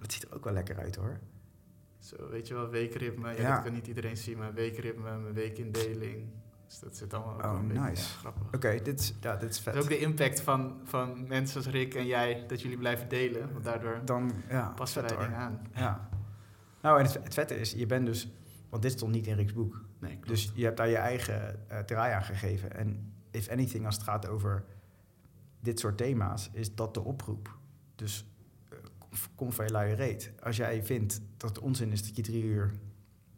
Dat 0.00 0.12
ziet 0.12 0.22
er 0.24 0.34
ook 0.34 0.44
wel 0.44 0.52
lekker 0.52 0.78
uit, 0.78 0.96
hoor. 0.96 1.18
Zo, 1.98 2.28
weet 2.30 2.48
je 2.48 2.54
wel, 2.54 2.68
weekritme. 2.68 3.28
Ja, 3.32 3.40
Ja. 3.40 3.54
Dat 3.54 3.64
kan 3.64 3.72
niet 3.72 3.86
iedereen 3.86 4.16
zien, 4.16 4.38
maar 4.38 4.54
weekritme, 4.54 5.18
mijn 5.18 5.34
weekindeling. 5.34 6.26
Dus 6.66 6.78
dat 6.78 6.96
zit 6.96 7.14
allemaal 7.14 7.34
ook 7.34 7.42
Oh, 7.44 7.66
beetje 7.66 7.82
nice. 7.82 8.02
ja, 8.12 8.18
grappig. 8.18 8.42
Oké, 8.54 8.80
dit, 8.82 9.00
is, 9.00 9.14
ja, 9.20 9.36
dit 9.36 9.50
is 9.50 9.54
Dat 9.54 9.64
vet. 9.64 9.74
is 9.74 9.82
ook 9.82 9.88
de 9.88 9.98
impact 9.98 10.40
van, 10.40 10.80
van 10.84 11.26
mensen 11.28 11.56
als 11.56 11.66
Rick 11.72 11.94
en 11.94 12.06
jij, 12.06 12.44
dat 12.46 12.60
jullie 12.62 12.76
blijven 12.78 13.08
delen. 13.08 13.52
Want 13.52 13.64
daardoor 13.64 14.00
Dan, 14.04 14.32
ja, 14.48 14.68
passen 14.76 15.02
wij 15.02 15.16
dingen 15.16 15.36
aan. 15.36 15.66
Ja. 15.74 16.08
Nou, 16.82 16.98
en 16.98 17.04
het, 17.04 17.14
het 17.22 17.34
vette 17.34 17.56
is, 17.58 17.72
je 17.72 17.86
bent 17.86 18.06
dus... 18.06 18.28
Want 18.68 18.82
dit 18.82 18.92
stond 18.92 19.12
niet 19.12 19.26
in 19.26 19.34
Rick's 19.36 19.52
boek. 19.52 19.84
Nee, 19.98 20.10
klopt. 20.12 20.28
Dus 20.28 20.52
je 20.54 20.64
hebt 20.64 20.76
daar 20.76 20.88
je 20.88 20.96
eigen 20.96 21.68
eh, 21.70 21.78
draai 21.78 22.12
aan 22.14 22.22
gegeven. 22.22 22.72
En 22.76 23.12
if 23.30 23.48
anything, 23.48 23.86
als 23.86 23.94
het 23.94 24.04
gaat 24.04 24.28
over 24.28 24.64
dit 25.60 25.78
soort 25.78 25.96
thema's, 25.96 26.50
is 26.52 26.74
dat 26.74 26.94
de 26.94 27.00
oproep. 27.04 27.58
Dus 27.94 28.26
kom 29.34 29.52
van 29.52 29.64
je 29.64 29.72
luie 29.72 29.94
reet. 29.94 30.32
Als 30.42 30.56
jij 30.56 30.84
vindt 30.84 31.20
dat 31.36 31.48
het 31.48 31.58
onzin 31.58 31.92
is 31.92 32.06
dat 32.06 32.16
je 32.16 32.22
drie 32.22 32.44
uur 32.44 32.72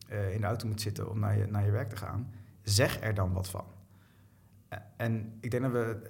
eh, 0.08 0.34
in 0.34 0.40
de 0.40 0.46
auto 0.46 0.66
moet 0.66 0.80
zitten 0.80 1.10
om 1.10 1.18
naar 1.18 1.38
je, 1.38 1.46
naar 1.46 1.64
je 1.64 1.70
werk 1.70 1.88
te 1.88 1.96
gaan, 1.96 2.32
zeg 2.62 3.00
er 3.00 3.14
dan 3.14 3.32
wat 3.32 3.48
van. 3.48 3.64
Eh, 4.68 4.78
en 4.96 5.36
ik 5.40 5.50
denk 5.50 5.62
dat 5.62 5.72
we, 5.72 6.00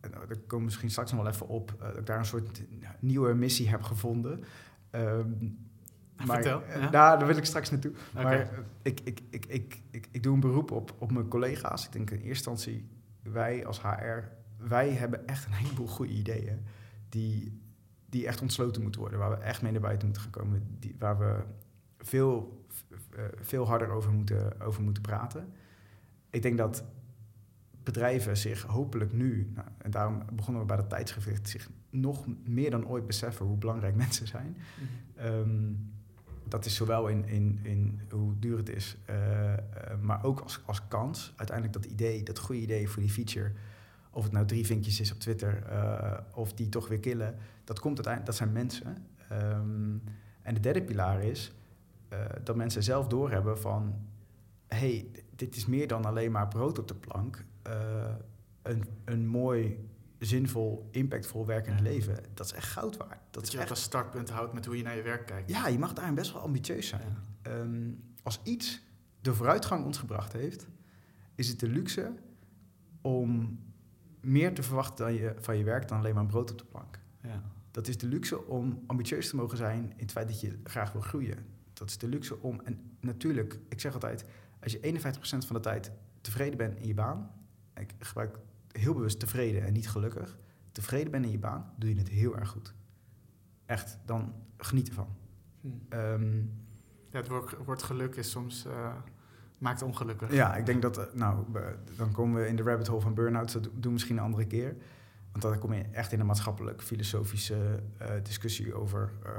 en 0.00 0.10
daar 0.10 0.26
komen 0.26 0.46
we 0.48 0.64
misschien 0.64 0.90
straks 0.90 1.12
nog 1.12 1.22
wel 1.22 1.32
even 1.32 1.48
op, 1.48 1.74
eh, 1.78 1.86
dat 1.86 1.96
ik 1.96 2.06
daar 2.06 2.18
een 2.18 2.24
soort 2.24 2.62
nieuwe 2.98 3.34
missie 3.34 3.68
heb 3.68 3.82
gevonden. 3.82 4.44
Ehm, 4.90 5.30
Vertel, 6.16 6.62
eh, 6.62 6.80
ja. 6.80 6.90
Nou, 6.90 7.18
daar 7.18 7.26
wil 7.26 7.36
ik 7.36 7.44
straks 7.44 7.70
naartoe. 7.70 7.92
Maar 8.14 8.48
ik, 8.82 9.00
ik, 9.00 9.20
ik, 9.30 9.46
ik, 9.46 9.82
ik, 9.90 10.08
ik 10.10 10.22
doe 10.22 10.34
een 10.34 10.40
beroep 10.40 10.70
op, 10.70 10.94
op 10.98 11.12
mijn 11.12 11.28
collega's. 11.28 11.84
Ik 11.84 11.92
denk 11.92 12.10
in 12.10 12.16
eerste 12.16 12.50
instantie, 12.50 12.88
wij 13.22 13.66
als 13.66 13.82
HR, 13.82 14.28
wij 14.56 14.90
hebben 14.90 15.26
echt 15.26 15.46
een 15.46 15.52
heleboel 15.52 15.86
goede 15.86 16.12
ideeën 16.12 16.66
die, 17.08 17.62
die 18.14 18.26
echt 18.26 18.40
ontsloten 18.40 18.82
moeten 18.82 19.00
worden, 19.00 19.18
waar 19.18 19.30
we 19.30 19.36
echt 19.36 19.62
mee 19.62 19.72
naar 19.72 19.80
buiten 19.80 20.06
moeten 20.06 20.22
gaan 20.22 20.32
komen, 20.32 20.76
die, 20.78 20.96
waar 20.98 21.18
we 21.18 21.42
veel, 21.98 22.64
eh, 23.10 23.22
veel 23.40 23.66
harder 23.66 23.88
over 23.88 24.12
moeten, 24.12 24.60
over 24.60 24.82
moeten 24.82 25.02
praten. 25.02 25.52
Ik 26.30 26.42
denk 26.42 26.58
dat 26.58 26.84
bedrijven 27.82 28.36
zich 28.36 28.62
hopelijk 28.62 29.12
nu, 29.12 29.50
nou, 29.54 29.68
en 29.78 29.90
daarom 29.90 30.22
begonnen 30.32 30.62
we 30.62 30.68
bij 30.68 30.76
dat 30.76 30.88
tijdsgewicht, 30.88 31.48
zich 31.48 31.70
nog 31.90 32.26
meer 32.44 32.70
dan 32.70 32.86
ooit 32.86 33.06
beseffen 33.06 33.46
hoe 33.46 33.56
belangrijk 33.56 33.94
mensen 34.04 34.26
zijn. 34.26 34.56
Mhm. 34.56 35.26
Ehm, 35.26 35.72
dat 36.48 36.64
is 36.64 36.74
zowel 36.74 37.08
in, 37.08 37.24
in, 37.24 37.58
in 37.62 38.00
hoe 38.10 38.38
duur 38.38 38.56
het 38.56 38.68
is, 38.68 38.96
eh, 39.04 39.52
eh, 39.52 39.58
maar 40.00 40.24
ook 40.24 40.40
als, 40.40 40.60
als 40.66 40.88
kans. 40.88 41.32
Uiteindelijk 41.36 41.82
dat 41.82 41.92
idee, 41.92 42.22
dat 42.22 42.38
goede 42.38 42.60
idee 42.60 42.88
voor 42.88 43.02
die 43.02 43.10
feature, 43.10 43.52
of 44.10 44.22
het 44.22 44.32
nou 44.32 44.46
drie 44.46 44.66
vinkjes 44.66 45.00
is 45.00 45.12
op 45.12 45.18
Twitter, 45.18 45.62
of 46.34 46.52
die 46.52 46.68
toch 46.68 46.88
weer 46.88 47.00
killen, 47.00 47.38
dat 47.64 47.80
komt 47.80 47.94
uiteindelijk, 47.94 48.26
dat 48.26 48.36
zijn 48.36 48.52
mensen. 48.52 49.06
Ehm, 49.28 49.96
en 50.42 50.54
de 50.54 50.60
derde 50.60 50.82
pilaar 50.82 51.22
is 51.22 51.52
eh, 52.08 52.24
dat 52.44 52.56
mensen 52.56 52.82
zelf 52.82 53.06
doorhebben 53.06 53.58
van, 53.58 53.94
hey, 54.66 55.10
dit 55.36 55.56
is 55.56 55.66
meer 55.66 55.88
dan 55.88 56.04
alleen 56.04 56.32
maar 56.32 56.48
brood 56.48 56.78
op 56.78 56.88
de 56.88 56.94
plank. 56.94 57.44
Eh, 57.62 58.14
een, 58.62 58.84
een 59.04 59.26
mooi, 59.26 59.88
zinvol, 60.18 60.88
impactvol 60.90 61.46
werkend 61.46 61.80
leven, 61.80 62.16
dat 62.34 62.46
is 62.46 62.52
echt 62.52 62.68
goud 62.68 62.96
waard. 62.96 63.10
Dat, 63.10 63.18
Dat 63.30 63.42
is 63.42 63.48
je 63.48 63.54
dat 63.54 63.62
echt 63.62 63.74
als 63.74 63.82
startpunt 63.82 64.30
houdt 64.30 64.52
met 64.52 64.66
hoe 64.66 64.76
je 64.76 64.82
naar 64.82 64.96
je 64.96 65.02
werk 65.02 65.26
kijkt. 65.26 65.50
ja, 65.50 65.68
je 65.68 65.78
mag 65.78 65.92
daarin 65.92 66.14
best 66.14 66.32
wel 66.32 66.42
ambitieus 66.42 66.88
zijn. 66.88 67.16
Ja. 67.42 67.50
Ehm, 67.50 67.90
als 68.22 68.40
iets 68.42 68.82
de 69.20 69.34
vooruitgang 69.34 69.84
ons 69.84 69.98
gebracht 69.98 70.32
heeft, 70.32 70.66
is 71.34 71.48
het 71.48 71.60
de 71.60 71.68
luxe 71.68 72.12
om 73.00 73.58
meer 74.20 74.54
te 74.54 74.62
verwachten 74.62 75.04
dan 75.04 75.14
je, 75.14 75.34
van 75.38 75.56
je 75.58 75.64
werk 75.64 75.88
dan 75.88 75.98
alleen 75.98 76.14
maar 76.14 76.22
een 76.22 76.28
brood 76.28 76.50
op 76.50 76.58
de 76.58 76.64
plank. 76.64 76.98
Ja. 77.22 77.42
Dat 77.74 77.88
is 77.88 77.98
de 77.98 78.06
luxe 78.06 78.44
om 78.46 78.82
ambitieus 78.86 79.28
te 79.28 79.36
mogen 79.36 79.56
zijn 79.56 79.82
in 79.82 80.02
het 80.02 80.12
feit 80.12 80.28
dat 80.28 80.40
je 80.40 80.58
graag 80.64 80.92
wil 80.92 81.00
groeien. 81.00 81.38
Dat 81.72 81.88
is 81.88 81.98
de 81.98 82.08
luxe 82.08 82.40
om, 82.40 82.60
en 82.64 82.96
natuurlijk, 83.00 83.58
ik 83.68 83.80
zeg 83.80 83.94
altijd, 83.94 84.24
als 84.62 84.72
je 84.72 84.78
51% 84.80 85.46
van 85.46 85.56
de 85.56 85.60
tijd 85.60 85.92
tevreden 86.20 86.56
bent 86.58 86.76
in 86.76 86.86
je 86.86 86.94
baan, 86.94 87.30
ik 87.74 87.94
gebruik 87.98 88.38
heel 88.72 88.94
bewust 88.94 89.20
tevreden 89.20 89.64
en 89.64 89.72
niet 89.72 89.88
gelukkig, 89.88 90.38
tevreden 90.72 91.10
bent 91.10 91.24
in 91.24 91.30
je 91.30 91.38
baan, 91.38 91.72
doe 91.76 91.90
je 91.90 91.98
het 91.98 92.08
heel 92.08 92.36
erg 92.36 92.48
goed. 92.48 92.74
Echt, 93.66 93.98
dan 94.04 94.34
geniet 94.56 94.88
ervan. 94.88 95.08
Hm. 95.60 95.68
Ehm, 95.88 96.36
Ja, 97.10 97.20
het 97.20 97.28
woord, 97.64 97.82
geluk 97.82 98.16
is 98.16 98.30
soms 98.30 98.64
eh, 98.64 98.92
maakt 99.58 99.82
ongelukkig. 99.82 100.32
Ja, 100.32 100.56
ik 100.56 100.66
denk 100.66 100.82
dat, 100.82 100.98
eh, 100.98 101.14
nou, 101.14 101.44
dan 101.96 102.12
komen 102.12 102.42
we 102.42 102.48
in 102.48 102.56
de 102.56 102.62
rabbit 102.62 102.86
hole 102.86 103.00
van 103.00 103.14
burn-out. 103.14 103.52
Dat 103.52 103.62
doen 103.62 103.72
we 103.82 103.90
misschien 103.90 104.16
een 104.16 104.22
andere 104.22 104.46
keer. 104.46 104.76
Want 105.34 105.42
dan 105.42 105.58
kom 105.58 105.72
je 105.72 105.82
echt 105.82 106.12
in 106.12 106.20
een 106.20 106.26
maatschappelijk, 106.26 106.82
filosofische 106.82 107.82
eh, 107.98 108.08
discussie 108.22 108.74
over 108.74 109.12
eh, 109.24 109.32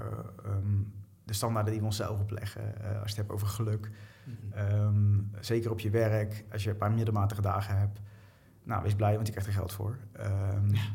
ehm, 0.52 0.82
de 1.24 1.34
standaarden 1.34 1.72
die 1.72 1.82
we 1.82 1.88
onszelf 1.88 2.20
opleggen. 2.20 2.82
Eh, 2.82 2.88
als 2.88 2.96
je 2.96 3.00
het 3.08 3.16
hebt 3.16 3.32
over 3.32 3.48
geluk. 3.48 3.90
Mhm. 4.24 4.58
Ehm, 4.58 5.22
zeker 5.40 5.72
op 5.72 5.80
je 5.80 5.90
werk, 5.90 6.46
als 6.52 6.64
je 6.64 6.70
een 6.70 6.78
paar 6.78 6.92
middelmatige 6.92 7.42
dagen 7.42 7.78
hebt. 7.78 8.02
Nou, 8.64 8.84
wees 8.84 8.96
blij, 8.96 9.16
want 9.16 9.26
je 9.28 9.32
krijgt 9.32 9.50
er 9.50 9.56
geld 9.56 9.74
voor. 9.74 9.98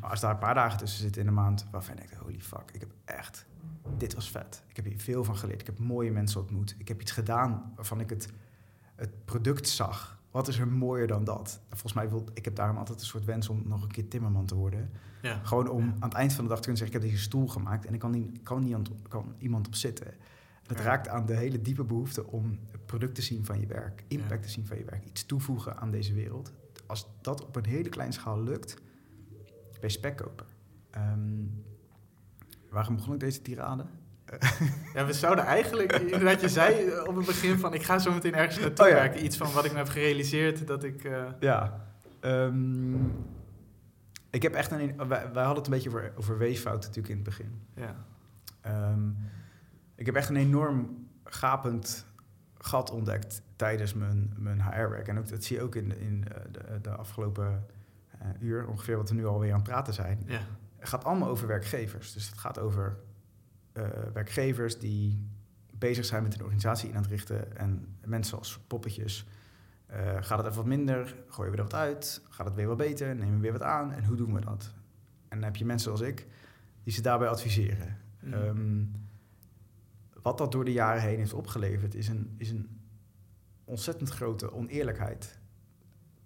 Maar 0.00 0.10
als 0.10 0.20
daar 0.20 0.30
een 0.30 0.38
paar 0.38 0.54
dagen 0.54 0.78
tussen 0.78 1.00
zitten 1.00 1.20
in 1.20 1.26
de 1.26 1.34
maand, 1.34 1.66
waarvan 1.70 1.94
je 1.94 2.00
denkt, 2.00 2.16
holy 2.16 2.40
fuck, 2.40 2.70
ik 2.72 2.80
heb 2.80 2.90
echt, 3.04 3.46
dit 3.96 4.14
was 4.14 4.30
vet. 4.30 4.62
Ik 4.68 4.76
heb 4.76 4.84
hier 4.84 4.98
veel 4.98 5.24
van 5.24 5.36
geleerd. 5.36 5.60
Ik 5.60 5.66
heb 5.66 5.78
mooie 5.78 6.10
mensen 6.10 6.40
ontmoet. 6.40 6.74
Ik 6.78 6.88
heb 6.88 7.00
iets 7.00 7.12
gedaan 7.12 7.72
waarvan 7.76 8.00
ik 8.00 8.10
het, 8.10 8.28
het 8.94 9.24
product 9.24 9.68
zag. 9.68 10.19
Wat 10.30 10.48
is 10.48 10.58
er 10.58 10.68
mooier 10.68 11.06
dan 11.06 11.24
dat? 11.24 11.60
Volgens 11.68 11.92
mij 11.92 12.08
wil 12.08 12.24
ik 12.34 12.44
heb 12.44 12.54
daarom 12.54 12.76
altijd 12.76 13.00
een 13.00 13.06
soort 13.06 13.24
wens 13.24 13.48
om 13.48 13.62
nog 13.66 13.82
een 13.82 13.90
keer 13.90 14.08
timmerman 14.08 14.46
te 14.46 14.54
worden. 14.54 14.90
Ja. 15.22 15.40
Gewoon 15.42 15.68
om 15.68 15.84
Ja. 15.86 15.92
aan 15.98 16.08
het 16.08 16.12
eind 16.18 16.32
van 16.32 16.44
de 16.44 16.48
dag 16.50 16.58
te 16.60 16.64
kunnen 16.64 16.80
zeggen, 16.82 16.96
ik 16.96 17.02
heb 17.02 17.10
deze 17.12 17.28
stoel 17.28 17.48
gemaakt 17.48 17.86
en 17.86 17.94
ik 17.94 18.00
kan, 18.00 18.10
niet, 18.10 18.42
kan, 18.42 18.62
niet 18.64 18.74
aan 18.74 18.80
het- 18.82 19.08
kan 19.08 19.34
iemand 19.38 19.66
op 19.66 19.74
zitten. 19.74 20.14
Dat 20.66 20.78
Ja. 20.78 20.84
raakt 20.84 21.08
aan 21.08 21.26
de 21.26 21.34
hele 21.36 21.60
diepe 21.60 21.84
behoefte 21.84 22.26
om 22.26 22.58
het 22.70 22.86
product 22.86 23.14
te 23.14 23.22
zien 23.22 23.44
van 23.44 23.60
je 23.60 23.66
werk, 23.66 24.04
impact 24.08 24.42
te 24.42 24.48
zien 24.48 24.66
van 24.66 24.78
je 24.78 24.84
werk, 24.84 25.04
iets 25.04 25.26
toevoegen 25.26 25.76
aan 25.76 25.90
deze 25.90 26.14
wereld. 26.14 26.52
Als 26.86 27.06
dat 27.20 27.46
op 27.46 27.56
een 27.56 27.64
hele 27.66 27.88
kleine 27.88 28.14
schaal 28.14 28.42
lukt, 28.42 28.74
ben 29.70 29.80
je 29.80 29.88
spekkoper. 29.88 30.46
Ehm, 30.90 31.44
waarom 32.70 32.94
begon 32.96 33.14
ik 33.14 33.20
deze 33.20 33.42
tirade? 33.42 33.84
Ja, 34.94 35.06
we 35.06 35.12
zouden 35.12 35.44
eigenlijk, 35.44 35.92
inderdaad, 35.92 36.40
je 36.40 36.48
zei 36.48 36.86
eh, 36.88 37.06
op 37.08 37.16
het 37.16 37.26
begin 37.26 37.58
van 37.58 37.74
ik 37.74 37.82
ga 37.82 37.98
zo 37.98 38.12
meteen 38.12 38.34
ergens 38.34 38.58
naartoe 38.58 38.84
Oh 38.84 38.90
ja. 38.90 38.96
werken. 38.96 39.24
Iets 39.24 39.36
van 39.36 39.52
wat 39.52 39.64
ik 39.64 39.72
me 39.72 39.78
heb 39.78 39.88
gerealiseerd 39.88 40.66
dat 40.66 40.84
ik. 40.84 41.04
eh, 41.04 41.22
Ja. 41.40 41.86
ehm, 42.20 42.94
ik 44.30 44.42
heb 44.42 44.54
echt 44.54 44.70
een... 44.70 44.96
Wij, 44.96 45.06
wij 45.08 45.44
hadden 45.44 45.54
het 45.56 45.66
een 45.66 45.72
beetje 45.72 45.88
over, 45.88 46.12
over 46.16 46.38
weeffouten 46.38 46.88
natuurlijk 46.90 47.08
in 47.08 47.14
het 47.14 47.24
begin. 47.24 47.60
ja. 47.74 47.94
Ehm, 48.60 49.08
ik 49.94 50.06
heb 50.06 50.14
echt 50.14 50.28
een 50.28 50.36
enorm 50.36 51.06
gapend 51.24 52.06
gat 52.58 52.90
ontdekt 52.90 53.42
tijdens 53.56 53.94
mijn, 53.94 54.34
mijn 54.36 54.62
HR-werk. 54.62 55.08
En 55.08 55.18
ook, 55.18 55.28
dat 55.28 55.44
zie 55.44 55.56
je 55.56 55.62
ook 55.62 55.74
in, 55.74 55.98
in 56.00 56.24
eh, 56.28 56.40
de, 56.52 56.80
de 56.82 56.90
afgelopen 56.90 57.66
uur, 58.40 58.66
ongeveer 58.66 58.96
wat 58.96 59.08
we 59.08 59.14
nu 59.14 59.26
alweer 59.26 59.50
aan 59.52 59.58
het 59.60 59.68
praten 59.68 59.94
zijn. 59.94 60.22
ja. 60.26 60.40
Het 60.78 60.88
gaat 60.88 61.04
allemaal 61.04 61.28
over 61.28 61.46
werkgevers. 61.46 62.12
Dus 62.12 62.28
het 62.28 62.38
gaat 62.38 62.58
over 62.58 62.96
eh, 63.72 63.88
werkgevers 64.12 64.78
die 64.78 65.28
bezig 65.78 66.04
zijn 66.04 66.22
met 66.22 66.34
een 66.34 66.40
organisatie 66.40 66.88
in 66.88 66.94
aan 66.94 67.02
het 67.02 67.10
richten. 67.10 67.56
En 67.56 67.96
mensen 68.04 68.38
als 68.38 68.58
poppetjes. 68.66 69.26
Eh, 69.86 70.16
gaat 70.20 70.38
het 70.38 70.46
even 70.46 70.56
wat 70.56 70.66
minder? 70.66 71.16
Gooien 71.28 71.50
we 71.50 71.56
er 71.56 71.62
wat 71.62 71.74
uit? 71.74 72.22
Gaat 72.28 72.46
het 72.46 72.54
weer 72.54 72.66
wat 72.66 72.76
beter? 72.76 73.16
Nemen 73.16 73.34
we 73.34 73.40
weer 73.40 73.52
wat 73.52 73.62
aan? 73.62 73.92
En 73.92 74.04
hoe 74.04 74.16
doen 74.16 74.34
we 74.34 74.40
dat? 74.40 74.74
En 75.28 75.36
dan 75.36 75.42
heb 75.42 75.56
je 75.56 75.64
mensen 75.64 75.90
als 75.90 76.00
ik 76.00 76.26
die 76.82 76.92
ze 76.92 77.02
daarbij 77.02 77.28
adviseren. 77.28 77.96
Mhm. 78.20 78.32
Ehm, 78.32 78.84
wat 80.22 80.38
dat 80.38 80.52
door 80.52 80.64
de 80.64 80.72
jaren 80.72 81.02
heen 81.02 81.18
heeft 81.18 81.32
opgeleverd, 81.32 81.94
is 81.94 82.08
een, 82.08 82.34
is 82.36 82.50
een 82.50 82.80
ontzettend 83.64 84.10
grote 84.10 84.52
oneerlijkheid 84.52 85.38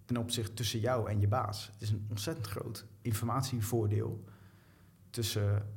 ten 0.04 0.16
opzichte 0.16 0.54
tussen 0.54 0.80
jou 0.80 1.10
en 1.10 1.20
je 1.20 1.28
baas. 1.28 1.70
Het 1.72 1.82
is 1.82 1.90
een 1.90 2.06
ontzettend 2.08 2.46
groot 2.46 2.86
informatievoordeel 3.02 4.24
tussen 5.10 5.68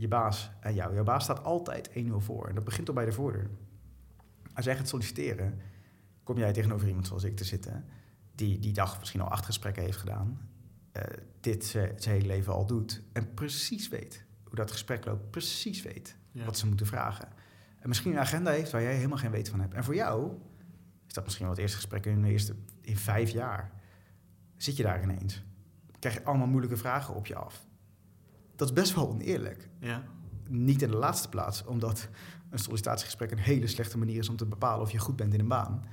je 0.00 0.08
baas 0.08 0.50
en 0.60 0.74
jou. 0.74 0.94
Jouw 0.94 1.04
baas 1.04 1.24
staat 1.24 1.44
altijd 1.44 1.90
1-0 1.90 1.92
voor. 2.16 2.48
En 2.48 2.54
dat 2.54 2.64
begint 2.64 2.88
al 2.88 2.94
bij 2.94 3.04
de 3.04 3.12
voordeur. 3.12 3.50
Als 4.54 4.64
jij 4.64 4.76
gaat 4.76 4.88
solliciteren, 4.88 5.60
kom 6.22 6.38
jij 6.38 6.52
tegenover 6.52 6.88
iemand 6.88 7.06
zoals 7.06 7.24
ik 7.24 7.36
te 7.36 7.44
zitten, 7.44 7.84
die 8.34 8.58
die 8.58 8.72
dag 8.72 8.98
misschien 8.98 9.20
al 9.20 9.28
acht 9.28 9.44
gesprekken 9.44 9.82
heeft 9.82 9.96
gedaan, 9.96 10.48
uh, 10.96 11.02
dit 11.40 11.64
zijn 11.64 11.96
hele 12.00 12.26
leven 12.26 12.52
al 12.52 12.66
doet 12.66 13.02
en 13.12 13.34
precies 13.34 13.88
weet 13.88 14.24
hoe 14.44 14.54
dat 14.54 14.70
gesprek 14.70 15.04
loopt, 15.04 15.30
precies 15.30 15.82
weet 15.82 16.16
wat 16.32 16.58
ze 16.58 16.66
moeten 16.66 16.86
vragen. 16.86 17.28
En 17.78 17.88
misschien 17.88 18.12
een 18.12 18.18
agenda 18.18 18.50
heeft 18.50 18.70
waar 18.70 18.82
jij 18.82 18.94
helemaal 18.94 19.18
geen 19.18 19.30
weet 19.30 19.48
van 19.48 19.60
hebt. 19.60 19.74
En 19.74 19.84
voor 19.84 19.94
jou 19.94 20.32
is 21.06 21.14
dat 21.14 21.24
misschien 21.24 21.46
wel 21.46 21.54
het 21.54 21.62
eerste 21.62 21.78
gesprek 21.78 22.06
in 22.06 22.22
de 22.22 22.28
eerste 22.28 22.54
in 22.80 22.96
vijf 22.96 23.30
jaar. 23.30 23.72
Zit 24.56 24.76
je 24.76 24.82
daar 24.82 25.02
ineens? 25.02 25.42
Krijg 25.98 26.14
je 26.14 26.24
allemaal 26.24 26.46
moeilijke 26.46 26.76
vragen 26.76 27.14
op 27.14 27.26
je 27.26 27.34
af. 27.34 27.66
Dat 28.60 28.68
is 28.68 28.74
best 28.74 28.94
wel 28.94 29.08
oneerlijk. 29.08 29.68
Ja. 29.78 30.02
Niet 30.48 30.82
in 30.82 30.90
de 30.90 30.96
laatste 30.96 31.28
plaats, 31.28 31.64
omdat 31.64 32.08
een 32.50 32.58
sollicitatiegesprek 32.58 33.30
een 33.30 33.38
hele 33.38 33.66
slechte 33.66 33.98
manier 33.98 34.18
is 34.18 34.28
om 34.28 34.36
te 34.36 34.46
bepalen 34.46 34.80
of 34.80 34.90
je 34.90 34.98
goed 34.98 35.16
bent 35.16 35.34
in 35.34 35.40
een 35.40 35.48
baan. 35.48 35.84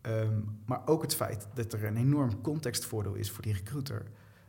Ehm, 0.00 0.40
maar 0.64 0.86
ook 0.86 1.02
het 1.02 1.14
feit 1.14 1.48
dat 1.54 1.72
er 1.72 1.84
een 1.84 1.96
enorm 1.96 2.40
contextvoordeel 2.40 3.14
is 3.14 3.30
voor 3.30 3.42
die 3.42 3.52
recruiter. 3.52 4.06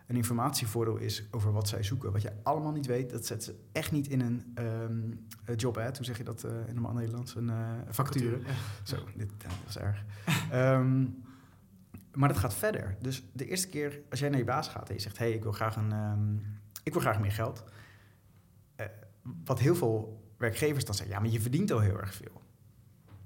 Een 0.08 0.16
informatievoordeel 0.16 0.98
is 0.98 1.28
over 1.32 1.52
wat 1.52 1.68
zij 1.68 1.84
zoeken. 1.84 2.12
Wat 2.12 2.22
je 2.22 2.32
allemaal 2.44 2.72
niet 2.72 2.86
weet, 2.86 3.10
dat 3.10 3.26
zet 3.26 3.44
ze 3.44 3.56
echt 3.72 3.92
niet 3.92 4.08
in 4.08 4.22
een 4.22 4.56
um, 4.60 5.28
job 5.56 5.78
ad. 5.78 5.98
Hoe 5.98 6.06
zeg 6.06 6.18
je 6.18 6.24
dat 6.24 6.44
uh, 6.46 6.52
in 6.68 6.74
normaal 6.74 6.94
Nederlands? 6.94 7.36
Een 7.36 7.48
uh, 7.48 7.70
vacature. 7.90 8.40
Zo, 8.84 8.96
dit 9.16 9.30
dat 9.38 9.52
was 9.66 9.78
erg. 9.78 10.04
um, 10.54 11.24
maar 12.14 12.30
dat 12.30 12.38
gaat 12.38 12.54
verder. 12.54 12.98
Dus 13.02 13.24
de 13.34 13.48
eerste 13.48 13.68
keer 13.68 14.02
als 14.10 14.20
jij 14.20 14.30
naar 14.30 14.40
je 14.40 14.46
baas 14.46 14.68
gaat 14.68 14.90
en 14.90 14.96
je 14.96 15.02
zegt: 15.02 15.18
hey, 15.18 15.32
ik 15.32 15.44
wil 15.44 15.52
graag, 15.52 15.76
een, 15.76 15.92
ik 16.84 16.94
wil 16.94 17.02
graag 17.02 17.20
meer 17.20 17.32
geld. 17.32 17.64
Uh, 18.78 18.86
wat 19.46 19.60
heel 19.60 19.76
veel 19.76 20.24
werkgevers 20.38 20.86
dan 20.86 20.96
zeggen: 20.96 21.16
ja, 21.16 21.22
maar 21.22 21.32
je 21.32 21.42
verdient 21.42 21.72
al 21.72 21.80
heel 21.80 22.00
erg 22.00 22.14
veel. 22.14 22.42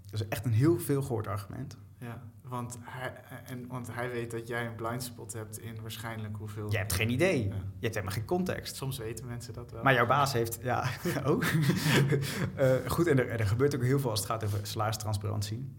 Dat 0.06 0.22
is 0.22 0.28
echt 0.28 0.46
een 0.46 0.54
heel 0.54 0.80
veel 0.80 1.02
gehoord 1.02 1.28
argument. 1.28 1.78
Ja, 2.00 2.22
want 2.42 2.78
hij, 2.82 3.14
en, 3.46 3.68
want 3.68 3.94
hij 3.94 4.10
weet 4.10 4.32
dat 4.32 4.48
jij 4.48 4.66
een 4.66 4.76
blindspot 4.76 5.34
hebt 5.34 5.60
in 5.60 5.82
waarschijnlijk 5.82 6.38
hoeveel... 6.38 6.72
Je 6.72 6.78
hebt 6.78 6.94
geen 6.94 7.10
idee. 7.10 7.44
Je 7.44 7.52
hebt 7.80 7.94
helemaal 7.94 8.16
geen 8.16 8.26
context. 8.26 8.76
Soms 8.76 8.98
weten 8.98 9.26
mensen 9.26 9.54
dat 9.54 9.72
wel. 9.72 9.84
Maar 9.84 9.94
jouw 9.94 10.06
baas 10.06 10.34
heeft... 10.34 10.60
Ja, 10.62 10.90
ook. 11.26 11.44
uh, 11.44 12.76
goed, 12.88 13.08
en 13.08 13.20
er, 13.20 13.30
er, 13.30 13.48
gebeurt 13.48 13.76
ook 13.76 13.82
heel 13.82 14.00
veel 14.00 14.10
als 14.10 14.20
het 14.20 14.30
gaat 14.30 14.44
over 14.44 14.60
salaristransparantie. 14.68 15.72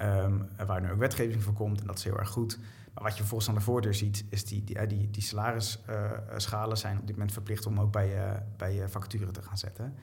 Um, 0.00 0.48
waar 0.66 0.80
nu 0.80 0.90
ook 0.90 0.98
wetgeving 0.98 1.42
voor 1.42 1.52
komt 1.52 1.80
en 1.80 1.86
dat 1.86 1.98
is 1.98 2.04
heel 2.04 2.18
erg 2.18 2.28
goed. 2.28 2.58
Maar 2.94 3.02
wat 3.04 3.12
je 3.12 3.18
vervolgens 3.18 3.48
aan 3.48 3.54
de 3.54 3.60
voordeur 3.60 3.94
ziet, 3.94 4.24
is 4.28 4.44
die, 4.44 4.64
die, 4.64 4.86
die, 4.86 5.10
die 5.10 5.22
salarisschalen 5.22 6.76
zijn 6.76 6.98
op 6.98 7.06
dit 7.06 7.16
moment 7.16 7.32
verplicht 7.32 7.66
om 7.66 7.80
ook 7.80 7.92
bij, 7.92 8.42
bij 8.56 8.74
je 8.74 8.88
vacature 8.88 9.30
te 9.30 9.42
gaan 9.42 9.58
zetten 9.58 9.94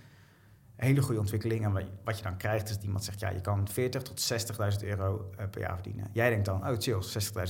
hele 0.80 1.02
goede 1.02 1.20
ontwikkeling. 1.20 1.64
En 1.66 1.72
wat 2.04 2.18
je 2.18 2.24
dan 2.24 2.38
krijgt 2.38 2.70
is 2.70 2.76
dat 2.76 2.84
iemand 2.84 3.04
zegt... 3.04 3.20
ja, 3.20 3.30
je 3.30 3.42
kan 3.42 3.68
40 3.68 4.02
tot 4.02 4.34
60.000 4.82 4.88
euro 4.88 5.32
uh, 5.40 5.46
per 5.50 5.62
jaar 5.62 5.74
verdienen. 5.74 6.08
Jij 6.12 6.30
denkt 6.30 6.46
dan, 6.46 6.68
oh 6.68 6.76
chill, 6.78 7.02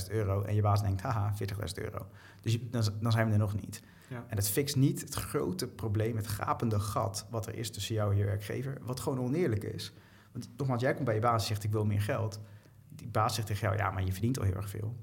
60.000 0.04 0.10
euro. 0.10 0.42
En 0.42 0.54
je 0.54 0.62
baas 0.62 0.82
denkt, 0.82 1.00
haha, 1.00 1.32
40.000 1.32 1.64
euro. 1.74 2.06
Dus 2.40 2.52
je, 2.52 2.68
dan, 2.70 2.84
dan, 3.00 3.12
zijn 3.12 3.26
we 3.26 3.32
er 3.32 3.38
nog 3.38 3.60
niet. 3.60 3.82
Ja. 4.08 4.24
En 4.28 4.36
dat 4.36 4.48
fixt 4.48 4.76
niet 4.76 5.00
het 5.00 5.14
grote 5.14 5.68
probleem, 5.68 6.16
het 6.16 6.26
gapende 6.26 6.80
gat... 6.80 7.26
wat 7.30 7.46
er 7.46 7.54
is 7.54 7.70
tussen 7.70 7.94
jou 7.94 8.10
en 8.10 8.16
je 8.16 8.24
werkgever, 8.24 8.78
wat 8.82 9.00
gewoon 9.00 9.20
oneerlijk 9.20 9.64
is. 9.64 9.92
Want 10.32 10.48
nogmaals, 10.56 10.80
jij 10.80 10.92
komt 10.92 11.04
bij 11.04 11.14
je 11.14 11.20
baas 11.20 11.40
en 11.40 11.46
zegt, 11.46 11.64
ik 11.64 11.72
wil 11.72 11.84
meer 11.84 12.02
geld. 12.02 12.40
Die 12.88 13.08
baas 13.08 13.34
zegt 13.34 13.46
tegen 13.46 13.66
jou, 13.66 13.76
ja, 13.76 13.90
maar 13.90 14.04
je 14.04 14.12
verdient 14.12 14.38
al 14.38 14.44
heel 14.44 14.54
erg 14.54 14.70
veel. 14.70 14.96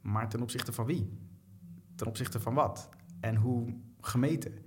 Maar 0.00 0.28
ten 0.28 0.42
opzichte 0.42 0.72
van 0.72 0.86
wie? 0.86 1.18
Ten 1.94 2.06
opzichte 2.06 2.40
van 2.40 2.54
wat? 2.54 2.88
En 3.20 3.36
hoe 3.36 3.74
gemeten? 4.00 4.58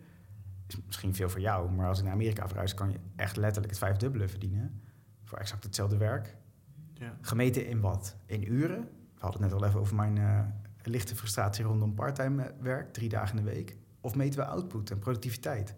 is 0.68 0.78
misschien 0.86 1.16
veel 1.16 1.30
voor 1.30 1.40
jou, 1.40 1.72
maar 1.72 1.88
als 1.88 1.98
ik 1.98 2.04
naar 2.04 2.14
Amerika 2.14 2.48
verhuis, 2.48 2.74
kan 2.74 2.92
je 2.92 3.00
echt 3.16 3.38
letterlijk 3.38 3.70
het 3.70 3.82
vijfdubbele 3.82 4.28
verdienen 4.28 4.82
voor 5.24 5.38
exact 5.38 5.64
hetzelfde 5.64 5.98
werk. 5.98 6.38
Ja. 6.94 7.18
Gemeten 7.22 7.68
in 7.68 7.80
wat? 7.80 8.16
In 8.26 8.54
uren. 8.54 8.82
We 9.14 9.22
hadden 9.22 9.42
het 9.42 9.52
net 9.52 9.62
al 9.62 9.68
even 9.68 9.80
over 9.80 9.96
mijn 9.96 10.16
uh, 10.16 10.40
lichte 10.84 11.16
frustratie 11.16 11.66
rondom 11.66 11.94
parttime 11.94 12.54
werk, 12.60 12.94
drie 12.94 13.10
dagen 13.10 13.38
in 13.38 13.46
de 13.46 13.52
week. 13.52 13.78
Of 14.02 14.16
meten 14.16 14.40
we 14.40 14.46
output 14.46 14.92
en 14.92 15.00
productiviteit? 15.00 15.76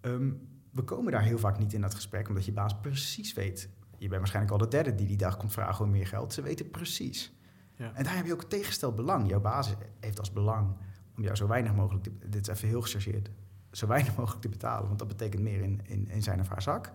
Um, 0.00 0.48
we 0.72 0.82
komen 0.82 1.12
daar 1.12 1.22
heel 1.22 1.38
vaak 1.38 1.58
niet 1.58 1.72
in 1.72 1.80
dat 1.80 1.94
gesprek, 1.94 2.28
omdat 2.28 2.44
je 2.44 2.52
baas 2.52 2.80
precies 2.80 3.32
weet. 3.32 3.68
Je 3.98 4.08
bent 4.08 4.20
waarschijnlijk 4.20 4.52
al 4.52 4.58
de 4.58 4.68
derde 4.68 4.94
die 4.94 5.06
die 5.06 5.16
dag 5.16 5.36
komt 5.36 5.52
vragen 5.52 5.84
om 5.84 5.90
meer 5.90 6.06
geld. 6.06 6.32
Ze 6.32 6.42
weten 6.42 6.70
precies. 6.70 7.32
Ja. 7.76 7.92
En 7.94 8.04
daar 8.04 8.16
heb 8.16 8.26
je 8.26 8.32
ook 8.32 8.44
tegengesteld 8.44 8.96
belang. 8.96 9.28
Jouw 9.28 9.40
baas 9.40 9.74
heeft 10.00 10.18
als 10.18 10.32
belang 10.32 10.76
om 11.16 11.22
jou 11.22 11.36
zo 11.36 11.46
weinig 11.46 11.74
mogelijk, 11.74 12.08
dit 12.30 12.48
is 12.48 12.54
even 12.54 12.68
heel 12.68 12.82
gechargeerd, 12.82 13.30
zo 13.70 13.86
weinig 13.86 14.16
mogelijk 14.16 14.42
te 14.42 14.48
betalen, 14.48 14.86
want 14.86 14.98
dat 14.98 15.08
betekent 15.08 15.42
meer 15.42 15.60
in, 15.60 15.80
in, 15.84 16.08
in 16.08 16.22
zijn 16.22 16.40
of 16.40 16.48
haar 16.48 16.62
zak. 16.62 16.92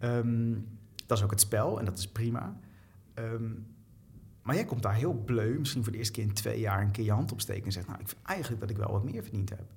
Um, 0.00 0.68
dat 1.06 1.18
is 1.18 1.24
ook 1.24 1.30
het 1.30 1.40
spel 1.40 1.78
en 1.78 1.84
dat 1.84 1.98
is 1.98 2.08
prima. 2.08 2.58
Um, 3.14 3.66
maar 4.42 4.54
jij 4.54 4.64
komt 4.64 4.82
daar 4.82 4.94
heel 4.94 5.14
bleu, 5.14 5.58
misschien 5.58 5.82
voor 5.82 5.92
de 5.92 5.98
eerste 5.98 6.12
keer 6.12 6.24
in 6.24 6.32
twee 6.32 6.60
jaar, 6.60 6.82
een 6.82 6.90
keer 6.90 7.04
je 7.04 7.12
hand 7.12 7.32
opsteken 7.32 7.64
en 7.64 7.72
zegt: 7.72 7.86
Nou, 7.86 8.00
ik 8.00 8.08
vind 8.08 8.22
eigenlijk 8.22 8.60
dat 8.60 8.70
ik 8.70 8.76
wel 8.76 8.92
wat 8.92 9.04
meer 9.04 9.22
verdiend 9.22 9.48
heb. 9.48 9.72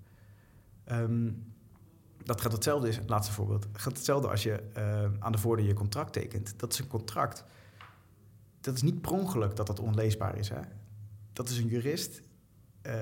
Um, 0.91 1.43
dat 2.29 2.41
gaat 2.41 2.51
hetzelfde, 2.51 2.87
is 2.87 2.99
laatste 3.05 3.33
voorbeeld. 3.33 3.67
Gaat 3.73 3.97
hetzelfde 3.97 4.27
als 4.27 4.43
je 4.43 4.63
uh, 4.77 5.03
aan 5.19 5.31
de 5.31 5.37
voordeur 5.37 5.65
je 5.65 5.73
contract 5.73 6.13
tekent. 6.13 6.59
Dat 6.59 6.73
is 6.73 6.79
een 6.79 6.87
contract. 6.87 7.43
Dat 8.61 8.75
is 8.75 8.81
niet 8.81 9.01
per 9.01 9.11
ongeluk 9.11 9.55
dat 9.55 9.67
dat 9.67 9.79
onleesbaar 9.79 10.37
is. 10.37 10.49
Hè? 10.49 10.59
Dat 11.33 11.49
is 11.49 11.57
een 11.57 11.67
jurist. 11.67 12.21
Uh, 12.83 12.93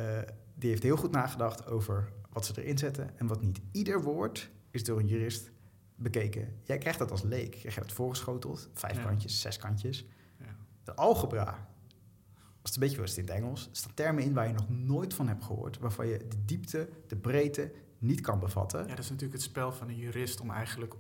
die 0.55 0.69
heeft 0.69 0.83
heel 0.83 0.97
goed 0.97 1.11
nagedacht 1.11 1.67
over 1.67 2.11
wat 2.29 2.45
ze 2.45 2.61
erin 2.61 2.77
zetten 2.77 3.17
en 3.17 3.27
wat 3.27 3.41
niet. 3.41 3.59
Ieder 3.71 4.01
woord 4.01 4.49
is 4.71 4.83
door 4.83 4.99
een 4.99 5.07
jurist 5.07 5.51
bekeken. 5.95 6.59
Jij 6.63 6.77
krijgt 6.77 6.99
dat 6.99 7.11
als 7.11 7.21
leek. 7.21 7.53
Je 7.53 7.59
krijgt 7.59 7.79
het 7.79 7.91
voorgeschoteld, 7.91 8.69
vijf 8.73 9.03
kantjes, 9.03 9.41
zes 9.41 9.57
kantjes. 9.57 10.05
Ja. 10.39 10.55
De 10.83 10.95
algebra, 10.95 11.69
als 12.61 12.71
het 12.71 12.73
een 12.73 12.79
beetje 12.79 13.01
was 13.01 13.17
in 13.17 13.23
het 13.23 13.33
Engels, 13.33 13.69
staan 13.71 13.93
termen 13.93 14.23
in 14.23 14.33
waar 14.33 14.47
je 14.47 14.53
nog 14.53 14.69
nooit 14.69 15.13
van 15.13 15.27
hebt 15.27 15.43
gehoord, 15.43 15.77
waarvan 15.77 16.07
je 16.07 16.17
de 16.17 16.45
diepte, 16.45 16.89
de 17.07 17.15
breedte 17.15 17.71
niet 17.99 18.21
kan 18.21 18.39
bevatten. 18.39 18.79
Ja, 18.79 18.87
dat 18.87 18.99
is 18.99 19.09
natuurlijk 19.09 19.39
het 19.39 19.49
spel 19.49 19.71
van 19.71 19.87
een 19.87 19.97
jurist 19.97 20.41
om 20.41 20.51
eigenlijk 20.51 20.93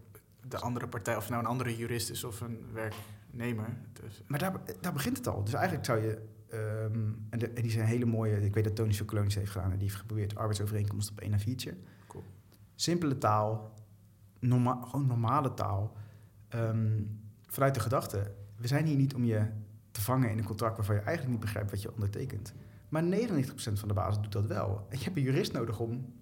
de 0.47 0.57
andere 0.57 0.87
partij, 0.87 1.15
of 1.15 1.29
nou 1.29 1.41
een 1.41 1.49
andere 1.49 1.77
jurist 1.77 2.09
is 2.09 2.23
of 2.23 2.41
een 2.41 2.65
werknemer. 2.73 3.77
Dus. 3.93 4.23
Maar 4.27 4.39
daar, 4.39 4.61
daar 4.81 4.93
begint 4.93 5.17
het 5.17 5.27
al. 5.27 5.43
Dus 5.43 5.53
eigenlijk 5.53 5.85
zou 5.85 6.01
je 6.01 6.21
Um, 6.53 7.27
en, 7.29 7.39
de, 7.39 7.49
en, 7.49 7.61
die 7.61 7.71
zijn 7.71 7.85
hele 7.85 8.05
mooie. 8.05 8.45
Ik 8.45 8.53
weet 8.53 8.63
dat 8.63 8.75
Tony 8.75 8.93
Chocolonisch 8.93 9.35
heeft 9.35 9.51
gedaan. 9.51 9.71
En 9.71 9.77
die 9.77 9.87
heeft 9.87 9.99
geprobeerd 9.99 10.35
arbeidsovereenkomst 10.35 11.11
op 11.11 11.19
één 11.19 11.33
a 11.33 11.37
Cool. 12.07 12.23
Simpele 12.75 13.17
taal. 13.17 13.73
Norma 14.39 14.79
gewoon 14.83 15.07
normale 15.07 15.53
taal. 15.53 15.97
Um, 16.55 17.19
vanuit 17.47 17.73
de 17.73 17.79
gedachte. 17.79 18.31
We 18.55 18.67
zijn 18.67 18.85
hier 18.85 18.95
niet 18.95 19.13
om 19.13 19.23
je 19.23 19.45
te 19.91 20.01
vangen 20.01 20.29
in 20.29 20.37
een 20.37 20.43
contract 20.43 20.75
waarvan 20.75 20.95
je 20.95 21.01
eigenlijk 21.01 21.31
niet 21.31 21.45
begrijpt 21.45 21.71
wat 21.71 21.81
je 21.81 21.93
ondertekent. 21.93 22.53
Maar 22.89 23.03
99% 23.03 23.07
van 23.53 23.87
de 23.87 23.93
basis 23.93 24.21
doet 24.21 24.31
dat 24.31 24.45
wel. 24.45 24.85
En 24.89 24.97
je 24.97 25.03
hebt 25.03 25.17
een 25.17 25.23
jurist 25.23 25.53
nodig 25.53 25.79
om 25.79 26.13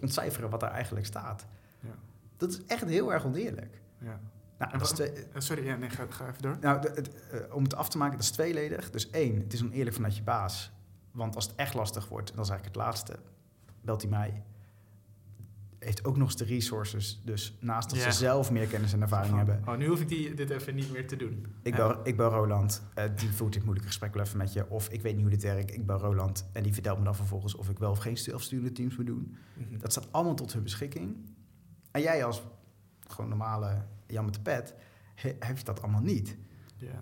ontcijferen 0.00 0.50
wat 0.50 0.62
er 0.62 0.68
eigenlijk 0.68 1.06
staat. 1.06 1.46
Ja. 1.80 1.94
Dat 2.36 2.50
is 2.50 2.64
echt 2.66 2.84
heel 2.84 3.12
erg 3.12 3.24
oneerlijk. 3.24 3.80
Ja. 3.98 4.20
Nou, 4.58 4.78
dat 4.78 4.98
is 5.00 5.10
eh, 5.10 5.24
sorry, 5.36 5.64
ja, 5.64 5.76
nee, 5.76 5.90
ga, 5.90 6.06
ga 6.08 6.28
even 6.28 6.42
door. 6.42 6.56
Nou, 6.60 6.78
het, 6.78 7.10
uh, 7.32 7.54
om 7.54 7.62
het 7.62 7.74
af 7.74 7.88
te 7.88 7.98
maken, 7.98 8.16
dat 8.16 8.24
is 8.24 8.30
tweeledig. 8.30 8.90
Dus 8.90 9.10
één, 9.10 9.40
het 9.40 9.52
is 9.52 9.62
oneerlijk 9.62 9.94
vanuit 9.96 10.16
je 10.16 10.22
baas. 10.22 10.72
Want 11.10 11.34
als 11.34 11.46
het 11.46 11.54
echt 11.54 11.74
lastig 11.74 12.08
wordt, 12.08 12.30
en 12.30 12.36
dat 12.36 12.44
is 12.44 12.50
eigenlijk 12.50 12.78
het 12.78 12.86
laatste, 12.86 13.18
belt 13.80 14.02
hij 14.02 14.10
mij. 14.10 14.42
Heeft 15.84 16.04
ook 16.04 16.16
nog 16.16 16.28
eens 16.28 16.36
de 16.36 16.44
resources. 16.44 17.22
Dus 17.24 17.56
naast 17.60 17.90
dat 17.90 17.98
ze 17.98 18.10
zelf 18.10 18.50
meer 18.50 18.66
kennis 18.66 18.92
en 18.92 19.02
ervaring 19.02 19.36
hebben. 19.36 19.62
Oh, 19.66 19.76
nu 19.76 19.86
hoef 19.86 20.00
ik 20.00 20.08
die, 20.08 20.34
dit 20.34 20.50
even 20.50 20.74
niet 20.74 20.92
meer 20.92 21.06
te 21.06 21.16
doen. 21.16 21.46
Ik, 21.62 21.74
bel, 21.74 22.06
ik 22.06 22.16
Roland, 22.16 22.82
uh, 22.98 23.04
die 23.16 23.30
voert 23.30 23.52
dit 23.52 23.62
moeilijke 23.62 23.88
gesprek 23.88 24.14
wel 24.14 24.24
even 24.24 24.38
met 24.38 24.52
je. 24.52 24.70
Of 24.70 24.88
ik 24.88 25.02
weet 25.02 25.12
niet 25.12 25.22
hoe 25.22 25.30
dit 25.30 25.42
werkt, 25.42 25.74
ik 25.74 25.86
bel 25.86 25.98
Roland. 25.98 26.48
En 26.52 26.62
die 26.62 26.72
vertelt 26.72 26.98
me 26.98 27.04
dan 27.04 27.16
vervolgens 27.16 27.54
of 27.54 27.68
ik 27.68 27.78
wel 27.78 27.90
of 27.90 27.98
geen 27.98 28.18
zelfsturende 28.18 28.72
teams 28.72 28.96
moet 28.96 29.06
doen. 29.06 29.36
Mhm. 29.54 29.78
Dat 29.78 29.90
staat 29.90 30.12
allemaal 30.12 30.34
tot 30.34 30.52
hun 30.52 30.62
beschikking. 30.62 31.16
En 31.90 32.00
jij 32.00 32.24
als 32.24 32.42
gewoon 33.06 33.28
normale 33.28 33.84
Jan 34.06 34.24
met 34.24 34.34
de 34.34 34.40
pet, 34.40 34.74
heb 35.38 35.58
je 35.58 35.64
dat 35.64 35.82
allemaal 35.82 36.02
niet. 36.02 36.36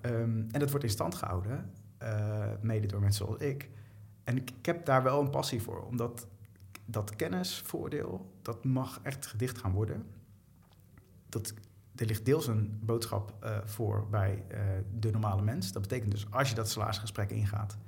Um, 0.03 0.47
en 0.51 0.61
dat 0.61 0.71
wordt 0.71 0.85
in 0.85 0.91
stand 0.91 1.15
gehouden, 1.15 1.71
uh, 2.03 2.45
mede 2.61 2.87
door 2.87 3.01
mensen 3.01 3.27
zoals 3.27 3.41
ik. 3.41 3.71
En 4.25 4.37
ik, 4.37 4.51
ik, 4.51 4.67
heb 4.67 4.85
daar 4.85 5.03
wel 5.03 5.21
een 5.21 5.31
passie 5.31 5.63
voor, 5.63 5.85
omdat 5.85 6.27
dat 6.91 7.17
kennisvoordeel, 7.17 8.35
dat 8.43 8.65
mag 8.65 9.01
echt 9.03 9.27
gedicht 9.27 9.59
gaan 9.59 9.73
worden. 9.73 10.07
Dat, 11.29 11.55
er 11.95 12.07
ligt 12.07 12.25
deels 12.25 12.47
een 12.47 12.79
boodschap 12.83 13.35
uh, 13.45 13.59
voor 13.65 14.07
bij 14.11 14.45
uh, 14.53 14.59
de 14.99 15.11
normale 15.11 15.43
mens. 15.43 15.73
Dat 15.73 15.83
betekent 15.83 16.11
dus, 16.11 16.31
als 16.31 16.49
je 16.49 16.55
dat 16.55 16.71
salarisgesprek 16.71 17.31
ingaat, 17.31 17.79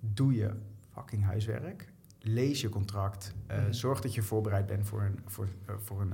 doe 0.00 0.34
je 0.34 0.54
fucking 0.92 1.24
huiswerk 1.24 1.92
lees 2.20 2.60
je 2.60 2.68
contract. 2.68 3.34
Uh, 3.50 3.64
Zorg 3.70 4.00
dat 4.00 4.14
je 4.14 4.22
voorbereid 4.22 4.66
bent 4.66 4.86
voor 4.86 5.02
een, 5.02 5.18
voor, 5.26 5.48
voor 5.78 6.00
een, 6.00 6.12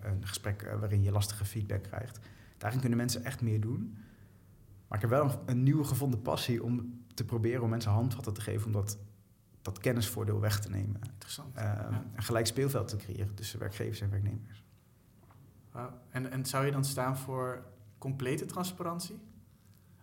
een 0.00 0.26
gesprek 0.26 0.76
waarin 0.80 1.02
je 1.02 1.12
lastige 1.12 1.44
feedback 1.44 1.82
krijgt. 1.82 2.20
Daarin 2.58 2.80
kunnen 2.80 2.98
mensen 2.98 3.24
echt 3.24 3.40
meer 3.40 3.60
doen. 3.60 3.96
Maar 4.88 5.02
ik 5.02 5.10
heb 5.10 5.10
wel 5.10 5.24
een, 5.24 5.38
een 5.46 5.62
nieuwe 5.62 5.84
gevonden 5.84 6.22
passie 6.22 6.62
om 6.64 7.02
te 7.14 7.24
proberen 7.24 7.62
om 7.62 7.70
mensen 7.70 7.90
handvatten 7.90 8.32
te 8.32 8.40
geven 8.40 8.66
om 8.66 8.72
dat 8.72 8.98
dat 9.62 9.78
kennisvoordeel 9.78 10.40
weg 10.40 10.60
te 10.60 10.70
nemen. 10.70 11.00
Interessant. 11.12 11.56
Ehm, 11.56 11.66
Ja. 11.92 12.04
Een 12.14 12.22
gelijk 12.22 12.46
speelveld 12.46 12.88
te 12.88 12.96
creëren 12.96 13.34
tussen 13.34 13.58
werkgevers 13.58 14.00
en 14.00 14.10
werknemers. 14.10 14.64
En, 16.10 16.30
en 16.30 16.44
zou 16.46 16.64
je 16.66 16.72
dan 16.72 16.84
staan 16.84 17.16
voor 17.16 17.62
complete 17.98 18.44
transparantie? 18.44 19.20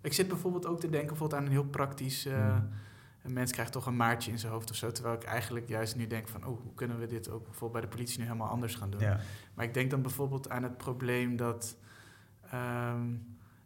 Ik 0.01 0.14
zit 0.14 0.28
bijvoorbeeld 0.28 0.66
ook 0.66 0.80
te 0.80 0.89
denken 0.89 1.08
bijvoorbeeld 1.10 1.39
aan 1.39 1.45
een 1.45 1.51
heel 1.51 1.66
praktisch... 1.66 2.26
eh, 2.26 2.55
Hmm. 2.55 2.70
Een 3.24 3.34
mens 3.34 3.51
krijgt 3.51 3.72
toch 3.72 3.86
een 3.86 3.95
maartje 3.95 4.32
in 4.32 4.39
zijn 4.39 4.51
hoofd 4.51 4.70
of 4.70 4.76
zo. 4.76 4.91
Terwijl 4.91 5.16
ik 5.16 5.24
eigenlijk 5.24 5.68
juist 5.68 5.95
nu 5.95 6.08
denk 6.08 6.28
van... 6.28 6.45
oh, 6.45 6.62
hoe 6.62 6.74
kunnen 6.74 6.99
we 6.99 7.05
dit 7.08 7.30
ook 7.30 7.43
bijvoorbeeld 7.43 7.72
bij 7.72 7.82
de 7.82 7.88
politie 7.88 8.20
nu 8.20 8.26
helemaal 8.26 8.49
anders 8.49 8.76
gaan 8.76 8.89
doen? 8.89 8.99
Ja. 9.01 9.20
Maar 9.53 9.66
ik 9.66 9.74
denk 9.74 9.89
dan 9.91 10.01
bijvoorbeeld 10.01 10.49
aan 10.49 10.64
het 10.64 10.78
probleem 10.78 11.36
dat... 11.36 11.78
ehm, 12.51 13.14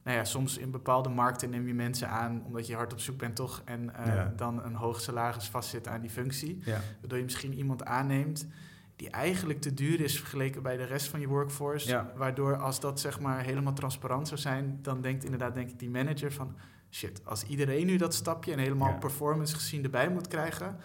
nou 0.04 0.18
ja, 0.18 0.24
soms 0.24 0.58
in 0.58 0.72
bepaalde 0.72 1.10
markten 1.10 1.50
neem 1.50 1.68
je 1.68 1.74
mensen 1.74 2.10
aan... 2.10 2.44
omdat 2.46 2.68
je 2.68 2.76
hard 2.76 2.94
op 2.94 3.00
zoek 3.00 3.18
bent 3.18 3.36
toch... 3.36 3.62
en 3.66 3.96
eh, 3.96 4.06
Ja. 4.16 4.34
dan 4.36 4.64
een 4.64 4.76
hoog 4.76 5.02
salaris 5.02 5.48
vastzit 5.50 5.88
aan 5.88 6.02
die 6.02 6.10
functie. 6.10 6.62
Ja. 6.66 6.80
Waardoor 7.00 7.18
je 7.18 7.24
misschien 7.24 7.54
iemand 7.54 7.86
aanneemt... 7.86 8.48
die 8.96 9.10
eigenlijk 9.10 9.62
te 9.62 9.74
duur 9.74 10.02
is 10.02 10.18
vergeleken 10.20 10.62
bij 10.64 10.78
de 10.78 10.84
rest 10.84 11.08
van 11.08 11.20
je 11.20 11.28
workforce. 11.28 11.88
Ja. 11.90 12.12
Waardoor 12.16 12.56
als 12.58 12.80
dat 12.80 13.00
zeg 13.00 13.20
maar 13.20 13.44
helemaal 13.44 13.74
transparant 13.74 14.28
zou 14.28 14.40
zijn... 14.40 14.80
dan 14.82 15.02
denkt 15.02 15.24
inderdaad 15.24 15.54
denk 15.54 15.70
ik 15.70 15.80
die 15.80 15.90
manager 15.90 16.32
van... 16.34 16.56
shit, 16.90 17.22
als 17.26 17.44
iedereen 17.44 17.86
nu 17.86 17.98
dat 17.98 18.14
stapje... 18.14 18.52
en 18.52 18.60
helemaal 18.60 18.98
performance 18.98 19.56
gezien 19.56 19.84
erbij 19.84 20.10
moet 20.10 20.28
krijgen... 20.28 20.78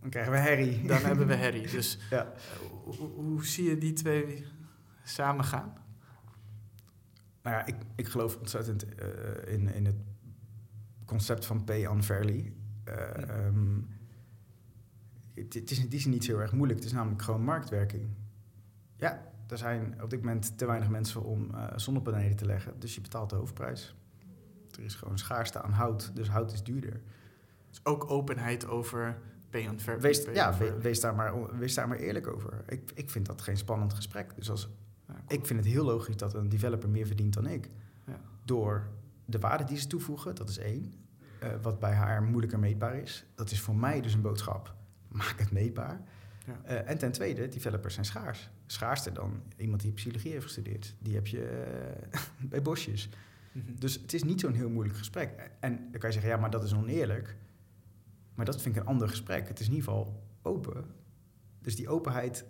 Dan 0.00 0.10
krijgen 0.10 0.32
we 0.32 0.38
herrie. 0.38 0.86
dan 0.86 0.98
hebben 1.02 1.26
we 1.26 1.34
herrie. 1.34 1.66
Dus 1.70 1.98
Ja. 2.10 2.18
eh, 2.22 2.28
hoe- 2.84 3.10
hoe 3.14 3.44
zie 3.46 3.68
je 3.68 3.78
die 3.78 3.92
twee 3.92 4.44
samen 5.04 5.44
gaan? 5.44 5.72
Nou 7.46 7.58
ja, 7.58 7.66
ik, 7.66 7.74
ik 7.94 8.08
geloof 8.08 8.36
ontzettend 8.36 8.94
eh, 8.94 9.52
in, 9.52 9.74
in 9.74 9.86
het 9.86 9.96
concept 11.04 11.46
van 11.46 11.64
pay 11.64 11.84
unfairly. 11.84 12.52
Eh, 12.84 12.94
Hm. 12.94 13.20
ehm, 13.30 13.80
het, 15.34 15.54
het 15.54 15.70
is 15.70 15.78
in 15.78 15.88
die 15.88 16.00
zin 16.00 16.10
niet 16.10 16.24
zo 16.24 16.32
heel 16.32 16.40
erg 16.40 16.52
moeilijk. 16.52 16.78
Het 16.78 16.88
is 16.88 16.94
namelijk 16.94 17.22
gewoon 17.22 17.42
marktwerking. 17.42 18.08
Ja, 18.96 19.22
er 19.48 19.58
zijn 19.58 20.02
op 20.02 20.10
dit 20.10 20.20
moment 20.22 20.58
te 20.58 20.66
weinig 20.66 20.88
mensen 20.88 21.22
om 21.22 21.54
eh, 21.54 21.64
zonnepanelen 21.76 22.36
te 22.36 22.46
leggen. 22.46 22.80
Dus 22.80 22.94
je 22.94 23.00
betaalt 23.00 23.30
de 23.30 23.36
hoofdprijs. 23.36 23.94
Er 24.70 24.82
is 24.82 24.94
gewoon 24.94 25.18
schaarste 25.18 25.62
aan 25.62 25.72
hout, 25.72 26.10
dus 26.14 26.28
hout 26.28 26.52
is 26.52 26.62
duurder. 26.62 27.00
Dus 27.68 27.80
ook 27.84 28.10
openheid 28.10 28.66
over 28.66 29.18
pay 29.50 29.68
on 29.68 29.80
fair. 29.80 30.00
Wees, 30.00 30.24
pay 30.24 30.34
ja, 30.34 30.56
wees, 30.80 31.00
daar 31.00 31.14
maar, 31.14 31.58
wees 31.58 31.74
daar 31.74 31.88
maar 31.88 31.98
eerlijk 31.98 32.26
over. 32.26 32.64
Ik, 32.68 32.90
ik 32.94 33.10
vind 33.10 33.26
dat 33.26 33.42
geen 33.42 33.56
spannend 33.56 33.94
gesprek. 33.94 34.36
Dus 34.36 34.50
als, 34.50 34.68
cool. 35.06 35.18
ik 35.28 35.46
vind 35.46 35.58
het 35.58 35.68
heel 35.68 35.84
logisch 35.84 36.16
dat 36.16 36.34
een 36.34 36.48
developer 36.48 36.88
meer 36.88 37.06
verdient 37.06 37.34
dan 37.34 37.46
ik. 37.46 37.70
Ja. 38.06 38.20
Door 38.44 38.88
de 39.24 39.38
waarde 39.38 39.64
die 39.64 39.78
ze 39.78 39.86
toevoegen, 39.86 40.34
dat 40.34 40.48
is 40.48 40.58
één. 40.58 40.92
Eh, 41.38 41.48
wat 41.62 41.78
bij 41.78 41.92
haar 41.92 42.22
moeilijker 42.22 42.58
meetbaar 42.58 42.96
is. 42.96 43.24
Dat 43.34 43.50
is 43.50 43.60
voor 43.60 43.76
mij 43.76 44.00
dus 44.00 44.14
een 44.14 44.20
boodschap. 44.20 44.74
Maak 45.08 45.38
het 45.38 45.52
meetbaar. 45.52 46.00
Ja. 46.46 46.60
Eh, 46.62 46.90
en 46.90 46.98
ten 46.98 47.12
tweede, 47.12 47.48
developers 47.48 47.94
zijn 47.94 48.06
schaars. 48.06 48.50
Schaarster 48.66 49.14
dan 49.14 49.42
iemand 49.56 49.80
die 49.80 49.92
psychologie 49.92 50.32
heeft 50.32 50.44
gestudeerd. 50.44 50.94
Die 50.98 51.14
heb 51.14 51.26
je 51.26 51.48
eh, 52.10 52.20
bij 52.50 52.62
bosjes. 52.62 53.08
Mhm. 53.52 53.74
Dus 53.78 53.94
het 53.94 54.12
is 54.12 54.22
niet 54.22 54.40
zo'n 54.40 54.54
heel 54.54 54.70
moeilijk 54.70 54.98
gesprek. 54.98 55.50
En 55.60 55.76
dan 55.76 56.00
kan 56.00 56.08
je 56.08 56.12
zeggen, 56.12 56.30
ja, 56.30 56.36
maar 56.36 56.50
dat 56.50 56.64
is 56.64 56.74
oneerlijk. 56.74 57.36
Maar 58.34 58.44
dat 58.44 58.62
vind 58.62 58.76
ik 58.76 58.82
een 58.82 58.88
ander 58.88 59.08
gesprek. 59.08 59.48
Het 59.48 59.60
is 59.60 59.66
in 59.66 59.72
ieder 59.74 59.88
geval 59.88 60.22
open. 60.42 60.84
Dus 61.60 61.76
die 61.76 61.88
openheid, 61.88 62.44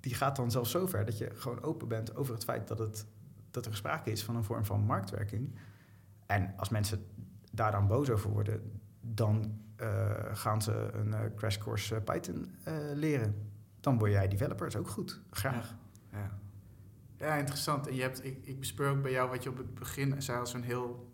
die 0.00 0.14
gaat 0.14 0.36
dan 0.36 0.50
zelfs 0.50 0.70
zo 0.70 0.86
ver 0.86 1.04
dat 1.04 1.18
je 1.18 1.30
gewoon 1.34 1.62
open 1.62 1.88
bent 1.88 2.16
over 2.16 2.34
het 2.34 2.44
feit 2.44 2.68
dat, 2.68 2.78
het, 2.78 3.06
dat 3.50 3.66
er 3.66 3.76
sprake 3.76 4.10
is 4.10 4.24
van 4.24 4.36
een 4.36 4.44
vorm 4.44 4.64
van 4.64 4.80
marktwerking. 4.80 5.54
En 6.26 6.52
als 6.56 6.68
mensen 6.68 7.06
daar 7.52 7.70
dan 7.72 7.86
boos 7.86 8.10
over 8.10 8.30
worden, 8.30 8.80
dan 9.00 9.60
eh, 9.76 10.10
gaan 10.32 10.62
ze 10.62 10.90
een 10.92 11.14
eh, 11.14 11.20
crash 11.36 11.58
course 11.58 11.94
eh, 11.94 12.02
Python 12.02 12.54
leren. 12.94 13.50
Dan 13.80 13.98
word 13.98 14.10
jij 14.10 14.28
developer, 14.28 14.66
is 14.66 14.76
ook 14.76 14.88
goed. 14.88 15.20
Graag. 15.30 15.74
Ja. 16.12 16.38
ja, 17.16 17.34
interessant. 17.34 17.86
En 17.86 17.94
je 17.94 18.02
hebt, 18.02 18.24
ik, 18.24 18.38
ik 18.46 18.58
bespeur 18.58 18.90
ook 18.90 19.02
bij 19.02 19.10
jou 19.10 19.30
wat 19.30 19.42
je 19.42 19.48
op 19.48 19.56
het 19.56 19.74
begin 19.74 20.22
zei 20.22 20.38
als 20.38 20.54
een 20.54 20.62
heel 20.62 21.12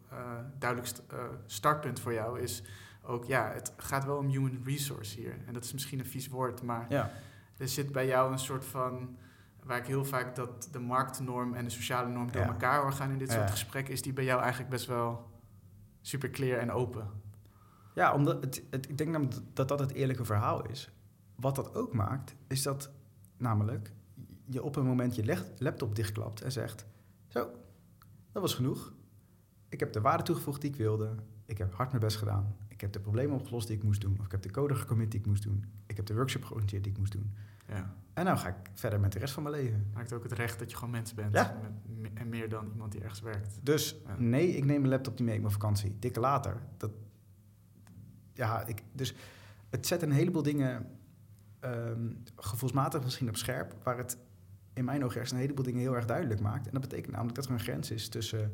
duidelijk 0.58 0.90
st- 0.90 1.02
startpunt 1.46 2.00
voor 2.00 2.12
jou 2.12 2.40
is 2.40 2.62
ook, 3.02 3.24
ja, 3.24 3.50
het 3.52 3.72
gaat 3.76 4.04
wel 4.04 4.16
om 4.16 4.26
human 4.28 4.60
resource 4.64 5.20
hier. 5.20 5.36
En 5.46 5.52
dat 5.52 5.64
is 5.64 5.72
misschien 5.72 5.98
een 5.98 6.06
vies 6.06 6.28
woord, 6.28 6.62
maar 6.62 6.86
Ja. 6.88 7.10
Er 7.56 7.68
zit 7.68 7.92
bij 7.92 8.06
jou 8.06 8.32
een 8.32 8.38
soort 8.38 8.64
van, 8.64 9.16
waar 9.62 9.78
ik 9.78 9.86
heel 9.86 10.04
vaak 10.04 10.34
dat 10.36 10.68
de 10.72 10.78
marktnorm 10.78 11.54
en 11.54 11.64
de 11.64 11.70
sociale 11.70 12.08
norm 12.08 12.32
door 12.32 12.42
Ja. 12.42 12.48
elkaar 12.48 12.82
hoor 12.82 12.92
gaan 12.92 13.10
in 13.10 13.18
dit 13.18 13.28
Ja. 13.28 13.34
soort 13.34 13.50
gesprekken, 13.50 13.92
is 13.92 14.02
die 14.02 14.12
bij 14.12 14.24
jou 14.24 14.40
eigenlijk 14.40 14.70
best 14.70 14.86
wel 14.86 15.30
super 16.00 16.30
clear 16.30 16.58
en 16.58 16.70
open. 16.72 17.10
Ja, 17.94 18.14
omdat 18.14 18.40
het, 18.44 18.62
het, 18.70 18.88
ik 18.88 18.98
denk 18.98 19.10
namelijk 19.10 19.36
dat 19.52 19.68
dat 19.68 19.78
het 19.80 19.92
eerlijke 19.92 20.24
verhaal 20.24 20.66
is. 20.66 20.90
Wat 21.34 21.54
dat 21.54 21.74
ook 21.74 21.92
maakt, 21.92 22.34
is 22.48 22.62
dat 22.62 22.90
namelijk 23.36 23.92
je 24.48 24.62
op 24.62 24.76
een 24.76 24.84
moment 24.86 25.14
je 25.14 25.42
laptop 25.58 25.94
dichtklapt 25.94 26.40
en 26.40 26.52
zegt: 26.52 26.86
Zo, 27.26 27.50
dat 28.32 28.42
was 28.42 28.54
genoeg. 28.54 28.92
Ik 29.68 29.80
heb 29.80 29.92
de 29.92 30.00
waarde 30.00 30.22
toegevoegd 30.22 30.60
die 30.60 30.70
ik 30.70 30.76
wilde. 30.76 31.14
Ik 31.46 31.58
heb 31.58 31.74
hard 31.74 31.88
mijn 31.88 32.02
best 32.02 32.16
gedaan. 32.16 32.56
Ik 32.84 32.92
heb 32.92 33.02
de 33.02 33.10
problemen 33.10 33.36
opgelost 33.36 33.66
die 33.66 33.76
ik 33.76 33.82
moest 33.82 34.00
doen. 34.00 34.16
Of 34.18 34.24
ik 34.24 34.30
heb 34.30 34.42
de 34.42 34.50
code 34.50 34.74
gecommit 34.74 35.10
die 35.10 35.20
ik 35.20 35.26
moest 35.26 35.42
doen. 35.42 35.64
Ik 35.86 35.96
heb 35.96 36.06
de 36.06 36.14
workshop 36.14 36.42
georganiseerd 36.44 36.82
die 36.82 36.92
ik 36.92 36.98
moest 36.98 37.12
doen. 37.12 37.34
Ja. 37.68 37.94
En 38.12 38.24
nou 38.24 38.38
ga 38.38 38.48
ik 38.48 38.70
verder 38.74 39.00
met 39.00 39.12
de 39.12 39.18
rest 39.18 39.34
van 39.34 39.42
mijn 39.42 39.54
leven. 39.54 39.86
Maakt 39.94 40.12
ook 40.12 40.22
het 40.22 40.32
recht 40.32 40.58
dat 40.58 40.70
je 40.70 40.76
gewoon 40.76 40.90
mens 40.90 41.14
bent. 41.14 41.32
Ja. 41.34 41.56
En 42.14 42.28
meer 42.28 42.48
dan 42.48 42.70
iemand 42.72 42.92
die 42.92 43.00
ergens 43.00 43.20
werkt. 43.20 43.58
Dus 43.62 43.96
Ja. 44.06 44.14
nee, 44.18 44.48
ik 44.48 44.64
neem 44.64 44.78
mijn 44.80 44.92
laptop 44.92 45.18
niet 45.18 45.26
mee 45.26 45.34
op 45.36 45.40
mijn 45.40 45.52
vakantie. 45.52 45.96
Dikke 45.98 46.20
later. 46.20 46.56
Dat, 46.76 46.90
ja, 48.32 48.66
ik, 48.66 48.82
dus 48.92 49.14
het 49.70 49.86
zet 49.86 50.02
een 50.02 50.12
heleboel 50.12 50.42
dingen 50.42 50.86
ehm, 51.60 52.10
gevoelsmatig 52.36 53.02
misschien 53.02 53.28
op 53.28 53.36
scherp, 53.36 53.74
waar 53.82 53.96
het 53.98 54.18
in 54.72 54.84
mijn 54.84 55.04
ogen 55.04 55.14
ergens 55.14 55.32
een 55.32 55.38
heleboel 55.38 55.64
dingen 55.64 55.80
heel 55.80 55.94
erg 55.94 56.04
duidelijk 56.06 56.40
maakt. 56.40 56.66
En 56.66 56.72
dat 56.72 56.80
betekent 56.80 57.12
namelijk 57.12 57.36
dat 57.36 57.44
er 57.44 57.50
een 57.52 57.60
grens 57.60 57.90
is 57.90 58.08
tussen 58.08 58.52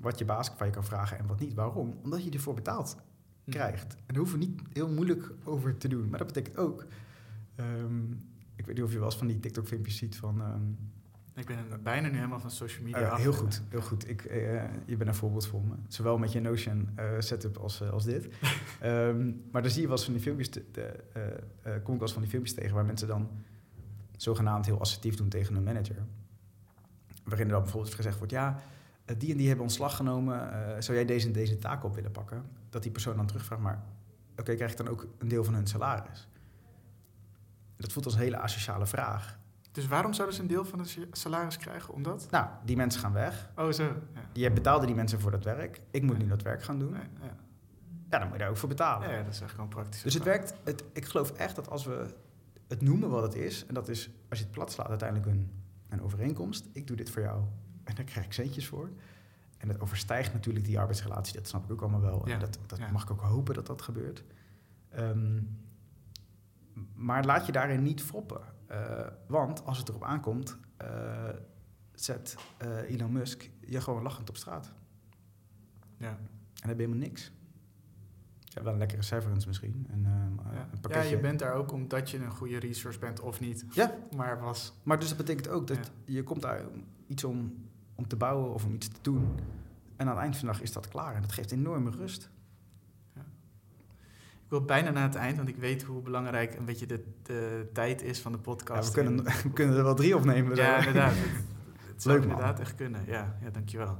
wat 0.00 0.18
je 0.18 0.24
baas 0.24 0.48
van 0.56 0.66
je 0.66 0.72
kan 0.72 0.84
vragen 0.84 1.18
en 1.18 1.26
wat 1.26 1.40
niet. 1.40 1.54
Waarom? 1.54 1.98
Omdat 2.02 2.24
je 2.24 2.30
ervoor 2.30 2.54
betaald 2.54 2.96
Hm. 2.96 3.00
Krijgt. 3.48 3.94
En 3.94 4.02
daar 4.06 4.16
hoeven 4.16 4.38
we 4.38 4.44
niet 4.44 4.60
heel 4.72 4.88
moeilijk 4.88 5.30
over 5.44 5.76
te 5.76 5.88
doen. 5.88 6.08
Maar 6.08 6.18
dat 6.18 6.26
betekent 6.26 6.56
ook... 6.56 6.86
ehm, 7.54 8.10
ik 8.56 8.66
weet 8.66 8.74
niet 8.74 8.84
of 8.84 8.92
je 8.92 8.96
wel 8.98 9.06
eens 9.06 9.16
van 9.16 9.26
die 9.26 9.40
TikTok-filmpjes 9.40 9.96
ziet 9.96 10.16
van... 10.16 10.40
ehm, 10.40 10.60
Ik 11.40 11.46
ben 11.46 11.58
bijna 11.82 12.08
nu 12.08 12.14
helemaal 12.14 12.40
van 12.40 12.50
social 12.50 12.84
media 12.84 13.08
af. 13.08 13.20
heel 13.20 13.32
goed, 13.32 13.62
heel 13.68 13.80
goed. 13.82 14.08
Ik, 14.08 14.24
eh, 14.24 14.62
je 14.84 14.96
bent 14.96 15.08
een 15.08 15.14
voorbeeld 15.14 15.46
voor 15.46 15.62
me. 15.62 15.74
Zowel 15.88 16.18
met 16.18 16.32
je 16.32 16.40
Notion 16.40 16.88
eh, 16.94 17.04
setup 17.18 17.56
als, 17.56 17.80
eh, 17.80 17.90
als 17.90 18.04
dit. 18.04 18.28
Ehm, 18.80 19.32
maar 19.52 19.62
dan 19.62 19.70
zie 19.70 19.80
je 19.80 19.86
wel 19.86 19.96
eens 19.96 20.04
van 20.04 20.14
die 20.14 20.22
filmpjes, 20.22 20.48
te- 20.48 20.64
de, 20.72 21.04
kom 21.62 21.72
ik 21.76 21.84
wel 21.84 22.00
eens 22.00 22.12
van 22.12 22.22
die 22.22 22.30
filmpjes 22.30 22.54
tegen 22.54 22.74
waar 22.74 22.84
mensen 22.84 23.08
dan 23.08 23.28
zogenaamd 24.16 24.66
heel 24.66 24.80
assertief 24.80 25.14
doen 25.16 25.28
tegen 25.28 25.56
een 25.56 25.62
manager. 25.62 25.96
Waarin 27.24 27.46
er 27.46 27.52
dan 27.52 27.62
bijvoorbeeld 27.62 27.94
gezegd 27.94 28.16
wordt, 28.18 28.32
ja, 28.32 28.60
die 29.18 29.30
en 29.30 29.36
die 29.36 29.46
hebben 29.46 29.64
ontslag 29.64 29.96
genomen. 29.96 30.52
eh, 30.52 30.80
zou 30.80 30.96
jij 30.96 31.06
deze 31.06 31.26
en 31.26 31.32
deze 31.32 31.58
taak 31.58 31.84
op 31.84 31.94
willen 31.94 32.12
pakken? 32.12 32.44
Dat 32.70 32.82
die 32.82 32.92
persoon 32.92 33.16
dan 33.16 33.26
terugvraagt, 33.26 33.62
maar 33.62 33.82
oké, 34.36 34.54
krijg 34.54 34.70
ik 34.70 34.76
dan 34.76 34.88
ook 34.88 35.06
een 35.18 35.28
deel 35.28 35.44
van 35.44 35.54
hun 35.54 35.66
salaris? 35.66 36.28
Dat 37.76 37.92
voelt 37.92 38.04
als 38.04 38.14
een 38.14 38.20
hele 38.20 38.38
asociale 38.38 38.86
vraag. 38.86 39.38
Dus 39.72 39.86
waarom 39.86 40.12
zouden 40.12 40.36
ze 40.36 40.42
een 40.42 40.48
deel 40.48 40.64
van 40.64 40.78
het 40.78 40.98
salaris 41.12 41.56
krijgen? 41.56 41.94
Omdat? 41.94 42.26
Nou, 42.30 42.46
die 42.64 42.76
mensen 42.76 43.00
gaan 43.00 43.12
weg. 43.12 43.50
Oh, 43.56 43.72
zo. 43.72 43.82
Ja. 43.82 44.20
Je 44.32 44.50
betaalde 44.50 44.86
die 44.86 44.94
mensen 44.94 45.20
voor 45.20 45.30
dat 45.30 45.44
werk. 45.44 45.80
Ik 45.90 46.02
moet 46.02 46.18
nu 46.18 46.26
dat 46.26 46.42
werk 46.42 46.62
gaan 46.62 46.78
doen. 46.78 46.92
Nee, 46.92 47.02
ja. 47.20 47.36
Ja, 48.10 48.18
dan 48.18 48.22
moet 48.22 48.32
je 48.32 48.38
daar 48.42 48.48
ook 48.50 48.56
voor 48.56 48.68
betalen. 48.68 49.08
Ja, 49.08 49.14
ja, 49.16 49.22
dat 49.22 49.32
is 49.32 49.40
echt 49.40 49.50
gewoon 49.50 49.68
praktisch. 49.68 50.02
Dus 50.02 50.14
het 50.14 50.22
werkt. 50.22 50.54
Het, 50.64 50.84
ik 50.92 51.04
geloof 51.04 51.30
echt 51.30 51.56
dat 51.56 51.70
als 51.70 51.84
we 51.84 52.06
het 52.68 52.80
noemen 52.82 53.10
wat 53.10 53.22
het 53.22 53.34
is, 53.34 53.66
en 53.66 53.74
dat 53.74 53.88
is 53.88 54.10
als 54.28 54.38
je 54.38 54.44
het 54.44 54.54
plat 54.54 54.72
slaat, 54.72 54.88
uiteindelijk 54.88 55.30
een, 55.30 55.50
een 55.88 56.02
overeenkomst. 56.02 56.68
Ik 56.72 56.86
doe 56.86 56.96
dit 56.96 57.10
voor 57.10 57.22
jou 57.22 57.42
en 57.86 57.94
daar 57.94 58.04
krijg 58.04 58.26
ik 58.26 58.32
centjes 58.32 58.66
voor. 58.66 58.90
En 59.58 59.68
dat 59.68 59.80
overstijgt 59.80 60.32
natuurlijk 60.32 60.64
die 60.64 60.78
arbeidsrelatie, 60.78 61.34
dat 61.34 61.48
snap 61.48 61.64
ik 61.64 61.70
ook 61.70 61.80
allemaal 61.80 62.00
wel. 62.00 62.28
Ja, 62.28 62.34
En 62.34 62.40
dat, 62.40 62.58
dat 62.66 62.78
ja. 62.78 62.90
mag 62.90 63.02
ik 63.02 63.10
ook 63.10 63.20
hopen 63.20 63.54
dat 63.54 63.66
dat 63.66 63.82
gebeurt. 63.82 64.24
Ehm, 64.88 65.42
maar 66.94 67.24
laat 67.24 67.46
je 67.46 67.52
daarin 67.52 67.82
niet 67.82 68.02
foppen. 68.02 68.40
Eh, 68.66 69.06
want 69.26 69.64
als 69.64 69.78
het 69.78 69.88
erop 69.88 70.04
aankomt, 70.04 70.56
eh, 70.76 71.28
zet 71.92 72.36
eh, 72.56 72.90
Elon 72.90 73.12
Musk 73.12 73.50
je 73.60 73.80
gewoon 73.80 74.02
lachend 74.02 74.28
op 74.28 74.36
straat. 74.36 74.72
Ja. 75.96 76.08
En 76.08 76.16
dan 76.54 76.68
heb 76.68 76.78
je 76.78 76.84
helemaal 76.84 77.06
niks. 77.08 77.32
Ja, 78.40 78.62
wel 78.62 78.72
een 78.72 78.78
lekkere 78.78 79.02
severance 79.02 79.46
misschien. 79.46 79.86
En, 79.90 80.00
Ja. 80.52 80.68
een 80.82 80.90
ja, 80.90 81.00
je 81.00 81.18
bent 81.18 81.38
daar 81.38 81.54
ook 81.54 81.72
omdat 81.72 82.10
je 82.10 82.18
een 82.18 82.30
goede 82.30 82.58
resource 82.58 82.98
bent 82.98 83.20
of 83.20 83.40
niet. 83.40 83.64
Ja. 83.70 83.96
Maar 84.16 84.40
was. 84.40 84.72
Maar 84.82 84.98
dus 84.98 85.08
dat 85.08 85.16
betekent 85.16 85.48
ook 85.48 85.66
dat 85.66 85.90
je 86.04 86.22
komt 86.22 86.42
daar 86.42 86.64
iets 87.06 87.24
om, 87.24 87.65
om 87.96 88.08
te 88.08 88.16
bouwen 88.16 88.54
of 88.54 88.64
om 88.64 88.74
iets 88.74 88.88
te 88.88 88.98
doen. 89.02 89.38
En 89.96 90.06
aan 90.06 90.14
het 90.14 90.22
eind 90.22 90.36
van 90.36 90.46
de 90.46 90.52
dag 90.52 90.62
is 90.62 90.72
dat 90.72 90.88
klaar. 90.88 91.14
En 91.14 91.20
dat 91.20 91.32
geeft 91.32 91.52
enorme 91.52 91.90
rust. 91.90 92.30
Ik 94.46 94.52
wil 94.52 94.64
bijna 94.64 94.90
naar 94.90 95.02
het 95.02 95.14
eind, 95.14 95.36
want 95.36 95.48
ik 95.48 95.56
weet 95.56 95.82
hoe 95.82 96.02
belangrijk 96.02 96.54
een 96.54 96.64
beetje 96.64 96.86
de, 96.86 97.04
de 97.22 97.70
tijd 97.72 98.02
is 98.02 98.20
van 98.20 98.32
de 98.32 98.38
Ja, 98.38 98.44
podcast. 98.44 98.88
we, 98.88 99.02
kunnen, 99.02 99.24
we 99.42 99.52
kunnen 99.52 99.76
er 99.76 99.82
wel 99.82 99.94
drie 99.94 100.16
opnemen. 100.16 100.56
Ja, 100.56 100.78
inderdaad. 100.78 101.14
Het, 101.14 101.44
het 101.92 102.02
zou 102.02 102.14
Leuk, 102.14 102.24
inderdaad 102.24 102.60
echt 102.60 102.74
kunnen. 102.74 103.04
Ja, 103.06 103.36
ja 103.42 103.50
dankjewel. 103.50 103.98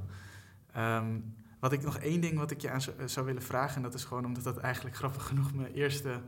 Ehm 0.71 1.15
wat 1.59 1.71
ik 1.71 1.83
nog 1.83 1.97
één 1.97 2.21
ding 2.21 2.37
wat 2.37 2.51
ik 2.51 2.61
je 2.61 2.69
aan 2.69 2.81
zou, 2.81 2.95
zou 3.05 3.25
willen 3.25 3.41
vragen, 3.41 3.75
en 3.75 3.81
dat 3.81 3.93
is 3.93 4.03
gewoon 4.03 4.25
omdat 4.25 4.43
dat 4.43 4.57
eigenlijk 4.57 4.95
grappig 4.95 5.25
genoeg 5.25 5.53
mijn 5.53 5.73
eerste 5.73 6.21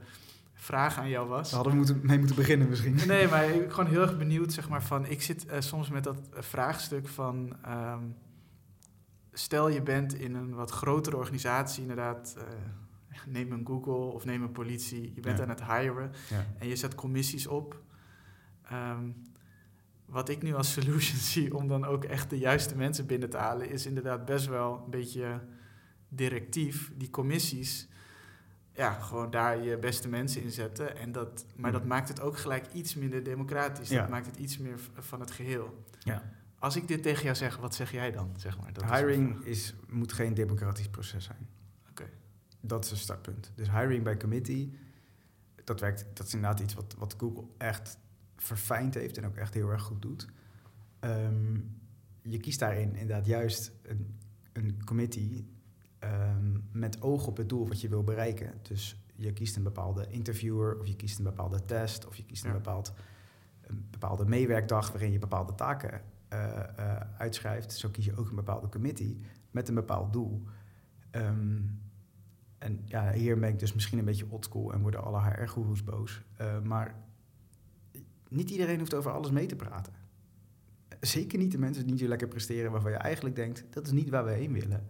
vraag 0.61 0.98
aan 0.98 1.10
jou 1.10 1.27
was. 1.27 1.49
We 1.49 1.56
hadden 1.56 1.73
we 1.73 1.80
moeten, 1.80 1.99
mee 2.03 2.18
moeten 2.18 2.36
beginnen 2.36 2.69
misschien. 2.69 2.95
Nee, 3.07 3.27
maar 3.27 3.49
ik 3.49 3.60
ben 3.60 3.72
gewoon 3.73 3.90
heel 3.90 4.02
erg 4.02 4.18
benieuwd, 4.18 4.53
zeg 4.53 4.69
maar, 4.69 4.84
van... 4.84 5.06
Ik 5.06 5.22
zit 5.22 5.45
eh, 5.45 5.60
soms 5.61 5.90
met 5.90 6.03
dat 6.03 6.18
eh, 6.34 6.41
vraagstuk 6.41 7.07
van... 7.07 7.56
ehm, 7.64 8.03
stel 9.34 9.69
je 9.69 9.81
bent 9.81 10.14
in 10.14 10.36
een 10.36 10.53
wat 10.53 10.72
grotere 10.72 11.18
organisatie, 11.18 11.81
inderdaad... 11.81 12.36
eh, 12.38 12.44
neem 13.26 13.52
een 13.52 13.65
Google 13.65 13.94
of 14.14 14.26
neem 14.26 14.41
een 14.44 14.52
politie. 14.52 15.11
Je 15.15 15.22
bent 15.22 15.38
Ja. 15.38 15.44
aan 15.44 15.49
het 15.49 15.64
hiren 15.65 16.11
Ja. 16.30 16.45
en 16.57 16.68
je 16.68 16.76
zet 16.76 16.95
commissies 16.95 17.48
op. 17.48 17.81
Ehm, 18.69 19.10
wat 20.06 20.30
ik 20.30 20.41
nu 20.41 20.53
als 20.56 20.72
solution 20.81 21.18
zie 21.19 21.56
om 21.56 21.68
dan 21.68 21.86
ook 21.86 22.03
echt 22.03 22.30
de 22.30 22.38
juiste 22.38 22.76
mensen 22.76 23.06
binnen 23.06 23.30
te 23.30 23.38
halen... 23.38 23.69
is 23.69 23.86
inderdaad 23.86 24.26
best 24.26 24.45
wel 24.48 24.81
een 24.86 24.90
beetje 24.91 25.41
directief. 26.10 26.91
Die 26.95 27.10
commissies 27.10 27.88
ja, 28.80 28.94
gewoon 28.94 29.32
daar 29.32 29.64
je 29.64 29.78
beste 29.78 30.08
mensen 30.10 30.42
in 30.42 30.52
zetten. 30.52 30.98
En 30.98 31.12
dat, 31.12 31.46
maar 31.56 31.72
dat 31.72 31.82
Mhm. 31.82 31.90
maakt 31.90 32.08
het 32.08 32.22
ook 32.22 32.38
gelijk 32.38 32.74
iets 32.74 32.96
minder 32.96 33.24
democratisch. 33.24 33.90
Ja. 33.90 34.02
Dat 34.02 34.10
maakt 34.10 34.26
het 34.26 34.38
iets 34.38 34.58
meer 34.58 34.80
van 34.94 35.20
het 35.20 35.32
geheel. 35.32 35.84
Ja. 36.00 36.32
Als 36.60 36.76
ik 36.76 36.88
dit 36.88 37.04
tegen 37.04 37.24
jou 37.24 37.36
zeg, 37.36 37.58
wat 37.58 37.76
zeg 37.76 37.92
jij 37.92 38.12
dan? 38.12 38.34
Zeg 38.38 38.60
maar, 38.60 38.74
dat 38.74 38.84
hiring 38.84 39.44
is, 39.44 39.76
moet 39.90 40.14
geen 40.14 40.34
democratisch 40.34 40.88
proces 40.90 41.24
zijn. 41.24 41.48
Oké. 41.90 42.10
Dat 42.62 42.86
is 42.86 42.92
een 42.92 42.98
startpunt. 42.98 43.52
Dus 43.56 43.72
hiring 43.72 44.04
by 44.04 44.16
committee, 44.18 44.78
dat, 45.64 45.80
werkt, 45.80 46.06
dat 46.14 46.28
is 46.28 46.34
inderdaad 46.34 46.60
iets 46.60 46.74
wat, 46.74 46.96
wat 46.98 47.16
Google 47.18 47.44
echt 47.58 47.98
verfijnd 48.38 48.94
heeft 48.94 49.18
en 49.18 49.26
ook 49.26 49.36
echt 49.36 49.54
heel 49.54 49.70
erg 49.70 49.82
goed 49.82 50.02
doet. 50.02 50.28
Ehm, 51.00 51.60
je 52.22 52.40
kiest 52.40 52.60
daarin 52.60 52.96
inderdaad 52.96 53.26
juist 53.26 53.72
een, 53.84 54.18
een 54.54 54.84
committee 54.86 55.48
ehm, 56.00 56.58
met 56.72 57.02
oog 57.02 57.28
op 57.28 57.38
het 57.38 57.50
doel 57.50 57.68
wat 57.68 57.82
je 57.82 57.90
wil 57.90 58.04
bereiken. 58.04 58.54
Dus 58.62 59.04
je 59.16 59.34
kiest 59.34 59.56
een 59.56 59.64
bepaalde 59.64 60.08
interviewer 60.10 60.80
of 60.80 60.88
je 60.88 60.96
kiest 60.96 61.18
een 61.18 61.24
bepaalde 61.24 61.66
test 61.66 62.08
of 62.08 62.16
je 62.16 62.26
kiest 62.26 62.44
een, 62.44 62.50
Ja. 62.50 62.56
bepaald, 62.56 62.94
een 63.62 63.88
bepaalde 63.92 64.26
meewerkdag 64.26 64.92
waarin 64.92 65.12
je 65.12 65.20
bepaalde 65.20 65.56
taken 65.56 66.02
eh, 66.28 66.58
eh, 66.78 67.02
uitschrijft. 67.18 67.74
Zo 67.74 67.90
kies 67.90 68.06
je 68.06 68.18
ook 68.18 68.30
een 68.30 68.36
bepaalde 68.36 68.70
committee 68.70 69.20
met 69.52 69.68
een 69.68 69.76
bepaald 69.76 70.14
doel. 70.14 70.44
Ehm, 71.12 71.62
en 72.58 72.82
ja, 72.86 73.12
hier 73.12 73.40
ben 73.40 73.50
ik 73.50 73.60
dus 73.60 73.74
misschien 73.74 74.00
een 74.00 74.06
beetje 74.06 74.26
oldschool 74.32 74.74
en 74.74 74.82
worden 74.82 75.04
alle 75.04 75.20
HR-goeroes 75.22 75.84
boos. 75.84 76.22
Eh, 76.36 76.62
maar 76.62 76.96
niet 78.30 78.50
iedereen 78.50 78.80
hoeft 78.80 78.94
over 78.94 79.12
alles 79.12 79.32
mee 79.32 79.46
te 79.46 79.56
praten. 79.56 79.94
Zeker 81.00 81.40
niet 81.40 81.52
de 81.52 81.58
mensen 81.58 81.84
die 81.84 81.92
niet 81.92 82.02
zo 82.02 82.08
lekker 82.08 82.28
presteren 82.28 82.72
waarvan 82.72 82.92
je 82.92 82.98
eigenlijk 82.98 83.36
denkt, 83.36 83.66
dat 83.70 83.86
is 83.86 83.92
niet 83.92 84.10
waar 84.10 84.26
we 84.26 84.32
heen 84.32 84.54
willen. 84.54 84.86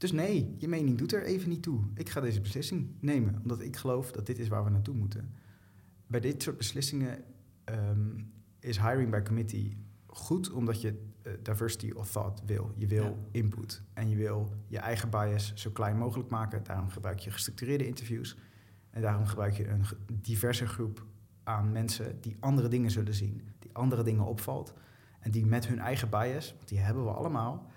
Dus 0.00 0.12
nee, 0.12 0.54
je 0.58 0.68
mening 0.68 0.98
doet 0.98 1.12
er 1.12 1.22
even 1.24 1.48
niet 1.48 1.62
toe. 1.62 1.80
Ik 1.94 2.08
ga 2.08 2.20
deze 2.20 2.40
beslissing 2.40 2.88
nemen, 3.00 3.38
omdat 3.42 3.60
ik 3.60 3.76
geloof 3.76 4.12
dat 4.12 4.26
dit 4.26 4.38
is 4.38 4.48
waar 4.48 4.64
we 4.64 4.70
naartoe 4.70 4.94
moeten. 4.94 5.34
Bij 6.06 6.20
dit 6.20 6.42
soort 6.42 6.56
beslissingen 6.56 7.24
ehm, 7.64 8.18
is 8.60 8.78
hiring 8.80 9.10
by 9.10 9.20
committee 9.22 9.76
goed, 10.06 10.50
omdat 10.50 10.80
je 10.80 11.08
eh, 11.22 11.32
diversity 11.42 11.90
of 11.90 12.10
thought 12.10 12.42
wil. 12.46 12.72
Je 12.76 12.86
wil 12.86 13.04
Ja. 13.04 13.14
input 13.30 13.82
en 13.92 14.08
je 14.08 14.16
wil 14.16 14.52
je 14.66 14.78
eigen 14.78 15.10
bias 15.10 15.52
zo 15.54 15.70
klein 15.70 15.96
mogelijk 15.96 16.30
maken. 16.30 16.64
Daarom 16.64 16.88
gebruik 16.88 17.18
je 17.18 17.30
gestructureerde 17.30 17.86
interviews. 17.86 18.36
En 18.90 19.02
daarom 19.02 19.26
gebruik 19.26 19.54
je 19.56 19.68
een 19.68 19.84
diverse 20.12 20.66
groep 20.66 21.06
aan 21.42 21.72
mensen 21.72 22.20
die 22.20 22.36
andere 22.40 22.68
dingen 22.68 22.90
zullen 22.90 23.14
zien, 23.14 23.42
die 23.58 23.74
andere 23.74 24.02
dingen 24.02 24.24
opvalt. 24.24 24.74
En 25.20 25.30
die 25.30 25.46
met 25.46 25.66
hun 25.66 25.78
eigen 25.78 26.10
bias, 26.10 26.54
want 26.56 26.68
die 26.68 26.78
hebben 26.78 27.04
we 27.04 27.10
allemaal. 27.10 27.69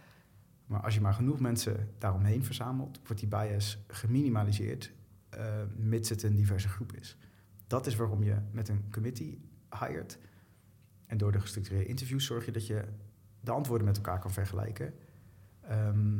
Maar 0.65 0.81
als 0.81 0.93
je 0.93 1.01
maar 1.01 1.13
genoeg 1.13 1.39
mensen 1.39 1.89
daaromheen 1.97 2.43
verzamelt, 2.43 2.99
wordt 3.03 3.19
die 3.19 3.29
bias 3.29 3.83
geminimaliseerd, 3.87 4.93
eh, 5.29 5.61
mits 5.75 6.09
het 6.09 6.23
een 6.23 6.35
diverse 6.35 6.67
groep 6.67 6.93
is. 6.93 7.17
Dat 7.67 7.85
is 7.85 7.95
waarom 7.95 8.23
je 8.23 8.35
met 8.51 8.69
een 8.69 8.83
committee 8.91 9.41
hired. 9.79 10.19
En 11.05 11.17
door 11.17 11.31
de 11.31 11.39
gestructureerde 11.39 11.89
interviews 11.89 12.25
zorg 12.25 12.45
je 12.45 12.51
dat 12.51 12.67
je 12.67 12.83
de 13.39 13.51
antwoorden 13.51 13.87
met 13.87 13.95
elkaar 13.95 14.19
kan 14.19 14.31
vergelijken. 14.31 14.93
Ehm, 15.61 16.19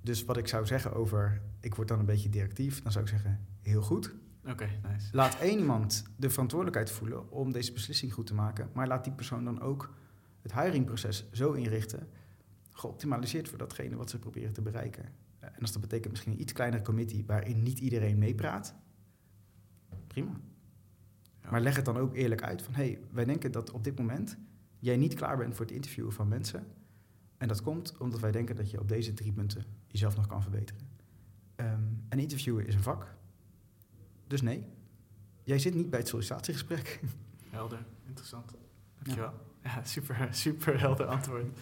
dus 0.00 0.24
wat 0.24 0.36
ik 0.36 0.48
zou 0.48 0.66
zeggen 0.66 0.94
over, 0.94 1.40
ik 1.60 1.74
word 1.74 1.88
dan 1.88 1.98
een 1.98 2.06
beetje 2.06 2.28
directief, 2.28 2.82
dan 2.82 2.92
zou 2.92 3.04
ik 3.04 3.10
zeggen, 3.10 3.46
heel 3.62 3.82
goed. 3.82 4.14
Oké, 4.46 4.68
nice. 4.90 5.08
Laat 5.12 5.38
één 5.40 5.58
iemand 5.58 6.04
de 6.16 6.30
verantwoordelijkheid 6.30 6.90
voelen 6.90 7.30
om 7.30 7.52
deze 7.52 7.72
beslissing 7.72 8.12
goed 8.12 8.26
te 8.26 8.34
maken, 8.34 8.70
maar 8.72 8.86
laat 8.86 9.04
die 9.04 9.12
persoon 9.12 9.44
dan 9.44 9.60
ook 9.60 9.94
het 10.42 10.54
hiringproces 10.54 11.30
zo 11.32 11.52
inrichten, 11.52 12.08
geoptimaliseerd 12.74 13.48
voor 13.48 13.58
datgene 13.58 13.96
wat 13.96 14.10
ze 14.10 14.18
proberen 14.18 14.52
te 14.52 14.62
bereiken. 14.62 15.04
Eh, 15.38 15.48
En 15.48 15.60
als 15.60 15.72
dat 15.72 15.80
betekent 15.80 16.10
misschien 16.10 16.32
een 16.32 16.40
iets 16.40 16.52
kleinere 16.52 16.82
committee 16.82 17.24
waarin 17.26 17.62
niet 17.62 17.78
iedereen 17.78 18.18
meepraat, 18.18 18.74
prima. 20.06 20.40
Ja. 21.42 21.50
Maar 21.50 21.60
leg 21.60 21.76
het 21.76 21.84
dan 21.84 21.96
ook 21.96 22.14
eerlijk 22.14 22.42
uit 22.42 22.62
van, 22.62 22.74
hé, 22.74 22.84
hey, 22.84 23.00
wij 23.10 23.24
denken 23.24 23.52
dat 23.52 23.70
op 23.70 23.84
dit 23.84 23.98
moment 23.98 24.36
jij 24.78 24.96
niet 24.96 25.14
klaar 25.14 25.36
bent 25.36 25.54
voor 25.54 25.64
het 25.64 25.74
interviewen 25.74 26.12
van 26.12 26.28
mensen. 26.28 26.66
En 27.36 27.48
dat 27.48 27.62
komt 27.62 27.96
omdat 27.98 28.20
wij 28.20 28.30
denken 28.32 28.56
dat 28.56 28.70
je 28.70 28.80
op 28.80 28.88
deze 28.88 29.12
drie 29.12 29.32
punten 29.32 29.64
jezelf 29.86 30.16
nog 30.16 30.26
kan 30.26 30.42
verbeteren. 30.42 30.82
Ehm 31.54 31.82
en 32.08 32.18
interviewen 32.18 32.66
is 32.66 32.74
een 32.74 32.82
vak. 32.82 33.14
Dus 34.26 34.42
nee, 34.42 34.64
jij 35.42 35.58
zit 35.58 35.74
niet 35.74 35.90
bij 35.90 35.98
het 35.98 36.08
sollicitatiegesprek. 36.08 37.00
Helder, 37.50 37.86
interessant. 38.06 38.52
Dankjewel. 39.02 39.32
Ja, 39.62 39.84
super, 39.84 40.28
super 40.30 40.80
helder 40.80 41.06
antwoord. 41.06 41.58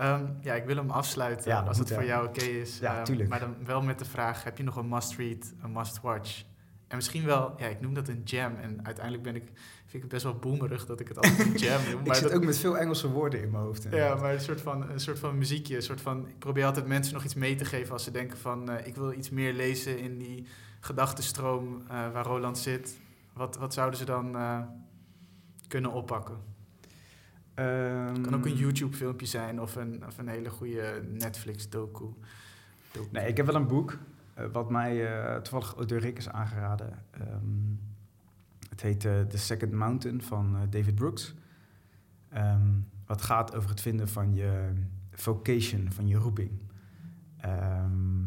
Ehm, 0.00 0.24
ja, 0.40 0.54
ik 0.54 0.64
wil 0.64 0.76
hem 0.76 0.90
afsluiten 0.90 1.50
Ja, 1.50 1.60
als 1.60 1.78
het 1.78 1.92
voor 1.92 2.04
jou 2.04 2.26
oké 2.28 2.40
is. 2.44 2.78
Ja, 2.78 3.04
Ehm. 3.04 3.28
Maar 3.28 3.40
dan 3.40 3.54
wel 3.64 3.82
met 3.82 3.98
de 3.98 4.04
vraag, 4.04 4.44
heb 4.44 4.56
je 4.58 4.62
nog 4.64 4.76
een 4.76 4.88
must-read, 4.88 5.52
een 5.62 5.72
must-watch? 5.72 6.42
En 6.88 6.96
misschien 6.96 7.24
wel, 7.24 7.54
ja, 7.56 7.66
ik 7.66 7.80
noem 7.80 7.94
dat 7.94 8.08
een 8.08 8.20
jam. 8.24 8.54
En 8.56 8.80
uiteindelijk 8.86 9.24
ben 9.24 9.36
ik, 9.36 9.42
vind 9.44 9.92
ik 9.94 10.00
het 10.00 10.08
best 10.08 10.22
wel 10.22 10.34
boemerig 10.34 10.86
dat 10.86 11.00
ik 11.00 11.08
het 11.08 11.16
altijd 11.16 11.38
een 11.38 11.56
jam 11.56 11.80
noem. 11.90 12.00
ik 12.00 12.06
Maar 12.06 12.16
zit 12.16 12.24
dat, 12.24 12.34
ook 12.36 12.44
met 12.44 12.58
veel 12.58 12.78
Engelse 12.78 13.08
woorden 13.10 13.42
in 13.42 13.50
mijn 13.50 13.62
hoofd. 13.62 13.86
ja, 13.90 14.14
maar 14.14 14.32
een 14.34 14.40
soort, 14.40 14.60
van, 14.60 14.90
een 14.90 15.00
soort 15.00 15.18
van 15.18 15.38
muziekje. 15.38 15.76
Een 15.76 15.82
soort 15.82 16.00
van, 16.00 16.28
ik 16.28 16.38
probeer 16.38 16.64
altijd 16.64 16.86
mensen 16.86 17.14
nog 17.14 17.24
iets 17.24 17.34
mee 17.34 17.54
te 17.54 17.64
geven 17.64 17.92
als 17.92 18.04
ze 18.04 18.10
denken 18.10 18.38
van... 18.38 18.70
eh, 18.70 18.86
ik 18.86 18.94
wil 18.96 19.12
iets 19.12 19.30
meer 19.30 19.52
lezen 19.52 19.98
in 19.98 20.18
die 20.18 20.46
gedachtenstroom 20.80 21.82
eh, 21.88 22.10
waar 22.12 22.24
Roland 22.24 22.58
zit. 22.58 22.98
Wat, 23.32 23.56
wat 23.56 23.74
zouden 23.74 23.98
ze 23.98 24.04
dan 24.04 24.36
eh, 24.36 24.58
kunnen 25.68 25.92
oppakken? 25.92 26.36
Ehm, 27.60 28.14
Het 28.14 28.20
kan 28.20 28.34
ook 28.34 28.46
een 28.46 28.56
YouTube-filmpje 28.56 29.26
zijn 29.26 29.60
of 29.60 29.76
een, 29.76 30.06
of 30.06 30.18
een 30.18 30.28
hele 30.28 30.50
goede 30.50 31.02
Netflix-docu. 31.12 32.04
Docu. 32.92 33.08
Nee, 33.12 33.28
ik 33.28 33.36
heb 33.36 33.46
wel 33.46 33.54
een 33.54 33.66
boek 33.66 33.98
eh, 34.34 34.44
wat 34.52 34.70
mij 34.70 35.06
eh, 35.06 35.40
toevallig 35.40 35.74
door 35.86 35.98
Rick 35.98 36.18
is 36.18 36.28
aangeraden. 36.28 36.92
Ehm, 37.10 37.74
het 38.68 38.80
heet 38.80 39.04
eh, 39.04 39.20
The 39.20 39.38
Second 39.38 39.72
Mountain 39.72 40.22
van 40.22 40.56
David 40.70 40.94
Brooks. 40.94 41.34
Ehm, 42.28 42.68
wat 43.06 43.22
gaat 43.22 43.54
over 43.54 43.70
het 43.70 43.80
vinden 43.80 44.08
van 44.08 44.34
je 44.34 44.72
vocation, 45.12 45.92
van 45.92 46.08
je 46.08 46.16
roeping. 46.16 46.50
Ehm, 47.36 48.20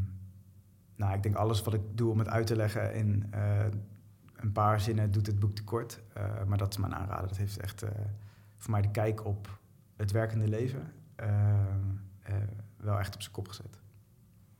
nou, 0.96 1.14
ik 1.14 1.24
denk 1.24 1.36
alles 1.36 1.62
wat 1.62 1.74
ik 1.74 1.82
doe 1.94 2.12
om 2.12 2.20
het 2.20 2.30
uit 2.30 2.48
te 2.48 2.56
leggen 2.56 2.96
in 2.96 3.34
een 4.36 4.52
paar 4.52 4.82
zinnen 4.82 5.12
doet 5.12 5.28
het 5.28 5.40
boek 5.40 5.56
tekort. 5.56 6.02
Maar 6.48 6.58
dat 6.58 6.72
is 6.72 6.78
mijn 6.78 6.96
aanrader. 6.96 7.28
Dat 7.28 7.38
heeft 7.38 7.58
echt 7.60 7.84
voor 8.64 8.72
mij 8.72 8.82
de 8.82 8.92
kijk 8.92 9.26
op 9.26 9.60
het 9.96 10.12
werkende 10.12 10.48
leven 10.48 10.92
eh, 11.16 11.28
eh, 12.22 12.36
wel 12.78 13.00
echt 13.00 13.16
op 13.16 13.22
zijn 13.22 13.34
kop 13.34 13.48
gezet. 13.48 13.80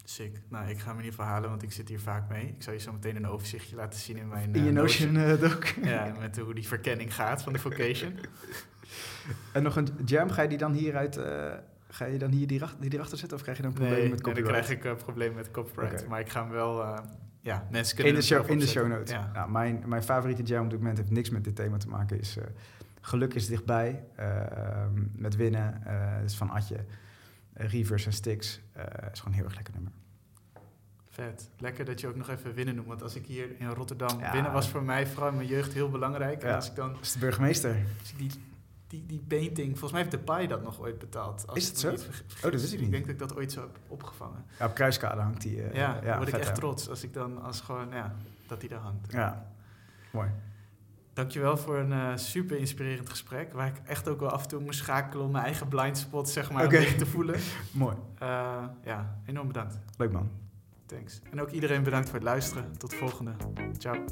Sick. 0.04 0.42
Nou, 0.50 0.70
ik 0.70 0.80
ga 0.80 0.88
hem 0.88 0.98
in 0.98 1.04
ieder 1.04 1.20
geval 1.20 1.32
halen, 1.34 1.50
want 1.50 1.64
ik 1.64 1.72
zit 1.72 1.90
hier 1.90 2.00
vaak 2.00 2.30
mee. 2.30 2.48
Ik 2.48 2.64
zal 2.64 2.74
je 2.74 2.80
zo 2.80 2.92
meteen 2.92 3.16
een 3.16 3.28
overzichtje 3.28 3.76
laten 3.76 4.00
zien 4.00 4.18
in 4.18 4.28
mijn 4.28 4.48
In 4.48 4.56
eh, 4.56 4.66
je 4.66 4.72
Notion 4.72 5.18
eh, 5.18 5.40
doc. 5.40 5.66
Ja, 5.84 6.14
met 6.20 6.38
hoe 6.38 6.54
die 6.54 6.68
verkenning 6.68 7.14
gaat 7.16 7.44
van 7.44 7.54
de 7.54 7.60
vocation. 7.60 8.14
En 9.54 9.64
nog 9.64 9.76
een 9.76 9.88
jam, 10.06 10.30
ga 10.30 10.42
je 10.42 10.48
die 10.48 10.58
dan 10.58 10.74
hieruit, 10.74 11.18
eh, 11.18 11.54
ga 11.88 12.06
je 12.06 12.18
dan 12.18 12.32
hier 12.32 12.48
die, 12.48 12.62
die 12.80 12.94
erachter 12.94 13.18
zetten 13.18 13.38
of 13.38 13.44
krijg 13.44 13.58
je 13.58 13.64
dan 13.64 13.74
problemen 13.74 14.00
Nee, 14.00 14.10
met 14.10 14.24
nee, 14.24 14.34
dan 14.34 14.44
copyright? 14.44 14.66
krijg 14.66 14.80
ik 14.80 14.92
een 15.00 15.04
probleem 15.06 15.34
met 15.34 15.52
copyright. 15.52 16.08
Maar 16.08 16.20
ik 16.20 16.30
ga 16.30 16.42
hem 16.42 16.52
wel... 16.52 16.84
eh, 16.84 16.98
ja, 17.40 17.68
mensen 17.72 17.96
kunnen 17.96 18.14
in 18.14 18.20
de 18.20 18.26
show, 18.26 18.50
in 18.50 18.60
de 18.60 18.68
show 18.68 18.88
notes. 18.88 19.12
Ja. 19.12 19.30
Nou, 19.34 19.52
mijn, 19.52 19.84
mijn 19.86 20.04
favoriete 20.04 20.44
jam 20.44 20.64
op 20.64 20.70
dit 20.70 20.80
moment 20.80 20.98
heeft 20.98 21.12
niks 21.12 21.30
met 21.30 21.44
dit 21.44 21.56
thema 21.56 21.78
te 21.78 21.88
maken. 21.88 22.20
Is 22.20 22.38
eh, 22.38 22.44
Geluk 23.06 23.34
is 23.34 23.48
dichtbij. 23.48 24.04
eh, 24.16 24.86
met 25.16 25.36
winnen. 25.36 25.86
eh 25.86 26.24
is 26.24 26.36
van 26.36 26.50
Atje. 26.50 26.86
Reverse 27.54 28.06
en 28.06 28.14
Sticks. 28.14 28.62
eh 28.74 28.84
is 29.12 29.20
gewoon 29.20 29.34
een 29.34 29.40
heel 29.40 29.44
erg 29.46 29.56
lekker 29.56 29.74
nummer. 29.74 29.92
Vet. 31.10 31.50
Lekker 31.60 31.86
dat 31.86 32.00
je 32.00 32.08
ook 32.08 32.16
nog 32.16 32.30
even 32.30 32.54
winnen 32.54 32.76
noemt. 32.76 32.88
Want 32.88 33.02
als 33.04 33.16
ik 33.16 33.26
hier 33.26 33.60
in 33.60 33.68
Rotterdam... 33.68 34.20
Ja. 34.20 34.32
Winnen 34.32 34.52
was 34.52 34.70
voor 34.70 34.84
mij 34.84 35.08
vooral 35.08 35.30
in 35.30 35.36
mijn 35.36 35.48
jeugd 35.48 35.74
heel 35.74 35.90
belangrijk. 35.90 36.42
En 36.44 36.50
Ja. 36.50 36.56
als 36.56 36.70
ik 36.70 36.76
dan 36.76 36.94
Dat 36.94 37.02
is 37.02 37.12
de 37.14 37.20
burgemeester. 37.20 37.76
als 38.00 38.12
ik 38.12 38.18
die, 38.18 38.32
die, 38.88 39.06
die 39.06 39.24
painting... 39.28 39.70
Volgens 39.70 39.92
mij 39.92 40.00
heeft 40.02 40.12
de 40.14 40.20
Pai 40.20 40.48
dat 40.48 40.64
nog 40.64 40.80
ooit 40.80 41.00
betaald. 41.00 41.48
Als 41.48 41.58
Is 41.58 41.68
het 41.68 41.80
zo? 41.80 41.90
niet. 41.92 42.08
Oh, 42.46 42.52
dat 42.52 42.54
ik 42.54 42.72
niet. 42.72 42.82
Ik 42.82 42.92
denk 42.92 43.04
dat 43.06 43.14
ik 43.14 43.20
dat 43.20 43.36
ooit 43.36 43.52
zo 43.52 43.62
heb 43.62 43.80
opgevangen. 43.88 44.46
Ja, 44.60 44.66
op 44.66 44.74
Kruiskade 44.76 45.22
hangt 45.22 45.42
die. 45.42 45.62
eh, 45.64 45.76
ja, 45.76 46.00
dan 46.02 46.16
word 46.18 46.28
ik 46.28 46.36
echt 46.36 46.56
trots 46.56 46.90
als 46.90 47.04
ik 47.04 47.14
dan... 47.14 47.42
Als 47.42 47.62
gewoon, 47.62 47.90
ja, 47.90 48.16
dat 48.48 48.60
die 48.60 48.70
daar 48.70 48.80
hangt. 48.80 49.12
Ja, 49.12 49.52
mooi. 50.12 50.30
Dankjewel 51.14 51.58
voor 51.58 51.78
een 51.78 51.92
uh, 51.92 52.12
super 52.16 52.58
inspirerend 52.58 53.10
gesprek. 53.10 53.54
Waar 53.54 53.68
ik 53.68 53.82
echt 53.86 54.08
ook 54.08 54.20
wel 54.20 54.30
af 54.30 54.42
en 54.44 54.48
toe 54.48 54.60
moest 54.60 54.80
schakelen 54.80 55.26
om 55.26 55.32
mijn 55.32 55.44
eigen 55.44 55.68
blind 55.68 55.98
spot 55.98 56.30
zeg 56.30 56.52
maar, 56.52 56.66
okay. 56.66 56.94
te 56.94 57.06
voelen. 57.06 57.40
Mooi. 57.72 57.96
Uh, 58.24 58.64
ja, 58.84 59.20
enorm 59.26 59.48
bedankt. 59.48 59.80
Leuk 59.98 60.12
man. 60.12 60.30
Thanks. 60.86 61.22
En 61.32 61.42
ook 61.42 61.50
iedereen 61.50 61.84
bedankt 61.84 62.06
voor 62.06 62.16
het 62.16 62.28
luisteren. 62.28 62.78
Tot 62.78 62.90
de 62.90 62.96
volgende. 62.96 63.32
Ciao. 63.78 64.04